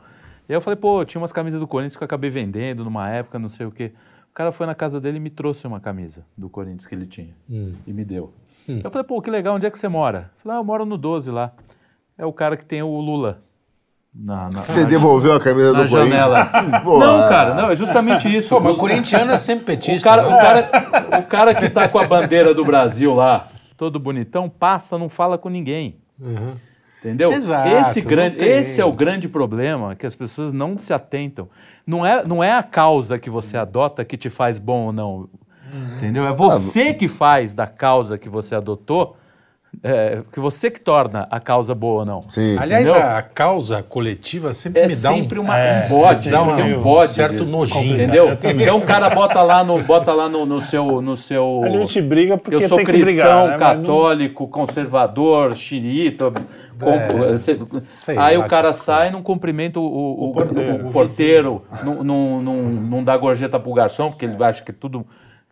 E 0.47 0.53
aí 0.53 0.57
eu 0.57 0.61
falei, 0.61 0.77
pô, 0.77 1.03
tinha 1.05 1.21
umas 1.21 1.31
camisas 1.31 1.59
do 1.59 1.67
Corinthians 1.67 1.95
que 1.95 2.03
eu 2.03 2.05
acabei 2.05 2.29
vendendo 2.29 2.83
numa 2.83 3.09
época, 3.09 3.39
não 3.39 3.49
sei 3.49 3.65
o 3.65 3.71
quê. 3.71 3.93
O 4.29 4.33
cara 4.33 4.51
foi 4.51 4.67
na 4.67 4.75
casa 4.75 5.01
dele 5.01 5.17
e 5.17 5.19
me 5.19 5.29
trouxe 5.29 5.65
uma 5.65 5.79
camisa 5.79 6.25
do 6.37 6.49
Corinthians 6.49 6.85
que 6.85 6.93
ele 6.93 7.07
tinha. 7.07 7.35
Hum. 7.49 7.73
E 7.85 7.93
me 7.93 8.05
deu. 8.05 8.33
Hum. 8.67 8.81
Eu 8.83 8.91
falei, 8.91 9.05
pô, 9.05 9.21
que 9.21 9.31
legal, 9.31 9.55
onde 9.55 9.65
é 9.65 9.71
que 9.71 9.77
você 9.77 9.87
mora? 9.87 10.31
Eu 10.35 10.41
falei, 10.43 10.57
ah, 10.57 10.61
eu 10.61 10.63
moro 10.63 10.85
no 10.85 10.97
12 10.97 11.31
lá 11.31 11.51
é 12.19 12.25
o 12.25 12.33
cara 12.33 12.57
que 12.57 12.65
tem 12.65 12.83
o 12.83 12.99
Lula. 12.99 13.41
Na, 14.13 14.49
na, 14.49 14.59
Você 14.59 14.81
na, 14.81 14.87
devolveu 14.87 15.33
a 15.33 15.39
camisa 15.39 15.73
do 15.73 15.87
janela. 15.87 16.45
Corinthians? 16.51 16.83
não, 16.83 17.29
cara, 17.29 17.53
não, 17.53 17.71
é 17.71 17.75
justamente 17.77 18.37
isso. 18.37 18.49
Pô, 18.49 18.59
mas 18.59 18.75
o 18.75 18.79
corintiano 18.79 19.31
é 19.31 19.37
sempre 19.37 19.65
petista. 19.65 20.09
O 20.09 20.11
cara, 20.11 20.21
né? 20.23 20.27
o, 20.27 20.39
cara, 20.39 21.19
o 21.19 21.23
cara 21.23 21.55
que 21.55 21.69
tá 21.69 21.87
com 21.87 21.97
a 21.97 22.05
bandeira 22.05 22.53
do 22.53 22.65
Brasil 22.65 23.13
lá, 23.13 23.47
todo 23.77 23.97
bonitão, 23.97 24.49
passa, 24.49 24.97
não 24.97 25.07
fala 25.07 25.37
com 25.37 25.47
ninguém. 25.47 26.01
Uhum. 26.19 26.55
Entendeu? 26.99 27.31
Exato, 27.31 27.69
esse, 27.69 28.01
grande, 28.01 28.43
esse 28.43 28.81
é 28.81 28.85
o 28.85 28.91
grande 28.91 29.29
problema 29.29 29.95
que 29.95 30.05
as 30.05 30.15
pessoas 30.15 30.51
não 30.51 30.77
se 30.77 30.91
atentam. 30.91 31.47
Não 31.87 32.05
é, 32.05 32.27
não 32.27 32.43
é 32.43 32.51
a 32.51 32.61
causa 32.61 33.17
que 33.17 33.29
você 33.29 33.55
adota 33.55 34.03
que 34.03 34.17
te 34.17 34.29
faz 34.29 34.57
bom 34.57 34.87
ou 34.87 34.91
não. 34.91 35.13
Uhum. 35.13 35.29
Entendeu? 35.95 36.27
É 36.27 36.33
você 36.33 36.93
que 36.93 37.07
faz 37.07 37.53
da 37.53 37.65
causa 37.65 38.17
que 38.17 38.27
você 38.27 38.53
adotou 38.53 39.15
é, 39.83 40.23
que 40.31 40.39
você 40.39 40.69
que 40.69 40.81
torna 40.81 41.27
a 41.29 41.39
causa 41.39 41.73
boa 41.73 41.99
ou 41.99 42.05
não. 42.05 42.21
Sim. 42.23 42.57
Aliás, 42.57 42.85
Entendeu? 42.85 43.01
a 43.01 43.21
causa 43.21 43.83
coletiva 43.83 44.53
sempre 44.53 44.81
é 44.81 44.87
me 44.87 44.95
dá 44.95 45.13
sempre 45.13 45.39
um, 45.39 45.43
uma, 45.43 45.57
é, 45.57 45.85
um 45.85 45.89
bode, 45.89 46.29
dá 46.29 46.43
um, 46.43 46.79
um 46.79 46.81
bode, 46.81 47.13
certo 47.13 47.45
nojinho, 47.45 47.93
entendeu? 47.93 48.37
Então 48.43 48.77
o 48.77 48.81
cara 48.81 49.09
bota 49.09 49.41
lá 49.41 49.63
no 49.63 49.81
bota 49.83 50.11
lá 50.13 50.27
no, 50.27 50.45
no, 50.45 50.59
seu 50.59 51.01
no 51.01 51.15
seu 51.15 51.61
A 51.63 51.69
gente 51.69 52.01
briga 52.01 52.37
porque 52.37 52.55
eu 52.63 52.67
sou 52.67 52.77
tem 52.77 52.85
cristão, 52.85 53.05
brigar, 53.05 53.47
né? 53.47 53.57
católico, 53.57 54.43
não... 54.43 54.49
conservador, 54.49 55.55
xinita, 55.55 56.33
é, 56.81 57.37
sei, 57.37 57.59
aí 58.17 58.37
o 58.37 58.47
cara 58.47 58.73
sai, 58.73 59.11
não 59.11 59.21
cumprimenta 59.21 59.79
o, 59.79 59.83
o, 59.83 60.29
o 60.29 60.33
porteiro, 60.33 60.87
o 60.87 60.91
porteiro 60.91 61.63
não, 61.83 62.03
não, 62.03 62.41
não, 62.41 62.63
não 62.63 63.03
dá 63.03 63.15
gorjeta 63.17 63.59
pro 63.59 63.73
garçom, 63.73 64.09
porque 64.09 64.25
ele 64.25 64.43
acha 64.43 64.63
que 64.63 64.73
tudo. 64.73 65.05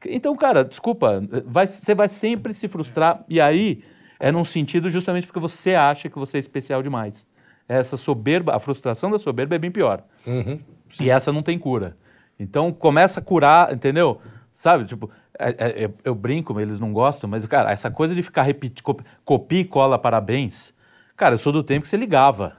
Então, 0.05 0.36
cara, 0.36 0.63
desculpa, 0.63 1.24
vai, 1.45 1.68
você 1.68 1.95
vai 1.95 2.07
sempre 2.07 2.53
se 2.53 2.68
frustrar. 2.68 3.24
E 3.28 3.41
aí 3.41 3.82
é 4.20 4.32
num 4.32 4.43
sentido 4.43 4.89
justamente 4.89 5.28
porque 5.28 5.39
você 5.39 5.76
acha 5.76 6.09
que 6.09 6.18
você 6.18 6.38
é 6.38 6.39
especial 6.39 6.82
demais. 6.82 7.26
Essa 7.68 7.97
soberba, 7.97 8.55
a 8.55 8.59
frustração 8.59 9.11
da 9.11 9.18
soberba 9.18 9.55
é 9.55 9.59
bem 9.59 9.72
pior. 9.72 10.03
Uhum. 10.26 10.59
E 10.99 11.09
essa 11.09 11.32
não 11.32 11.43
tem 11.43 11.59
cura. 11.59 11.97
Então 12.39 12.72
começa 12.72 13.20
a 13.20 13.24
curar, 13.24 13.74
entendeu? 13.74 14.22
Sabe, 14.53 14.86
tipo, 14.86 15.09
é, 15.38 15.49
é, 15.49 15.86
eu, 15.86 15.93
eu 16.03 16.15
brinco, 16.15 16.59
eles 16.59 16.80
não 16.80 16.91
gostam, 16.91 17.30
mas, 17.30 17.45
cara, 17.45 17.72
essa 17.72 17.91
coisa 17.91 18.15
de 18.15 18.24
ficar 18.24 18.43
repetindo, 18.43 18.82
copia 19.24 19.59
e 19.59 19.65
cola 19.65 19.99
parabéns, 19.99 20.74
Cara, 21.18 21.34
eu 21.34 21.39
sou 21.39 21.51
do 21.51 21.63
tempo 21.63 21.82
que 21.82 21.89
você 21.89 21.97
ligava. 21.97 22.55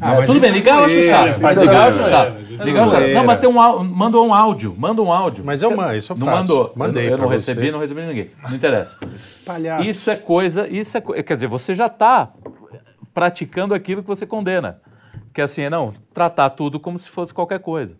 Ah, 0.00 0.14
é, 0.14 0.24
tudo 0.24 0.40
bem, 0.40 0.50
ligar 0.50 0.78
eu 0.78 0.84
acho 0.84 1.02
chato. 1.02 1.40
Faz 1.40 1.58
ligar 1.58 1.74
eu 1.74 1.82
acho 1.82 2.08
chato. 2.08 2.38
Ligar 2.64 2.88
chato. 2.88 3.08
Não, 3.08 3.24
mas 3.24 3.40
tem 3.40 3.48
um, 3.48 3.84
mandou 3.84 4.26
um 4.26 4.34
áudio. 4.34 4.74
Manda 4.76 5.02
um 5.02 5.12
áudio. 5.12 5.44
Mas 5.44 5.62
eu 5.62 5.76
mando, 5.76 5.96
isso 5.96 6.12
eu 6.12 6.16
faço. 6.16 6.26
Não 6.26 6.36
mandou. 6.36 6.72
Mandei 6.74 7.06
Eu, 7.08 7.12
eu 7.12 7.18
não 7.18 7.28
recebi, 7.28 7.70
não 7.70 7.78
recebi 7.80 8.02
ninguém. 8.02 8.30
Não 8.42 8.54
interessa. 8.54 8.98
Palhaço. 9.44 9.84
Isso 9.84 10.10
é 10.10 10.16
coisa, 10.16 10.68
isso 10.68 10.96
é 10.96 11.00
Quer 11.00 11.34
dizer, 11.34 11.46
você 11.46 11.74
já 11.74 11.86
está 11.86 12.32
praticando 13.12 13.74
aquilo 13.74 14.02
que 14.02 14.08
você 14.08 14.26
condena. 14.26 14.80
Que 15.32 15.40
é 15.40 15.44
assim, 15.44 15.68
não, 15.68 15.92
tratar 16.12 16.50
tudo 16.50 16.78
como 16.78 16.98
se 16.98 17.08
fosse 17.08 17.32
qualquer 17.32 17.60
coisa. 17.60 17.96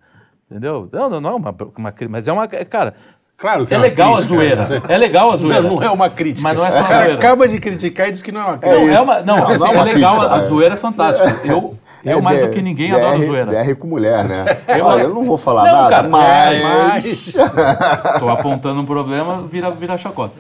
Entendeu? 0.51 0.89
Não, 0.93 1.09
não, 1.09 1.21
não 1.21 1.31
é 1.31 1.35
uma, 1.35 1.57
uma 1.77 1.95
mas 2.11 2.29
é 2.29 2.33
uma. 2.33 2.47
Cara, 2.47 2.95
Claro 3.43 3.67
que 3.67 3.75
é, 3.75 3.77
é 3.77 3.81
legal 3.81 4.15
crítica, 4.15 4.35
a 4.35 4.37
zoeira. 4.37 4.69
Né? 4.69 4.83
É 4.89 4.99
legal 4.99 5.33
a 5.33 5.37
zoeira. 5.37 5.63
Não, 5.63 5.75
não, 5.75 5.83
é 5.83 5.91
uma 5.91 6.09
crítica. 6.09 6.45
Mas 6.45 6.57
não 6.57 6.65
é 6.65 6.71
só 6.71 6.79
a 6.79 6.83
zoeira. 6.83 7.15
acaba 7.15 7.49
de 7.49 7.59
criticar 7.59 8.07
e 8.07 8.13
diz 8.13 8.23
que 8.23 8.31
não 8.31 8.41
é 8.41 8.45
uma 8.45 8.59
crítica. 8.59 8.87
Não, 8.87 8.95
é, 8.95 9.01
uma, 9.01 9.21
não, 9.23 9.37
não, 9.37 9.49
assim, 9.49 9.59
não 9.59 9.67
é, 9.67 9.75
é 9.75 9.83
legal, 9.83 10.11
crítica, 10.13 10.33
a, 10.33 10.37
a 10.37 10.43
zoeira 10.43 10.75
é 10.75 10.77
fantástica. 10.77 11.49
Eu, 11.49 11.77
eu 12.05 12.19
é 12.19 12.23
mais 12.23 12.41
do 12.41 12.51
que 12.51 12.61
ninguém 12.61 12.91
DR, 12.91 12.97
adoro 12.97 13.27
zoeira. 13.27 13.65
DR 13.65 13.75
com 13.77 13.87
mulher, 13.87 14.25
né? 14.25 14.45
Eu, 14.69 14.85
Olha, 14.85 15.03
eu 15.03 15.15
não 15.15 15.25
vou 15.25 15.37
falar 15.37 15.65
não, 15.65 15.73
nada, 15.73 15.91
cara, 15.91 16.09
mas... 16.09 17.33
Tô 18.19 18.29
apontando 18.29 18.81
um 18.81 18.87
problema, 18.87 19.47
vira, 19.47 19.71
vira 19.71 19.97
chacota. 19.97 20.35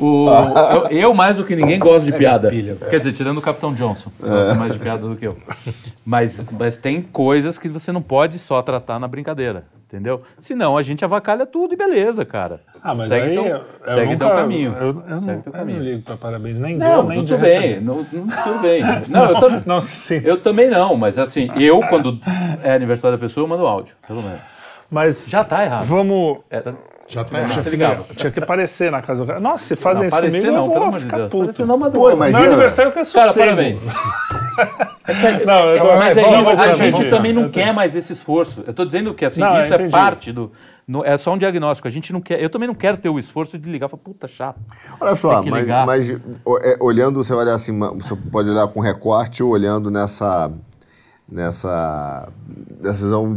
O, 0.00 0.28
eu, 0.90 0.98
eu, 0.98 1.14
mais 1.14 1.36
do 1.36 1.44
que 1.44 1.54
ninguém, 1.54 1.78
gosto 1.78 2.04
de 2.04 2.12
piada. 2.12 2.50
Quer 2.90 2.98
dizer, 2.98 3.12
tirando 3.12 3.38
o 3.38 3.42
Capitão 3.42 3.74
Johnson. 3.74 4.10
Gosta 4.20 4.54
mais 4.54 4.72
de 4.72 4.78
piada 4.78 5.06
do 5.06 5.16
que 5.16 5.26
eu. 5.26 5.36
Mas, 6.04 6.44
mas 6.52 6.76
tem 6.76 7.02
coisas 7.02 7.58
que 7.58 7.68
você 7.68 7.92
não 7.92 8.02
pode 8.02 8.38
só 8.38 8.62
tratar 8.62 8.98
na 8.98 9.06
brincadeira 9.08 9.64
entendeu? 9.92 10.22
Senão 10.38 10.76
a 10.78 10.82
gente 10.82 11.04
avacalha 11.04 11.44
tudo 11.44 11.74
e 11.74 11.76
beleza, 11.76 12.24
cara. 12.24 12.60
Ah, 12.82 12.94
mas 12.94 13.08
segue 13.08 13.28
aí 13.28 13.34
teu, 13.34 13.44
eu, 13.46 13.62
segue 13.86 14.12
nunca, 14.12 14.26
teu 14.26 14.34
caminho. 14.34 14.76
Eu, 14.80 15.04
eu, 15.06 15.18
segue 15.18 15.42
teu 15.42 15.52
caminho. 15.52 15.78
não 15.78 15.84
ligo 15.84 16.02
para 16.02 16.16
parabéns, 16.16 16.58
nem 16.58 16.76
não, 16.76 16.94
dou, 16.94 17.04
nem 17.04 17.24
tudo 17.24 17.38
bem, 17.38 17.80
não, 17.80 17.96
não, 17.96 18.04
tudo 18.04 18.58
bem. 18.62 18.82
Não, 19.08 19.24
eu, 19.26 19.40
tam, 19.40 19.62
não, 19.66 19.78
eu 20.24 20.40
também 20.40 20.70
não, 20.70 20.96
mas 21.02 21.18
assim, 21.18 21.50
eu 21.56 21.80
quando 21.88 22.18
é 22.62 22.72
aniversário 22.72 23.16
da 23.16 23.20
pessoa, 23.20 23.44
eu 23.44 23.48
mando 23.48 23.66
áudio, 23.66 23.94
pelo 24.06 24.22
menos. 24.22 24.40
Mas 24.90 25.28
já 25.28 25.42
tá 25.42 25.64
errado. 25.64 25.84
Vamos... 25.84 26.38
Era, 26.48 26.74
já 27.08 27.24
tá 27.24 27.38
errado. 27.38 27.62
Tinha, 27.64 27.96
tinha 28.16 28.30
que 28.30 28.38
aparecer 28.38 28.90
na 28.90 29.02
casa 29.02 29.24
do 29.24 29.26
cara. 29.26 29.40
Nossa, 29.40 29.64
se 29.64 29.76
fazem 29.76 30.06
isso 30.06 30.16
comigo, 30.16 30.46
não, 30.46 30.54
eu 30.54 30.64
vou 30.64 30.72
pelo 30.72 30.84
amor 30.84 31.00
de 31.00 31.06
Deus. 31.06 31.30
Puto. 31.30 31.36
Aparecer 31.42 31.66
não, 31.66 31.76
mas 31.76 31.92
Pô, 31.92 32.10
imagina. 32.10 32.38
Meu 32.38 32.48
aniversário 32.50 32.88
eu 32.88 32.92
quero 32.92 33.04
sossego. 33.04 33.34
Cara, 33.34 33.46
parabéns. 33.46 33.84
não, 35.44 35.70
eu 35.70 35.78
tô, 35.78 35.96
mas 35.96 36.16
é, 36.16 36.24
aí, 36.24 36.70
a 36.70 36.74
gente 36.74 37.10
também 37.10 37.32
não 37.32 37.48
quer 37.48 37.74
mais 37.74 37.96
esse 37.96 38.12
esforço. 38.12 38.62
Eu 38.66 38.72
tô 38.72 38.84
dizendo 38.84 39.12
que 39.12 39.24
assim, 39.24 39.40
não, 39.40 39.60
isso 39.60 39.74
é 39.74 39.88
parte 39.88 40.30
do 40.30 40.52
no, 40.86 41.04
é 41.04 41.16
só 41.16 41.32
um 41.32 41.38
diagnóstico. 41.38 41.86
A 41.86 41.90
gente 41.90 42.12
não 42.12 42.20
quer. 42.20 42.42
Eu 42.42 42.50
também 42.50 42.66
não 42.66 42.74
quero 42.74 42.96
ter 42.96 43.08
o 43.08 43.18
esforço 43.18 43.58
de 43.58 43.70
ligar 43.70 43.86
e 43.86 43.90
falar, 43.90 44.02
puta, 44.02 44.26
chato. 44.26 44.60
Olha 45.00 45.14
só, 45.14 45.42
mas, 45.42 45.66
mas 45.66 46.10
é, 46.10 46.76
olhando, 46.80 47.22
você 47.22 47.32
vai 47.32 47.44
olhar 47.44 47.54
assim, 47.54 47.78
você 47.78 48.16
pode 48.30 48.50
olhar 48.50 48.66
com 48.68 48.80
recorte 48.80 49.42
ou 49.42 49.50
olhando 49.50 49.90
nessa. 49.90 50.52
Nessa. 51.28 52.28
nessa 52.80 53.04
visão 53.04 53.36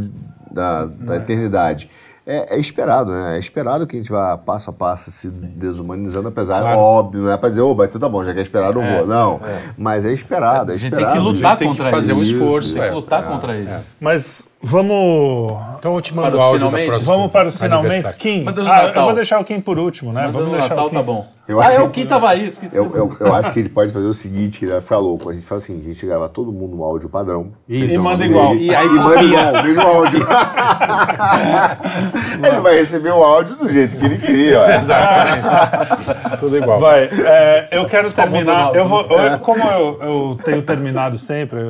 da, 0.50 0.86
da 0.86 1.14
é. 1.14 1.18
eternidade 1.18 1.90
é, 2.26 2.56
é, 2.56 2.58
esperado, 2.58 3.12
né? 3.12 3.36
É 3.36 3.38
esperado 3.38 3.86
que 3.86 3.94
a 3.94 4.00
gente 4.00 4.10
vá 4.10 4.36
passo 4.36 4.68
a 4.68 4.72
passo 4.72 5.12
se 5.12 5.30
desumanizando, 5.30 6.26
apesar, 6.26 6.60
claro. 6.60 6.76
óbvio, 6.76 7.22
não 7.22 7.30
é 7.30 7.36
pra 7.36 7.48
dizer, 7.48 7.60
ô, 7.60 7.72
vai 7.72 7.86
tudo 7.86 8.00
tá 8.00 8.08
bom, 8.08 8.24
já 8.24 8.32
que 8.32 8.40
é 8.40 8.42
esperado, 8.42 8.80
eu 8.80 8.84
é, 8.84 8.98
vou. 8.98 9.06
Não, 9.06 9.40
é. 9.44 9.74
mas 9.78 10.04
é 10.04 10.12
esperado, 10.12 10.72
é 10.72 10.74
esperado. 10.74 11.06
A 11.06 11.14
gente 11.14 11.14
tem 11.14 11.32
que 11.32 11.36
lutar 11.36 11.56
contra 11.56 11.84
isso. 11.84 11.96
fazer 11.96 12.12
um 12.14 12.22
esforço. 12.22 12.74
Tem 12.74 12.82
que 12.82 12.90
lutar 12.90 13.22
é. 13.22 13.26
contra 13.28 13.56
isso. 13.56 13.84
Mas 14.00 14.48
vamos... 14.66 15.56
Então 15.78 15.94
eu 15.94 16.00
te 16.00 16.14
mando 16.14 16.36
o 16.36 16.40
áudio 16.40 16.70
Vamos 17.02 17.30
para 17.30 17.48
os 17.48 17.60
finalmente. 17.60 18.16
Kim, 18.16 18.44
ah, 18.68 18.92
eu 18.94 19.02
vou 19.02 19.14
deixar 19.14 19.40
o 19.40 19.44
Kim 19.44 19.60
por 19.60 19.78
último, 19.78 20.12
né? 20.12 20.28
Vamos 20.32 20.52
deixar 20.52 20.70
Natal, 20.70 20.86
o 20.86 20.90
Kim. 20.90 20.96
tá 20.96 21.02
bom. 21.02 21.26
Eu 21.46 21.62
ah, 21.62 21.72
é 21.72 21.80
o 21.80 21.88
Kim 21.90 22.06
tava 22.06 22.30
aí, 22.30 22.48
esqueci. 22.48 22.76
Eu, 22.76 22.90
eu, 22.92 23.16
eu, 23.20 23.32
acho 23.32 23.52
que 23.52 23.60
ele 23.60 23.68
pode 23.68 23.92
fazer 23.92 24.06
o 24.06 24.12
seguinte, 24.12 24.58
que 24.58 24.64
ele 24.64 24.72
vai 24.72 24.80
ficar 24.80 24.98
louco. 24.98 25.30
A 25.30 25.32
gente 25.32 25.46
faz 25.46 25.62
assim, 25.62 25.78
a 25.78 25.82
gente 25.82 26.04
grava 26.04 26.28
todo 26.28 26.50
mundo 26.50 26.74
no 26.74 26.82
áudio 26.82 27.08
padrão. 27.08 27.52
E 27.68 27.96
manda 27.98 28.26
igual. 28.26 28.56
E 28.56 28.74
aí 28.74 28.84
e 28.84 28.90
manda 28.90 29.22
igual, 29.22 29.62
mesmo 29.62 29.80
áudio. 29.80 30.26
ele 32.42 32.60
vai 32.60 32.74
receber 32.74 33.10
o 33.10 33.22
áudio 33.22 33.54
do 33.54 33.68
jeito 33.68 33.96
que 33.96 34.04
ele 34.04 34.18
queria. 34.18 34.76
Exatamente. 34.76 36.36
Tudo 36.40 36.56
igual. 36.56 36.80
Vai, 36.80 37.04
é, 37.04 37.68
eu 37.70 37.86
quero 37.86 38.08
Só 38.08 38.22
terminar. 38.22 38.74
Eu 38.74 38.88
vou, 38.88 39.02
eu, 39.02 39.38
como 39.38 39.62
eu, 39.62 40.02
eu, 40.02 40.38
tenho 40.44 40.62
terminado 40.62 41.16
sempre, 41.16 41.60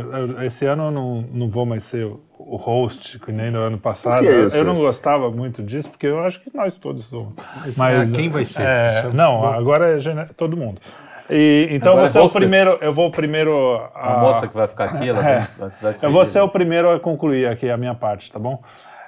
esse 0.47 0.65
ano 0.65 0.85
eu 0.85 0.91
não, 0.91 1.23
não 1.35 1.51
vou 1.51 1.67
mais 1.67 1.83
ser 1.83 2.11
o 2.49 2.57
host, 2.57 3.19
que 3.19 3.33
nem 3.33 3.51
no 3.51 3.59
ano 3.59 3.77
passado. 3.77 4.23
Que 4.23 4.29
é 4.29 4.47
isso? 4.47 4.57
Eu 4.57 4.65
não 4.65 4.77
gostava 4.77 5.31
muito 5.31 5.63
disso, 5.65 5.91
porque 5.91 6.07
eu 6.07 6.21
acho 6.21 6.41
que 6.41 6.57
nós 6.57 6.79
todos 6.79 7.05
somos. 7.05 7.35
Mas, 7.57 7.77
Mas 7.77 8.13
quem 8.13 8.31
vai 8.31 8.45
ser? 8.45 8.63
É, 8.63 9.11
não, 9.13 9.45
agora 9.45 9.99
é 9.99 10.25
todo 10.37 10.57
mundo. 10.57 10.81
E, 11.29 11.67
então 11.73 11.93
agora 11.93 12.09
você 12.09 12.19
é 12.19 12.21
o 12.21 12.31
primeiro. 12.31 12.79
Eu 12.81 12.95
vou 12.95 13.11
primeiro. 13.11 13.77
A, 13.93 14.15
a 14.15 14.19
moça 14.21 14.47
que 14.47 14.55
vai 14.55 14.69
ficar 14.69 14.85
aqui, 14.85 15.09
ela 15.09 15.29
é, 15.29 15.49
vai, 15.59 15.71
vai 15.83 15.95
Eu 16.01 16.13
vou 16.13 16.25
ser 16.25 16.41
o 16.41 16.49
primeiro 16.49 16.89
a 16.93 17.01
concluir 17.01 17.49
aqui 17.49 17.69
a 17.69 17.77
minha 17.77 17.97
parte, 17.97 18.31
tá 18.31 18.39
bom? 18.39 18.63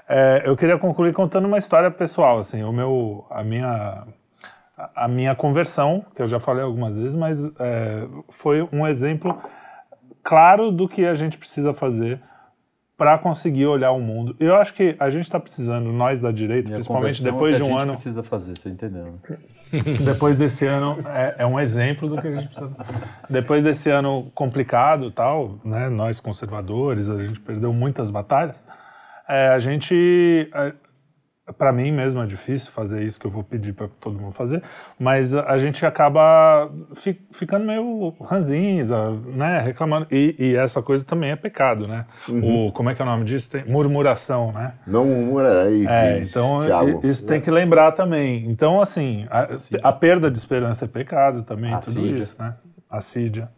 É, 0.09 0.43
eu 0.45 0.57
queria 0.57 0.76
concluir 0.76 1.12
contando 1.12 1.47
uma 1.47 1.59
história 1.59 1.91
pessoal, 1.93 2.39
assim, 2.39 2.64
o 2.64 2.72
meu, 2.72 3.24
a 3.30 3.45
minha, 3.45 4.05
a 4.97 5.07
minha 5.07 5.34
conversão, 5.34 6.05
que 6.16 6.22
eu 6.22 6.26
já 6.26 6.41
falei 6.41 6.64
algumas 6.64 6.97
vezes, 6.97 7.14
mas 7.14 7.47
é, 7.61 8.05
foi 8.30 8.66
um 8.72 8.86
exemplo 8.86 9.39
claro 10.24 10.72
do 10.72 10.89
que 10.89 11.07
a 11.07 11.14
gente 11.14 11.39
precisa 11.39 11.72
fazer 11.72 12.20
para 12.99 13.17
conseguir 13.17 13.67
olhar 13.67 13.93
o 13.93 14.01
mundo. 14.01 14.35
Eu 14.41 14.57
acho 14.57 14.75
que 14.75 14.97
a 14.99 15.09
gente 15.09 15.23
está 15.23 15.39
precisando, 15.39 15.93
nós 15.93 16.19
da 16.19 16.33
direita, 16.33 16.73
principalmente 16.73 17.23
depois 17.23 17.57
de 17.57 17.63
um 17.63 17.69
ano. 17.69 17.77
A 17.77 17.79
gente 17.81 17.95
precisa 17.95 18.25
fazer, 18.25 18.59
você 18.59 18.69
entendeu? 18.69 19.05
Né? 19.05 19.39
depois 20.05 20.37
desse 20.37 20.67
ano 20.67 20.99
é, 21.07 21.37
é, 21.39 21.47
um 21.47 21.61
exemplo 21.61 22.09
do 22.09 22.21
que 22.21 22.27
a 22.27 22.35
gente 22.35 22.49
precisa. 22.49 22.73
Depois 23.31 23.63
desse 23.63 23.89
ano 23.89 24.33
complicado, 24.35 25.13
tal, 25.13 25.61
né? 25.65 25.89
Nós 25.89 26.19
conservadores, 26.19 27.09
a 27.09 27.25
gente 27.25 27.39
perdeu 27.39 27.73
muitas 27.73 28.11
batalhas. 28.11 28.67
É, 29.29 29.49
a 29.49 29.59
gente 29.61 30.51
para 31.57 31.73
mim 31.73 31.91
mesmo 31.91 32.23
é 32.23 32.27
difícil 32.27 32.71
fazer 32.71 33.03
isso 33.03 33.19
que 33.19 33.27
eu 33.27 33.31
vou 33.31 33.43
pedir 33.43 33.73
para 33.73 33.89
todo 34.01 34.19
mundo 34.19 34.33
fazer, 34.33 34.63
mas 34.99 35.35
a 35.35 35.57
gente 35.57 35.85
acaba 35.87 36.71
fi, 36.95 37.19
ficando 37.31 37.65
meio 37.65 38.15
ranzinza, 38.21 39.13
né, 39.27 39.61
reclamando. 39.61 40.07
E, 40.11 40.35
e, 40.39 40.57
essa 40.57 40.83
coisa 40.83 41.05
também 41.05 41.31
é 41.31 41.37
pecado, 41.37 41.87
né? 41.87 42.05
Uhum. 42.29 42.67
O, 42.67 42.73
como 42.73 42.91
é 42.91 42.95
que 42.95 43.01
é 43.01 43.05
o 43.05 43.09
nome 43.09 43.25
disso? 43.25 43.51
Tem 43.51 43.65
murmuração, 43.65 44.53
né? 44.53 44.75
Não 44.87 45.05
murmura 45.05 45.63
aí, 45.65 45.87
é, 45.87 46.21
então 46.21 46.59
Thiago. 46.59 47.07
isso 47.07 47.27
tem 47.27 47.41
que 47.41 47.51
lembrar 47.51 47.93
também. 47.93 48.49
Então, 48.51 48.81
assim, 48.81 49.27
a, 49.31 49.49
a 49.89 49.93
perda 49.93 50.31
de 50.31 50.39
esperança 50.39 50.85
é 50.85 50.89
pecado 50.89 51.43
também, 51.43 51.77
tudo 51.81 52.07
isso, 52.07 52.37
né? 52.39 52.55
Assídia. 52.91 53.49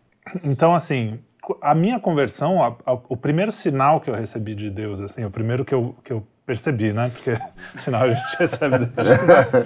Então, 0.45 0.74
assim, 0.74 1.18
a 1.61 1.74
minha 1.74 1.99
conversão, 1.99 2.62
a, 2.62 2.76
a, 2.86 2.93
o 3.09 3.16
primeiro 3.16 3.51
sinal 3.51 4.01
que 4.01 4.11
eu 4.11 4.14
recebi 4.14 4.55
de 4.55 4.70
Deus, 4.70 5.01
assim, 5.01 5.24
o 5.24 5.30
primeiro 5.30 5.64
que 5.64 5.74
eu, 5.74 5.95
que 6.05 6.12
eu 6.12 6.26
percebi, 6.51 6.92
né? 6.92 7.11
Porque 7.14 7.38
senão 7.78 8.01
a 8.01 8.12
gente 8.12 8.36
recebe 8.36 8.78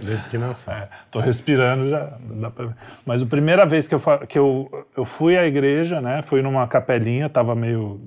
desde 0.05 0.29
que 0.29 0.37
nasceu. 0.39 0.73
É, 0.73 0.89
tô 1.11 1.19
respirando 1.19 1.89
já, 1.89 2.13
dá 2.21 2.51
pra 2.51 2.67
ver. 2.67 2.77
Mas 3.07 3.23
a 3.23 3.27
primeira 3.27 3.65
vez 3.65 3.89
que 3.89 3.95
eu, 3.95 4.01
que 4.29 4.39
eu, 4.39 4.87
eu 4.95 5.05
fui 5.05 5.39
à 5.39 5.47
igreja, 5.47 6.01
né? 6.01 6.21
Fui 6.21 6.43
numa 6.43 6.67
capelinha, 6.69 7.29
tava 7.31 7.55
meio 7.55 8.01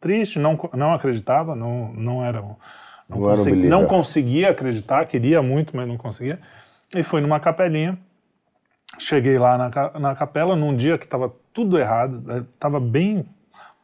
triste, 0.00 0.38
não, 0.38 0.58
não 0.74 0.92
acreditava, 0.92 1.54
não, 1.54 1.92
não 1.92 2.24
era... 2.24 2.42
Não, 2.42 2.56
não, 3.08 3.20
consegui, 3.20 3.68
não 3.68 3.86
conseguia 3.86 4.50
acreditar, 4.50 5.06
queria 5.06 5.40
muito, 5.40 5.76
mas 5.76 5.86
não 5.86 5.96
conseguia. 5.96 6.40
E 6.94 7.02
fui 7.02 7.20
numa 7.20 7.40
capelinha, 7.40 7.98
cheguei 8.98 9.38
lá 9.38 9.56
na, 9.56 9.98
na 9.98 10.14
capela 10.14 10.54
num 10.54 10.74
dia 10.76 10.98
que 10.98 11.04
estava 11.04 11.32
tudo 11.52 11.78
errado, 11.78 12.44
estava 12.54 12.78
né, 12.78 12.86
bem 12.86 13.26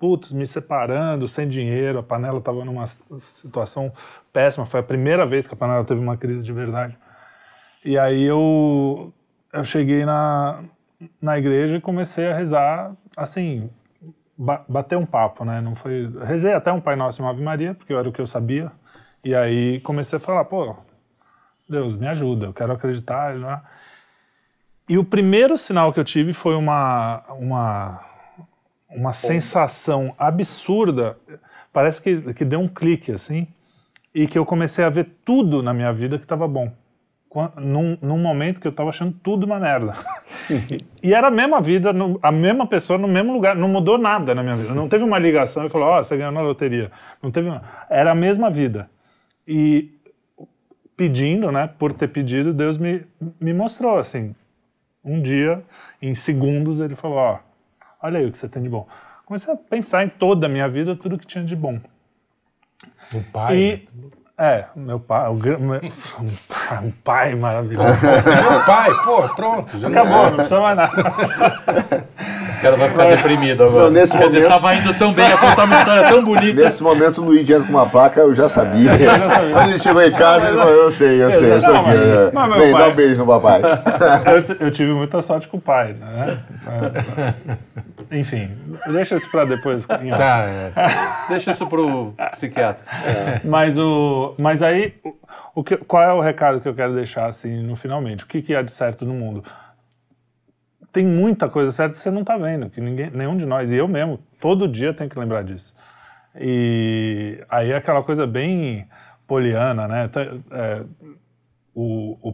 putz, 0.05 0.33
me 0.33 0.47
separando, 0.47 1.27
sem 1.27 1.49
dinheiro, 1.49 1.99
a 1.99 2.03
panela 2.03 2.39
estava 2.39 2.63
numa 2.63 2.87
situação 2.87 3.91
péssima. 4.35 4.67
Foi 4.67 4.81
a 4.81 4.83
primeira 4.83 5.25
vez 5.25 5.47
que 5.47 5.55
a 5.55 5.57
panela 5.57 5.85
teve 5.85 6.01
uma 6.01 6.17
crise 6.17 6.43
de 6.43 6.53
verdade. 6.53 6.99
E 7.85 7.97
aí 7.97 8.25
eu, 8.25 9.13
eu 9.53 9.65
cheguei 9.65 10.05
na, 10.05 10.65
na 11.23 11.39
igreja 11.39 11.77
e 11.77 11.81
comecei 11.81 12.27
a 12.31 12.35
rezar, 12.35 12.93
assim, 13.17 13.71
ba 14.37 14.65
bater 14.69 14.99
um 14.99 15.07
papo, 15.07 15.45
né? 15.45 15.61
Não 15.61 15.75
foi... 15.75 16.13
Rezei 16.25 16.53
até 16.53 16.73
um 16.73 16.81
Pai 16.81 16.97
Nosso 16.97 17.21
e 17.21 17.23
uma 17.23 17.31
Ave 17.31 17.43
Maria, 17.43 17.75
porque 17.75 17.95
era 17.95 18.09
o 18.09 18.13
que 18.13 18.21
eu 18.21 18.27
sabia. 18.27 18.73
E 19.23 19.35
aí 19.35 19.81
comecei 19.81 20.17
a 20.17 20.21
falar, 20.21 20.45
pô, 20.45 20.77
Deus, 21.69 21.97
me 21.97 22.09
ajuda, 22.09 22.47
eu 22.47 22.53
quero 22.53 22.73
acreditar. 22.73 23.35
E 24.89 24.99
o 24.99 25.05
primeiro 25.05 25.57
sinal 25.57 25.93
que 25.93 26.01
eu 26.01 26.05
tive 26.05 26.33
foi 26.33 26.57
uma, 26.57 27.23
uma, 27.31 28.01
uma 28.91 29.13
sensação 29.13 30.15
absurda, 30.19 31.17
parece 31.73 32.03
que, 32.03 32.35
que 32.35 32.45
deu 32.45 32.61
um 32.61 32.69
clique, 32.69 33.13
assim, 33.13 33.47
e 34.15 34.27
que 34.27 34.39
eu 34.39 34.47
comecei 34.47 34.85
a 34.85 34.91
ver 34.91 35.09
tudo 35.25 35.63
na 35.63 35.75
minha 35.75 35.93
vida 35.93 36.19
que 36.19 36.25
estava 36.25 36.47
bom 36.47 36.71
num, 37.57 37.99
num 38.01 38.19
momento 38.19 38.61
que 38.61 38.67
eu 38.67 38.71
estava 38.71 38.91
achando 38.91 39.13
tudo 39.23 39.45
uma 39.45 39.59
merda. 39.59 39.95
e 41.03 41.13
era 41.13 41.29
a 41.29 41.31
mesma 41.31 41.61
vida, 41.61 41.91
a 42.23 42.33
mesma 42.33 42.67
pessoa 42.67 42.99
no 42.99 43.09
mesmo 43.09 43.33
lugar, 43.33 43.57
não 43.57 43.69
mudou 43.69 43.99
nada 43.99 44.35
na 44.35 44.43
minha 44.43 44.55
vida. 44.55 44.75
Não 44.75 44.89
teve 44.89 45.03
uma 45.03 45.19
ligação 45.19 45.67
e 45.67 45.69
falou, 45.69 45.89
ó, 45.89 45.99
oh, 45.99 46.05
você 46.05 46.17
ganhou 46.17 46.33
na 46.33 46.41
loteria. 46.41 46.93
Não 47.23 47.31
teve 47.31 47.49
uma... 47.49 47.63
Era 47.91 48.13
a 48.13 48.15
mesma 48.15 48.49
vida. 48.49 48.89
E 49.47 49.91
pedindo, 50.97 51.51
né, 51.51 51.69
por 51.79 51.93
ter 51.93 52.09
pedido, 52.09 52.53
Deus 52.53 52.79
me, 52.79 53.03
me 53.41 53.53
mostrou, 53.53 53.99
assim, 53.99 54.35
um 55.05 55.21
dia, 55.21 55.63
em 56.01 56.15
segundos, 56.15 56.81
ele 56.81 56.95
falou, 56.95 57.19
ó, 57.19 57.35
oh, 57.35 58.07
olha 58.07 58.21
aí 58.21 58.27
o 58.27 58.31
que 58.31 58.39
você 58.39 58.49
tem 58.49 58.63
de 58.63 58.69
bom. 58.69 58.87
Comecei 59.27 59.53
a 59.53 59.57
pensar 59.57 60.05
em 60.05 60.09
toda 60.09 60.47
a 60.47 60.49
minha 60.49 60.69
vida, 60.69 60.95
tudo 60.95 61.19
que 61.19 61.27
tinha 61.27 61.43
de 61.43 61.57
bom. 61.57 61.81
Um 63.13 63.23
pai, 63.23 63.57
e, 63.57 63.71
né? 63.95 64.05
É, 64.37 64.65
meu 64.75 64.99
pai, 64.99 65.29
o, 65.29 65.35
meu, 65.35 65.81
um 66.83 66.91
pai 67.05 67.35
maravilhoso. 67.37 67.95
meu 68.05 68.65
pai, 68.67 68.91
pô, 69.05 69.29
pronto. 69.35 69.79
Já 69.79 69.89
Acabou, 69.89 70.31
não 70.31 70.35
precisa 70.37 70.61
mais 70.61 70.77
nada. 70.77 70.93
O 72.65 72.67
cara 72.67 72.77
vai 72.77 72.89
ficar 72.89 73.17
deprimido 73.17 73.65
agora. 73.65 73.85
Não, 73.85 73.91
nesse 73.91 74.13
Quer 74.13 74.19
momento... 74.19 74.35
dizer, 74.35 74.49
tava 74.49 74.75
indo 74.75 74.95
tão 74.95 75.13
bem, 75.13 75.29
ia 75.29 75.37
contar 75.37 75.65
uma 75.65 75.79
história 75.79 76.09
tão 76.09 76.25
bonita. 76.25 76.63
Nesse 76.63 76.83
momento, 76.83 77.21
o 77.21 77.25
Luigi 77.25 77.53
entra 77.53 77.67
com 77.67 77.73
uma 77.75 77.87
placa, 77.87 78.21
eu 78.21 78.35
já 78.35 78.49
sabia. 78.49 78.91
É, 78.91 78.95
eu 78.95 78.99
já 78.99 79.29
sabia. 79.29 79.53
Quando 79.53 79.69
ele 79.69 79.79
chegou 79.79 80.03
em 80.03 80.13
casa, 80.13 80.49
ele 80.49 80.57
falou, 80.57 80.73
eu 80.73 80.91
sei, 80.91 81.23
eu 81.23 81.31
sei, 81.31 81.53
eu 81.53 81.59
estou 81.59 81.77
aqui. 81.77 81.91
Mas, 82.33 82.49
mas 82.49 82.63
Bem, 82.63 82.73
pai... 82.73 82.83
dá 82.83 82.89
um 82.89 82.95
beijo 82.95 83.21
no 83.21 83.27
papai. 83.27 83.61
eu, 84.59 84.67
eu, 84.67 84.71
tive 84.71 84.93
muita 84.93 85.21
sorte 85.21 85.47
com 85.47 85.59
o 85.59 85.61
pai, 85.61 85.93
né? 85.93 86.41
Enfim, 88.11 88.51
deixa 88.87 89.17
isso 89.17 89.31
para 89.31 89.45
depois. 89.45 89.87
Tá, 90.15 90.45
é. 90.47 90.73
Deixa 91.29 91.51
isso 91.51 91.67
pro 91.67 92.15
psiquiatra. 92.33 92.85
É. 93.05 93.41
Mas 93.43 93.77
o 93.77 94.35
mas 94.39 94.63
aí, 94.63 94.95
o, 95.55 95.65
que, 95.65 95.77
qual 95.77 96.03
é 96.03 96.13
o 96.13 96.21
recado 96.21 96.61
que 96.61 96.69
eu 96.69 96.75
quero 96.75 96.95
deixar 96.95 97.27
assim 97.27 97.63
no 97.63 97.75
finalmente? 97.75 98.25
O 98.25 98.27
que, 98.27 98.41
que 98.41 98.55
é 98.55 98.63
de 98.63 98.71
certo 98.71 99.05
no 99.05 99.15
mundo? 99.15 99.43
Tem 100.95 101.05
muita 101.05 101.49
coisa 101.49 101.73
certa 101.73 101.95
que 101.95 101.99
você 101.99 102.09
não 102.09 102.21
está 102.21 102.37
vendo, 102.37 102.71
que 102.71 102.81
ninguém, 102.81 103.11
nenhum 103.11 103.37
de 103.37 103.45
nós, 103.45 103.73
e 103.73 103.75
eu 103.75 103.89
mesmo, 103.89 104.17
todo 104.41 104.69
dia 104.69 104.95
tenho 104.95 105.11
que 105.11 105.19
lembrar 105.19 105.43
disso. 105.43 105.75
E 106.41 107.45
aí 107.49 107.73
é 107.73 107.77
aquela 107.77 108.01
coisa 108.01 108.29
bem 108.29 108.87
poliana, 109.27 109.89
né? 109.89 110.09
É, 110.53 110.85
o, 111.75 112.17
o 112.23 112.33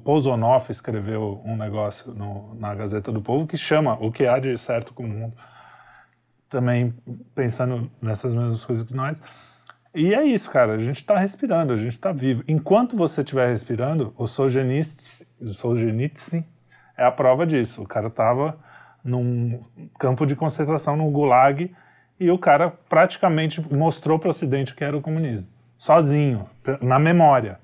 escreveu 0.68 1.40
um 1.42 1.56
negócio 1.56 2.12
no, 2.12 2.54
na 2.56 2.74
Gazeta 2.74 3.10
do 3.10 3.22
Povo 3.22 3.46
que 3.46 3.56
chama 3.56 3.96
O 3.98 4.12
que 4.12 4.26
há 4.26 4.38
de 4.38 4.54
certo 4.58 4.92
com 4.92 5.04
o 5.04 5.08
mundo. 5.08 5.34
Também 6.46 6.94
pensando 7.34 7.90
nessas 8.02 8.34
mesmas 8.34 8.62
coisas 8.62 8.86
que 8.86 8.94
nós. 8.94 9.22
E 9.94 10.14
é 10.14 10.22
isso, 10.22 10.50
cara. 10.50 10.74
A 10.74 10.78
gente 10.78 10.98
está 10.98 11.18
respirando, 11.18 11.72
a 11.72 11.78
gente 11.78 11.92
está 11.92 12.12
vivo. 12.12 12.44
Enquanto 12.46 12.94
você 12.94 13.22
estiver 13.22 13.48
respirando, 13.48 14.12
o 14.18 14.26
Solzhenitsyn, 14.26 16.44
é 17.00 17.04
a 17.04 17.10
prova 17.10 17.46
disso. 17.46 17.82
O 17.82 17.86
cara 17.86 18.08
estava 18.08 18.58
num 19.02 19.58
campo 19.98 20.26
de 20.26 20.36
concentração, 20.36 20.96
no 20.96 21.10
Gulag, 21.10 21.74
e 22.18 22.30
o 22.30 22.38
cara 22.38 22.70
praticamente 22.70 23.60
mostrou 23.74 24.18
para 24.18 24.26
o 24.26 24.30
Ocidente 24.30 24.72
o 24.72 24.76
que 24.76 24.84
era 24.84 24.94
o 24.94 25.00
comunismo. 25.00 25.48
Sozinho, 25.78 26.46
na 26.82 26.98
memória. 26.98 27.58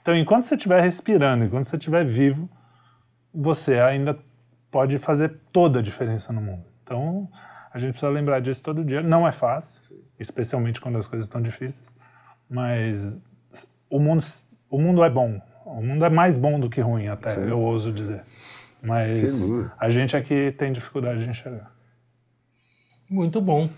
Então, 0.00 0.16
enquanto 0.16 0.44
você 0.44 0.54
estiver 0.54 0.80
respirando, 0.80 1.44
enquanto 1.44 1.66
você 1.66 1.76
estiver 1.76 2.02
vivo, 2.02 2.48
você 3.32 3.78
ainda 3.78 4.18
pode 4.70 4.98
fazer 4.98 5.38
toda 5.52 5.80
a 5.80 5.82
diferença 5.82 6.32
no 6.32 6.40
mundo. 6.40 6.64
Então, 6.82 7.28
a 7.70 7.78
gente 7.78 7.90
precisa 7.90 8.10
lembrar 8.10 8.40
disso 8.40 8.62
todo 8.62 8.82
dia. 8.82 9.02
Não 9.02 9.28
é 9.28 9.32
fácil, 9.32 9.82
especialmente 10.18 10.80
quando 10.80 10.96
as 10.96 11.06
coisas 11.06 11.26
estão 11.26 11.42
difíceis. 11.42 11.86
Mas 12.48 13.22
o 13.90 13.98
mundo, 13.98 14.24
o 14.70 14.80
mundo 14.80 15.04
é 15.04 15.10
bom. 15.10 15.38
O 15.66 15.82
mundo 15.82 16.06
é 16.06 16.08
mais 16.08 16.38
bom 16.38 16.58
do 16.58 16.70
que 16.70 16.80
ruim, 16.80 17.08
até, 17.08 17.34
Sim. 17.34 17.50
eu 17.50 17.60
ouso 17.60 17.92
dizer. 17.92 18.22
Mas 18.82 19.50
a 19.78 19.90
gente 19.90 20.16
aqui 20.16 20.52
tem 20.56 20.72
dificuldade 20.72 21.24
de 21.24 21.30
enxergar. 21.30 21.72
Muito 23.08 23.40
bom. 23.40 23.68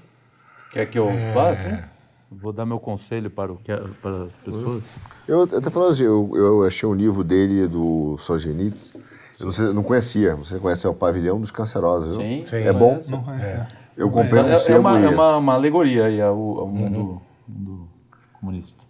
Quer 0.73 0.87
que 0.87 0.99
eu 0.99 1.09
é... 1.09 1.33
vá? 1.33 1.89
Vou 2.31 2.53
dar 2.53 2.65
meu 2.65 2.79
conselho 2.79 3.29
para, 3.29 3.53
o, 3.53 3.59
para 4.01 4.25
as 4.25 4.37
pessoas. 4.39 4.85
Eu 5.27 5.43
até 5.43 5.69
falando 5.69 5.93
assim, 5.93 6.05
eu, 6.05 6.31
eu 6.35 6.65
achei 6.65 6.89
um 6.89 6.95
livro 6.95 7.25
dele, 7.25 7.67
do 7.67 8.17
Solzhenitsyn. 8.19 9.01
Você 9.41 9.73
não 9.73 9.83
conhecia, 9.83 10.37
você 10.37 10.59
conhece 10.59 10.87
é 10.87 10.89
o 10.89 10.95
Pavilhão 10.95 11.41
dos 11.41 11.51
Cancerosos, 11.51 12.17
Sim, 12.17 12.45
sim 12.47 12.57
é 12.57 12.73
bom? 12.73 13.01
Não 13.09 13.25
conhecia. 13.25 13.49
É. 13.49 13.81
Eu 13.97 14.11
comprei 14.11 14.43
um 14.43 14.51
é, 14.51 14.55
sebo 14.55 14.89
é 14.89 14.93
uma, 14.93 15.01
e... 15.01 15.05
é 15.05 15.09
uma, 15.09 15.37
uma 15.39 15.55
alegoria 15.55 16.07
aí 16.07 16.21
ao, 16.21 16.37
ao 16.61 16.69
mundo, 16.69 16.99
uhum. 16.99 17.21
mundo, 17.49 17.89
comunista. 18.39 18.85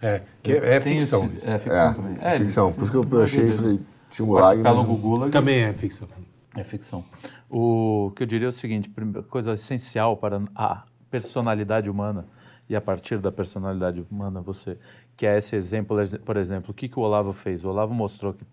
É, 0.00 0.20
que 0.42 0.52
é, 0.52 0.76
é 0.76 0.80
ficção. 0.80 1.30
Esse, 1.36 1.50
é 1.50 1.58
ficção 1.58 1.90
é, 1.90 1.94
também. 1.94 2.18
É, 2.20 2.38
ficção. 2.38 2.72
Por 2.72 2.82
isso 2.82 2.92
que 2.92 3.14
eu 3.14 3.22
achei 3.22 3.46
isso 3.46 3.80
tinha 4.14 4.26
um 4.26 4.32
lag. 4.32 4.62
Pelo 4.62 4.84
Google 4.84 5.30
Também 5.30 5.62
é 5.62 5.72
ficção. 5.72 6.08
É 6.56 6.62
ficção. 6.62 7.04
O 7.50 8.12
que 8.14 8.22
eu 8.22 8.26
diria 8.26 8.46
é 8.46 8.48
o 8.48 8.52
seguinte, 8.52 8.90
coisa 9.28 9.54
essencial 9.54 10.16
para 10.16 10.42
a 10.54 10.84
personalidade 11.10 11.90
humana 11.90 12.26
e 12.68 12.74
a 12.74 12.80
partir 12.80 13.18
da 13.18 13.30
personalidade 13.30 14.04
humana 14.10 14.40
você 14.40 14.78
quer 15.16 15.38
esse 15.38 15.54
exemplo, 15.54 15.96
por 16.24 16.36
exemplo, 16.36 16.70
o 16.70 16.74
que, 16.74 16.88
que 16.88 16.98
o 16.98 17.02
Olavo 17.02 17.32
fez? 17.32 17.64
O 17.64 17.68
Olavo 17.68 17.94
mostrou 17.94 18.32
que 18.32 18.44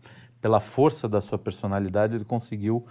pela 0.41 0.59
força 0.59 1.07
da 1.07 1.21
sua 1.21 1.37
personalidade 1.37 2.15
ele 2.15 2.25
conseguiu 2.25 2.85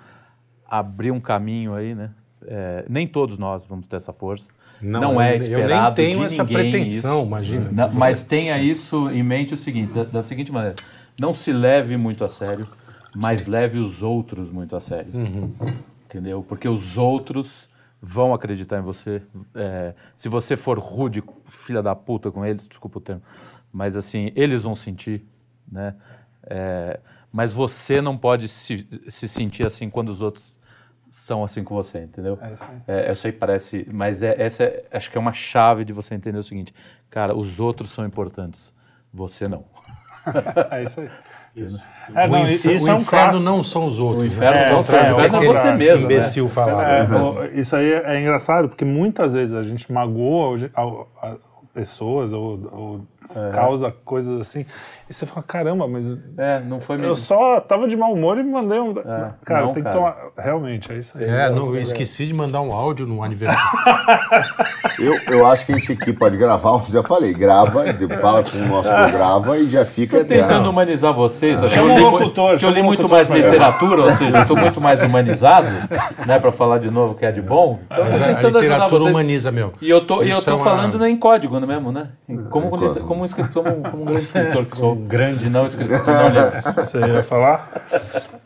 abrir 0.66 1.10
um 1.10 1.20
caminho 1.20 1.74
aí, 1.74 1.94
né, 1.94 2.10
é, 2.46 2.84
nem 2.88 3.06
todos 3.06 3.36
nós 3.38 3.64
vamos 3.64 3.86
ter 3.86 3.96
essa 3.96 4.12
força. 4.12 4.48
Não, 4.80 5.00
não 5.00 5.20
é 5.20 5.36
esperado 5.36 6.00
eu 6.00 6.06
nem 6.06 6.14
tenho 6.14 6.18
de 6.20 6.34
essa 6.34 6.44
pretensão, 6.44 7.18
isso. 7.18 7.26
imagina. 7.26 7.70
Não, 7.70 7.92
mas 7.92 8.22
tenha 8.22 8.58
isso 8.58 9.10
em 9.10 9.22
mente 9.22 9.52
o 9.52 9.56
seguinte, 9.56 9.92
da, 9.92 10.04
da, 10.04 10.22
seguinte 10.22 10.50
maneira: 10.50 10.76
não 11.18 11.32
se 11.34 11.52
leve 11.52 11.96
muito 11.96 12.24
a 12.24 12.28
sério, 12.28 12.68
mas 13.14 13.42
Sim. 13.42 13.50
leve 13.50 13.78
os 13.78 14.02
outros 14.02 14.50
muito 14.50 14.76
a 14.76 14.80
sério. 14.80 15.10
Uhum. 15.14 15.52
Entendeu? 16.04 16.44
Porque 16.46 16.68
os 16.68 16.98
outros 16.98 17.68
vão 18.00 18.32
acreditar 18.32 18.78
em 18.78 18.82
você. 18.82 19.22
É, 19.54 19.94
se 20.16 20.28
você 20.28 20.56
for 20.56 20.78
rude, 20.78 21.22
filha 21.46 21.82
da 21.82 21.94
puta 21.94 22.30
com 22.30 22.44
eles, 22.44 22.66
desculpa 22.66 22.98
o 22.98 23.00
termo, 23.00 23.22
mas 23.72 23.96
assim, 23.96 24.32
eles 24.34 24.62
vão 24.62 24.74
sentir, 24.74 25.24
né? 25.70 25.94
É, 26.44 26.98
mas 27.32 27.52
você 27.52 28.00
não 28.00 28.16
pode 28.16 28.48
se, 28.48 28.88
se 29.06 29.28
sentir 29.28 29.66
assim 29.66 29.88
quando 29.88 30.08
os 30.08 30.20
outros 30.20 30.58
são 31.10 31.44
assim 31.44 31.62
com 31.62 31.74
você, 31.74 32.04
entendeu? 32.04 32.38
É 32.40 32.52
isso 32.52 32.64
aí. 32.64 32.80
É, 32.86 33.10
eu 33.10 33.14
sei 33.14 33.32
que 33.32 33.38
parece, 33.38 33.86
mas 33.92 34.22
é, 34.22 34.40
essa 34.40 34.64
é, 34.64 34.84
acho 34.92 35.10
que 35.10 35.18
é 35.18 35.20
uma 35.20 35.32
chave 35.32 35.84
de 35.84 35.92
você 35.92 36.14
entender 36.14 36.38
o 36.38 36.42
seguinte, 36.42 36.72
cara, 37.10 37.36
os 37.36 37.60
outros 37.60 37.90
são 37.90 38.06
importantes, 38.06 38.72
você 39.12 39.46
não. 39.48 39.64
é 40.70 40.82
isso 40.84 41.00
aí. 41.00 41.10
Isso. 41.56 41.82
É, 42.14 42.28
não, 42.28 42.44
o, 42.44 42.48
isso 42.48 42.68
o 42.68 42.88
é 42.88 42.94
um 42.94 42.98
inferno 43.00 43.40
não 43.40 43.62
são 43.64 43.86
os 43.86 43.98
outros. 43.98 44.22
O 44.22 44.26
inferno, 44.26 44.54
né? 44.54 44.66
é, 44.66 44.70
não, 44.70 44.76
é, 44.76 44.78
o 44.78 44.80
inferno 44.80 45.42
é, 45.42 45.46
você 45.46 45.72
mesmo. 45.72 46.04
Imbecil 46.04 46.44
né? 46.44 46.50
falar. 46.50 47.44
É, 47.44 47.50
isso 47.60 47.74
aí 47.74 47.92
é, 47.92 48.20
engraçado, 48.20 48.68
porque 48.68 48.84
muitas 48.84 49.34
vezes 49.34 49.54
a 49.54 49.62
gente 49.62 49.92
magoa 49.92 50.70
a, 50.74 50.80
a, 50.80 51.30
a 51.32 51.36
pessoas 51.74 52.32
ou, 52.32 52.68
ou 52.72 53.06
é. 53.36 53.50
causa 53.50 53.92
coisas 54.04 54.40
assim. 54.40 54.66
E 55.08 55.12
você 55.12 55.26
fala, 55.26 55.42
caramba, 55.42 55.88
mas. 55.88 56.06
É, 56.38 56.60
não 56.60 56.78
foi 56.78 57.04
Eu 57.04 57.16
só 57.16 57.60
tava 57.60 57.88
de 57.88 57.96
mau 57.96 58.12
humor 58.12 58.38
e 58.38 58.44
mandei 58.44 58.78
um. 58.78 58.90
É, 58.90 59.30
cara, 59.44 59.66
não, 59.66 59.74
tem 59.74 59.82
cara. 59.82 59.94
que 59.94 60.00
tomar. 60.00 60.16
Realmente, 60.38 60.92
é 60.92 60.98
isso 60.98 61.18
aí. 61.18 61.24
É, 61.24 61.50
não, 61.50 61.74
eu 61.74 61.80
esqueci 61.80 62.26
de 62.26 62.32
mandar 62.32 62.60
um 62.60 62.72
áudio 62.72 63.06
no 63.06 63.22
aniversário. 63.22 63.60
eu, 65.00 65.20
eu 65.34 65.46
acho 65.46 65.66
que 65.66 65.72
a 65.72 65.78
gente 65.78 65.92
aqui 65.92 66.12
pode 66.12 66.36
gravar, 66.36 66.80
já 66.88 67.02
falei, 67.02 67.34
grava, 67.34 67.84
fala 68.20 68.44
com 68.44 68.56
o 68.56 68.68
nosso 68.68 68.90
grava 69.10 69.58
e 69.58 69.68
já 69.68 69.84
fica. 69.84 70.18
Tô 70.18 70.24
tentando 70.24 70.70
humanizar 70.70 71.12
vocês. 71.12 71.60
Chama 71.68 71.92
eu 71.92 71.96
li, 71.96 72.02
locutor, 72.04 72.58
que 72.58 72.64
eu 72.64 72.70
li 72.70 72.82
muito 72.82 73.08
mais 73.08 73.28
literatura, 73.28 74.02
ou 74.02 74.12
seja, 74.12 74.36
eu 74.36 74.42
estou 74.42 74.56
muito 74.56 74.80
mais 74.80 75.02
humanizado, 75.02 75.66
né, 76.24 76.38
para 76.38 76.52
falar 76.52 76.78
de 76.78 76.90
novo 76.90 77.14
o 77.14 77.16
que 77.16 77.26
é 77.26 77.32
de 77.32 77.42
bom. 77.42 77.80
Então, 77.86 78.04
a, 78.04 78.38
a 78.38 78.42
literatura 78.42 79.04
humaniza, 79.04 79.50
meu. 79.50 79.72
E 79.80 79.90
eu 79.90 80.06
tô, 80.06 80.22
e 80.22 80.30
eu 80.30 80.40
tô 80.40 80.54
é 80.54 80.58
falando 80.58 80.94
uma... 80.94 81.10
em 81.10 81.16
código 81.16 81.58
mesmo, 81.60 81.90
né? 81.90 82.10
Como, 82.48 82.70
como, 82.70 83.19
como, 83.28 83.48
como, 83.52 83.90
como 83.90 84.02
um 84.02 84.06
grande 84.06 84.24
escritor 84.24 84.66
que 84.66 84.76
sou 84.76 84.96
grande, 84.96 85.50
não 85.50 85.66
escritor. 85.66 86.00
Não, 86.06 86.74
Você 86.74 86.98
ia 86.98 87.24
falar? 87.24 87.86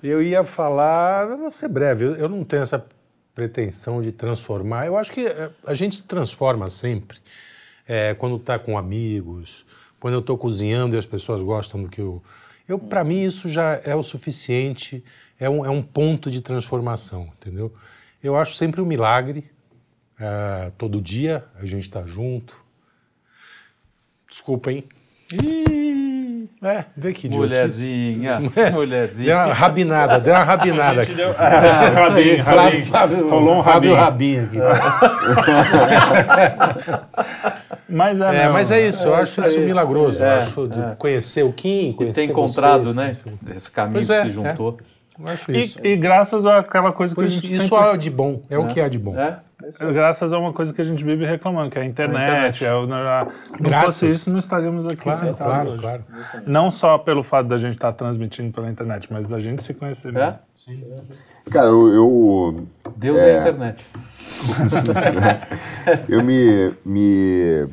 Eu 0.02 0.22
ia 0.22 0.44
falar, 0.44 1.30
eu 1.30 1.38
vou 1.38 1.50
ser 1.50 1.68
breve, 1.68 2.04
eu 2.04 2.28
não 2.28 2.44
tenho 2.44 2.62
essa 2.62 2.84
pretensão 3.34 4.00
de 4.00 4.12
transformar. 4.12 4.86
Eu 4.86 4.96
acho 4.96 5.12
que 5.12 5.26
eh, 5.26 5.50
a 5.66 5.74
gente 5.74 5.96
se 5.96 6.04
transforma 6.04 6.70
sempre. 6.70 7.18
É, 7.86 8.14
quando 8.14 8.36
está 8.36 8.58
com 8.58 8.78
amigos, 8.78 9.66
quando 10.00 10.14
eu 10.14 10.20
estou 10.20 10.38
cozinhando 10.38 10.96
e 10.96 10.98
as 10.98 11.06
pessoas 11.06 11.42
gostam 11.42 11.82
do 11.82 11.88
que 11.88 12.00
eu. 12.00 12.22
Eu, 12.66 12.78
para 12.78 13.04
mim, 13.04 13.22
isso 13.22 13.48
já 13.48 13.80
é 13.84 13.94
o 13.94 14.02
suficiente, 14.02 15.04
é 15.38 15.50
um, 15.50 15.66
é 15.66 15.68
um 15.68 15.82
ponto 15.82 16.30
de 16.30 16.40
transformação, 16.40 17.30
entendeu? 17.38 17.74
Eu 18.22 18.36
acho 18.36 18.54
sempre 18.54 18.80
um 18.80 18.86
milagre. 18.86 19.50
Uh, 20.14 20.70
todo 20.78 21.02
dia 21.02 21.44
a 21.56 21.66
gente 21.66 21.82
está 21.82 22.06
junto. 22.06 22.63
Desculpa, 24.34 24.72
hein? 24.72 24.82
Ih, 25.32 26.48
é, 26.60 26.86
vê 26.96 27.12
que 27.12 27.28
Mulherzinha, 27.28 28.40
é. 28.56 28.70
mulherzinha. 28.72 29.28
Deu 29.28 29.36
uma 29.36 29.54
rabinada, 29.54 30.18
deu 30.18 30.34
uma 30.34 30.42
rabinada 30.42 31.02
aqui. 31.02 31.14
Deu, 31.14 31.30
é, 31.30 31.88
rabinho, 31.88 32.42
rabinho. 32.42 32.86
Flávio, 32.86 33.30
Rolou 33.30 33.54
um 33.54 33.60
rabinho. 33.60 33.94
rabinho 33.94 34.42
aqui. 34.42 34.58
mas 37.88 38.20
é, 38.20 38.42
é, 38.42 38.48
mas 38.48 38.72
é 38.72 38.88
isso, 38.88 39.06
eu 39.06 39.14
acho 39.14 39.40
isso 39.40 39.60
milagroso. 39.60 40.20
eu 40.20 40.26
é, 40.26 40.38
acho 40.38 40.66
de 40.66 40.80
é. 40.80 40.96
conhecer 40.98 41.44
o 41.44 41.52
Kim, 41.52 41.92
conhecer 41.92 42.24
E 42.24 42.26
ter 42.26 42.32
encontrado, 42.32 42.92
vocês, 42.92 43.38
né, 43.40 43.54
esse 43.54 43.70
caminho 43.70 44.00
que 44.00 44.04
se 44.04 44.30
juntou. 44.30 44.78
Eu 45.16 45.28
acho 45.28 45.52
isso. 45.52 45.78
E, 45.84 45.92
e, 45.92 45.96
graças 45.96 46.44
àquela 46.44 46.92
coisa 46.92 47.14
Por 47.14 47.22
que 47.22 47.30
isso, 47.30 47.38
a 47.38 47.42
gente 47.42 47.54
Isso 47.54 47.68
sempre... 47.68 47.94
é 47.94 47.96
de 47.96 48.10
bom, 48.10 48.42
é, 48.50 48.58
o 48.58 48.66
que 48.66 48.80
há 48.80 48.88
de 48.88 48.98
bom. 48.98 49.16
É? 49.16 49.38
É 49.78 49.92
graças 49.92 50.32
a 50.32 50.38
uma 50.38 50.52
coisa 50.52 50.72
que 50.72 50.80
a 50.80 50.84
gente 50.84 51.04
vive 51.04 51.24
reclamando, 51.24 51.70
que 51.70 51.78
é 51.78 51.82
a 51.82 51.84
internet. 51.84 52.64
É 52.64 52.74
o, 52.74 52.86
não 52.86 52.96
graças. 53.60 53.94
fosse 53.94 54.08
isso, 54.08 54.30
não 54.30 54.38
estaríamos 54.38 54.86
aqui 54.86 54.96
claro, 54.96 55.34
claro, 55.34 55.70
hoje. 55.70 55.80
claro. 55.80 56.04
Não 56.46 56.70
só 56.70 56.98
pelo 56.98 57.22
fato 57.22 57.48
da 57.48 57.56
gente 57.56 57.74
estar 57.74 57.92
transmitindo 57.92 58.52
pela 58.52 58.68
internet, 58.68 59.12
mas 59.12 59.26
da 59.26 59.38
gente 59.38 59.62
se 59.62 59.72
conhecer 59.74 60.12
mesmo. 60.12 60.28
É? 60.28 60.38
Sim. 60.54 60.84
Cara, 61.50 61.68
eu... 61.68 61.94
eu 61.94 62.66
Deus 62.96 63.18
é, 63.18 63.38
a 63.38 63.40
internet. 63.40 63.84
eu 66.08 66.22
me, 66.22 66.74
me 66.84 67.68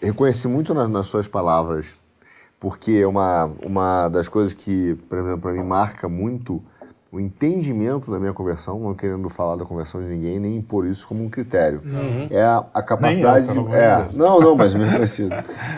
reconheci 0.00 0.48
muito 0.48 0.72
nas, 0.72 0.88
nas 0.88 1.06
suas 1.06 1.28
palavras, 1.28 1.94
porque 2.58 3.04
uma, 3.04 3.50
uma 3.62 4.08
das 4.08 4.28
coisas 4.28 4.52
que, 4.54 4.94
por 5.08 5.18
exemplo, 5.18 5.40
para 5.40 5.52
mim 5.52 5.64
marca 5.64 6.08
muito 6.08 6.62
o 7.10 7.18
entendimento 7.18 8.10
da 8.10 8.20
minha 8.20 8.34
conversão, 8.34 8.78
não 8.78 8.94
querendo 8.94 9.28
falar 9.30 9.56
da 9.56 9.64
conversão 9.64 10.02
de 10.02 10.10
ninguém, 10.10 10.38
nem 10.38 10.56
impor 10.56 10.86
isso 10.86 11.08
como 11.08 11.24
um 11.24 11.30
critério. 11.30 11.80
Uhum. 11.84 12.28
É 12.30 12.42
a, 12.42 12.64
a 12.74 12.82
capacidade 12.82 13.48
eu, 13.48 13.66
de. 13.66 13.74
É, 13.74 14.08
não, 14.12 14.38
não, 14.40 14.54
mas 14.54 14.74
mesmo 14.74 14.94
conhecido. 14.94 15.34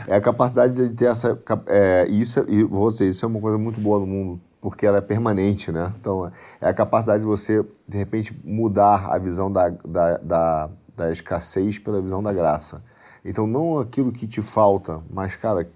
É 0.09 0.17
a 0.17 0.21
capacidade 0.21 0.75
de 0.75 0.89
ter 0.91 1.05
essa. 1.05 1.39
É, 1.67 2.07
isso, 2.09 2.45
e 2.49 2.65
vou 2.65 2.91
dizer, 2.91 3.09
isso 3.09 3.25
é 3.25 3.29
uma 3.29 3.41
coisa 3.41 3.57
muito 3.57 3.81
boa 3.81 4.01
no 4.01 4.07
mundo, 4.07 4.41
porque 4.61 4.85
ela 4.85 4.99
é 4.99 5.01
permanente, 5.01 5.71
né? 5.71 5.93
Então, 6.01 6.31
é 6.61 6.69
a 6.69 6.75
capacidade 6.75 7.21
de 7.21 7.27
você, 7.29 7.65
de 7.87 7.97
repente, 7.97 8.37
mudar 8.45 9.07
a 9.07 9.17
visão 9.17 9.53
da, 9.53 9.69
da, 9.69 10.17
da, 10.19 10.71
da 10.97 11.13
escassez 11.13 11.79
pela 11.79 12.01
visão 12.03 12.21
da 12.21 12.33
graça. 12.33 12.83
Então, 13.25 13.47
não 13.47 13.79
aquilo 13.79 14.11
que 14.11 14.27
te 14.27 14.43
falta, 14.43 15.01
mas, 15.09 15.37
cara, 15.37 15.69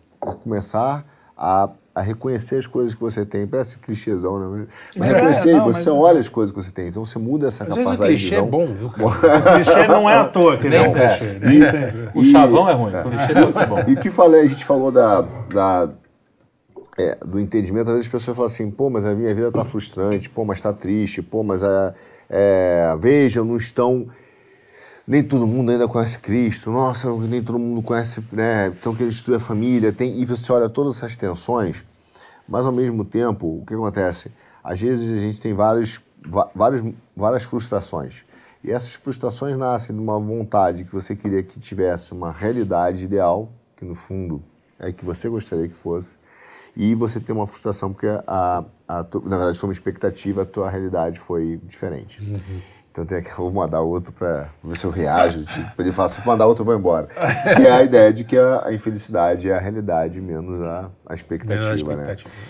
começar 0.42 1.04
a 1.36 1.68
a 1.94 2.00
reconhecer 2.00 2.56
as 2.56 2.66
coisas 2.66 2.92
que 2.92 3.00
você 3.00 3.24
tem. 3.24 3.46
Parece 3.46 3.78
clichêzão, 3.78 4.38
né? 4.38 4.66
Mas 4.96 5.08
é, 5.08 5.14
reconhecer, 5.14 5.52
não, 5.52 5.64
você 5.64 5.90
mas... 5.90 5.98
olha 5.98 6.20
as 6.20 6.28
coisas 6.28 6.54
que 6.54 6.62
você 6.62 6.72
tem. 6.72 6.88
Então 6.88 7.04
você 7.04 7.18
muda 7.18 7.48
essa 7.48 7.64
Às 7.64 7.68
capacidade 7.70 7.98
vezes 7.98 8.00
o 8.00 8.04
clichê 8.04 8.24
de 8.24 8.30
visão. 8.30 8.46
é 8.46 8.50
bom, 8.50 8.74
viu, 8.74 8.90
cara? 8.90 9.38
o 9.38 9.64
clichê 9.64 9.86
não 9.86 10.10
é 10.10 10.14
à 10.16 10.24
toa 10.24 10.56
que 10.56 10.68
nem 10.68 10.78
é 10.84 10.88
um 10.88 10.92
clichê. 10.92 11.38
E, 11.44 11.70
sempre. 11.70 12.10
O 12.14 12.24
chavão 12.24 12.68
é 12.68 12.74
ruim, 12.74 12.92
é. 12.92 13.00
o 13.00 13.10
clichê 13.10 13.34
pode 13.34 13.56
ser 13.56 13.66
bom. 13.66 13.84
E 13.86 13.92
o 13.92 13.96
que 14.00 14.10
falei, 14.10 14.40
a 14.40 14.48
gente 14.48 14.64
falou 14.64 14.90
da, 14.90 15.20
da 15.20 15.90
é, 16.98 17.16
do 17.24 17.38
entendimento, 17.38 17.88
às 17.88 17.92
vezes 17.92 18.06
as 18.06 18.12
pessoas 18.12 18.36
falam 18.36 18.50
assim, 18.50 18.70
pô, 18.70 18.90
mas 18.90 19.04
a 19.04 19.14
minha 19.14 19.34
vida 19.34 19.48
está 19.48 19.64
frustrante, 19.64 20.28
pô, 20.30 20.44
mas 20.44 20.58
está 20.58 20.72
triste, 20.72 21.22
pô, 21.22 21.42
mas 21.42 21.62
é, 21.62 21.94
é, 22.30 22.96
veja, 23.00 23.44
não 23.44 23.56
estão 23.56 24.08
nem 25.06 25.22
todo 25.22 25.46
mundo 25.46 25.70
ainda 25.70 25.86
conhece 25.86 26.18
Cristo, 26.18 26.70
nossa, 26.70 27.12
nem 27.18 27.42
todo 27.42 27.58
mundo 27.58 27.82
conhece, 27.82 28.24
né? 28.32 28.68
Então 28.68 28.94
que 28.94 29.02
ele 29.02 29.10
estuda 29.10 29.36
a 29.36 29.40
família, 29.40 29.92
tem, 29.92 30.18
e 30.18 30.24
você 30.24 30.50
olha 30.50 30.68
todas 30.68 30.96
essas 30.96 31.14
tensões, 31.14 31.84
mas 32.48 32.64
ao 32.64 32.72
mesmo 32.72 33.04
tempo, 33.04 33.60
o 33.60 33.66
que 33.66 33.74
acontece? 33.74 34.32
Às 34.62 34.80
vezes 34.80 35.16
a 35.16 35.20
gente 35.20 35.40
tem 35.40 35.52
vários, 35.52 36.00
vários, 36.54 36.82
várias 37.16 37.42
frustrações. 37.42 38.24
E 38.62 38.70
essas 38.70 38.94
frustrações 38.94 39.58
nascem 39.58 39.94
de 39.94 40.00
uma 40.00 40.18
vontade 40.18 40.84
que 40.84 40.92
você 40.92 41.14
queria 41.14 41.42
que 41.42 41.60
tivesse 41.60 42.12
uma 42.12 42.32
realidade 42.32 43.04
ideal, 43.04 43.52
que 43.76 43.84
no 43.84 43.94
fundo 43.94 44.42
é 44.78 44.90
que 44.90 45.04
você 45.04 45.28
gostaria 45.28 45.68
que 45.68 45.74
fosse, 45.74 46.16
e 46.74 46.94
você 46.94 47.20
tem 47.20 47.34
uma 47.34 47.46
frustração 47.46 47.92
porque 47.92 48.06
a, 48.26 48.64
a, 48.88 49.06
na 49.24 49.36
verdade 49.36 49.58
foi 49.58 49.68
uma 49.68 49.72
expectativa, 49.74 50.42
a 50.42 50.46
tua 50.46 50.70
realidade 50.70 51.18
foi 51.18 51.60
diferente. 51.64 52.22
Uhum. 52.22 52.60
Então 52.94 53.04
tem 53.04 53.20
que 53.20 53.30
vou 53.34 53.50
mandar 53.50 53.80
outro 53.80 54.12
para 54.12 54.48
ver 54.62 54.78
se 54.78 54.84
eu 54.84 54.90
reajo. 54.90 55.44
Tipo, 55.44 55.82
ele 55.82 55.90
fala, 55.90 56.08
se 56.08 56.24
mandar 56.24 56.46
outro 56.46 56.62
eu 56.62 56.66
vou 56.66 56.76
embora. 56.76 57.08
que 57.56 57.66
é 57.66 57.72
a 57.72 57.82
ideia 57.82 58.12
de 58.12 58.22
que 58.22 58.38
a, 58.38 58.68
a 58.68 58.72
infelicidade 58.72 59.50
é 59.50 59.54
a 59.54 59.58
realidade 59.58 60.20
menos 60.20 60.60
a, 60.60 60.88
a, 61.04 61.12
expectativa, 61.12 61.72
a 61.72 61.74
expectativa, 61.74 62.30
né? 62.30 62.42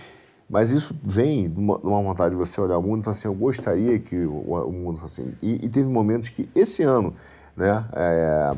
Mas 0.49 0.71
isso 0.71 0.95
vem 1.03 1.49
de 1.49 1.59
uma, 1.59 1.79
uma, 1.79 2.03
vontade 2.03 2.35
de 2.35 2.37
você 2.37 2.61
olhar 2.61 2.77
o 2.77 2.83
mundo 2.83 3.01
e 3.01 3.05
falar 3.05 3.17
assim, 3.17 3.27
eu 3.27 3.35
gostaria 3.35 3.99
que 3.99 4.27
o, 4.27 4.35
o 4.35 4.71
mundo 4.71 4.99
fosse 4.99 5.23
assim. 5.23 5.35
E, 5.41 5.65
e, 5.65 5.69
teve 5.71 5.89
momentos 5.89 6.29
que 6.29 6.47
esse 6.55 6.83
ano, 6.83 7.15
né, 7.57 7.83
é, 7.95 8.55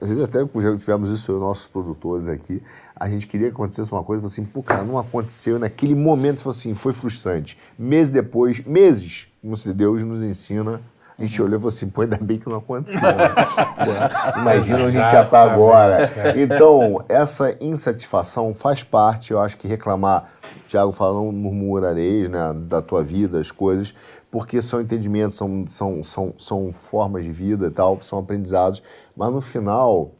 às 0.00 0.08
vezes 0.08 0.22
até 0.22 0.38
já 0.38 0.76
tivemos 0.76 1.10
isso 1.10 1.32
os 1.32 1.40
nossos 1.40 1.66
produtores 1.66 2.28
aqui, 2.28 2.62
a 2.94 3.08
gente 3.08 3.26
queria 3.26 3.48
que 3.48 3.54
acontecesse 3.54 3.90
uma 3.90 4.04
coisa, 4.04 4.24
assim, 4.24 4.44
pô, 4.44 4.62
cara, 4.62 4.84
não 4.84 4.96
aconteceu 4.96 5.58
naquele 5.58 5.96
momento, 5.96 6.48
assim, 6.48 6.76
foi 6.76 6.92
frustrante. 6.92 7.58
Meses 7.76 8.10
depois, 8.10 8.64
meses, 8.64 9.26
como 9.42 9.56
se 9.56 9.72
Deus 9.72 10.04
nos 10.04 10.22
ensina 10.22 10.80
a 11.16 11.22
gente 11.22 11.40
olhou 11.40 11.56
e 11.56 11.60
falou 11.60 11.68
assim, 11.68 11.88
pô, 11.88 12.02
ainda 12.02 12.16
bem 12.16 12.38
que 12.38 12.48
não 12.48 12.56
aconteceu. 12.56 13.00
Né? 13.00 13.28
Pô, 14.34 14.40
imagina 14.40 14.78
onde 14.78 14.98
a 14.98 15.02
gente 15.02 15.12
já 15.12 15.22
está 15.22 15.42
agora. 15.42 16.10
Então, 16.36 17.04
essa 17.08 17.56
insatisfação 17.60 18.52
faz 18.52 18.82
parte, 18.82 19.30
eu 19.30 19.40
acho 19.40 19.56
que 19.56 19.68
reclamar, 19.68 20.28
o 20.64 20.68
Thiago 20.68 20.90
falou, 20.90 21.30
murmurareis 21.30 22.28
né, 22.28 22.52
da 22.52 22.82
tua 22.82 23.02
vida, 23.02 23.38
as 23.38 23.52
coisas, 23.52 23.94
porque 24.28 24.60
são 24.60 24.80
entendimentos, 24.80 25.36
são, 25.36 25.64
são, 25.68 26.02
são, 26.02 26.34
são 26.36 26.72
formas 26.72 27.22
de 27.22 27.30
vida 27.30 27.68
e 27.68 27.70
tal, 27.70 28.00
são 28.02 28.18
aprendizados, 28.18 28.82
mas 29.16 29.32
no 29.32 29.40
final, 29.40 30.10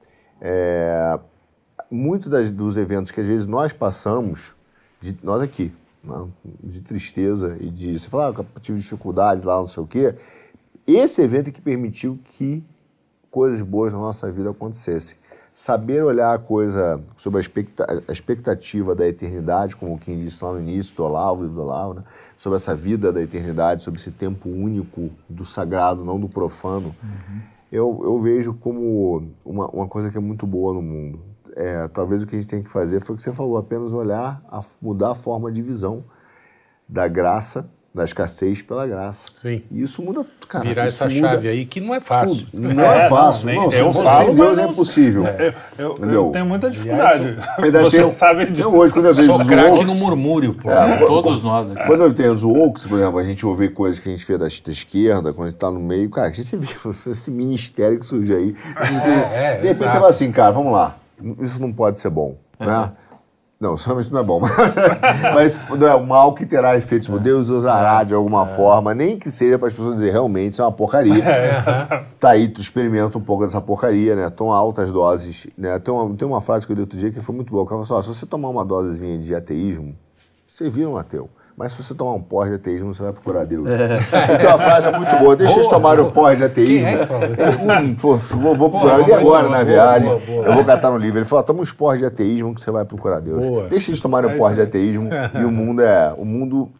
é, 0.40 1.18
muito 1.90 2.28
das, 2.28 2.52
dos 2.52 2.76
eventos 2.76 3.10
que 3.10 3.20
às 3.20 3.26
vezes 3.26 3.46
nós 3.46 3.72
passamos, 3.72 4.54
de, 5.00 5.18
nós 5.24 5.42
aqui, 5.42 5.72
né, 6.04 6.28
de 6.62 6.80
tristeza 6.80 7.56
e 7.58 7.68
de, 7.68 7.98
você 7.98 8.08
fala, 8.08 8.32
ah, 8.38 8.60
tive 8.60 8.78
dificuldade 8.78 9.44
lá, 9.44 9.56
não 9.56 9.66
sei 9.66 9.82
o 9.82 9.86
quê, 9.86 10.14
esse 10.86 11.23
evento 11.23 11.48
é 11.48 11.51
que 11.51 11.61
permitiu 11.61 12.19
que 12.23 12.62
coisas 13.31 13.61
boas 13.62 13.93
na 13.93 13.98
nossa 13.98 14.31
vida 14.31 14.51
acontecessem. 14.51 15.16
Saber 15.52 16.05
olhar 16.05 16.35
a 16.35 16.39
coisa 16.39 17.02
sobre 17.16 17.40
a 17.40 18.12
expectativa 18.12 18.94
da 18.94 19.09
eternidade, 19.09 19.77
como 19.77 19.98
quem 19.98 20.19
disse 20.19 20.44
lá 20.44 20.52
no 20.52 20.61
início 20.61 20.94
do 20.94 21.05
Olavo, 21.05 21.47
do 21.47 21.61
Olavo, 21.61 21.94
né? 21.94 22.05
sobre 22.36 22.56
essa 22.56 22.74
vida 22.74 23.12
da 23.12 23.23
eternidade, 23.23 23.82
sobre 23.82 24.01
esse 24.01 24.11
tempo 24.11 24.48
único 24.48 25.11
do 25.28 25.44
sagrado, 25.44 26.05
não 26.05 26.19
do 26.19 26.28
profano, 26.28 26.94
uhum. 27.02 27.40
eu, 27.70 28.01
eu 28.05 28.20
vejo 28.20 28.55
como 28.55 29.28
uma, 29.44 29.69
uma 29.69 29.89
coisa 29.89 30.11
que 30.11 30.16
é 30.16 30.20
muito 30.20 30.47
boa 30.47 30.74
no 30.74 30.82
mundo. 30.82 31.20
É, 31.56 31.86
talvez 31.89 32.24
o 32.24 32.27
que 32.27 32.35
a 32.35 32.39
gente 32.39 32.48
tem 32.48 32.62
que 32.62 32.70
fazer 32.70 33.01
foi 33.01 33.15
o 33.15 33.16
que 33.16 33.23
você 33.23 33.32
falou, 33.32 33.56
apenas 33.56 33.93
olhar, 33.93 34.43
a, 34.48 34.61
mudar 34.82 35.12
a 35.12 35.15
forma 35.15 35.51
de 35.51 35.62
visão 35.62 36.05
da 36.89 37.06
graça 37.09 37.70
da 37.94 38.02
escassez 38.02 38.60
pela 38.60 38.84
graça. 38.88 39.28
Sim. 39.40 39.62
E 39.70 39.80
isso 39.80 40.02
muda, 40.02 40.26
cara. 40.48 40.64
Virar 40.64 40.86
essa 40.86 41.08
chave 41.08 41.46
aí 41.46 41.64
que 41.64 41.80
não 41.80 41.94
é 41.94 42.00
fácil. 42.00 42.44
Tudo. 42.46 42.74
Não 42.74 42.82
é, 42.82 43.06
é 43.06 43.08
fácil. 43.08 43.46
Não, 43.46 43.54
não, 43.54 43.72
eu 43.72 43.92
falo, 43.92 44.26
sem 44.26 44.34
Deus 44.34 44.58
é 44.58 44.64
impossível. 44.64 45.26
É, 45.26 45.54
eu, 45.78 45.96
eu, 46.00 46.10
eu, 46.10 46.30
tenho 46.32 46.46
muita 46.46 46.70
dificuldade. 46.70 47.36
Aliás, 47.58 47.92
Você 47.92 48.08
sabe 48.08 48.50
disso. 48.50 48.68
hoje, 48.68 48.92
quando 48.92 49.06
eu 49.06 49.14
vejo 49.14 49.30
Sou 49.30 49.46
craque 49.46 49.84
no 49.84 49.94
murmúrio, 49.94 50.54
pô. 50.54 50.70
É, 50.70 50.96
Todos 50.96 51.44
nós. 51.44 51.68
Né? 51.68 51.84
Quando 51.86 52.02
eu 52.02 52.12
tenho 52.12 52.32
os 52.32 52.42
Oaks, 52.42 52.86
por 52.86 52.98
exemplo, 52.98 53.18
a 53.18 53.24
gente 53.24 53.46
ouve 53.46 53.68
coisas 53.68 54.00
que 54.00 54.08
a 54.08 54.12
gente 54.12 54.26
vê 54.26 54.36
da, 54.36 54.46
da 54.46 54.72
esquerda, 54.72 55.32
quando 55.32 55.48
a 55.48 55.50
gente 55.50 55.58
tá 55.58 55.70
no 55.70 55.80
meio, 55.80 56.10
cara, 56.10 56.28
a 56.28 56.32
gente 56.32 56.56
vê 56.56 56.66
esse 57.10 57.30
ministério 57.30 58.00
que 58.00 58.06
surge 58.06 58.34
aí. 58.34 58.54
É, 58.76 59.44
é, 59.44 59.56
de 59.58 59.68
repente 59.68 59.90
você 59.90 59.98
fala 59.98 60.08
assim, 60.08 60.32
cara, 60.32 60.50
vamos 60.50 60.72
lá, 60.72 60.96
isso 61.40 61.60
não 61.60 61.72
pode 61.72 62.00
ser 62.00 62.10
bom, 62.10 62.36
né? 62.58 62.90
Não, 63.60 63.74
realmente 63.81 64.12
não 64.12 64.20
é 64.20 64.22
bom. 64.22 64.40
Mas 65.35 65.59
não 65.70 65.86
é 65.86 65.94
o 65.94 66.06
mal 66.06 66.35
que 66.35 66.44
terá 66.44 66.76
efeitos. 66.76 67.06
Tipo, 67.06 67.18
Deus 67.18 67.48
usará 67.48 68.05
de 68.05 68.14
alguma 68.14 68.44
é. 68.44 68.47
forma, 68.47 68.94
nem 68.94 69.18
que 69.18 69.31
seja 69.31 69.59
para 69.59 69.68
as 69.68 69.74
pessoas 69.74 69.94
dizerem 69.94 70.12
realmente 70.12 70.52
isso 70.55 70.62
é 70.62 70.64
uma 70.64 70.72
porcaria. 70.72 71.24
É. 71.24 72.05
Tá 72.18 72.31
aí, 72.31 72.48
tu 72.48 72.60
experimenta 72.60 73.18
um 73.18 73.20
pouco 73.20 73.44
dessa 73.44 73.60
porcaria, 73.60 74.16
né? 74.16 74.31
Toma 74.31 74.56
altas 74.56 74.90
doses. 74.90 75.47
Né? 75.56 75.78
Tem, 75.78 75.93
uma, 75.93 76.16
tem 76.16 76.26
uma 76.26 76.40
frase 76.40 76.66
que 76.66 76.72
eu 76.72 76.76
li 76.76 76.81
outro 76.81 76.98
dia 76.98 77.10
que 77.10 77.20
foi 77.20 77.35
muito 77.35 77.51
boa. 77.51 77.66
Que 77.66 77.72
ela 77.72 77.85
falou 77.85 78.01
assim, 78.01 78.12
se 78.12 78.18
você 78.18 78.26
tomar 78.26 78.48
uma 78.48 78.64
dosezinha 78.64 79.18
de 79.18 79.35
ateísmo, 79.35 79.94
você 80.48 80.70
vira 80.70 80.89
um 80.89 80.97
ateu. 80.97 81.28
Mas 81.56 81.72
se 81.72 81.82
você 81.82 81.94
tomar 81.94 82.14
um 82.14 82.20
pós 82.20 82.48
de 82.48 82.56
ateísmo, 82.56 82.93
você 82.93 83.02
vai 83.02 83.12
procurar 83.12 83.44
Deus. 83.44 83.70
É. 83.70 83.98
Então 84.35 84.55
a 84.55 84.59
frase 84.59 84.89
é 84.89 84.97
muito 84.97 85.16
boa. 85.16 85.36
Deixa 85.36 85.52
boa, 85.52 85.60
eles 85.60 85.68
tomarem 85.68 86.05
o 86.05 86.10
pós 86.10 86.36
de 86.36 86.44
ateísmo. 86.44 86.89
É, 86.89 87.81
hum, 87.81 87.94
vou, 87.97 88.16
vou 88.56 88.70
procurar. 88.70 88.98
Eu 88.98 89.05
li 89.05 89.12
agora 89.12 89.48
boa, 89.48 89.59
na 89.59 89.62
viagem. 89.62 90.09
Boa, 90.09 90.47
eu 90.47 90.55
vou 90.55 90.64
catar 90.64 90.90
no 90.90 90.98
livro. 90.98 91.18
Ele 91.18 91.24
falou: 91.24 91.44
toma 91.44 91.62
uns 91.62 91.72
pós 91.72 92.01
de 92.01 92.06
ateísmo 92.06 92.55
que 92.55 92.60
você 92.60 92.70
vai 92.72 92.85
procurar 92.85 93.20
Deus. 93.20 93.44
Deixa 93.68 93.90
eles 93.90 94.01
tomarem 94.01 94.35
o 94.35 94.36
pós 94.36 94.56
de 94.56 94.62
ateísmo. 94.62 95.09
e 95.39 95.44
o 95.44 95.51
mundo 95.51 95.82
é. 95.82 96.12
O 96.18 96.24
mundo 96.24 96.70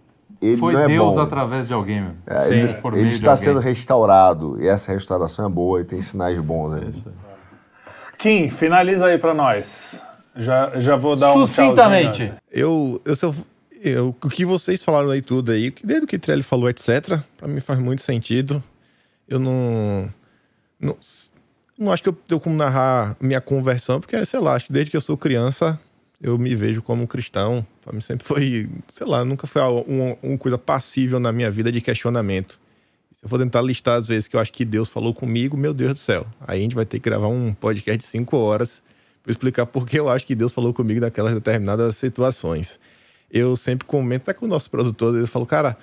ele 0.43 0.59
Foi 0.59 0.75
não 0.75 0.81
é 0.81 0.87
Deus 0.87 1.15
bom. 1.15 1.21
através 1.21 1.67
de 1.67 1.73
alguém, 1.73 2.03
meu. 2.03 2.13
É, 2.27 2.49
ele, 2.49 2.77
ele 2.95 3.09
está 3.09 3.35
sendo 3.37 3.61
restaurado. 3.61 4.61
E 4.61 4.69
essa 4.69 4.93
restauração 4.93 5.47
é 5.47 5.49
boa 5.49 5.81
e 5.81 5.85
tem 5.85 6.03
sinais 6.03 6.39
bons. 6.39 6.75
Aí. 6.75 6.91
Kim, 8.19 8.51
finaliza 8.51 9.07
aí 9.07 9.19
para 9.19 9.33
nós. 9.33 10.03
Já, 10.37 10.73
já 10.81 10.97
vou 10.97 11.15
dar 11.15 11.33
um 11.33 11.47
Sucintamente. 11.47 12.33
Eu, 12.51 13.01
eu, 13.05 13.15
se 13.15 13.25
eu 13.25 13.35
O 14.23 14.31
que 14.31 14.47
vocês 14.47 14.83
falaram 14.83 15.11
aí 15.11 15.21
tudo 15.21 15.53
aí, 15.53 15.73
desde 15.85 16.05
o 16.05 16.09
que 16.09 16.19
Trelli 16.19 16.43
falou, 16.43 16.71
etc., 16.71 17.21
para 17.37 17.47
mim 17.47 17.61
faz 17.61 17.79
muito 17.79 18.01
sentido. 18.01 18.63
Eu 19.29 19.39
não, 19.39 20.09
não. 20.81 20.97
Não 21.77 21.93
acho 21.93 22.03
que 22.03 22.09
eu 22.09 22.13
tenho 22.13 22.41
como 22.41 22.57
narrar 22.57 23.17
minha 23.21 23.41
conversão, 23.41 24.01
porque, 24.01 24.25
sei 24.25 24.41
lá, 24.41 24.55
acho 24.55 24.67
que 24.67 24.73
desde 24.73 24.91
que 24.91 24.97
eu 24.97 25.01
sou 25.01 25.17
criança 25.17 25.79
eu 26.25 26.39
me 26.39 26.55
vejo 26.55 26.81
como 26.81 27.07
cristão. 27.07 27.67
Para 27.83 27.93
mim 27.93 28.01
sempre 28.01 28.27
foi, 28.27 28.71
sei 28.89 29.07
lá, 29.07 29.25
nunca 29.25 29.47
foi 29.47 29.61
uma, 29.61 30.17
uma 30.23 30.39
coisa 30.39 30.57
passível 30.57 31.21
na 31.21 31.31
minha 31.31 31.51
vida 31.51 31.71
de 31.71 31.83
questionamento. 31.83 32.59
Se 33.15 33.25
eu 33.25 33.29
for 33.29 33.39
tentar 33.39 33.61
listar 33.61 33.99
as 33.99 34.09
vezes 34.09 34.27
que 34.27 34.35
eu 34.35 34.41
acho 34.41 34.53
que 34.53 34.65
Deus 34.65 34.89
falou 34.89 35.13
comigo, 35.13 35.57
meu 35.57 35.75
Deus 35.75 35.93
do 35.93 35.99
céu. 35.99 36.27
Aí 36.41 36.61
a 36.61 36.63
gente 36.63 36.75
vai 36.75 36.87
ter 36.87 36.99
que 36.99 37.05
gravar 37.11 37.29
um 37.29 37.53
podcast 37.53 37.99
de 37.99 38.05
cinco 38.05 38.39
horas 38.39 38.83
para 39.23 39.33
explicar 39.33 39.67
por 39.67 39.87
que 39.87 39.99
eu 39.99 40.09
acho 40.09 40.27
que 40.27 40.35
Deus 40.35 40.53
falou 40.53 40.73
comigo 40.73 41.01
naquelas 41.01 41.35
determinadas 41.35 41.97
situações. 41.97 42.81
Eu 43.37 43.57
sempre 43.57 43.85
comento 43.85 44.23
até 44.23 44.33
com 44.33 44.47
o 44.47 44.49
nosso 44.49 44.71
produtor, 44.71 45.13
ele 45.17 45.27
falou, 45.27 45.45
cara, 45.45 45.77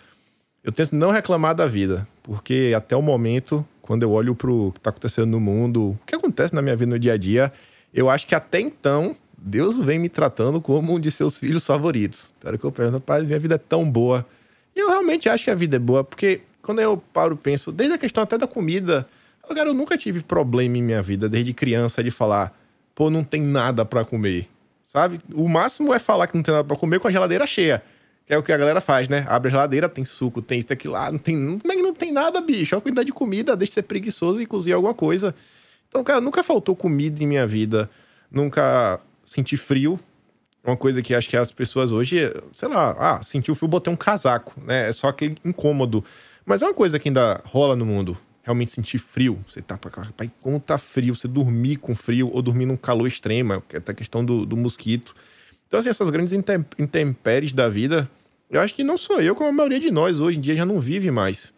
eu 0.63 0.71
tento 0.71 0.97
não 0.97 1.11
reclamar 1.11 1.53
da 1.53 1.65
vida, 1.65 2.07
porque 2.23 2.71
até 2.73 2.95
o 2.95 3.01
momento, 3.01 3.67
quando 3.81 4.03
eu 4.03 4.11
olho 4.11 4.33
para 4.33 4.49
o 4.49 4.71
que 4.71 4.77
está 4.77 4.89
acontecendo 4.89 5.27
no 5.27 5.39
mundo, 5.39 5.89
o 5.89 5.99
que 6.05 6.15
acontece 6.15 6.55
na 6.55 6.61
minha 6.61 6.77
vida 6.77 6.91
no 6.91 6.97
dia 6.97 7.11
a 7.11 7.17
dia, 7.17 7.51
eu 7.93 8.09
acho 8.09 8.25
que 8.25 8.33
até 8.33 8.61
então 8.61 9.13
Deus 9.37 9.77
vem 9.77 9.99
me 9.99 10.07
tratando 10.07 10.61
como 10.61 10.93
um 10.93 10.99
de 10.99 11.11
seus 11.11 11.37
filhos 11.37 11.65
favoritos. 11.65 12.33
Então, 12.37 12.57
que 12.57 12.63
eu 12.63 12.71
pergunto, 12.71 13.01
pai, 13.01 13.23
minha 13.23 13.37
vida 13.37 13.55
é 13.55 13.57
tão 13.57 13.89
boa. 13.89 14.25
E 14.73 14.79
eu 14.79 14.87
realmente 14.87 15.27
acho 15.27 15.43
que 15.43 15.51
a 15.51 15.55
vida 15.55 15.75
é 15.75 15.79
boa, 15.79 16.05
porque 16.05 16.39
quando 16.61 16.79
eu 16.79 16.95
paro 17.11 17.33
e 17.33 17.37
penso, 17.37 17.69
desde 17.69 17.95
a 17.95 17.97
questão 17.97 18.23
até 18.23 18.37
da 18.37 18.47
comida, 18.47 19.05
eu, 19.49 19.53
cara, 19.53 19.69
eu 19.69 19.73
nunca 19.73 19.97
tive 19.97 20.21
problema 20.21 20.77
em 20.77 20.81
minha 20.81 21.01
vida, 21.01 21.27
desde 21.27 21.53
criança, 21.53 22.01
de 22.01 22.11
falar, 22.11 22.57
pô, 22.95 23.09
não 23.09 23.25
tem 23.25 23.41
nada 23.41 23.83
para 23.83 24.05
comer. 24.05 24.47
Sabe? 24.91 25.19
O 25.33 25.47
máximo 25.47 25.93
é 25.93 25.99
falar 25.99 26.27
que 26.27 26.35
não 26.35 26.43
tem 26.43 26.53
nada 26.53 26.67
para 26.67 26.75
comer 26.75 26.99
com 26.99 27.07
a 27.07 27.11
geladeira 27.11 27.47
cheia. 27.47 27.81
Que 28.25 28.33
é 28.33 28.37
o 28.37 28.43
que 28.43 28.51
a 28.51 28.57
galera 28.57 28.81
faz, 28.81 29.07
né? 29.07 29.25
Abre 29.29 29.47
a 29.47 29.51
geladeira, 29.51 29.87
tem 29.87 30.03
suco, 30.03 30.41
tem 30.41 30.59
isso, 30.59 30.73
aquilo 30.73 30.93
lá. 30.93 31.09
Não 31.09 31.17
tem, 31.17 31.37
não, 31.37 31.57
não 31.63 31.93
tem 31.93 32.11
nada, 32.11 32.41
bicho. 32.41 32.75
Olha 32.75 32.79
a 32.79 32.81
quantidade 32.81 33.05
de 33.05 33.13
comida, 33.13 33.55
deixa 33.55 33.71
de 33.71 33.75
ser 33.75 33.83
preguiçoso 33.83 34.41
e 34.41 34.45
cozinhar 34.45 34.75
alguma 34.75 34.93
coisa. 34.93 35.33
Então, 35.87 36.03
cara, 36.03 36.19
nunca 36.19 36.43
faltou 36.43 36.75
comida 36.75 37.23
em 37.23 37.25
minha 37.25 37.47
vida. 37.47 37.89
Nunca 38.29 38.99
sentir 39.25 39.55
frio. 39.55 39.97
Uma 40.61 40.75
coisa 40.75 41.01
que 41.01 41.15
acho 41.15 41.29
que 41.29 41.37
as 41.37 41.53
pessoas 41.53 41.93
hoje, 41.93 42.29
sei 42.53 42.67
lá, 42.67 42.95
ah, 42.99 43.23
sentiu 43.23 43.55
frio, 43.55 43.69
botei 43.69 43.91
um 43.91 43.95
casaco, 43.95 44.61
né? 44.61 44.89
É 44.89 44.93
só 44.93 45.07
aquele 45.07 45.37
incômodo. 45.45 46.03
Mas 46.45 46.61
é 46.61 46.65
uma 46.65 46.73
coisa 46.73 46.99
que 46.99 47.07
ainda 47.07 47.41
rola 47.45 47.77
no 47.77 47.85
mundo. 47.85 48.17
Realmente 48.43 48.71
sentir 48.71 48.97
frio. 48.97 49.43
Você 49.47 49.61
tá 49.61 49.77
cá, 49.77 50.07
como 50.39 50.59
tá 50.59 50.77
frio, 50.77 51.13
você 51.13 51.27
dormir 51.27 51.77
com 51.77 51.93
frio 51.93 52.29
ou 52.33 52.41
dormir 52.41 52.65
num 52.65 52.77
calor 52.77 53.07
extremo, 53.07 53.61
que 53.61 53.75
é 53.75 53.81
a 53.85 53.93
questão 53.93 54.25
do, 54.25 54.45
do 54.45 54.57
mosquito. 54.57 55.15
Então, 55.67 55.79
assim, 55.79 55.89
essas 55.89 56.09
grandes 56.09 56.33
intempéries 56.77 57.53
da 57.53 57.69
vida, 57.69 58.09
eu 58.49 58.59
acho 58.59 58.73
que 58.73 58.83
não 58.83 58.97
sou 58.97 59.21
eu, 59.21 59.35
como 59.35 59.49
a 59.49 59.53
maioria 59.53 59.79
de 59.79 59.91
nós 59.91 60.19
hoje 60.19 60.37
em 60.37 60.41
dia 60.41 60.55
já 60.55 60.65
não 60.65 60.79
vive 60.79 61.09
mais. 61.11 61.53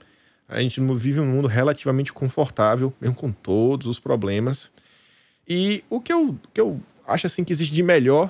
A 0.47 0.59
gente 0.59 0.79
vive 0.79 1.19
um 1.19 1.25
mundo 1.25 1.47
relativamente 1.47 2.13
confortável, 2.13 2.93
mesmo 3.01 3.15
com 3.15 3.31
todos 3.31 3.87
os 3.87 3.97
problemas. 3.97 4.69
E 5.47 5.83
o 5.89 5.99
que 5.99 6.13
eu, 6.13 6.37
que 6.53 6.61
eu 6.61 6.79
acho 7.07 7.27
assim 7.27 7.43
que 7.43 7.51
existe 7.51 7.73
de 7.73 7.81
melhor 7.81 8.29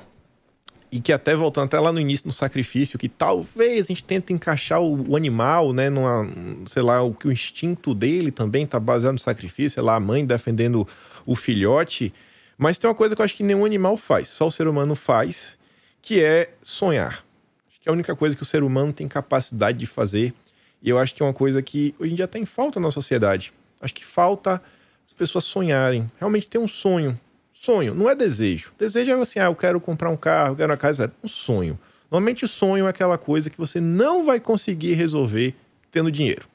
e 0.94 1.02
que 1.02 1.11
até 1.11 1.36
voltando 1.36 1.65
até 1.65 1.80
lá 1.80 1.91
no 1.91 1.99
início 1.99 2.28
no 2.28 2.32
sacrifício, 2.32 2.99
que 2.99 3.10
talvez 3.10 3.86
a 3.86 3.88
gente 3.88 4.03
tente 4.03 4.32
encaixar 4.32 4.80
o, 4.80 5.10
o, 5.10 5.15
animal, 5.15 5.74
né, 5.74 5.90
numa, 5.90 6.30
sei 6.68 6.84
lá, 6.84 7.02
o 7.02 7.15
que 7.15 7.28
o 7.28 7.32
instinto 7.32 7.95
dele 7.95 8.30
também 8.30 8.68
tá 8.68 8.80
baseado 8.80 9.14
no 9.14 9.20
sacrifício, 9.20 9.72
sei 9.72 9.82
lá, 9.82 9.95
a 9.95 9.99
mãe 9.99 10.24
defendendo 10.24 10.88
o 11.26 11.36
filhote, 11.36 12.14
mas 12.60 12.78
tem 12.78 12.88
uma 12.88 12.95
coisa 12.95 13.15
que 13.15 13.22
eu 13.22 13.26
acho 13.26 13.34
que 13.34 13.41
nenhum 13.41 13.65
animal 13.65 13.98
faz, 13.98 14.28
só 14.28 14.45
o 14.45 14.52
ser 14.52 14.68
humano 14.68 14.94
faz, 14.94 15.57
que 15.99 16.24
é 16.24 16.53
sonhar. 16.61 17.26
Acho 17.68 17.82
que 17.82 17.90
é 17.90 17.91
a 17.91 17.94
única 17.94 18.15
coisa 18.15 18.36
que 18.36 18.44
o 18.44 18.45
ser 18.45 18.61
humano 18.61 18.94
tem 18.94 19.07
capacidade 19.07 19.80
de 19.80 19.88
fazer, 19.88 20.32
e 20.80 20.91
eu 20.91 20.99
acho 20.99 21.15
que 21.15 21.24
é 21.24 21.26
uma 21.26 21.34
coisa 21.34 21.60
que 21.64 21.95
hoje 21.98 22.11
em 22.11 22.15
dia 22.15 22.28
tem 22.28 22.45
falta 22.45 22.80
na 22.80 22.91
sociedade. 22.91 23.52
Acho 23.82 23.95
que 23.95 24.06
falta 24.06 24.61
as 25.07 25.14
pessoas 25.14 25.44
sonharem, 25.44 26.11
realmente 26.20 26.48
ter 26.48 26.60
um 26.60 26.68
sonho, 26.68 27.20
Sonho, 27.64 27.95
não 27.95 28.10
é 28.10 28.15
desejo. 28.15 28.73
Desejo 28.77 29.10
é 29.10 29.14
assim, 29.14 29.40
ah, 29.40 29.45
eu 29.45 29.56
quero 29.56 29.80
comprar 29.80 30.10
um 30.10 30.18
carro, 30.18 30.53
quero 30.53 30.69
uma 30.69 30.77
casa. 30.77 31.14
Um 31.23 31.30
sonho. 31.30 31.80
Normalmente 32.11 32.44
o 32.44 32.48
sonho 32.48 32.85
é 32.88 32.90
aquela 32.90 33.18
coisa 33.18 33.49
que 33.49 33.57
você 33.57 33.80
não 33.80 34.26
vai 34.26 34.38
conseguir 34.38 34.95
resolver 34.95 35.56
tendo 35.90 36.11
dinheiro. 36.11 36.45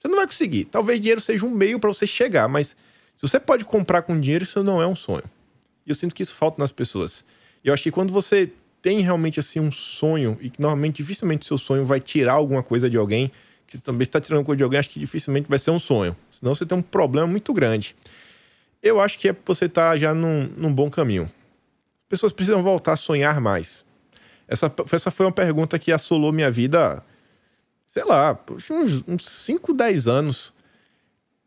Você 0.00 0.08
não 0.08 0.16
vai 0.16 0.24
conseguir. 0.24 0.64
Talvez 0.64 0.98
dinheiro 0.98 1.20
seja 1.20 1.44
um 1.44 1.50
meio 1.50 1.78
para 1.78 1.92
você 1.92 2.06
chegar, 2.06 2.48
mas 2.48 2.68
se 2.68 3.20
você 3.20 3.38
pode 3.38 3.66
comprar 3.66 4.00
com 4.00 4.18
dinheiro, 4.18 4.44
isso 4.44 4.64
não 4.64 4.80
é 4.80 4.86
um 4.86 4.96
sonho. 4.96 5.24
E 5.86 5.90
eu 5.90 5.94
sinto 5.94 6.14
que 6.14 6.22
isso 6.22 6.34
falta 6.34 6.58
nas 6.58 6.72
pessoas. 6.72 7.22
E 7.62 7.68
eu 7.68 7.74
acho 7.74 7.82
que 7.82 7.90
quando 7.90 8.10
você 8.10 8.50
tem 8.80 9.00
realmente 9.00 9.38
assim 9.38 9.60
um 9.60 9.70
sonho, 9.70 10.38
e 10.40 10.48
que 10.48 10.58
normalmente 10.58 10.96
dificilmente 10.96 11.44
seu 11.44 11.58
sonho 11.58 11.84
vai 11.84 12.00
tirar 12.00 12.32
alguma 12.32 12.62
coisa 12.62 12.88
de 12.88 12.96
alguém, 12.96 13.30
que 13.66 13.76
também 13.76 14.04
está 14.04 14.22
tirando 14.22 14.42
coisa 14.42 14.56
de 14.56 14.64
alguém, 14.64 14.80
acho 14.80 14.88
que 14.88 15.00
dificilmente 15.00 15.50
vai 15.50 15.58
ser 15.58 15.70
um 15.70 15.78
sonho. 15.78 16.16
Senão 16.30 16.54
você 16.54 16.64
tem 16.64 16.78
um 16.78 16.82
problema 16.82 17.26
muito 17.26 17.52
grande 17.52 17.94
eu 18.82 19.00
acho 19.00 19.18
que 19.18 19.28
é 19.28 19.36
você 19.44 19.68
tá 19.68 19.96
já 19.96 20.14
num, 20.14 20.48
num 20.56 20.72
bom 20.72 20.90
caminho. 20.90 21.24
As 21.24 22.08
pessoas 22.08 22.32
precisam 22.32 22.62
voltar 22.62 22.92
a 22.92 22.96
sonhar 22.96 23.40
mais. 23.40 23.84
Essa, 24.48 24.72
essa 24.92 25.10
foi 25.10 25.26
uma 25.26 25.32
pergunta 25.32 25.78
que 25.78 25.90
assolou 25.90 26.32
minha 26.32 26.50
vida, 26.50 27.02
sei 27.88 28.04
lá, 28.04 28.38
uns 29.08 29.28
5, 29.28 29.74
10 29.74 30.06
anos. 30.06 30.54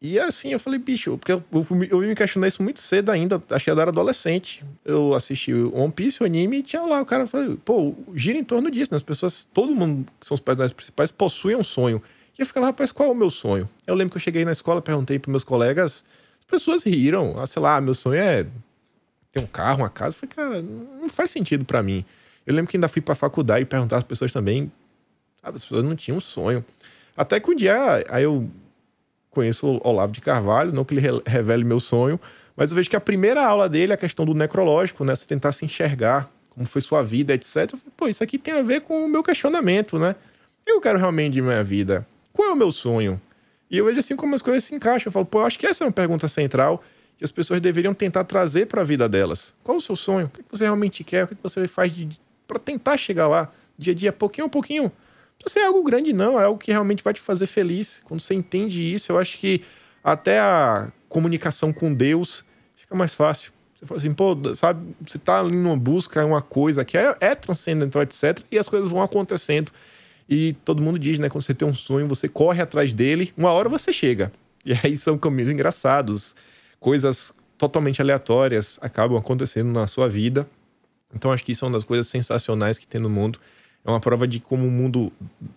E 0.02 0.18
assim, 0.18 0.54
eu 0.54 0.60
falei, 0.60 0.80
bicho, 0.80 1.18
porque 1.18 1.32
eu, 1.32 1.44
eu, 1.52 1.66
eu 1.90 2.00
me 2.00 2.16
questionar 2.16 2.48
isso 2.48 2.64
muito 2.64 2.80
cedo 2.80 3.10
ainda, 3.10 3.42
acho 3.50 3.66
que 3.66 3.72
era 3.72 3.84
adolescente. 3.84 4.64
Eu 4.84 5.14
assisti 5.14 5.54
One 5.54 5.92
Piece, 5.92 6.24
o 6.24 6.26
anime, 6.26 6.60
e 6.60 6.64
tinha 6.64 6.82
lá, 6.84 7.02
o 7.02 7.06
cara 7.06 7.28
falou, 7.28 7.58
pô, 7.58 7.94
gira 8.14 8.38
em 8.38 8.44
torno 8.44 8.72
disso, 8.72 8.92
né? 8.92 8.96
As 8.96 9.04
pessoas, 9.04 9.48
todo 9.54 9.76
mundo 9.76 10.06
que 10.20 10.26
são 10.26 10.36
os 10.36 10.42
personagens 10.42 10.74
principais, 10.74 11.12
possuem 11.12 11.58
um 11.58 11.64
sonho. 11.64 12.02
E 12.38 12.42
eu 12.42 12.46
ficava, 12.46 12.68
rapaz, 12.68 12.94
qual 12.94 13.10
é 13.10 13.12
o 13.12 13.16
meu 13.16 13.30
sonho? 13.30 13.70
Eu 13.86 13.94
lembro 13.94 14.12
que 14.12 14.18
eu 14.18 14.22
cheguei 14.22 14.46
na 14.46 14.54
escola, 14.54 14.82
perguntei 14.82 15.20
para 15.20 15.30
meus 15.30 15.44
colegas, 15.44 16.06
pessoas 16.50 16.84
riram. 16.84 17.40
Ah, 17.40 17.46
sei 17.46 17.62
lá, 17.62 17.80
meu 17.80 17.94
sonho 17.94 18.20
é 18.20 18.46
ter 19.32 19.40
um 19.40 19.48
carro, 19.48 19.80
uma 19.80 19.90
casa. 19.90 20.16
Eu 20.16 20.28
falei, 20.28 20.36
cara, 20.36 20.62
não 20.62 21.08
faz 21.10 21.32
sentido 21.32 21.64
para 21.66 21.82
mim. 21.84 22.04
Eu 22.46 22.54
lembro 22.54 22.70
que 22.70 22.78
ainda 22.78 22.90
fui 22.90 23.02
pra 23.02 23.16
faculdade 23.16 23.62
e 23.62 23.66
perguntar 23.66 23.98
às 23.98 24.04
pessoas 24.04 24.32
também. 24.32 24.72
Sabe, 25.42 25.58
as 25.58 25.64
pessoas 25.64 25.84
não 25.84 25.96
tinham 25.96 26.18
um 26.18 26.22
sonho. 26.22 26.66
Até 27.16 27.40
que 27.40 27.50
um 27.50 27.56
dia, 27.56 28.04
aí 28.10 28.24
eu 28.24 28.50
conheço 29.30 29.68
o 29.68 29.88
Olavo 29.88 30.12
de 30.12 30.22
Carvalho, 30.22 30.74
não 30.74 30.84
que 30.84 30.96
ele 30.96 31.22
revele 31.26 31.64
meu 31.64 31.80
sonho, 31.80 32.20
mas 32.56 32.72
eu 32.72 32.76
vejo 32.76 32.90
que 32.90 32.96
a 32.96 33.00
primeira 33.02 33.46
aula 33.46 33.70
dele 33.70 33.92
é 33.92 33.96
a 33.96 33.98
questão 33.98 34.26
do 34.26 34.34
necrológico, 34.34 35.06
né? 35.06 35.16
Você 35.16 35.26
tentar 35.26 35.52
se 35.52 35.64
enxergar, 35.64 36.30
como 36.50 36.66
foi 36.66 36.82
sua 36.82 37.04
vida, 37.04 37.34
etc. 37.34 37.56
Eu 37.56 37.78
falei, 37.78 37.94
pô, 37.96 38.08
isso 38.08 38.24
aqui 38.24 38.38
tem 38.38 38.54
a 38.54 38.62
ver 38.62 38.82
com 38.82 39.06
o 39.06 39.08
meu 39.08 39.24
questionamento, 39.24 40.00
né? 40.00 40.16
Eu 40.66 40.82
quero 40.82 40.98
realmente 40.98 41.34
de 41.34 41.42
minha 41.42 41.64
vida. 41.64 42.06
Qual 42.34 42.50
é 42.50 42.52
o 42.52 42.56
meu 42.56 42.72
sonho? 42.72 43.22
E 43.70 43.78
eu 43.78 43.86
vejo 43.86 44.00
assim 44.00 44.16
como 44.16 44.34
as 44.36 44.41
coisas 44.41 44.64
se 44.64 44.74
encaixam. 44.74 45.10
Eu 45.10 45.12
falo, 45.12 45.26
pô, 45.26 45.41
eu 45.41 45.46
acho 45.46 45.60
que 45.60 45.66
essa 45.66 45.84
é 45.84 45.88
uma 45.88 45.94
pergunta 45.94 46.28
central 46.28 46.84
que 47.18 47.26
as 47.26 47.32
pessoas 47.32 47.60
deveriam 47.60 47.94
tentar 47.94 48.24
trazer 48.24 48.66
para 48.68 48.82
a 48.82 48.84
vida 48.84 49.08
delas. 49.08 49.54
Qual 49.64 49.78
o 49.78 49.82
seu 49.82 49.96
sonho? 49.96 50.28
O 50.28 50.30
que 50.30 50.44
você 50.50 50.64
realmente 50.64 51.04
quer? 51.04 51.26
O 51.26 51.28
que 51.28 51.36
você 51.41 51.68
faz 51.68 51.91
para 52.48 52.58
tentar 52.58 52.98
chegar 52.98 53.28
lá, 53.28 53.52
dia 53.78 53.94
a 53.94 53.96
dia, 53.96 54.14
pouquinho 54.14 54.48
a 54.48 54.50
pouquinho? 54.50 54.91
Não 55.41 55.50
ser 55.50 55.60
algo 55.60 55.84
grande, 55.84 56.14
não. 56.14 56.40
É 56.40 56.46
algo 56.46 56.60
que 56.60 56.72
realmente 56.72 57.04
vai 57.04 57.14
te 57.14 57.22
fazer 57.22 57.46
feliz. 57.46 58.02
Quando 58.06 58.22
você 58.22 58.34
entende 58.34 58.82
isso, 58.82 59.12
eu 59.12 59.18
acho 59.18 59.38
que 59.38 59.62
até 60.04 60.40
a 60.40 60.91
comunicação 61.08 61.72
com 61.72 61.94
Deus 61.94 62.44
fica 62.76 62.96
mais 62.96 63.14
fácil. 63.14 63.52
Você 63.76 63.86
fala 63.86 63.98
assim, 63.98 64.14
pô, 64.14 64.38
sabe, 64.56 64.94
você 65.06 65.18
tá 65.18 65.40
ali 65.40 65.56
numa 65.56 65.78
busca, 65.78 66.22
é 66.22 66.26
uma 66.26 66.41
coisa 66.41 66.84
que 66.84 66.98
é, 66.98 67.16
é 67.22 67.34
transcendental, 67.34 68.02
etc. 68.02 68.40
E 68.52 68.60
as 68.60 68.68
coisas 68.68 68.90
vão 68.90 69.02
acontecendo. 69.02 69.72
E 70.30 70.54
todo 70.64 70.82
mundo 70.82 71.00
diz, 71.00 71.18
né? 71.18 71.28
Quando 71.28 71.44
você 71.44 71.56
tem 71.56 71.68
um 71.68 71.74
sonho, 71.74 72.08
você 72.08 72.30
corre 72.30 72.62
atrás 72.62 72.94
dele, 72.94 73.34
uma 73.36 73.52
hora 73.52 73.68
você 73.68 73.92
chega. 73.92 74.32
E 74.64 74.74
aí 74.84 74.98
são 74.98 75.18
caminhos 75.18 75.50
engraçados, 75.50 76.36
coisas 76.80 77.34
totalmente 77.58 78.02
aleatórias 78.02 78.78
acabam 78.82 79.18
acontecendo 79.18 79.72
na 79.72 79.88
sua 79.88 80.08
vida. 80.08 80.48
Então 81.16 81.32
acho 81.32 81.44
que 81.44 81.54
isso 81.54 81.66
é 81.66 81.68
uma 81.68 81.74
das 81.74 81.84
coisas 81.84 82.08
sensacionais 82.08 82.78
que 82.78 82.86
tem 82.86 83.02
no 83.02 83.10
mundo. 83.10 83.40
É 83.84 83.90
uma 83.90 84.00
prova 84.00 84.28
de 84.28 84.40
como 84.40 84.68
o 84.68 84.72
mundo, 84.72 85.12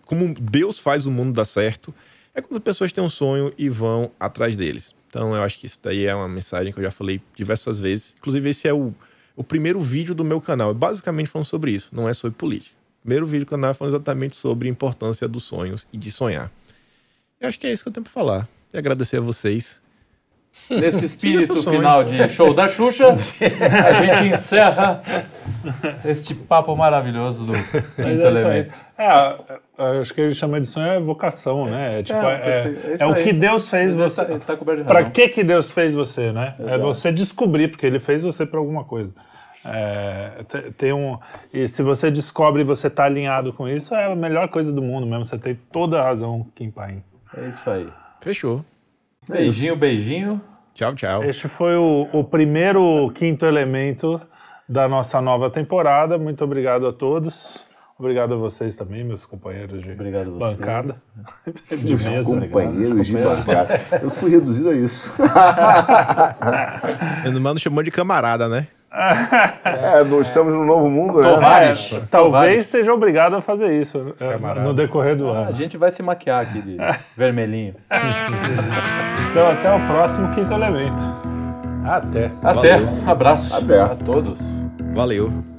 como 0.05 0.33
Deus 0.33 0.79
faz 0.79 1.05
o 1.05 1.11
mundo 1.11 1.33
dar 1.33 1.45
certo. 1.45 1.93
É 2.33 2.41
quando 2.41 2.57
as 2.57 2.63
pessoas 2.63 2.91
têm 2.91 3.03
um 3.03 3.09
sonho 3.09 3.53
e 3.57 3.69
vão 3.69 4.09
atrás 4.19 4.55
deles. 4.55 4.95
Então 5.07 5.35
eu 5.35 5.43
acho 5.43 5.59
que 5.59 5.67
isso 5.67 5.77
daí 5.83 6.05
é 6.05 6.15
uma 6.15 6.27
mensagem 6.27 6.73
que 6.73 6.79
eu 6.79 6.83
já 6.83 6.89
falei 6.89 7.21
diversas 7.35 7.77
vezes. 7.77 8.15
Inclusive 8.17 8.49
esse 8.49 8.67
é 8.67 8.73
o, 8.73 8.91
o 9.35 9.43
primeiro 9.43 9.79
vídeo 9.79 10.15
do 10.15 10.25
meu 10.25 10.41
canal. 10.41 10.71
É 10.71 10.73
basicamente 10.73 11.29
falando 11.29 11.45
sobre 11.45 11.71
isso, 11.71 11.89
não 11.93 12.09
é 12.09 12.13
sobre 12.13 12.35
política 12.35 12.82
primeiro 13.03 13.27
vídeo 13.27 13.45
do 13.45 13.49
canal 13.49 13.73
falando 13.73 13.93
exatamente 13.93 14.35
sobre 14.35 14.67
a 14.67 14.71
importância 14.71 15.27
dos 15.27 15.43
sonhos 15.43 15.85
e 15.91 15.97
de 15.97 16.09
sonhar. 16.09 16.49
Eu 17.39 17.49
acho 17.49 17.59
que 17.59 17.67
é 17.67 17.73
isso 17.73 17.83
que 17.83 17.89
eu 17.89 17.93
tenho 17.93 18.03
para 18.05 18.13
falar. 18.13 18.47
E 18.73 18.77
agradecer 18.77 19.17
a 19.17 19.21
vocês. 19.21 19.83
Nesse 20.69 21.03
espírito 21.03 21.61
final 21.63 22.03
de 22.03 22.29
show 22.29 22.53
da 22.53 22.67
Xuxa, 22.67 23.07
a 23.09 24.05
gente 24.05 24.33
encerra 24.33 25.03
este 26.05 26.33
papo 26.33 26.75
maravilhoso 26.75 27.45
do 27.45 27.53
Quinto 27.53 27.97
é 27.97 28.27
Elemento. 28.27 28.79
É, 28.97 29.99
acho 29.99 30.13
que 30.13 30.21
ele 30.21 30.33
chama 30.33 30.61
de 30.61 30.67
sonho 30.67 30.87
é 30.87 30.99
vocação, 30.99 31.65
né? 31.65 31.99
É, 31.99 32.03
tipo, 32.03 32.19
é, 32.19 32.75
é, 32.99 33.03
é 33.03 33.05
o 33.05 33.15
que 33.15 33.33
Deus 33.33 33.67
fez 33.67 33.93
você. 33.93 34.25
Tá, 34.25 34.55
tá 34.55 34.57
Para 34.85 35.09
que 35.09 35.27
que 35.27 35.43
Deus 35.43 35.71
fez 35.71 35.95
você, 35.95 36.31
né? 36.31 36.55
Exato. 36.57 36.73
É 36.73 36.77
você 36.77 37.11
descobrir, 37.11 37.67
porque 37.67 37.85
ele 37.85 37.99
fez 37.99 38.21
você 38.23 38.45
para 38.45 38.59
alguma 38.59 38.85
coisa. 38.85 39.11
É, 39.65 40.43
tem 40.77 40.91
um, 40.91 41.17
e 41.53 41.67
se 41.67 41.81
você 41.81 42.11
descobre 42.11 42.61
e 42.61 42.65
você 42.65 42.87
está 42.87 43.05
alinhado 43.05 43.53
com 43.53 43.67
isso, 43.67 43.95
é 43.95 44.11
a 44.11 44.15
melhor 44.15 44.49
coisa 44.49 44.71
do 44.71 44.81
mundo 44.81 45.07
mesmo. 45.07 45.25
Você 45.25 45.37
tem 45.37 45.55
toda 45.71 46.01
a 46.01 46.03
razão, 46.03 46.45
Kim 46.53 46.69
Paim. 46.69 47.03
É 47.35 47.47
isso 47.47 47.69
aí. 47.69 47.87
Fechou. 48.21 48.63
É 49.29 49.37
beijinho, 49.37 49.75
beijinho. 49.75 50.41
Tchau, 50.73 50.95
tchau. 50.95 51.23
Este 51.23 51.47
foi 51.47 51.75
o, 51.75 52.07
o 52.11 52.23
primeiro 52.23 53.11
quinto 53.13 53.45
elemento 53.45 54.19
da 54.67 54.87
nossa 54.87 55.21
nova 55.21 55.49
temporada. 55.49 56.17
Muito 56.17 56.43
obrigado 56.43 56.87
a 56.87 56.93
todos. 56.93 57.65
Obrigado 57.97 58.33
a 58.33 58.37
vocês 58.37 58.75
também, 58.75 59.03
meus 59.03 59.25
companheiros 59.25 59.83
de 59.83 59.91
Obrigado 59.91 60.31
bancada. 60.31 61.01
de 61.45 61.91
mesa. 61.91 62.39
Companheiros 62.39 63.05
de 63.05 63.13
bancada. 63.13 63.79
Eu 64.01 64.09
fui 64.09 64.31
reduzido 64.31 64.69
a 64.69 64.75
isso. 64.75 65.11
o 67.25 67.39
mano 67.39 67.59
chamou 67.59 67.83
de 67.83 67.91
camarada, 67.91 68.49
né? 68.49 68.67
É, 68.93 70.03
nós 70.03 70.27
estamos 70.27 70.53
no 70.53 70.63
novo 70.65 70.87
mundo, 70.87 71.19
né? 71.19 71.29
Tovares. 71.33 71.93
É, 71.93 72.01
talvez 72.11 72.67
seja 72.67 72.93
obrigado 72.93 73.35
a 73.35 73.41
fazer 73.41 73.73
isso 73.73 74.13
é, 74.19 74.37
no 74.61 74.73
decorrer 74.73 75.15
do 75.15 75.29
ah, 75.29 75.39
ano. 75.39 75.49
A 75.49 75.51
gente 75.51 75.77
vai 75.77 75.89
se 75.89 76.03
maquiar 76.03 76.41
aqui 76.41 76.61
de 76.61 76.77
vermelhinho. 77.17 77.73
então, 79.31 79.49
até 79.49 79.73
o 79.73 79.87
próximo 79.87 80.29
quinto 80.29 80.53
elemento. 80.53 81.03
Até. 81.83 82.31
Até. 82.43 82.77
Valeu. 82.77 83.09
Abraço 83.09 83.57
Até. 83.57 83.81
a 83.81 83.95
todos. 83.95 84.37
Valeu. 84.93 85.52